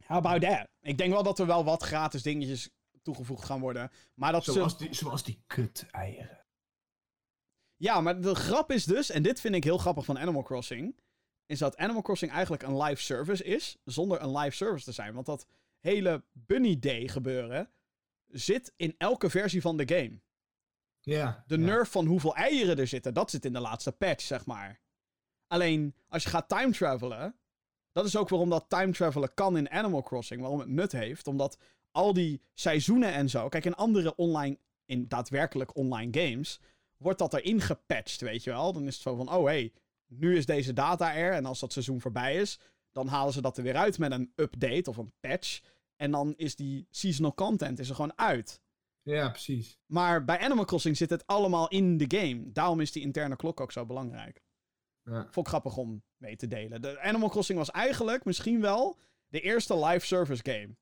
[0.07, 0.69] How about that?
[0.81, 2.71] Ik denk wel dat er wel wat gratis dingetjes
[3.15, 3.91] toegevoegd gaan worden.
[4.15, 4.53] Maar dat ze...
[4.53, 6.45] Zoals die, zoals die kut-eieren.
[7.77, 11.01] Ja, maar de grap is dus, en dit vind ik heel grappig van Animal Crossing,
[11.47, 15.15] is dat Animal Crossing eigenlijk een live service is, zonder een live service te zijn.
[15.15, 15.47] Want dat
[15.79, 17.71] hele Bunny Day gebeuren
[18.27, 20.21] zit in elke versie van de game.
[21.01, 21.45] Ja.
[21.47, 21.65] De ja.
[21.65, 24.81] nerf van hoeveel eieren er zitten, dat zit in de laatste patch, zeg maar.
[25.47, 27.39] Alleen, als je gaat time travelen,
[27.93, 31.27] dat is ook waarom dat time travelen kan in Animal Crossing, waarom het nut heeft,
[31.27, 31.59] omdat
[31.93, 36.61] al die seizoenen en zo, kijk, in andere online, in daadwerkelijk online games,
[36.97, 38.73] wordt dat erin gepatcht, weet je wel.
[38.73, 39.73] Dan is het zo van, oh hey,
[40.07, 42.59] nu is deze data er, en als dat seizoen voorbij is,
[42.93, 45.61] dan halen ze dat er weer uit met een update of een patch,
[45.97, 48.61] en dan is die seasonal content is er gewoon uit.
[49.03, 49.79] Ja, precies.
[49.87, 52.53] Maar bij Animal Crossing zit het allemaal in de game.
[52.53, 54.43] Daarom is die interne klok ook zo belangrijk.
[55.03, 55.23] Ja.
[55.31, 56.83] Vond ik grappig om mee te delen.
[56.83, 58.99] De Animal Crossing was eigenlijk misschien wel
[59.29, 60.77] de eerste live service game.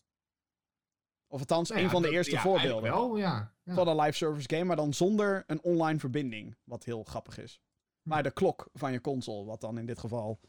[1.28, 3.54] Of althans, Nou een van de dat- eerste ja, voorbeelden Wel, ja.
[3.66, 6.56] van een live service game, maar dan zonder een online verbinding.
[6.64, 7.60] Wat heel grappig is.
[8.02, 10.40] Maar de klok van je console, wat dan in dit geval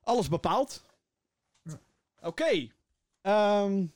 [0.00, 0.84] alles bepaalt.
[2.22, 2.68] Oké.
[3.20, 3.86] ehm,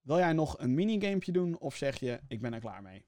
[0.00, 3.06] wil jij nog een minigamepje doen of zeg je, ik ben er klaar mee?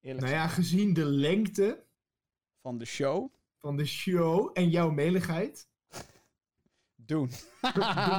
[0.00, 1.84] Eerlijk Nou ja, gezien de lengte
[2.60, 3.32] van de show.
[3.58, 5.68] van de show en jouw meligheid,
[7.12, 7.30] Doen.
[7.60, 7.72] doen,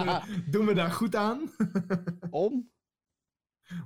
[0.05, 1.51] we, doen we daar goed aan
[2.29, 2.69] Om?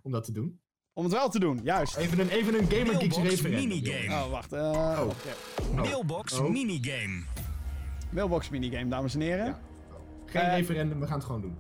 [0.03, 0.61] om dat te doen.
[0.93, 1.95] Om het wel te doen, juist.
[1.95, 3.67] Even een, even een Gamer Geeks Mailbox referendum.
[3.67, 4.23] minigame.
[4.23, 4.53] Oh, wacht.
[4.53, 5.05] eh, Oh.
[5.05, 5.73] wacht, ja.
[5.75, 6.49] Mailbox Oh.
[6.49, 7.23] minigame.
[8.11, 9.45] Mailbox minigame, dames en heren.
[9.45, 9.59] Ja.
[10.25, 11.57] Geen Eh, referendum, we gaan het gewoon doen.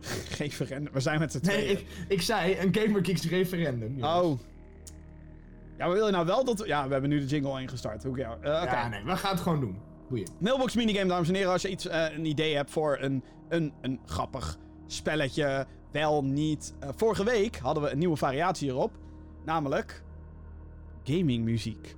[0.38, 0.92] Geen verrennen.
[0.92, 1.78] We zijn met z'n Nee, tweeën.
[1.78, 3.96] ik, ik zei een Gamer Geeks referendum.
[3.98, 4.22] jongens.
[4.24, 4.40] Oh.
[5.78, 6.62] Ja, maar wil je nou wel dat...
[6.66, 8.02] Ja, we hebben nu de jingle ingestart.
[8.02, 8.20] Hoe Oké.
[8.48, 9.78] Ja, nee, we gaan het gewoon doen.
[10.08, 10.28] Boeien.
[10.38, 11.52] Mailbox minigame, dames en heren.
[11.52, 15.66] Als je iets, eh, een idee hebt voor een, een, een grappig spelletje.
[15.92, 16.74] Wel niet.
[16.80, 18.92] Eh, vorige week hadden we een nieuwe variatie hierop.
[19.44, 20.02] Namelijk...
[21.02, 21.96] Gamingmuziek.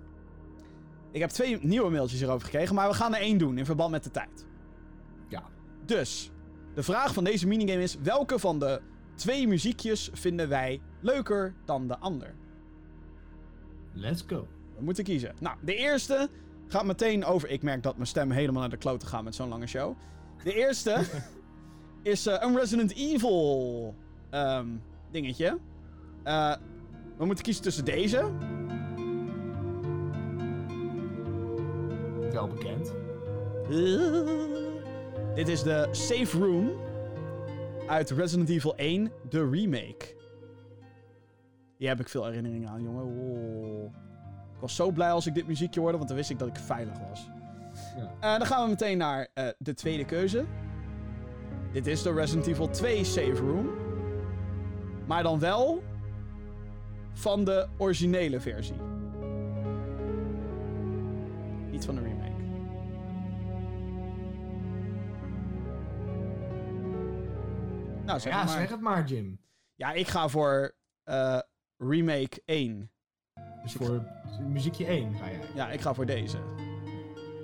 [1.11, 2.75] Ik heb twee nieuwe mailtjes hierover gekregen.
[2.75, 4.47] Maar we gaan er één doen in verband met de tijd.
[5.29, 5.43] Ja.
[5.85, 6.31] Dus,
[6.75, 7.97] de vraag van deze minigame is...
[8.03, 8.81] Welke van de
[9.15, 12.35] twee muziekjes vinden wij leuker dan de ander?
[13.93, 14.49] Let's go.
[14.77, 15.35] We moeten kiezen.
[15.41, 16.29] Nou, de eerste
[16.71, 17.51] gaat meteen over...
[17.51, 19.97] Ik merk dat mijn stem helemaal naar de klote gaat met zo'n lange show.
[20.43, 21.01] De eerste
[22.03, 23.95] is eh, een Resident Evil
[24.31, 24.67] ehm,
[25.11, 25.59] dingetje.
[26.23, 26.55] Eh,
[27.17, 28.31] we moeten kiezen tussen deze.
[32.33, 32.93] Wel bekend.
[35.35, 36.71] Dit is de Safe Room
[37.87, 40.15] uit Resident Evil 1, de remake.
[41.77, 43.05] Hier heb ik veel herinneringen aan, jongen.
[43.05, 44.10] Oh.
[44.61, 46.57] Ik was zo blij als ik dit muziekje hoorde, want dan wist ik dat ik
[46.57, 47.31] veilig was.
[47.97, 48.13] Ja.
[48.21, 50.45] Eh, dan gaan we meteen naar eh, de tweede keuze.
[51.73, 53.71] Dit is de Resident Evil 2 Safe Room.
[55.07, 55.83] Maar dan wel
[57.13, 58.77] van de originele versie.
[61.71, 62.43] Niet van de remake.
[68.05, 68.49] Nou, zeg ja, maar.
[68.49, 69.41] zeg het maar, Jim.
[69.75, 71.39] Ja, ik ga voor eh,
[71.77, 72.91] remake 1.
[73.63, 75.51] Dus voor muziekje 1 ga jij.
[75.55, 76.39] Ja, ik ga voor deze.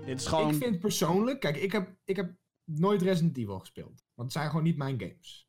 [0.05, 0.51] Dit is gewoon...
[0.51, 2.35] Ik vind persoonlijk, kijk, ik heb, ik heb
[2.65, 4.05] nooit Resident Evil gespeeld.
[4.15, 5.49] Want het zijn gewoon niet mijn games.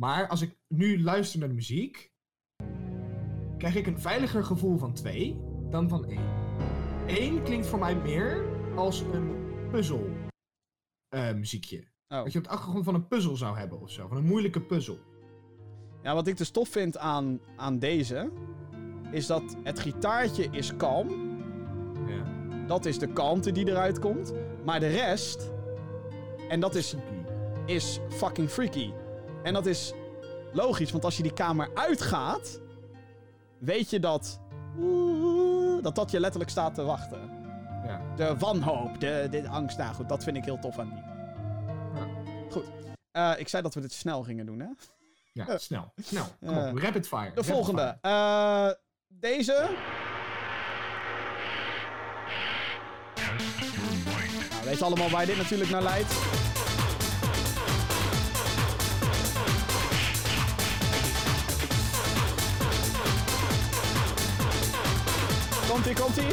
[0.00, 2.12] Maar als ik nu luister naar de muziek,
[3.58, 5.40] krijg ik een veiliger gevoel van 2
[5.70, 6.20] dan van 1.
[7.06, 8.44] 1 klinkt voor mij meer
[8.74, 9.36] als een
[9.70, 10.10] puzzel
[11.08, 11.78] eh, muziekje.
[12.08, 12.22] Oh.
[12.22, 14.08] Dat je op de achtergrond van een puzzel zou hebben of zo.
[14.08, 14.98] Van een moeilijke puzzel.
[16.02, 18.30] Ja, wat ik dus tof vind aan, aan deze...
[19.10, 21.08] is dat het gitaartje is kalm.
[22.08, 22.24] Ja.
[22.66, 24.32] Dat is de kalmte die eruit komt.
[24.64, 25.50] Maar de rest...
[26.48, 26.94] En dat is,
[27.66, 28.92] is fucking freaky.
[29.42, 29.92] En dat is
[30.52, 32.60] logisch, want als je die kamer uitgaat...
[33.58, 34.40] weet je dat...
[35.82, 37.36] dat dat je letterlijk staat te wachten.
[37.84, 38.00] Ja.
[38.16, 39.78] De wanhoop, de, de angst.
[39.78, 41.02] Nou goed, dat vind ik heel tof aan die.
[41.94, 42.06] Ja.
[42.50, 42.64] Goed.
[43.10, 44.68] Eh, ik zei dat we dit snel gingen doen, hè?
[45.32, 45.92] Ja, snel.
[45.96, 46.26] Snel.
[46.46, 47.24] Kom op, rapid fire.
[47.24, 47.98] De rapid volgende.
[48.02, 48.66] fire.
[48.68, 48.70] Eh,
[49.20, 49.68] deze.
[54.50, 56.12] Nou, weet allemaal waar dit natuurlijk naar leidt.
[65.68, 66.24] Komt-ie, komt-ie.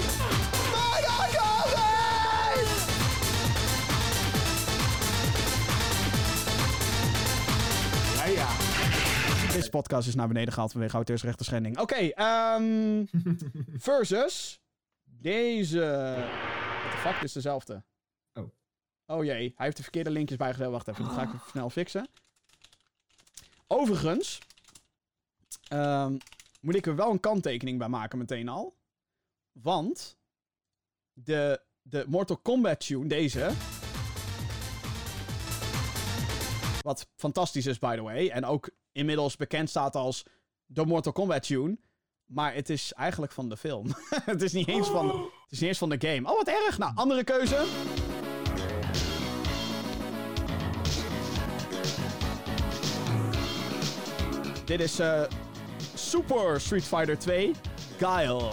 [8.16, 8.63] Ja, ja.
[9.54, 11.80] Deze podcast is naar beneden gehaald vanwege auteursrechten schending.
[11.80, 13.06] Oké, ehm
[13.90, 14.62] versus
[15.04, 15.80] deze.
[16.82, 17.84] What the fuck, dit is dezelfde.
[18.34, 18.50] Oh.
[19.06, 20.70] Oh jee, hij heeft de verkeerde linkjes bijgezet.
[20.70, 22.08] Wacht even, dat ga ik even snel fixen.
[23.68, 24.40] Overigens,
[25.68, 26.18] ehm,
[26.62, 28.76] moet ik er wel een kanttekening bij maken meteen al.
[29.52, 30.18] Want
[31.14, 33.52] de, de Mortal Kombat tune, deze,
[36.82, 38.30] wat fantastisch is, by the way.
[38.30, 40.26] En ook inmiddels bekend staat als
[40.66, 41.78] de Mortal Kombat tune.
[42.26, 43.88] Maar het is eigenlijk van de film.
[44.26, 46.30] het, is niet eens van, het is niet eens van de game.
[46.30, 46.78] Oh, wat erg.
[46.78, 47.66] Nou, andere keuze.
[54.66, 55.22] Dit is eh,
[55.94, 57.52] Super Street Fighter 2.
[57.98, 58.52] Guile.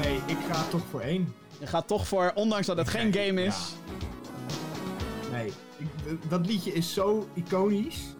[0.00, 1.34] Nee, ik ga toch voor één.
[1.58, 3.46] Je gaat toch voor, ondanks dat het geen game ja.
[3.46, 3.72] is.
[5.30, 8.14] Nee, ik, dat liedje is zo iconisch.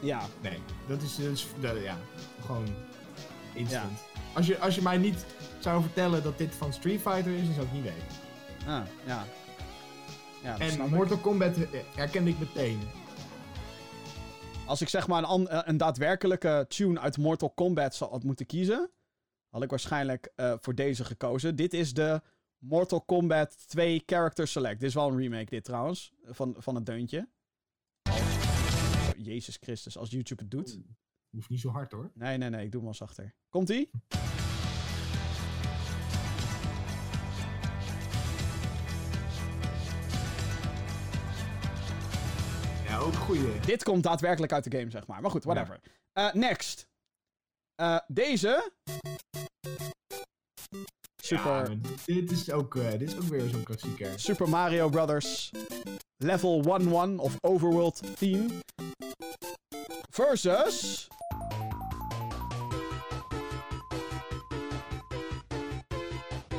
[0.00, 0.20] Ja.
[0.42, 0.58] Nee,
[0.88, 1.96] dat is, dat is dat- ja,
[2.40, 2.66] gewoon
[3.54, 3.98] instant.
[4.34, 5.24] Als, je, als je mij niet
[5.58, 8.06] zou vertellen dat dit van Street Fighter is, dan zou ik niet weten.
[8.66, 9.24] Ah, ja.
[10.42, 10.86] Ja, En ik.
[10.90, 12.80] Mortal Kombat eh, herkende ik meteen.
[14.66, 18.46] Als ik zeg maar een, eh, een daadwerkelijke tune uit Mortal Kombat zou had moeten
[18.46, 18.90] kiezen,
[19.50, 21.56] had ik waarschijnlijk eh, voor deze gekozen.
[21.56, 22.20] Dit is de
[22.58, 24.80] Mortal Kombat 2 Character Select.
[24.80, 27.28] Dit is wel een remake, dit trouwens, van, van het deuntje.
[29.28, 30.78] Jezus Christus, als YouTube het doet.
[31.30, 32.10] Hoeft niet zo hard hoor.
[32.14, 33.34] Nee, nee, nee, ik doe hem wel zachter.
[33.48, 33.90] Komt-ie?
[42.86, 43.60] Ja, ook goeie.
[43.60, 45.20] Dit komt daadwerkelijk uit de game, zeg maar.
[45.20, 45.80] Maar goed, whatever.
[46.12, 46.88] Eh, next.
[47.74, 48.72] Eh, deze.
[51.22, 51.76] Super, Ja,
[52.06, 54.18] dit, is ook, eh, dit is ook weer zo'n klassieker.
[54.20, 55.50] Super Mario Brothers
[56.16, 58.46] Level 1-1 of Overworld Theme.
[60.10, 61.08] Versus.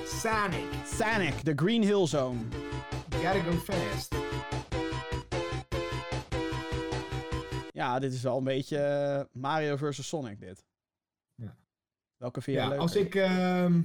[0.06, 0.65] Sonic.
[0.86, 2.40] Sonic, the Green Hill Zone.
[3.22, 4.15] Gotta go fast.
[7.72, 10.64] Ja, dit is wel een beetje eh, Mario versus Sonic, dit.
[11.36, 11.56] Ja.
[12.18, 12.80] Welke vind jij Ja, leuk?
[12.80, 13.81] als ik ehm,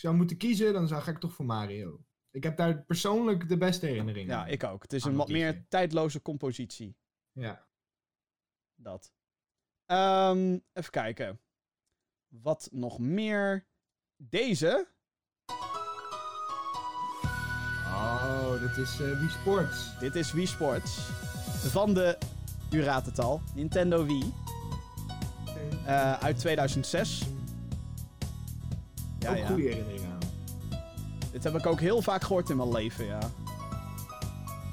[0.00, 2.04] zou moeten kiezen, dan zou, ga ik toch voor Mario.
[2.30, 4.36] Ik heb daar persoonlijk de beste herinneringen.
[4.36, 4.82] Ja, ik ook.
[4.82, 6.96] Het is een wat meer tijdloze compositie.
[7.32, 7.66] Ja.
[8.74, 9.12] Dat.
[9.86, 11.40] Ehm, even kijken.
[12.28, 13.66] Wat nog meer?
[14.16, 14.88] Deze.
[17.86, 19.98] Oh, dat is eh Wii Sports.
[19.98, 20.98] Dit is Wii Sports.
[21.70, 22.18] Van de,
[22.72, 24.32] u raadt het al, Nintendo Wii.
[25.86, 27.22] eh, uit 2006.
[29.20, 29.46] Ja, ook ja.
[29.46, 30.18] goede herinneringen aan.
[31.32, 33.30] Dit heb ik ook heel vaak gehoord in mijn leven, ja.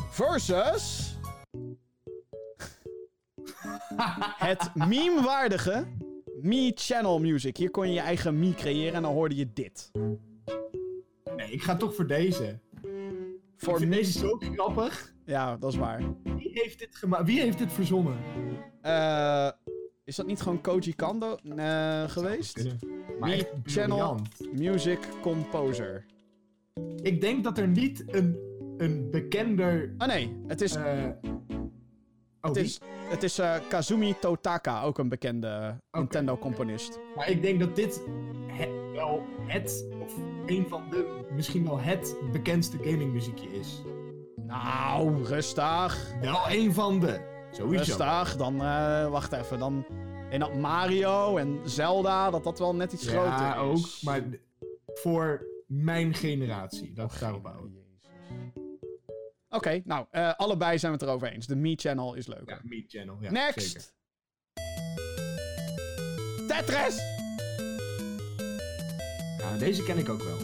[0.10, 1.16] Versus...
[4.50, 5.88] het meme-waardige
[6.42, 7.58] Me Channel Music.
[7.58, 9.92] Hier kon je je eigen Me creëren en dan hoorde je dit.
[11.36, 12.60] Nee, ik ga toch voor deze.
[13.56, 15.14] Voor vind deze zo grappig.
[15.26, 16.02] Ja, dat is waar.
[16.24, 17.26] Wie heeft dit gemaakt?
[17.26, 18.18] Wie heeft dit verzonnen?
[18.82, 19.50] Eh,
[20.04, 22.76] is dat niet gewoon Koji Kando eh, geweest?
[23.20, 24.20] Maar Wie echt channel?
[24.54, 26.06] Music Composer.
[27.02, 28.38] Ik denk dat er niet een,
[28.78, 29.94] een bekender...
[29.98, 31.04] Oh nee, het is, eh
[32.42, 32.80] oh, het is,
[33.10, 37.00] het is eh, Kazumi Totaka, ook een bekende Nintendo-componist.
[37.16, 38.02] Maar ik denk dat dit
[38.98, 40.14] wel het, of
[40.46, 43.82] een van de, misschien wel het bekendste gamingmuziekje is.
[44.48, 46.14] Nou, rustig.
[46.22, 47.36] Wel een van de.
[47.52, 47.84] Sowieso.
[47.84, 49.86] Rustig, dan, eh, wacht even, dan...
[50.30, 53.60] En dat Mario en Zelda, dat dat wel net iets groter Ja, is.
[53.60, 54.02] ook.
[54.02, 54.24] Maar
[54.94, 56.94] voor mijn generatie.
[56.94, 57.72] Dat daarop houden.
[57.74, 58.12] Jezus.
[59.50, 61.48] Oké, nou, eh, allebei zijn we het erover eens.
[61.48, 62.56] De Me-channel is leuker.
[62.56, 63.18] Ja, Meat Channel.
[63.22, 63.62] Ja, Next!
[63.72, 63.96] Zeker.
[66.48, 66.98] Tetris!
[69.38, 70.38] Ja, deze ken ik ook wel.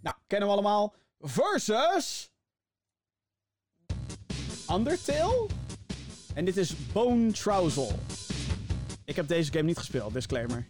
[0.00, 0.94] Nou, kennen we allemaal.
[1.20, 2.31] Versus...
[4.74, 5.46] Undertale?
[6.34, 7.92] En dit is Bone Trousel.
[9.04, 10.64] Ik heb deze game niet gespeeld, disclaimer.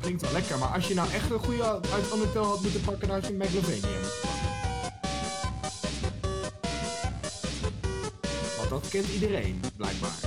[0.00, 0.58] Klinkt wel lekker.
[0.58, 3.32] Maar als je nou echt een goede uit Undertale had moeten pakken, dan had je
[3.32, 3.98] Megalovania.
[8.56, 10.25] Want dat kent iedereen, blijkbaar.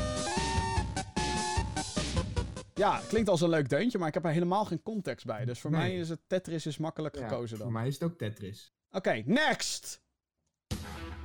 [2.80, 5.46] Ja, klinkt als een leuk deuntje, maar ik heb er helemaal geen context bij.
[5.46, 5.80] Dus voor Nee.
[5.80, 7.74] mij is het Tetris is makkelijk Ja, gekozen Voor dan.
[7.74, 8.74] mij is het ook Tetris.
[8.92, 10.02] Oké, next!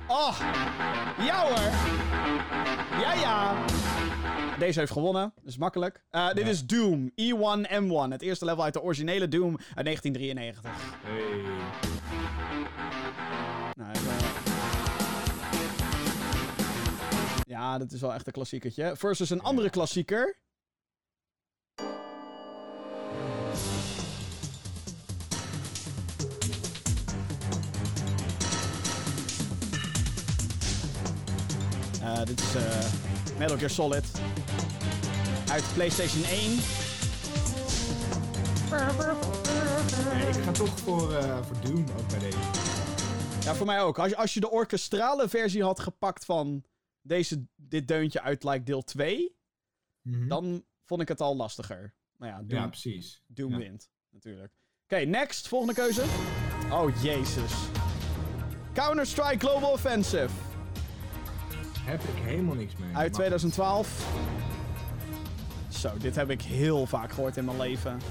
[0.07, 0.39] Oh,
[1.19, 1.71] ja hoor!
[3.01, 3.65] Ja, ja!
[4.59, 6.03] Deze heeft gewonnen, dat is makkelijk.
[6.09, 8.11] Eh, dit is Doom, E1M1.
[8.11, 10.71] Het eerste level uit de originele Doom uit 1993.
[11.03, 11.41] Hey.
[13.73, 14.43] Nou, even-
[17.47, 18.95] Ja, dit is wel echt een klassiekertje.
[18.95, 20.37] Versus een andere klassieker.
[32.25, 32.85] Dit is eh,
[33.37, 34.05] Metal Gear Solid.
[35.51, 36.57] Uit PlayStation 1.
[40.13, 42.37] Nee, ik ga toch voor, eh, voor Doom ook bij deze.
[43.43, 43.99] Ja, voor mij ook.
[43.99, 46.63] Als je, als je de orkestrale versie had gepakt van
[47.01, 49.35] deze, dit deuntje uit like, deel 2,
[50.01, 50.27] Mhm.
[50.27, 51.93] dan vond ik het al lastiger.
[52.17, 53.23] Maar ja, Doom, Ja, precies.
[53.27, 53.57] Doom Ja.
[53.57, 54.53] wint, natuurlijk.
[54.83, 55.47] Oké, next.
[55.47, 56.03] Volgende keuze.
[56.71, 57.51] Oh, jezus.
[58.73, 60.29] Counter-Strike Global Offensive.
[61.85, 62.87] Heb ik helemaal niks mee.
[62.87, 64.05] Uit Maar- 2012.
[65.69, 68.01] Zo, dit heb ik heel vaak gehoord in mijn leven.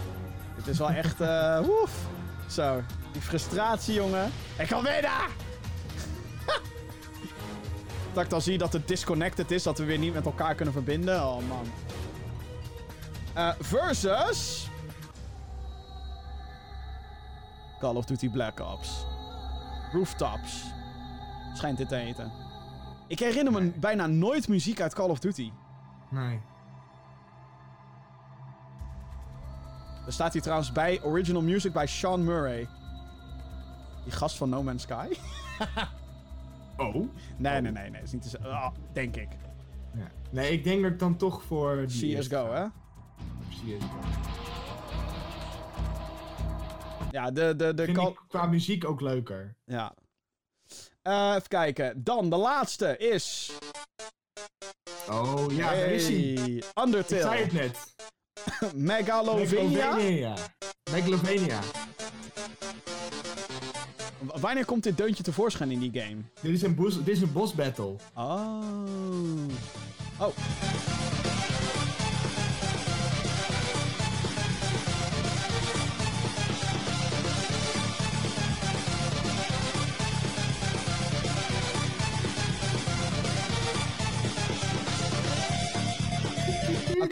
[0.57, 1.21] Dit is wel echt...
[1.21, 2.07] eh woef.
[2.49, 4.31] Zo, die frustratie, jongen.
[4.59, 5.11] Ik kan winnen!
[8.13, 10.75] dat ik dan zie dat het disconnected is, dat we weer niet met elkaar kunnen
[10.75, 11.23] verbinden.
[11.27, 11.67] Oh, man.
[13.33, 14.69] Eh, versus...
[17.79, 19.05] Call of Duty Black Ops.
[19.93, 20.63] Rooftops.
[21.55, 22.33] Schijnt dit te heten.
[23.07, 25.51] Ik herinner me bijna nooit muziek uit Call of Duty.
[26.11, 26.41] Nee.
[30.07, 32.69] Er staat hier trouwens bij original music bij Sean Murray.
[34.05, 35.09] Die gast van No Man's Sky?
[36.77, 36.95] Oh?
[37.37, 38.03] Nee, nee, nee, nee.
[38.03, 38.49] Is niet te.
[38.49, 39.29] Ah, denk ik.
[39.97, 40.07] Ja.
[40.31, 42.65] Nee, ik denk dat ik dan toch voor die CSGO, hè?
[43.51, 43.97] CSGO.
[47.11, 47.57] Ja, de...
[47.57, 49.55] de, de Vind Call- ik qua muziek ook leuker.
[49.65, 49.93] Ja.
[51.03, 52.05] Eh, even kijken.
[52.05, 53.51] Dan, de laatste is...
[55.11, 56.15] Oh, ja, daar is hij.
[56.17, 57.21] Hey, Ik Undertale.
[57.21, 57.95] zei het net.
[58.75, 59.95] Megalovania.
[59.95, 60.35] Megalovania.
[60.91, 61.61] Megalovania.
[64.19, 66.17] W- Wanneer komt dit deuntje tevoorschijn in die game?
[66.41, 67.97] Dit is een, bos, dit is een boss battle.
[68.15, 68.63] Oh.
[70.19, 70.37] Oh.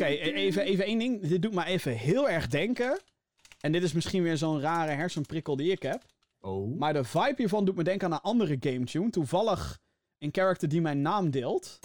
[0.02, 1.26] Oké, e- even, even één ding.
[1.26, 3.00] Dit doet me even heel erg denken.
[3.60, 6.02] En dit is misschien weer zo'n rare hersenprikkel die ik heb.
[6.40, 6.78] Oh.
[6.78, 9.10] Maar de vibe hiervan doet me denken aan een andere game tune.
[9.10, 9.78] Toevallig
[10.18, 11.78] een character die mijn naam deelt.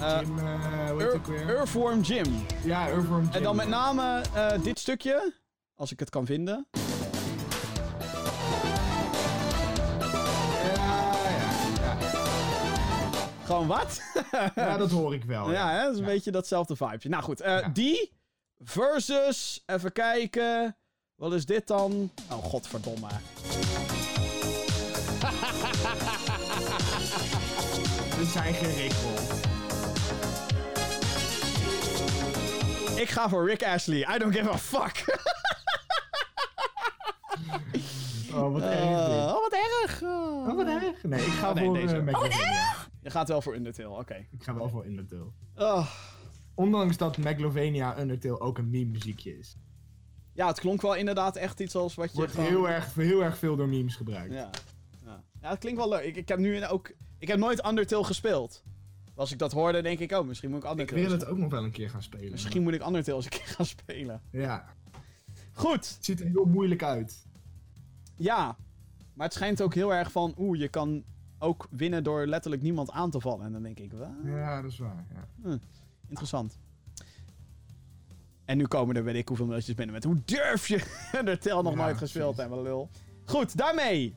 [0.00, 1.48] Eh, Jim, eh, weer?
[1.48, 2.26] Earthworm Jim.
[2.64, 3.32] Ja, Earthworm Jim.
[3.32, 5.32] En dan met name eh, dit stukje.
[5.74, 6.66] Als ik het kan vinden.
[13.44, 14.00] Gewoon wat?
[14.54, 15.50] ja, dat hoor ik wel.
[15.52, 15.82] ja, Ja, hè?
[15.84, 16.10] dat is een Ja.
[16.10, 17.08] beetje datzelfde vibeje.
[17.08, 17.68] Nou goed, eh, Ja.
[17.68, 18.12] die
[18.64, 19.62] versus...
[19.66, 20.76] Even kijken.
[21.14, 22.10] Wat is dit dan?
[22.30, 23.06] Oh, godverdomme.
[28.18, 28.90] Dit zijn geen.
[32.96, 33.98] Ik ga voor Rick Ashley.
[34.14, 35.04] I don't give a fuck.
[38.34, 39.34] Oh, wat erg Eh, dit.
[39.34, 40.02] oh, wat erg.
[40.02, 40.48] Oh.
[40.48, 41.02] Oh, wat erg.
[41.02, 41.96] Nee, ik ga Oh, nee, voor deze.
[41.96, 42.74] eh, Megalovania.
[43.04, 44.26] Je gaat wel voor Undertale, oké.
[44.30, 45.30] Ik ga wel voor Undertale.
[45.56, 45.90] Oh.
[46.54, 49.56] Ondanks dat Megalovania Undertale ook een meme muziekje is.
[50.32, 52.48] Ja, het klonk wel inderdaad echt iets als wat je Wordt gewoon...
[52.48, 54.34] heel, erg, heel erg veel door memes gebruikt.
[54.34, 54.50] Ja.
[55.04, 56.04] Ja, ja het klinkt wel leuk.
[56.04, 56.92] Ik, ik heb nu ook...
[57.18, 58.62] Ik heb nooit Undertale gespeeld.
[59.14, 61.00] Als ik dat hoorde, denk ik, oh, misschien moet ik Ik Undertale...
[61.00, 62.30] wil het ook nog wel een keer gaan spelen.
[62.30, 64.22] Misschien moet ik Undertale eens een keer gaan spelen.
[64.30, 64.74] Ja,
[65.52, 65.88] Goed.
[65.94, 67.26] het ziet er heel moeilijk uit.
[68.16, 68.56] Ja.
[69.14, 70.34] Maar het schijnt ook heel erg van...
[70.38, 71.04] Oeh, je kan
[71.44, 73.46] ook winnen door letterlijk niemand aan te vallen.
[73.46, 74.08] En dan denk ik, wat?
[74.24, 75.04] Ja, dat is waar.
[75.44, 75.58] Ja.
[76.08, 76.58] Interessant.
[78.44, 80.04] En nu komen er weet ik hoeveel mailtjes binnen met...
[80.04, 80.82] Hoe durf je
[81.18, 82.90] Undertale nog Ja, nooit gespeeld hebben, lul.
[83.24, 84.14] Goed, daarmee...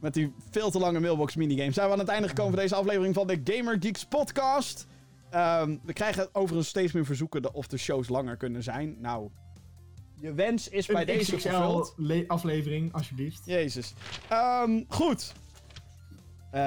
[0.00, 2.74] Met die veel te lange mailbox minigame zijn we aan het einde gekomen van deze
[2.74, 4.86] aflevering van de Gamer Geeks podcast.
[5.30, 8.96] Ehm, we krijgen overigens steeds meer verzoeken of de shows langer kunnen zijn.
[9.00, 9.30] Nou,
[10.14, 11.36] je wens is bij Een deze.
[11.36, 13.42] XXL le- aflevering, alsjeblieft.
[13.44, 13.94] Jezus.
[14.28, 15.32] Ehm, goed.
[16.54, 16.60] Eh,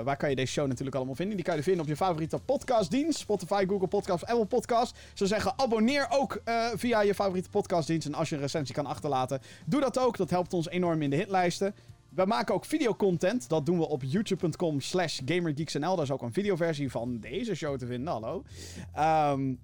[0.00, 1.36] waar kan je deze show natuurlijk allemaal vinden?
[1.36, 3.18] Die kan je vinden op je favoriete podcastdienst.
[3.18, 4.98] Spotify, Google Podcasts, Apple Podcasts.
[5.14, 8.06] Zou zeggen, abonneer ook eh, via je favoriete podcastdienst.
[8.06, 10.16] En als je een recensie kan achterlaten, doe dat ook.
[10.16, 11.74] Dat helpt ons enorm in de hitlijsten.
[12.08, 13.48] We maken ook videocontent.
[13.48, 15.94] Dat doen we op youtube.com slash gamergeeksnl.
[15.94, 18.12] Daar is ook een videoversie van deze show te vinden.
[18.12, 18.42] Hallo.
[18.92, 19.54] Ehm,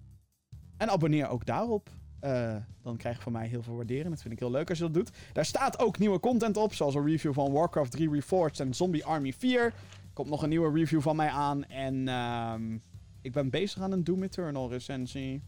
[0.76, 1.90] en abonneer ook daarop.
[2.20, 4.08] Eh, dan krijg je van mij heel veel waardering.
[4.08, 5.10] Dat vind ik heel leuk als je dat doet.
[5.32, 6.74] Daar staat ook nieuwe content op.
[6.74, 9.64] Zoals een review van Warcraft 3 Reforged en Zombie Army 4.
[9.64, 9.74] Er
[10.12, 11.64] komt nog een nieuwe review van mij aan.
[11.64, 12.78] En ehm,
[13.20, 15.42] ik ben bezig aan een Doom Eternal recensie.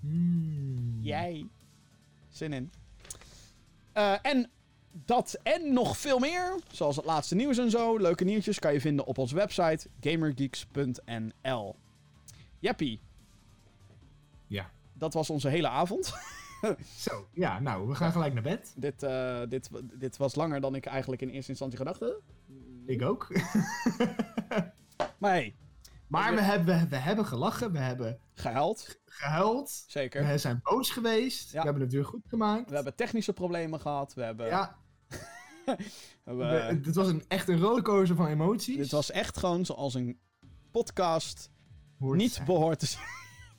[0.00, 0.98] Hmm.
[1.00, 1.46] Jij.
[2.28, 2.70] Zin in.
[3.92, 4.50] Eh, en
[4.92, 8.80] dat en nog veel meer, zoals het laatste nieuws en zo, leuke nieuwtjes, kan je
[8.80, 11.76] vinden op onze website gamergeeks.nl.
[12.58, 13.00] Jeppie.
[14.98, 16.12] Dat was onze hele avond.
[16.96, 18.72] Zo, ja, nou, we gaan gelijk naar bed.
[18.76, 22.20] dit, eh, dit, dit was langer dan ik eigenlijk in eerste instantie gedacht had.
[22.86, 23.26] Ik ook.
[25.18, 25.56] Maar hey,
[26.06, 30.26] Maar we hebben, we hebben gelachen, we hebben gehuild, gehuild, zeker.
[30.26, 31.58] we zijn boos geweest, Ja.
[31.58, 32.68] we hebben het weer goed gemaakt.
[32.68, 34.14] We hebben technische problemen gehad.
[34.14, 34.76] We hebben, Ja,
[36.24, 36.44] we
[36.84, 38.76] het was een, echt een rollercoaster van emoties.
[38.76, 40.18] dit was echt gewoon zoals een
[40.70, 41.50] podcast
[41.98, 42.46] Hoort niet zijn.
[42.46, 43.04] behoort te zijn.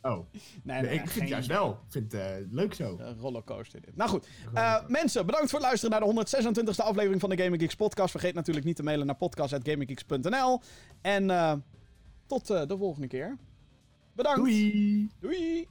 [0.02, 0.26] Oh,
[0.64, 1.72] Nee, ik vind geen- het juist wel.
[1.72, 2.98] Ik vind het eh, leuk zo.
[3.00, 3.95] Een rollercoaster dit.
[3.95, 6.26] Nou goed, eh, mensen, bedankt voor het luisteren naar de
[6.76, 8.11] 126e aflevering van de Gaming Geeks podcast.
[8.11, 10.61] Vergeet natuurlijk niet te mailen naar podcast.gaminggeeks.nl.
[11.02, 11.53] En eh,
[12.28, 13.38] tot de volgende keer.
[14.14, 14.40] Bedankt.
[14.40, 15.10] Doei!
[15.19, 15.68] Doei.